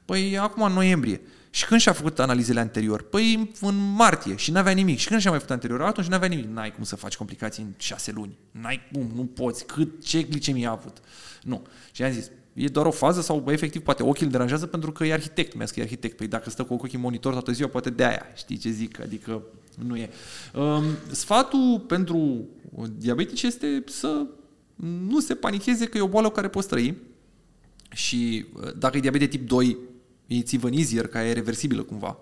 [0.06, 1.22] Păi acum în noiembrie.
[1.56, 3.02] Și când și-a făcut analizele anterior?
[3.02, 4.98] Păi în martie și n-avea nimic.
[4.98, 5.82] Și când și-a mai făcut anterior?
[5.82, 6.45] Atunci n-avea nimic.
[6.45, 8.38] N-ai cum să faci complicații în șase luni.
[8.52, 9.65] N-ai cum, nu poți.
[9.65, 10.98] Cât, ce glicemie a avut?
[11.44, 11.65] Nu.
[11.91, 14.91] Și am zis, e doar o fază sau bă, efectiv poate ochii îl deranjează pentru
[14.91, 16.18] că e arhitect, mi-a că e arhitect.
[16.18, 18.26] Păi dacă stă cu ochii în monitor toată ziua, poate de aia.
[18.36, 18.99] Știi ce zic?
[18.99, 19.41] Adică
[19.88, 20.10] nu e.
[20.53, 22.48] Um, sfatul pentru
[22.98, 24.26] diabetici este să
[25.07, 26.98] nu se panicheze că e o boală cu care poți trăi
[27.91, 29.77] și uh, dacă e diabet de tip 2,
[30.27, 32.18] îi ții în easier, ca e reversibilă cumva.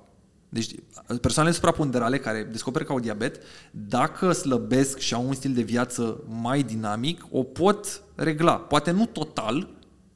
[0.50, 0.72] Deci
[1.22, 6.24] persoanele supraponderale care descoperă că au diabet, dacă slăbesc și au un stil de viață
[6.42, 8.56] mai dinamic, o pot regla.
[8.56, 9.70] Poate nu total,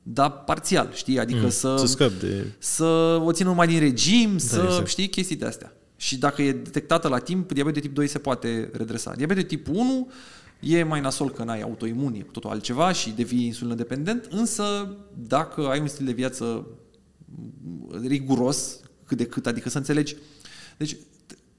[0.03, 1.19] dar parțial, știi?
[1.19, 2.53] Adică mm, să, să scap de...
[2.57, 2.85] să
[3.23, 4.87] o țină numai din regim, da, să exact.
[4.87, 5.73] știi chestii de astea.
[5.95, 9.13] Și dacă e detectată la timp, diabet de tip 2 se poate redresa.
[9.15, 10.11] Diabet de tip 1
[10.59, 14.95] e mai nasol că n-ai autoimun, e cu totul altceva și devii insulină dependent, însă
[15.27, 16.67] dacă ai un stil de viață
[18.01, 20.15] riguros, cât de cât, adică să înțelegi.
[20.77, 20.97] Deci,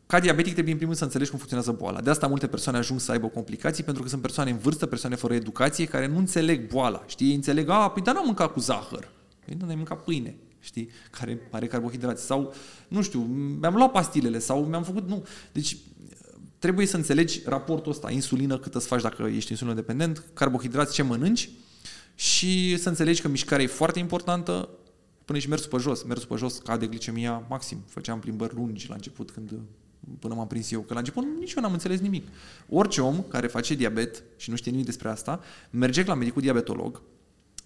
[0.07, 2.01] ca diabetic trebuie în primul rând să înțelegi cum funcționează boala.
[2.01, 5.15] De asta multe persoane ajung să aibă complicații, pentru că sunt persoane în vârstă, persoane
[5.15, 7.05] fără educație, care nu înțeleg boala.
[7.07, 7.29] Știi?
[7.29, 9.11] Ei înțeleg, a, păi dar n-am mâncat cu zahăr.
[9.45, 10.89] Păi nu, ai mâncat pâine, știi?
[11.11, 12.25] Care are carbohidrați.
[12.25, 12.55] Sau,
[12.89, 13.21] nu știu,
[13.61, 15.27] mi-am luat pastilele sau mi-am făcut, nu.
[15.53, 15.77] Deci,
[16.59, 21.03] trebuie să înțelegi raportul ăsta, insulină, cât îți faci dacă ești insulină dependent, carbohidrați, ce
[21.03, 21.51] mănânci
[22.15, 24.69] și să înțelegi că mișcarea e foarte importantă,
[25.29, 26.03] până și mersul pe jos.
[26.03, 27.79] Mersul pe jos cade glicemia maxim.
[27.87, 29.59] Făceam plimbări lungi la început când
[30.19, 30.81] până m-am prins eu.
[30.81, 32.27] Că la început nici eu n-am înțeles nimic.
[32.69, 35.41] Orice om care face diabet și nu știe nimic despre asta,
[35.71, 37.03] merge la medicul diabetolog,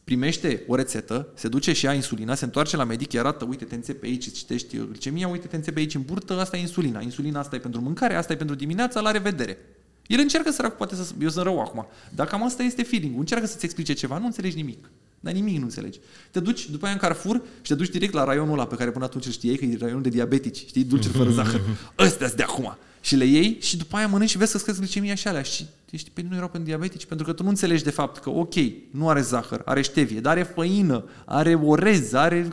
[0.05, 3.65] primește o rețetă, se duce și ia insulina, se întoarce la medic, îi arată, uite,
[3.65, 7.01] te înțepe aici, îți citești glicemia, uite, te înțepe aici în burtă, asta e insulina.
[7.01, 9.59] Insulina asta e pentru mâncare, asta e pentru dimineața, la revedere.
[10.07, 11.13] El încearcă săracul, poate să...
[11.21, 11.87] Eu sunt rău acum.
[12.15, 14.91] Dar cam asta este feeling Încearcă să-ți explice ceva, nu înțelegi nimic.
[15.23, 16.01] Dar nimic nu înțelegi.
[16.31, 18.91] Te duci după aia în Carrefour și te duci direct la raionul ăla pe care
[18.91, 20.57] până atunci îl știai că e raionul de diabetici.
[20.67, 21.61] Știi, dulciuri fără zahăr.
[21.99, 22.77] ăstea de acum.
[23.01, 25.43] Și le iei și după aia mănânci și vezi că scăzi glicemia și alea.
[25.43, 28.31] Și ești, pe nu erau pentru diabetici, pentru că tu nu înțelegi de fapt că,
[28.31, 28.55] ok,
[28.91, 32.49] nu are zahăr, are ștevie, dar are făină, are orez, are...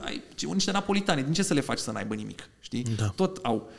[0.00, 0.22] Ai
[0.52, 2.48] niște napolitane, din ce să le faci să n-aibă nimic?
[2.60, 2.82] Știi?
[2.96, 3.12] Da.
[3.16, 3.70] Tot au.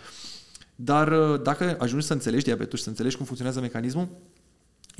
[0.76, 4.08] Dar uh, dacă ajungi să înțelegi diabetul și să înțelegi cum funcționează mecanismul,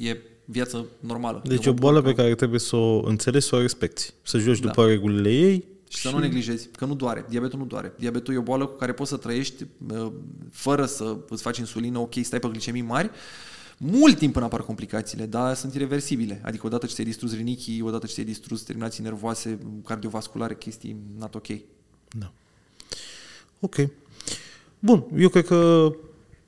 [0.08, 1.42] e viață normală.
[1.46, 4.14] Deci E o boală pe care trebuie să o înțelegi, să o respecti.
[4.24, 4.68] Să joci Da.
[4.68, 7.26] după regulile ei Și, și să nu neglijezi, că nu doare.
[7.30, 7.94] Diabetul nu doare.
[8.00, 10.12] Diabetul e o boală cu care poți să trăiești uh,
[10.52, 13.10] fără să îți faci insulină, ok, stai pe glicemii mari,
[13.78, 16.42] mult timp până apar complicațiile, dar sunt irreversibile.
[16.44, 21.36] Adică odată ce ți-ai distrus rinichii, odată ce ți-ai distrus terminații nervoase, cardiovasculare, chestii not
[21.36, 21.48] ok.
[22.10, 22.32] Da.
[23.60, 23.76] Ok.
[24.80, 25.92] Bun, eu cred că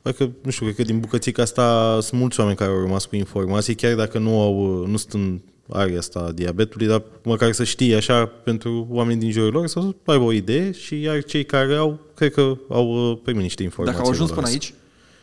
[0.03, 3.15] Adică, nu știu, cred că din bucățica asta sunt mulți oameni care au rămas cu
[3.15, 5.39] informații, chiar dacă nu au, nu sunt în
[5.69, 9.79] area asta a diabetului, dar măcar să știe așa pentru oamenii din jurul lor, să
[10.05, 13.97] aibă o idee și iar cei care au, cred că au uh, primit niște informații.
[13.97, 14.73] Dacă au ajuns până aici,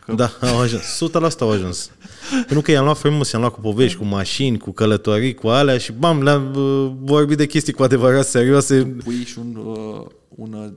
[0.04, 0.12] Că...
[0.12, 1.02] Da, au ajuns.
[1.36, 1.90] 100% au ajuns.
[2.30, 5.78] Pentru că i-am luat frumos, i-am luat cu povești, cu mașini, cu călătorii, cu alea
[5.78, 8.96] și bam, le-am uh, vorbit de chestii cu adevărat serioase.
[9.04, 10.72] Pui și un, uh, un uh,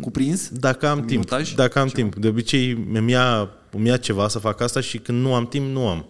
[0.00, 0.48] cuprins?
[0.48, 1.10] Dacă am timp.
[1.10, 2.00] Minutaj, dacă am ceva.
[2.00, 2.16] timp.
[2.16, 5.72] De obicei mi ia, mi ia ceva să fac asta și când nu am timp,
[5.72, 6.06] nu am.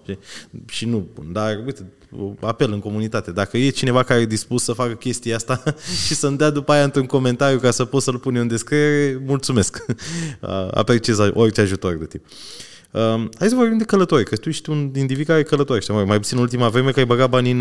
[0.66, 1.32] Și nu pun.
[1.32, 1.92] Dar, uite,
[2.40, 3.30] apel în comunitate.
[3.30, 5.62] Dacă e cineva care e dispus să facă chestia asta
[6.06, 9.22] și să-mi dea după aia într-un comentariu ca să pot să-l pun eu în descriere,
[9.26, 9.84] mulțumesc.
[10.70, 12.24] Apreciez orice ajutor de tip.
[12.90, 15.92] Um, hai să vorbim de călători, că tu ești un individ care călătorește.
[15.92, 17.58] Mai puțin ultima vreme că ai băgat bani în...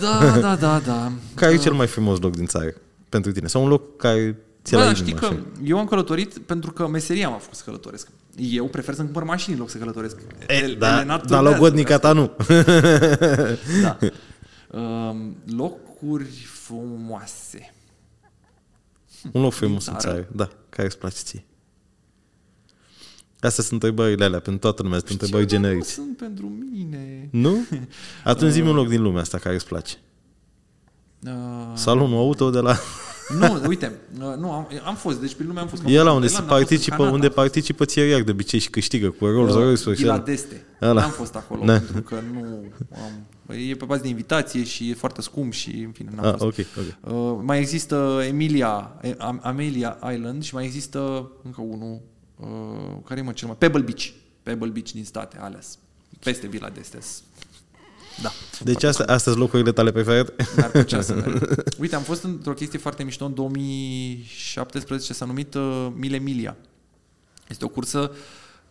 [0.00, 1.12] Da, da, da, da.
[1.34, 1.58] Care da.
[1.58, 2.74] e cel mai frumos loc din țară
[3.08, 3.46] pentru tine?
[3.46, 4.36] Sau un loc care
[4.68, 5.42] ți Bă, știi că așa.
[5.64, 8.08] eu am călătorit pentru că meseria m-a făcut să călătoresc.
[8.36, 10.16] Eu prefer să cumpăr mașini în loc să călătoresc.
[10.46, 12.30] E, da, dar logodnica ta nu.
[13.82, 13.98] da.
[14.78, 17.74] Um, locuri frumoase.
[19.32, 21.44] Un loc frumos în țară, da, care îți place ție.
[23.40, 25.88] Astea sunt întrebările alea pentru toată lumea, sunt întrebări generice.
[25.88, 27.28] sunt pentru mine.
[27.30, 27.66] Nu?
[28.24, 29.94] Atunci zi un loc din lumea asta care îți place.
[31.26, 31.32] Uh...
[31.74, 32.78] Salonul auto de la...
[33.28, 35.82] Nu, uite, nu, am, am fost, deci prin lume am fost.
[35.86, 40.06] E la unde se participă, unde participă Thierry de obicei și câștigă cu Rolls Royce.
[40.06, 40.64] La Deste.
[40.80, 41.78] N-am fost acolo, ne.
[41.78, 43.26] pentru că nu am...
[43.70, 46.42] E pe bază de invitație și e foarte scump și, în fine, n-am ah, fost.
[46.42, 47.18] Okay, okay.
[47.18, 49.00] Uh, mai există Emilia,
[49.40, 52.00] Amelia Island și mai există încă unul,
[52.36, 52.46] uh,
[53.04, 53.56] care e mă cel mai...
[53.56, 54.04] Pebble Beach.
[54.42, 55.78] Pebble Beach din state, ales.
[56.18, 57.22] Peste Villa Destes.
[58.22, 58.32] Da.
[58.62, 60.34] Deci asta, astea sunt locurile tale preferate?
[60.56, 61.40] Ar putea să
[61.80, 66.56] Uite, am fost într-o chestie foarte mișto în 2017, s-a numit uh, Mile Milia.
[67.48, 68.12] Este o cursă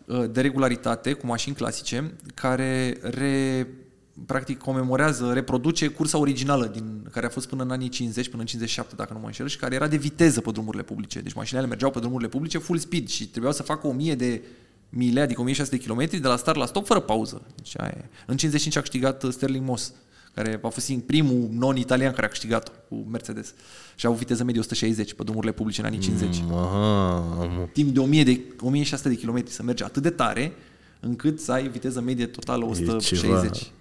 [0.05, 3.67] uh, de regularitate cu mașini clasice care re,
[4.25, 8.47] practic comemorează, reproduce cursa originală din, care a fost până în anii 50, până în
[8.47, 11.19] 57, dacă nu mă înșel, și care era de viteză pe drumurile publice.
[11.19, 14.41] Deci mașinile mergeau pe drumurile publice full speed și trebuiau să facă 1000 de
[14.89, 17.41] mile, adică 1600 de kilometri, de la start la stop, fără pauză.
[17.55, 18.05] Deci aia e.
[18.25, 19.93] În 55 a câștigat uh, Sterling Moss,
[20.33, 23.53] care a fost primul non-italian care a câștigat cu Mercedes.
[23.95, 26.41] Și a avut viteză medie 160 pe drumurile publice în anii 50.
[26.41, 27.69] Mm, aha.
[27.73, 30.53] Timp de, 1000 de 1600 de kilometri să mergi atât de tare,
[30.99, 33.71] încât să ai viteză medie totală 160.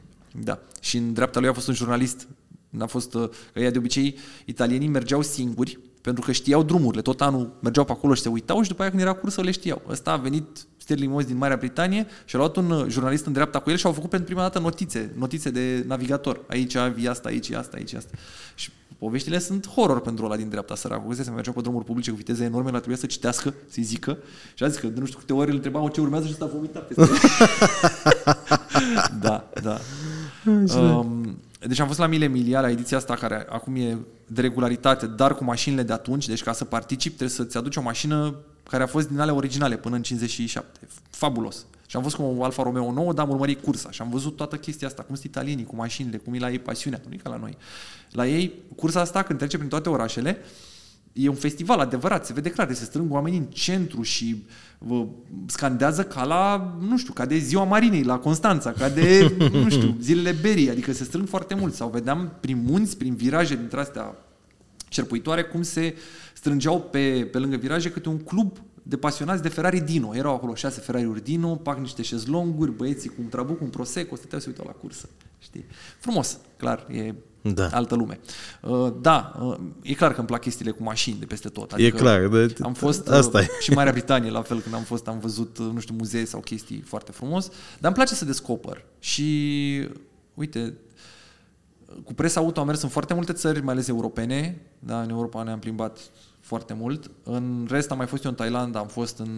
[0.42, 0.58] Da.
[0.80, 2.28] Și în dreapta lui a fost un jurnalist.
[2.70, 7.02] N-a fost, uh, că ea de obicei, italienii mergeau singuri, pentru că știau drumurile.
[7.02, 9.50] Tot anul mergeau pe acolo și se uitau și după aia când era cursă le
[9.50, 9.82] știau.
[9.88, 13.32] Ăsta a venit Sterling Moss din Marea Britanie și a luat un uh, jurnalist în
[13.32, 16.40] dreapta cu el și au făcut pentru prima dată notițe, notițe de navigator.
[16.48, 18.16] Aici vii asta, aici asta, aici asta.
[18.54, 21.14] Și poveștile sunt horror pentru ăla din dreapta săracul.
[21.14, 24.18] Se mergeau pe drumuri publice cu viteze enorme, la trebuia să citească, să zică.
[24.54, 26.78] Și a zis că nu știu câte ori îl întrebau ce urmează și ăsta vomita
[26.78, 27.12] peste
[29.20, 29.78] Da, da.
[30.78, 33.96] Um, deci am fost la Mile Milia, la ediția asta care acum e
[34.26, 36.28] de regularitate, dar cu mașinile de atunci.
[36.28, 38.34] Deci ca să participi trebuie să-ți aduci o mașină
[38.68, 40.88] care a fost din ale originale până în 57.
[41.10, 41.66] Fabulos.
[41.86, 44.36] Și am fost cu o Alfa Romeo 9, dar am urmărit cursa și am văzut
[44.36, 47.16] toată chestia asta, cum sunt italienii, cu mașinile, cum e la ei pasiunea, nu e
[47.22, 47.56] ca la noi.
[48.10, 50.38] La ei, cursa asta, când trece prin toate orașele,
[51.12, 54.44] e un festival adevărat, se vede clar, se strâng oamenii în centru și
[54.78, 55.06] vă
[55.46, 59.96] scandează ca la, nu știu, ca de ziua Marinei la Constanța, ca de, nu știu,
[60.00, 61.74] zilele Berii, adică se strâng foarte mult.
[61.74, 64.14] Sau vedeam prin munți, prin viraje dintre astea
[64.88, 65.96] cerpuitoare, cum se
[66.46, 70.16] strângeau pe, pe lângă viraje câte un club de pasionați de Ferrari Dino.
[70.16, 74.40] Erau acolo șase Ferrari-uri Dino, pac niște șezlonguri, băieții cu un trabuc, un prosecco, stăteau
[74.40, 75.08] să uitau la cursă.
[75.38, 75.64] Știi?
[75.98, 77.68] Frumos, clar, e da.
[77.72, 78.20] altă lume.
[78.62, 81.72] Uh, da, uh, e clar că îmi plac chestiile cu mașini de peste tot.
[81.72, 82.26] Adică e clar.
[82.28, 85.18] De, am fost asta uh, și în Marea Britanie, la fel, când am fost, am
[85.18, 88.84] văzut, nu știu, muzee sau chestii foarte frumos, dar îmi place să descoper.
[88.98, 89.88] Și,
[90.34, 90.74] uite,
[92.04, 94.62] cu presa auto am mers în foarte multe țări, mai ales europene.
[94.78, 95.98] Da, în Europa ne-am plimbat
[96.46, 97.10] foarte mult.
[97.22, 99.28] În rest am mai fost eu în Thailanda, am fost în...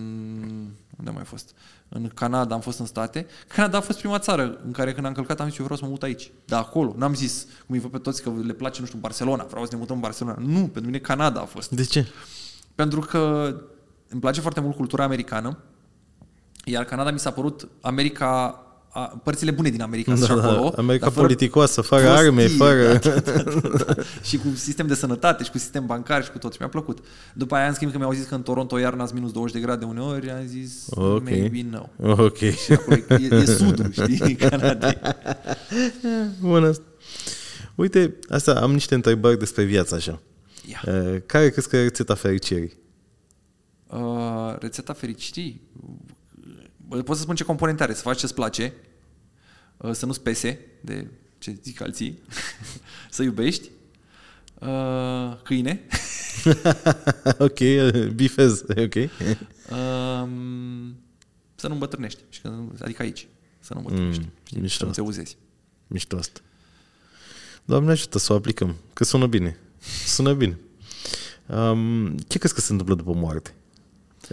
[0.99, 1.55] Unde am mai fost?
[1.89, 3.27] În Canada, am fost în state.
[3.55, 5.85] Canada a fost prima țară în care când am călcat am zis eu vreau să
[5.85, 6.31] mă mut aici.
[6.45, 6.95] De acolo.
[6.97, 9.45] N-am zis, cum îi văd pe toți că le place, nu știu, Barcelona.
[9.45, 10.37] Vreau să ne mutăm în Barcelona.
[10.41, 11.71] Nu, pentru mine Canada a fost.
[11.71, 12.07] De ce?
[12.75, 13.55] Pentru că
[14.09, 15.59] îmi place foarte mult cultura americană.
[16.65, 18.63] Iar Canada mi s-a părut America
[18.99, 20.69] a, părțile bune din America da, și Da, acolo.
[20.71, 20.77] da.
[20.83, 22.93] America dar fără politicoasă, fără prostii, arme, fără...
[22.93, 24.03] Da, da, da, da, da.
[24.23, 26.53] și cu sistem de sănătate și cu sistem bancar și cu tot.
[26.53, 26.99] Și mi-a plăcut.
[27.35, 29.61] După aia, în schimb, că mi-au zis că în Toronto iarna sunt minus 20 de
[29.61, 31.23] grade uneori, am zis, Ok.
[31.25, 32.13] maybe no.
[32.13, 32.37] Ok.
[32.37, 34.99] Și acolo e, e sudul, știi, Canadei.
[36.41, 36.83] Bun asta.
[37.75, 40.21] Uite, asta am niște întrebări despre viața așa.
[40.67, 40.83] Ia.
[40.87, 42.73] Uh, Care crezi că e rețeta fericirii?
[43.87, 45.63] Uh, rețeta fericirii?
[46.89, 47.95] Bă, Pot să spun ce componente are.
[47.95, 48.88] Să faci ce-ți place, uh,
[49.93, 51.07] să nu-ți pese de
[51.39, 52.19] ce zic alții,
[53.11, 53.69] să iubești,
[54.59, 55.81] uh, câine,
[57.39, 58.95] ok, uh, bifez, ok.
[59.71, 60.97] um,
[61.55, 62.21] să nu îmbătrânești.
[62.29, 63.29] Și că, nu- adică aici,
[63.61, 64.23] să nu îmbătrânești.
[64.23, 64.61] Mm, știi?
[64.61, 65.11] mișto să nu te asta.
[65.13, 65.37] uzezi.
[65.87, 66.41] Mișto asta.
[67.65, 69.59] Doamne ajută să o aplicăm, că sună bine.
[70.07, 70.59] Sună bine.
[71.47, 73.55] Um, ce crezi că se întâmplă după moarte?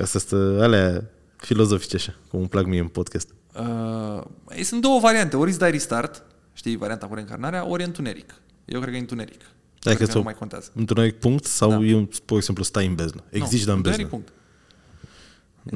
[0.01, 3.29] Asta este alea filozofice așa, cum îmi plac mie în podcast.
[3.59, 4.21] Uh,
[4.55, 5.35] ei, sunt două variante.
[5.37, 6.23] Ori îți dai restart,
[6.53, 8.33] știi, varianta cu reîncarnarea, ori e întuneric.
[8.65, 9.39] Eu cred că e întuneric.
[9.79, 10.71] Dacă Cred că ți-o- nu mai contează.
[10.75, 11.77] Întuneric punct sau Da.
[11.85, 13.23] eu, pur și simplu, stai în beznă?
[13.29, 14.23] Există în întuneric, beznă.
[14.23, 14.33] punct.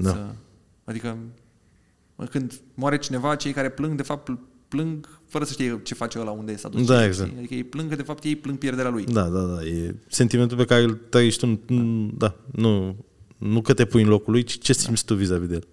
[0.06, 0.12] Da.
[0.12, 0.36] Da.
[0.84, 1.18] Adică
[2.16, 4.32] mă, când moare cineva, cei care plâng, de fapt,
[4.68, 6.86] plâng fără să știe ce face ăla unde s-a dus.
[6.86, 7.08] Da, știi?
[7.08, 7.38] exact.
[7.38, 9.04] Adică ei plâng că, de fapt, ei plâng pierderea lui.
[9.06, 9.64] Da, da, da.
[9.64, 12.96] E sentimentul pe care îl trăiești tu, nu- da, nu,
[13.38, 15.68] nu că te pui în locul lui, ci ce simți tu vis-a-vis de el.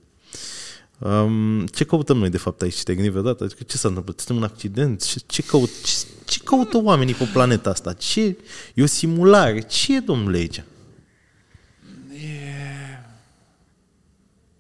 [0.99, 2.83] Um, ce căutăm noi, de fapt, aici?
[2.83, 3.45] Te-ai gândit vreodată?
[3.45, 4.19] Adică ce s-a întâmplat?
[4.19, 5.03] Suntem un accident?
[5.05, 5.93] Ce, ce, căut, ce,
[6.25, 7.93] ce caută oamenii pe planeta asta?
[7.93, 8.37] Ce,
[8.75, 9.61] e o simulare?
[9.61, 10.63] Ce e, domnule, aici?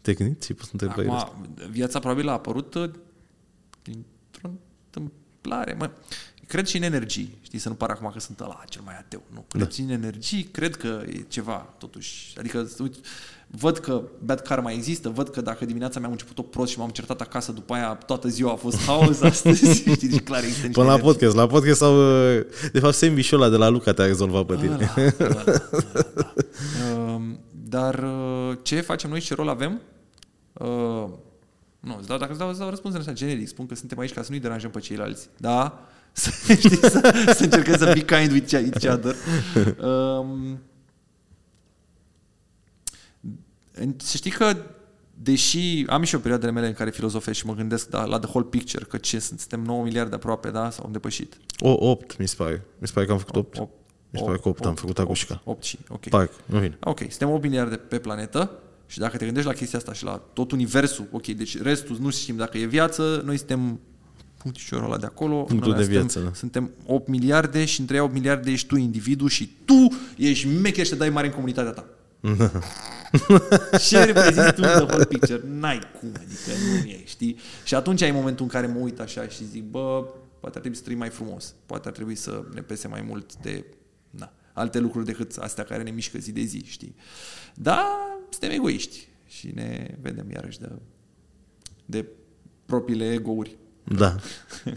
[0.01, 0.41] Te-ai gândit?
[0.43, 1.33] Ți-ai pus întrebările astea?
[1.33, 2.91] Acum, viața probabil a apărut uh,
[3.83, 4.51] dintr-o
[4.85, 5.75] întâmplare.
[5.79, 5.91] Mă,
[6.47, 7.39] cred și în energii.
[7.43, 9.23] Știi, să nu pară acum că sunt ăla cel mai ateu.
[9.33, 9.69] Nu, cred Da.
[9.69, 12.39] și în energii, cred că e ceva, totuși.
[12.39, 12.99] Adică, uite,
[13.47, 17.21] văd că bad karma există, văd că dacă dimineața mi-am început-o prost și m-am certat
[17.21, 19.75] acasă, după aia toată ziua a fost haos astăzi.
[19.81, 21.13] Știi, deci clar există niște Până la energii.
[21.13, 21.37] podcast.
[21.37, 21.97] La podcast sau...
[22.37, 22.41] uh,
[22.73, 24.75] De fapt, sandwich-ul ăla de la Luca te-a rezolvat pe tine.
[24.75, 26.33] Ăla, ăla, ăla, da.
[27.15, 29.81] Um, Dar uh, ce facem noi și ce rol avem?
[30.53, 31.05] Uh,
[31.81, 33.49] Nu, îți dau, dacă îți dau, îți dau răspunsul ăsta generic.
[33.49, 35.29] Spun că suntem aici ca să nu-i deranjăm pe ceilalți.
[35.37, 35.87] Da?
[36.13, 39.15] Să, știi, să, să încercăm să be kind with each other.
[39.83, 40.59] Um,
[43.21, 43.39] în-
[43.97, 44.57] să știi că
[45.23, 48.29] deși am și eu perioadele mele în care filozofez și mă gândesc da, la the
[48.29, 50.71] whole picture, că ce sunt, suntem 9 miliarde aproape, da?
[50.71, 51.37] Sau am depășit.
[51.59, 52.65] O, 8, mi se pare.
[52.79, 53.59] Mi se pare că am făcut 8.
[53.59, 53.71] Opt-
[54.11, 55.41] Mi se pare că 8 am făcut acușca.
[55.45, 56.09] 8 și, ok.
[56.09, 56.79] Parc, nu vine.
[56.81, 58.51] Ok, suntem 8 miliarde pe planetă
[58.87, 62.11] și dacă te gândești la chestia asta și la tot universul, ok, deci restul nu
[62.11, 63.81] știm dacă e viață, noi suntem
[64.37, 65.43] punctișorul ăla de acolo.
[65.43, 66.35] Punctul noi de suntem, viață, da.
[66.35, 70.91] Suntem 8 miliarde și între 8 miliarde ești tu individul și tu ești mecher și
[70.91, 71.87] te dai mare în comunitatea ta.
[73.89, 75.41] Ce reprezinți tu the whole picture?
[75.45, 77.39] N-ai cum, adică nu e, știi?
[77.65, 80.05] Și atunci ai momentul în care mă uit așa și zic, bă,
[80.41, 83.37] poate ar trebui să trăim mai frumos, poate ar trebui să ne pese mai mult
[83.37, 83.65] de
[84.11, 86.95] na, alte lucruri decât astea care ne mișcă zi de zi, știi?
[87.55, 90.69] Da, suntem egoiști și ne vedem iarăși de,
[91.85, 92.07] de
[92.67, 93.57] propriile egouri.
[93.85, 94.17] Da,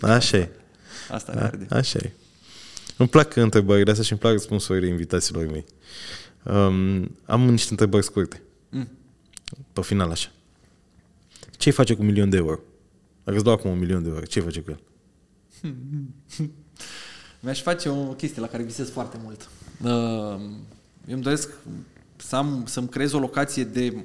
[0.02, 0.50] așa e.
[1.12, 1.66] Asta ne arde.
[1.70, 2.12] Așa e.
[2.98, 5.66] Îmi plac întrebările astea și îmi plac răspunsurile invitațiilor mei.
[6.44, 8.42] Um, am niște întrebări scurte.
[8.70, 8.88] Mm.
[9.74, 10.30] Pe final, așa.
[11.58, 12.60] Ce-i face cu un milion de euro?
[13.24, 14.80] Dacă îți dau acum un milion de euro, ce-i face cu el?
[17.40, 19.50] Mi-aș face o chestie la care visez foarte mult.
[19.84, 20.40] Uh,
[21.08, 21.50] Eu îmi doresc
[22.16, 23.96] să am, să-mi creez o locație de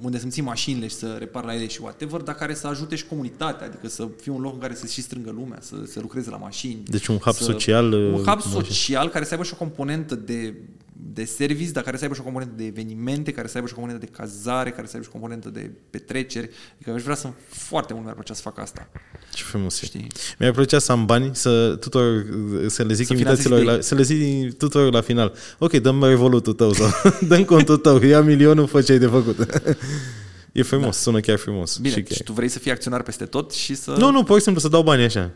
[0.00, 2.94] unde să-mi ții mașinile și să repar la ele și whatever, dar care să ajute
[2.96, 6.00] și comunitatea, adică să fie un loc în care să și strângă lumea, să se
[6.00, 6.82] lucreze la mașini.
[6.84, 8.52] Deci un hub să, social, Un uh, hub mașini.
[8.52, 10.54] social care să aibă și o componentă de,
[10.96, 13.72] de service, dar care să aibă și o componentă de evenimente, care să aibă și
[13.72, 16.50] o componentă de cazare, care să aibă și o componentă de petreceri.
[16.74, 18.88] Adică aș vrea să foarte mult mi-ar plăcea să fac asta.
[19.32, 19.84] Ce frumos e.
[19.86, 20.06] Știi?
[20.38, 22.26] Mi-ar plăcea să am bani, să, tuturor,
[22.66, 25.34] să le zic Să invitațiilor, finanțezi la, să le zic tuturor la final.
[25.58, 26.88] Ok, dăm revolutul tău sau
[27.28, 29.36] dăm contul tău, ia milionul, fă ce ai de făcut.
[30.52, 31.00] e frumos, da.
[31.02, 31.76] sună chiar frumos.
[31.76, 32.18] Bine, și și chiar.
[32.24, 33.94] tu vrei să fii acționar peste tot și să...
[33.98, 35.30] Nu, nu, pur și simplu să dau bani așa.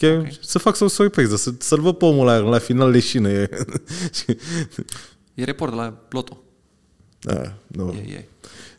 [0.00, 0.18] Chiar Ok.
[0.18, 0.38] okay.
[0.40, 3.28] să fac o surpriză, să, să-l văd pe omul la, la final leșină.
[3.28, 3.48] E.
[5.34, 6.42] E report de la Ploto.
[7.20, 7.94] da, nu.
[8.06, 8.28] E, e.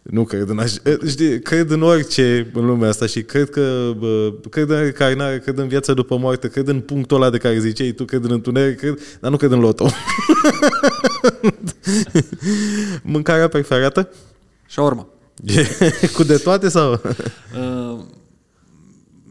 [0.01, 0.75] Nu cred în așa.
[1.07, 5.57] Știi, cred în orice în lumea asta și cred că bă, cred în recarnare, cred
[5.57, 8.77] în viața după moarte, cred în punctul ăla de care ziceai tu, cred în întuneric,
[8.77, 9.89] cred, dar nu cred în loto.
[13.03, 14.09] Mâncarea preferată?
[14.67, 15.07] Și urmă.
[15.43, 16.91] E Cu de toate sau?
[16.91, 17.99] Uh,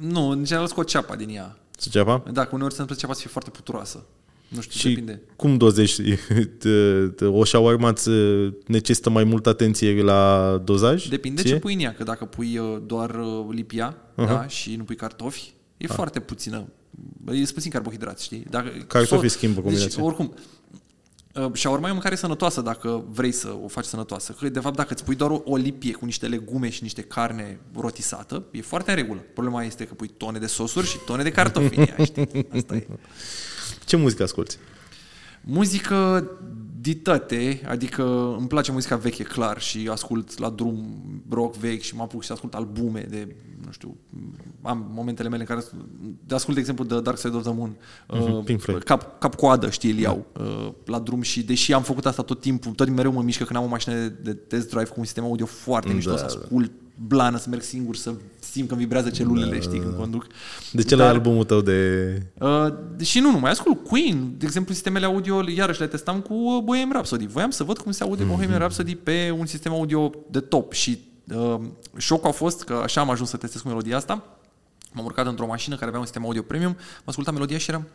[0.00, 1.58] nu, în general scot ceapa din ea.
[1.76, 2.22] Suceapa?
[2.32, 4.04] Dacă uneori se întâmplă ceapa să fie foarte puturoasă.
[4.48, 5.20] Nu știu, Și depinde.
[5.36, 6.02] cum dozezi?
[7.22, 8.10] O shawarma îți
[8.66, 11.06] necesită mai multă atenție la dozaj?
[11.08, 11.50] Depinde Ție?
[11.50, 14.26] ce pui în ea, că dacă pui uh, doar uh, lipia Aha.
[14.34, 16.66] da, și nu pui cartofi, e foarte puțină.
[17.32, 18.44] E puțin carbohidrați, știi?
[18.50, 19.96] Dacă, Cartofii so- schimbă combinația.
[19.96, 20.40] Deci, oricum, uh,
[21.52, 24.32] shawarma e o mâncare sănătoasă dacă vrei să o faci sănătoasă.
[24.32, 27.02] Că, de fapt, dacă îți pui doar o, o lipie cu niște legume și niște
[27.02, 29.20] carne rotisată, e foarte în regulă.
[29.34, 32.46] Problema este că pui tone de sosuri și tone de cartofi în ea, știi?
[32.56, 32.86] Asta e.
[33.84, 34.56] Ce muzică asculti?
[35.40, 36.30] Muzică
[36.86, 40.84] dităte, adică îmi place muzica veche, clar, și ascult la drum
[41.28, 43.96] rock vechi și mă apuc și ascult albume de, nu știu,
[44.62, 45.66] am momentele mele în care
[46.26, 47.76] de ascult, de exemplu, The Dark Side of the Moon,
[48.08, 48.82] uh, Pink Floyd.
[48.82, 52.40] cap, cap coadă, știi, îl iau uh, la drum și deși am făcut asta tot
[52.40, 55.24] timpul, tot mereu mă mișcă când am o mașină de test drive cu un sistem
[55.24, 56.40] audio foarte mișto, Da, să da.
[56.42, 56.70] ascult
[57.06, 58.14] blană, să merg singur, să
[58.56, 60.26] simt că vibrează celulele, știi, când conduc.
[60.72, 62.22] De ce la Dar- albumul tău de...
[62.38, 62.72] Uh,
[63.02, 66.92] și nu numai, ascult Queen, de exemplu, sistemele audio, iarăși le testam cu uh, Bohemian
[66.92, 67.26] Rhapsody.
[67.26, 70.98] Voiam să văd cum se aude Bohemian Rhapsody pe un sistem audio de top și
[71.34, 71.60] uh,
[71.96, 74.24] șocul a fost că așa am ajuns să testez cu melodia asta.
[74.92, 77.86] M-am urcat într-o mașină care avea un sistem audio premium, am ascultat melodia și eram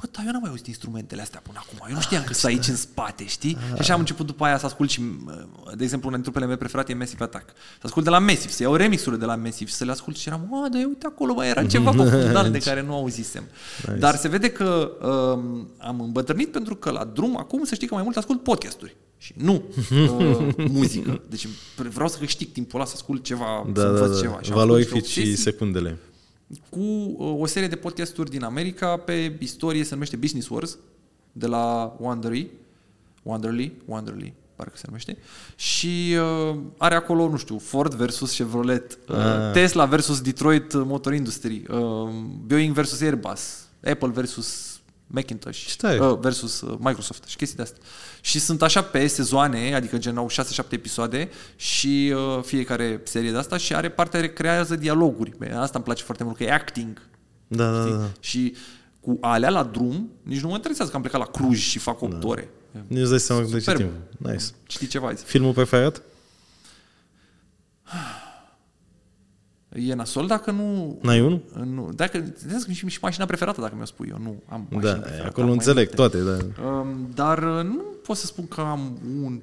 [0.00, 1.86] Bă, dar eu n-am mai auzit instrumentele astea până acum.
[1.88, 3.56] Eu nu știam că sunt aici în spate, știi?
[3.74, 5.34] Și așa am început după aia să ascult și, uh,
[5.76, 7.48] de exemplu, una dintre trupele mele preferate e Massive Attack.
[7.48, 10.28] Să ascult de la Massive, să iau remixurile de la Massive, să le ascult și
[10.28, 13.44] eram, mă, dar uite acolo, bă, era ceva pe fundal de care nu auzisem.
[13.86, 13.98] Nice.
[13.98, 17.94] Dar se vede că um, am îmbătrânit pentru că la drum acum să știi că
[17.94, 19.52] mai mult ascult podcasturi și nu
[19.90, 21.22] uh, muzică.
[21.28, 24.20] Deci vreau să câștig timpul ăla să ascult ceva, Da, să da, învăț da.
[24.20, 24.38] ceva.
[24.42, 25.98] Și am Valorifici ascult și obsesii secundele.
[26.68, 30.78] Cu uh, o serie de podcasturi din America pe istorie, se numește Business Wars,
[31.32, 32.50] de la Wondery,
[33.22, 35.18] Wonderly, Wonderly, parcă se numește,
[35.56, 36.16] și
[36.50, 39.52] uh, are acolo, nu știu, Ford versus Chevrolet, uh, Ah.
[39.52, 42.08] Tesla versus Detroit Motor Industry, uh,
[42.46, 44.65] Boeing versus Airbus, Apple versus
[45.06, 45.98] Macintosh Ce tare.
[46.06, 47.78] uh, versus uh, Microsoft și chestii de astea.
[48.20, 50.34] Și sunt așa pe sezoane, adică gen au 6-7
[50.68, 55.32] episoade și uh, fiecare serie de asta și are partea care creează dialoguri.
[55.38, 57.02] Bine, Asta îmi place foarte mult, că e acting.
[57.48, 57.92] Da, da, știi?
[57.98, 58.08] da.
[58.20, 58.54] Și
[59.00, 62.02] cu alea la drum, nici nu mă interesează că am plecat la Cluj și fac
[62.02, 62.26] 8 Da.
[62.26, 62.48] ore.
[62.86, 63.78] Nici îți dai seama de ce Superb.
[63.78, 63.92] timp.
[64.18, 64.44] Nice.
[64.66, 65.24] Știi ceva azi?
[65.24, 66.02] Filmul preferat?
[69.78, 70.98] E nasol dacă nu...
[71.02, 71.42] N-ai unul?
[71.64, 72.18] nu dacă,
[72.66, 74.18] că și, și mașina preferată, dacă mi-o spui eu.
[74.22, 76.18] Nu am mașină Da, preferată, acolo am mai înțeleg multe.
[76.18, 76.68] toate, da.
[76.68, 79.40] Um, dar uh, nu pot să spun că am un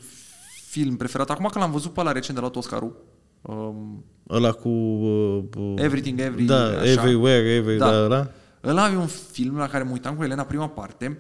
[0.70, 1.30] film preferat.
[1.30, 2.96] Acum că l-am văzut pe la recent de la Oscarul,
[3.42, 4.70] um, Ăla cu...
[4.70, 6.84] Uh, uh, Everything, Every, Da, așa.
[6.92, 7.92] Everywhere, Every, Da.
[7.92, 8.30] da, da, da.
[8.70, 11.18] ăla e un film la care mă uitam cu Elena prima parte.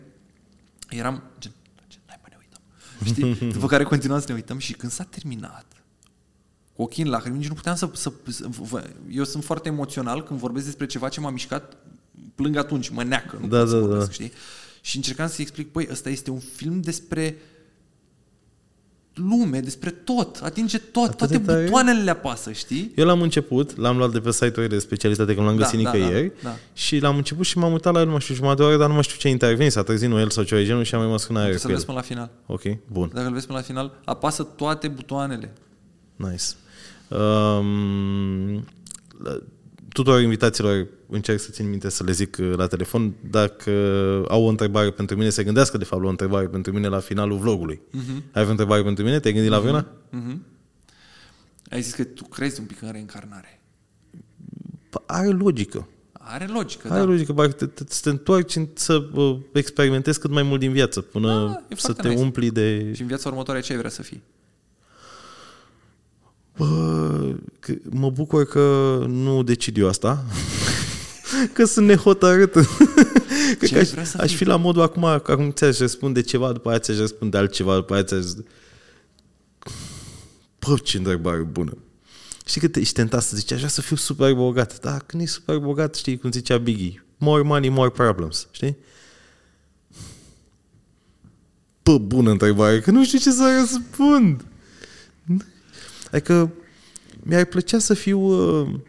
[0.89, 1.51] Eram gen,
[1.87, 2.61] gen hai mă ne uităm.
[3.37, 3.51] Știi?
[3.51, 5.72] După care continuam să ne uităm și când s-a terminat, cu
[6.83, 8.45] ochii în lacrimi, nici nu puteam să, să, să...
[8.69, 11.77] vă- Eu sunt foarte emoțional când vorbesc despre ceva ce m-a mișcat,
[12.35, 13.37] plâng atunci, mă neacă.
[13.41, 14.11] Nu Da, pot să da, vorbesc, da.
[14.13, 14.31] știi?
[14.81, 17.37] Și încercam să-i explic, băi, ăsta este un film despre
[19.13, 21.63] lume, despre tot, atinge tot, Atât toate de tare?
[21.63, 22.91] butoanele le apasă, știi?
[22.95, 25.83] Eu l-am început, l-am luat de pe site-uri de specialitate, că nu l-am Da, găsit
[25.83, 26.27] da, nicăieri.
[26.43, 26.55] da, da.
[26.73, 28.87] Și l-am început și m-am uitat la el, nu mai știu, jumătate de oră, dar
[28.87, 31.01] nu mai știu ce a intervenit, s-a trezit Noel sau ceva de genul și am
[31.01, 31.75] rămas în aer Trebuie cu să-l el.
[31.75, 32.29] vezi până la final.
[32.45, 35.53] Ok, bun, Dacă îl vezi până la final, apasă toate butoanele.
[36.15, 36.43] nice.
[37.17, 38.53] Um,
[39.23, 39.39] la-
[39.89, 43.71] tuturor invitațiilor încerc să țin minte să le zic uh, la telefon dacă
[44.27, 46.99] au o întrebare pentru mine, se gândească de fapt la o întrebare pentru mine la
[46.99, 47.81] finalul vlogului.
[47.97, 48.31] Uh-huh.
[48.33, 49.19] Ai o întrebare pentru mine?
[49.19, 49.87] Te-ai gândit la vreuna?
[50.09, 50.45] Mhm.
[51.69, 53.61] Ai zis că tu crezi un pic în reîncarnare.
[54.89, 55.87] Păi, Are logică.
[56.11, 57.05] Are logică, Are da.
[57.05, 60.71] logică, parcă te, te, să te întorci în- să uh, experimentezi cât mai mult din
[60.71, 62.21] viață, până Da, e să foarte te nice.
[62.21, 62.91] umpli de...
[62.93, 64.21] Și în viața următoare ce ai vrea să fii?
[66.57, 70.25] Bă, că, mă bucur că nu decid eu asta.
[71.53, 72.51] că sunt nehotărât.
[73.57, 74.37] Cred Ce că aș, vrea să aș fii?
[74.37, 77.93] fi la modul acum, că acum ți-aș răspunde ceva, după aia ți-aș răspunde altceva, după
[77.93, 78.23] aia ți-aș...
[80.59, 81.77] Bă, ce întrebare bună.
[82.45, 84.79] Știi că te, ești tentat să zici, aș vrea să fiu super bogat.
[84.79, 88.77] Da, când ești super bogat, știi cum zicea Biggie, more money, more problems, știi?
[91.83, 94.45] Bă, bună întrebare, că nu știu ce să răspund.
[96.13, 96.51] Adică
[97.23, 98.19] mi-ar plăcea să fiu...
[98.19, 98.79] Uh...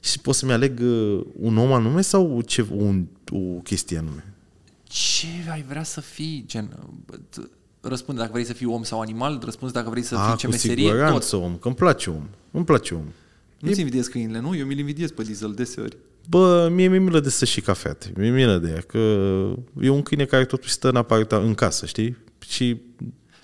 [0.00, 4.34] Și pot să-mi aleg uh, un om anume sau ce, un, o chestie anume?
[4.82, 6.44] Ce ai vrea să fii?
[6.46, 10.16] Gen, bă, t- răspunde dacă vrei să fii om sau animal, răspunzi dacă vrei să
[10.16, 10.94] A, fii ce cu meserie, tot.
[10.94, 12.28] siguranță om, că îmi place om.
[12.50, 13.04] Îmi place om.
[13.58, 14.56] Nu-ți invidiez câinile, nu?
[14.56, 15.96] Eu mi-l invidiez pe Diesel deseori.
[16.28, 17.96] Bă, mie mi-e milă de să și cafea.
[18.16, 18.98] Mi-e milă de ea, că
[19.80, 22.16] e un câine care totuși stă în, aparta, în casă, știi?
[22.48, 22.80] Și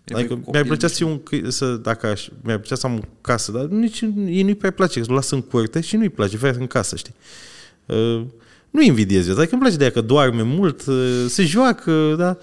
[0.05, 2.75] adică cu mi-ar copil, plăcea nu să, fiu un câine, să dacă aș, mi-ar plăcea
[2.75, 5.97] să am o casă, dar nici, ei nu-i prea place, îl lasă în curte și
[5.97, 7.15] nu-i place, vrea în casă, știi?
[7.87, 8.23] Uh,
[8.71, 12.37] nu invidiez viața, adică îmi place de ea că doarme mult, uh, se joacă, da?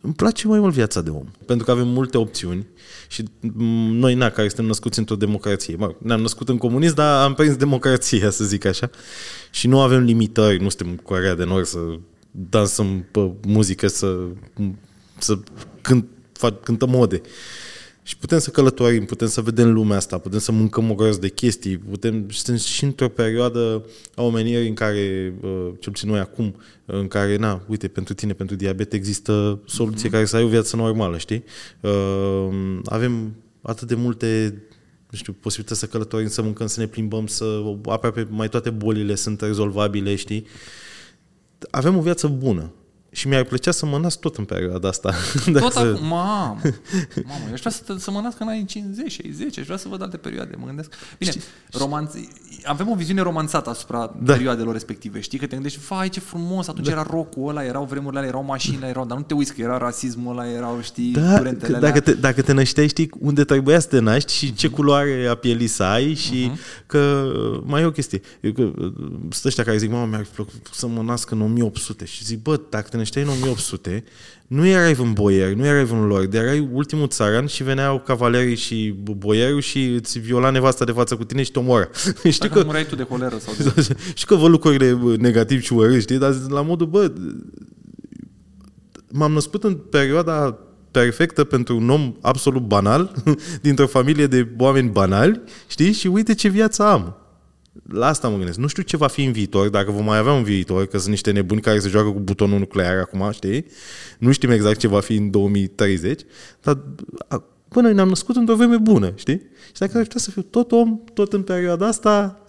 [0.00, 2.66] Îmi place mai mult viața de om, pentru că avem multe opțiuni
[3.08, 7.22] și mm, noi, na, care suntem născuți într-o democrație, mă, ne-am născut în comunism, dar
[7.22, 8.90] am prins democrația, să zic așa,
[9.50, 11.78] și nu avem limitări, nu suntem Corea de Nord să
[12.30, 14.16] dansăm pe muzică, să,
[15.18, 15.38] să
[15.80, 16.13] cânt, fac,
[16.62, 17.20] cântăm mode.
[18.06, 21.28] Și putem să călătorim, putem să vedem lumea asta, putem să mâncăm o groază de
[21.28, 26.56] chestii, putem, suntem și într-o perioadă a omenirii în care, uh, cel puțin noi acum,
[26.84, 30.12] în care, na, uite, pentru tine, pentru diabet, există soluție mm-hmm.
[30.12, 31.44] care să ai o viață normală, știi?
[31.80, 34.62] Uh, avem atât de multe
[35.10, 39.14] nu știu, posibilitatea să călătorim, să mâncăm, să ne plimbăm, să aproape mai toate bolile
[39.14, 40.46] sunt rezolvabile, știi?
[41.70, 42.72] Avem o viață bună.
[43.14, 45.14] Și mi-ar plăcea să mă nasc tot în perioada asta.
[45.60, 45.78] Tot să...
[45.78, 46.58] acum, mamă,
[47.30, 49.88] mamă, eu aș vrea să, să mă nasc în anii 50, 60, aș vrea să
[49.88, 50.94] văd alte perioade, mă gândesc.
[51.18, 52.12] Bine, știi, romanț,
[52.64, 54.32] avem o viziune romanțată asupra da.
[54.32, 55.38] perioadelor respective, știi?
[55.38, 56.92] Că te gândești, vai ce frumos, atunci da.
[56.92, 59.78] era rockul ăla, erau vremurile alea, erau mașinile, erau, dar nu te uiți că era
[59.78, 63.88] rasismul ăla, erau, știi, da, curentele dacă te, dacă te nășteai, știi unde trebuia să
[63.88, 64.76] te naști și ce mhm.
[64.76, 66.86] culoare a pielii să ai și uh-huh.
[66.86, 67.32] că
[67.64, 68.20] mai e o chestie.
[68.40, 68.72] Eu, că,
[69.30, 72.60] stă ăștia care zic, mama, mi-ar plăcut să mă nasc în 1800 și zic, bă,
[72.70, 74.04] dacă te nășteai în 1800,
[74.46, 78.94] nu erai un boier, nu erai un lord, erai ultimul țaran și veneau cavalerii și
[79.16, 81.90] boierul și îți viola nevasta de față cu tine și te omoară.
[82.28, 83.96] Știi că murai tu de coleră sau de...
[84.14, 86.18] și că vă lucrurile negativ și urâți, știi?
[86.18, 87.12] Dar la modul, bă,
[89.08, 90.58] m-am născut în perioada
[90.90, 93.14] perfectă pentru un om absolut banal,
[93.62, 95.92] dintr-o familie de oameni banali, știi?
[95.92, 97.23] Și uite ce viață am
[97.82, 98.58] la asta mă gândesc.
[98.58, 101.10] Nu știu ce va fi în viitor, dacă vom mai avea un viitor, că sunt
[101.10, 103.66] niște nebuni care se joacă cu butonul nuclear acum, știi?
[104.18, 106.20] Nu știm exact ce va fi în 2030,
[106.62, 106.78] dar
[107.68, 109.40] până ne-am născut într-o vreme bună, știi?
[109.66, 112.44] Și dacă aș putea să fiu tot om, tot în perioada asta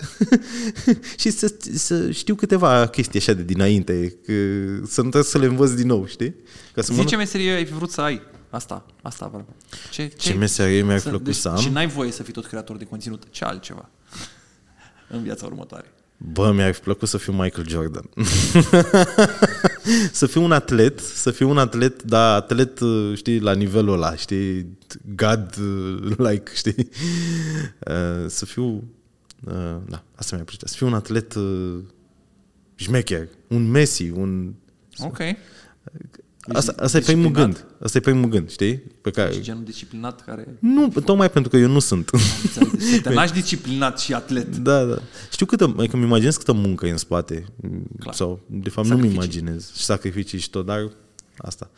[1.22, 4.34] și să, să știu câteva chestii așa de dinainte, că,
[4.86, 6.36] să nu trebuie să le învăț din nou, știi?
[6.74, 7.06] Ca să Zi mă...
[7.06, 8.22] ce meserie ai fi vrut să ai?
[8.50, 9.46] Asta, asta vreau.
[9.92, 11.58] Ce, ce, ce meserie mi-ar plăcut deci, să am?
[11.58, 13.90] Și n-ai voie să fii tot creator de conținut, ce altceva?
[15.10, 15.86] În viața următoare?
[16.18, 18.10] Bă, mi-ar fi plăcut să fiu Michael Jordan.
[20.12, 22.80] să fiu un atlet, să fiu un atlet, dar atlet,
[23.14, 24.78] știi, la nivelul ăla, știi,
[25.16, 26.90] God-like, știi?
[27.88, 28.66] Uh, să fiu,
[29.44, 31.78] uh, da, asta mi-ar plăcea, să fiu un atlet uh,
[32.76, 34.54] șmecher, un Messi, un...
[35.00, 35.18] Ok.
[36.54, 37.66] Asta, asta e primul gând.
[37.82, 38.78] Asta e primul gând, știi?
[39.02, 39.34] Pe care...
[39.34, 40.48] Și genul disciplinat care...
[40.60, 42.10] Nu, tocmai pentru că eu nu sunt.
[43.04, 44.58] Te naști disciplinat și atlet.
[44.58, 45.02] Da, da.
[45.32, 47.46] Știu câtă, adică îmi imaginez câtă muncă e în spate.
[48.00, 48.14] Clar.
[48.14, 49.16] Sau, de fapt, sacrificii.
[49.18, 49.72] nu-mi imaginez.
[49.76, 50.92] Și sacrificii și tot, dar
[51.38, 51.70] asta.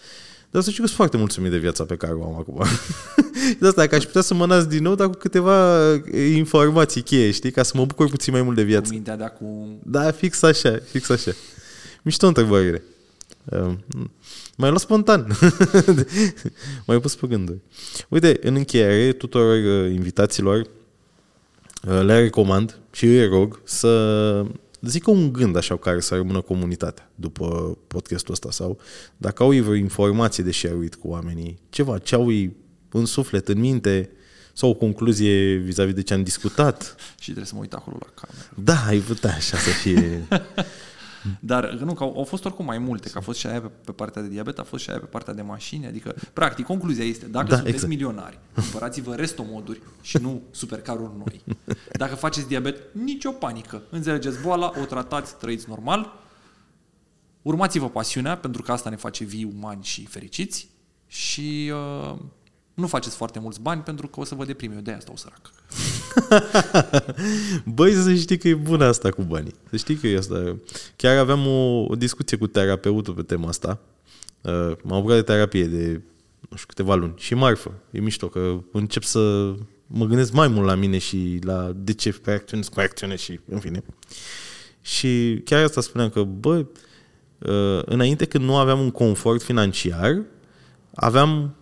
[0.52, 2.64] Dar să știu că sunt foarte mulțumit de viața pe care o am acum.
[3.60, 5.94] de asta, că aș putea să mă nasc din nou, dar cu câteva
[6.36, 7.52] informații cheie, știi?
[7.52, 8.88] Ca să mă bucur puțin mai mult de viață.
[8.88, 9.80] Cu mintea de acum...
[9.84, 11.32] Da, fix așa, fix așa.
[12.02, 12.84] Mișto întrebările.
[13.44, 13.84] Um,
[14.58, 15.28] mai luat spontan.
[16.88, 17.60] mai pus pe gânduri.
[18.10, 24.46] Uite, în încheiere, tuturor uh, invitaților uh, le recomand și îi rog să
[24.82, 28.80] zică un gând așa care să rămână comunitatea după podcastul ăsta sau
[29.18, 32.56] dacă au vreo informație de share cu oamenii, ceva, ce au ei
[32.92, 34.10] în suflet, în minte,
[34.54, 36.96] sau o concluzie vis-a-vis de ce am discutat.
[37.20, 38.50] Și trebuie să mă uit acolo la cameră.
[38.56, 40.28] Da, ai putea așa să fie.
[41.40, 43.68] Dar nu, că au, au fost oricum mai multe, că a fost și aia pe,
[43.86, 47.04] pe partea de diabet, a fost și aia pe partea de mașini, adică, practic, concluzia
[47.04, 47.92] este, dacă da, sunteți exact.
[47.92, 51.44] milionari, cumpărați-vă restomoduri și nu supercaruri noi.
[51.92, 53.82] Dacă faceți diabet, nicio panică.
[53.90, 56.14] Înțelegeți boala, o tratați, trăiți normal,
[57.42, 60.70] urmați-vă pasiunea, pentru că asta ne face vii, umani și fericiți
[61.08, 62.20] și uh,
[62.74, 64.76] nu faceți foarte mulți bani pentru că o să vă deprime.
[64.76, 65.52] Eu de asta o sărac.
[67.76, 69.56] Băi, să știi că e bună asta cu banii.
[69.70, 70.58] Să știi că e asta.
[70.96, 73.80] Chiar aveam o, o discuție cu terapeutul pe tema asta.
[74.42, 76.02] Uh, m-am apucat de terapie de,
[76.50, 77.14] nu știu, câteva luni.
[77.16, 77.72] Și marfă.
[77.92, 79.54] E mișto că încep să
[79.88, 83.40] mă gândesc mai mult la mine și la de ce pe acțiune, cu acțiune și
[83.50, 83.84] în fine.
[84.82, 86.66] Și chiar asta spuneam că, bă,
[87.38, 90.22] uh, înainte când nu aveam un confort financiar,
[90.96, 91.56] aveam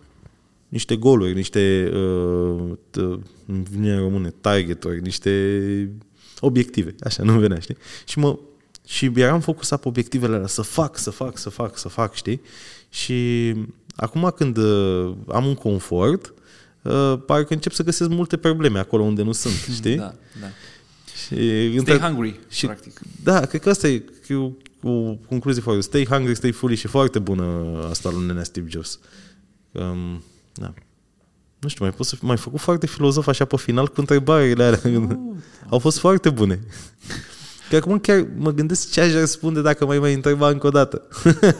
[0.76, 3.18] niște goluri, niște uh,
[3.70, 5.90] vine în române, targeturi, niște
[6.40, 7.76] obiective, așa, nu venea, știi?
[8.04, 8.38] Și mă
[8.86, 12.40] și eram focusat pe obiectivele alea, să fac, să fac, să fac, să fac, știi?
[12.88, 13.52] Și
[13.96, 16.34] acum când uh, am un confort,
[16.82, 19.96] uh, parcă încep să găsesc multe probleme acolo unde nu sunt, știi?
[19.96, 20.46] Da, da.
[21.26, 23.00] Și, stay hungry, și, practic.
[23.22, 24.50] Da, cred că asta e, e o,
[24.82, 25.80] o concluzie foarte.
[25.80, 27.44] Stay hungry, stay foolish și foarte bună
[27.90, 28.98] asta lui nenea Steve Jobs.
[29.72, 30.22] Um,
[30.60, 30.74] da.
[31.58, 34.80] Nu știu, mai, pot să, mai făcut foarte filozof așa pe final cu întrebările alea.
[34.84, 35.16] Uh,
[35.68, 36.60] Au fost foarte bune.
[37.68, 41.02] Că acum chiar mă gândesc ce aș răspunde dacă mai mai întreba încă o dată.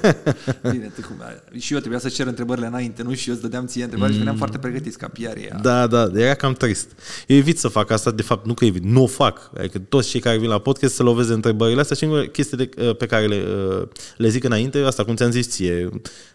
[0.70, 1.17] Bine, tu cum,
[1.59, 3.15] și eu trebuia să cer întrebările înainte, nu?
[3.15, 4.15] Și eu îți dădeam ție întrebări mm.
[4.15, 6.91] și veneam foarte pregătiți ca PR Da, da, era cam trist.
[7.26, 9.51] Eu evit să fac asta, de fapt, nu că evit, nu o fac.
[9.59, 13.07] Adică toți cei care vin la podcast să loveze întrebările astea și chestiile uh, pe
[13.07, 13.44] care le,
[13.81, 15.89] uh, le zic înainte, asta cum ți-am zis ție,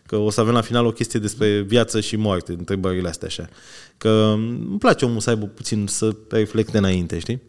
[0.05, 3.49] că o să avem la final o chestie despre viață și moarte, întrebările astea așa.
[3.97, 7.41] Că îmi place omul să aibă puțin să reflecte înainte, știi?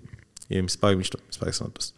[0.52, 1.92] E, mi se pare mișto, mi se pare sănătos.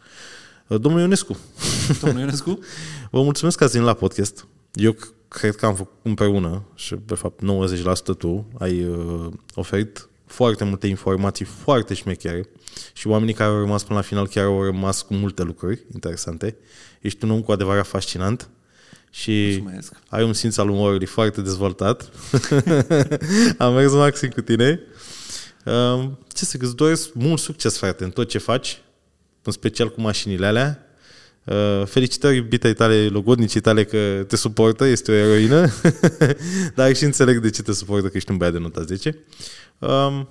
[0.67, 1.37] Uh, domnul Ionescu.
[2.01, 2.59] Domnul Ionescu?
[3.11, 4.47] Vă mulțumesc că ați venit la podcast.
[4.73, 4.95] Eu
[5.27, 7.41] cred că am făcut împreună și, de fapt,
[8.13, 12.49] 90% tu ai uh, oferit foarte multe informații foarte șmechere
[12.93, 16.57] și oamenii care au rămas până la final chiar au rămas cu multe lucruri interesante.
[17.01, 18.49] Ești un om cu adevărat fascinant
[19.09, 19.93] și Mulțumesc.
[20.09, 22.09] ai un simț al umorului foarte dezvoltat.
[23.57, 24.79] Am mers maxim cu tine.
[25.65, 28.81] Uh, ce să îți doresc mult succes, frate, în tot ce faci,
[29.41, 30.79] în special cu mașinile alea.
[31.43, 35.69] Uh, felicitări iubitei tale, logodnicii tale că te suportă, este o eroină,
[36.75, 39.17] dar și înțeleg de ce te suportă, că ești un băiat de nota 10.
[39.79, 40.29] Um,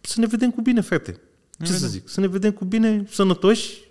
[0.00, 1.20] să ne vedem cu bine, frate.
[1.64, 2.08] Ce să zic?
[2.08, 3.88] Să ne vedem cu bine, sănătoși,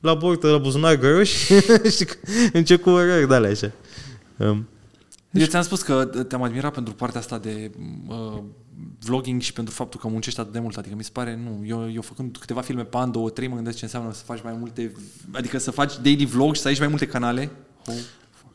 [0.00, 1.54] la bortă, la buzunar găroși
[1.96, 2.06] și
[2.52, 3.72] încep cu orări de alea așa.
[4.36, 4.68] Um,
[5.30, 7.70] eu ți-am spus că te-am admirat pentru partea asta de
[8.08, 8.42] uh,
[9.00, 10.76] vlogging și pentru faptul că muncești atât de mult.
[10.76, 13.54] Adică mi se pare, nu, eu, eu făcând câteva filme pe an, două, trei, mă
[13.54, 14.92] gândesc ce înseamnă să faci mai multe,
[15.32, 17.50] adică să faci daily vlog și să ai și mai multe canale.
[17.86, 17.94] Oh.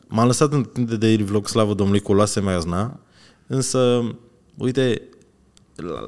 [0.08, 3.00] M-am lăsat în timp de daily vlog, slavă Domnului, cu luase Meazna,
[3.46, 4.02] însă,
[4.56, 5.02] uite,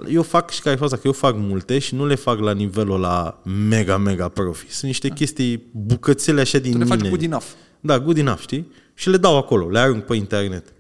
[0.09, 3.01] eu fac și care faza că eu fac multe și nu le fac la nivelul
[3.01, 4.71] la mega, mega profi.
[4.71, 5.15] Sunt niște da.
[5.15, 6.95] chestii, bucățele așa din tu mine.
[6.95, 7.47] le faci good enough.
[7.81, 8.73] Da, good enough, știi?
[8.95, 10.73] Și le dau acolo, le arunc pe internet.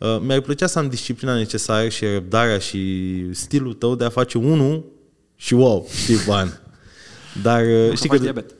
[0.00, 4.38] Uh, mi-ar plăcea să am disciplina necesară și răbdarea și stilul tău de a face
[4.38, 4.84] unul
[5.36, 6.52] și wow, știi, bani.
[7.42, 8.16] Dar uh, știi că...
[8.16, 8.22] că...
[8.22, 8.54] diabet.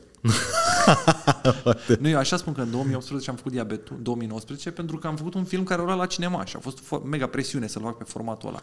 [1.99, 5.33] nu, eu așa spun că în 2018 am făcut diabetul, 2019, pentru că am făcut
[5.33, 8.49] un film care era la cinema și a fost mega presiune să-l fac pe formatul
[8.49, 8.61] ăla.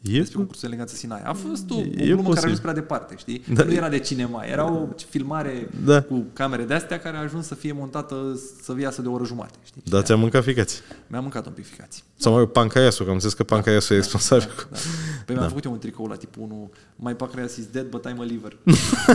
[0.00, 1.24] E despre concursul legat de Sinaia.
[1.26, 2.34] A fost o, o glumă posibil.
[2.34, 3.44] care a ajuns prea departe, știi?
[3.52, 3.64] Da.
[3.64, 6.02] Nu era de cinema, era o filmare da.
[6.02, 9.58] cu camere de-astea care a ajuns să fie montată să viasă de o oră jumate,
[9.64, 9.82] știi?
[9.84, 10.80] Da, ți-am mâncat ficați.
[11.06, 12.04] Mi-am mâncat un pic ficați.
[12.16, 14.52] Sau mai pancreasul, că am zis că pancreasul da, e responsabil.
[14.56, 14.78] Da, da.
[15.26, 15.48] Păi mi-am da.
[15.48, 18.56] făcut eu un tricou la tipul 1, My pancreas is dead, but I'm a liver.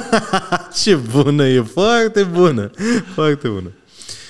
[0.83, 2.72] Ce bună e, foarte bună,
[3.14, 3.72] foarte bună.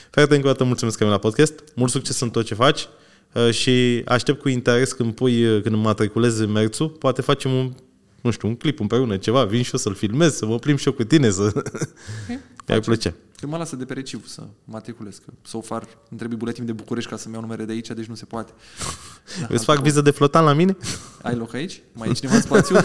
[0.10, 1.54] Frate, încă o dată mulțumesc că ai la podcast.
[1.76, 2.88] Mult succes în tot ce faci.
[3.34, 7.74] Uh, și aștept cu interes când pui, uh, când matriculezi merțul, poate facem un,
[8.22, 10.88] nu știu, un clip împreună, ceva, vin și eu să-l filmez, să mă plimb și
[10.88, 11.52] eu cu tine, să...
[12.68, 13.14] Mi-ar plăcea.
[13.40, 16.72] Când mă lasă de pe reciv să matriculez, că so far îmi trebuie buletin de
[16.72, 18.52] București ca să-mi iau numere de aici, deci nu se poate.
[19.40, 20.78] Da, Îți fac viză de flotan la mine?
[21.22, 21.82] Ai loc aici?
[21.94, 22.76] Mai e cineva în spațiu?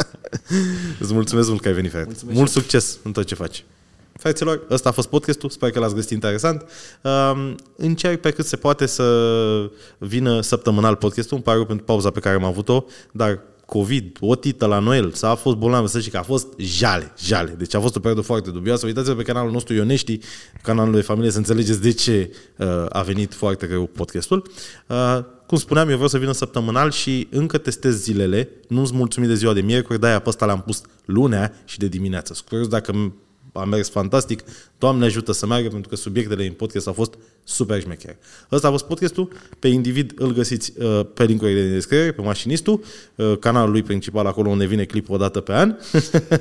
[1.00, 2.06] Îți mulțumesc mult că ai venit, frate.
[2.06, 3.64] Mulțumesc Mult succes în tot ce faci.
[4.16, 6.64] Fraților, ăsta a fost podcastul, sper că l-ați găsit interesant.
[7.02, 12.20] Um, încerc pe cât se poate să vină săptămânal podcastul, îmi pare pentru pauza pe
[12.20, 16.18] care am avut-o, dar COVID, o tită la Noel, s-a fost bolnav, să zic că
[16.18, 17.54] a fost jale, jale.
[17.58, 18.86] Deci a fost o perioadă foarte dubioasă.
[18.86, 20.18] Uitați-vă pe canalul nostru Ionești,
[20.62, 24.50] canalul de familie, să înțelegeți de ce uh, a venit foarte greu podcastul.
[24.88, 28.48] Uh, cum spuneam, eu vreau să vină săptămânal și încă testez zilele.
[28.68, 32.34] Nu-ți mulțumit de ziua de miercuri, de-aia pe ăsta l-am pus lunea și de dimineață.
[32.48, 33.12] Sunt dacă
[33.52, 34.42] a mers fantastic.
[34.78, 37.14] Doamne ajută să meargă pentru că subiectele în podcast au fost
[37.44, 38.18] super șmechere.
[38.52, 39.28] Ăsta a fost podcastul.
[39.58, 42.80] Pe individ îl găsiți uh, pe linkurile din descriere, pe mașinistul,
[43.14, 45.76] uh, canalul lui principal acolo unde vine clipul o dată pe an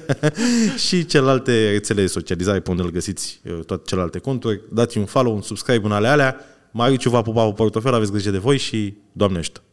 [0.88, 4.62] și celelalte rețele de socializare pe unde îl găsiți uh, toate celelalte conturi.
[4.74, 6.36] Dați un follow, un subscribe în ale alea.
[6.72, 9.71] Mariu va pupa pe portofel, aveți grijă de voi și Doamne ajută!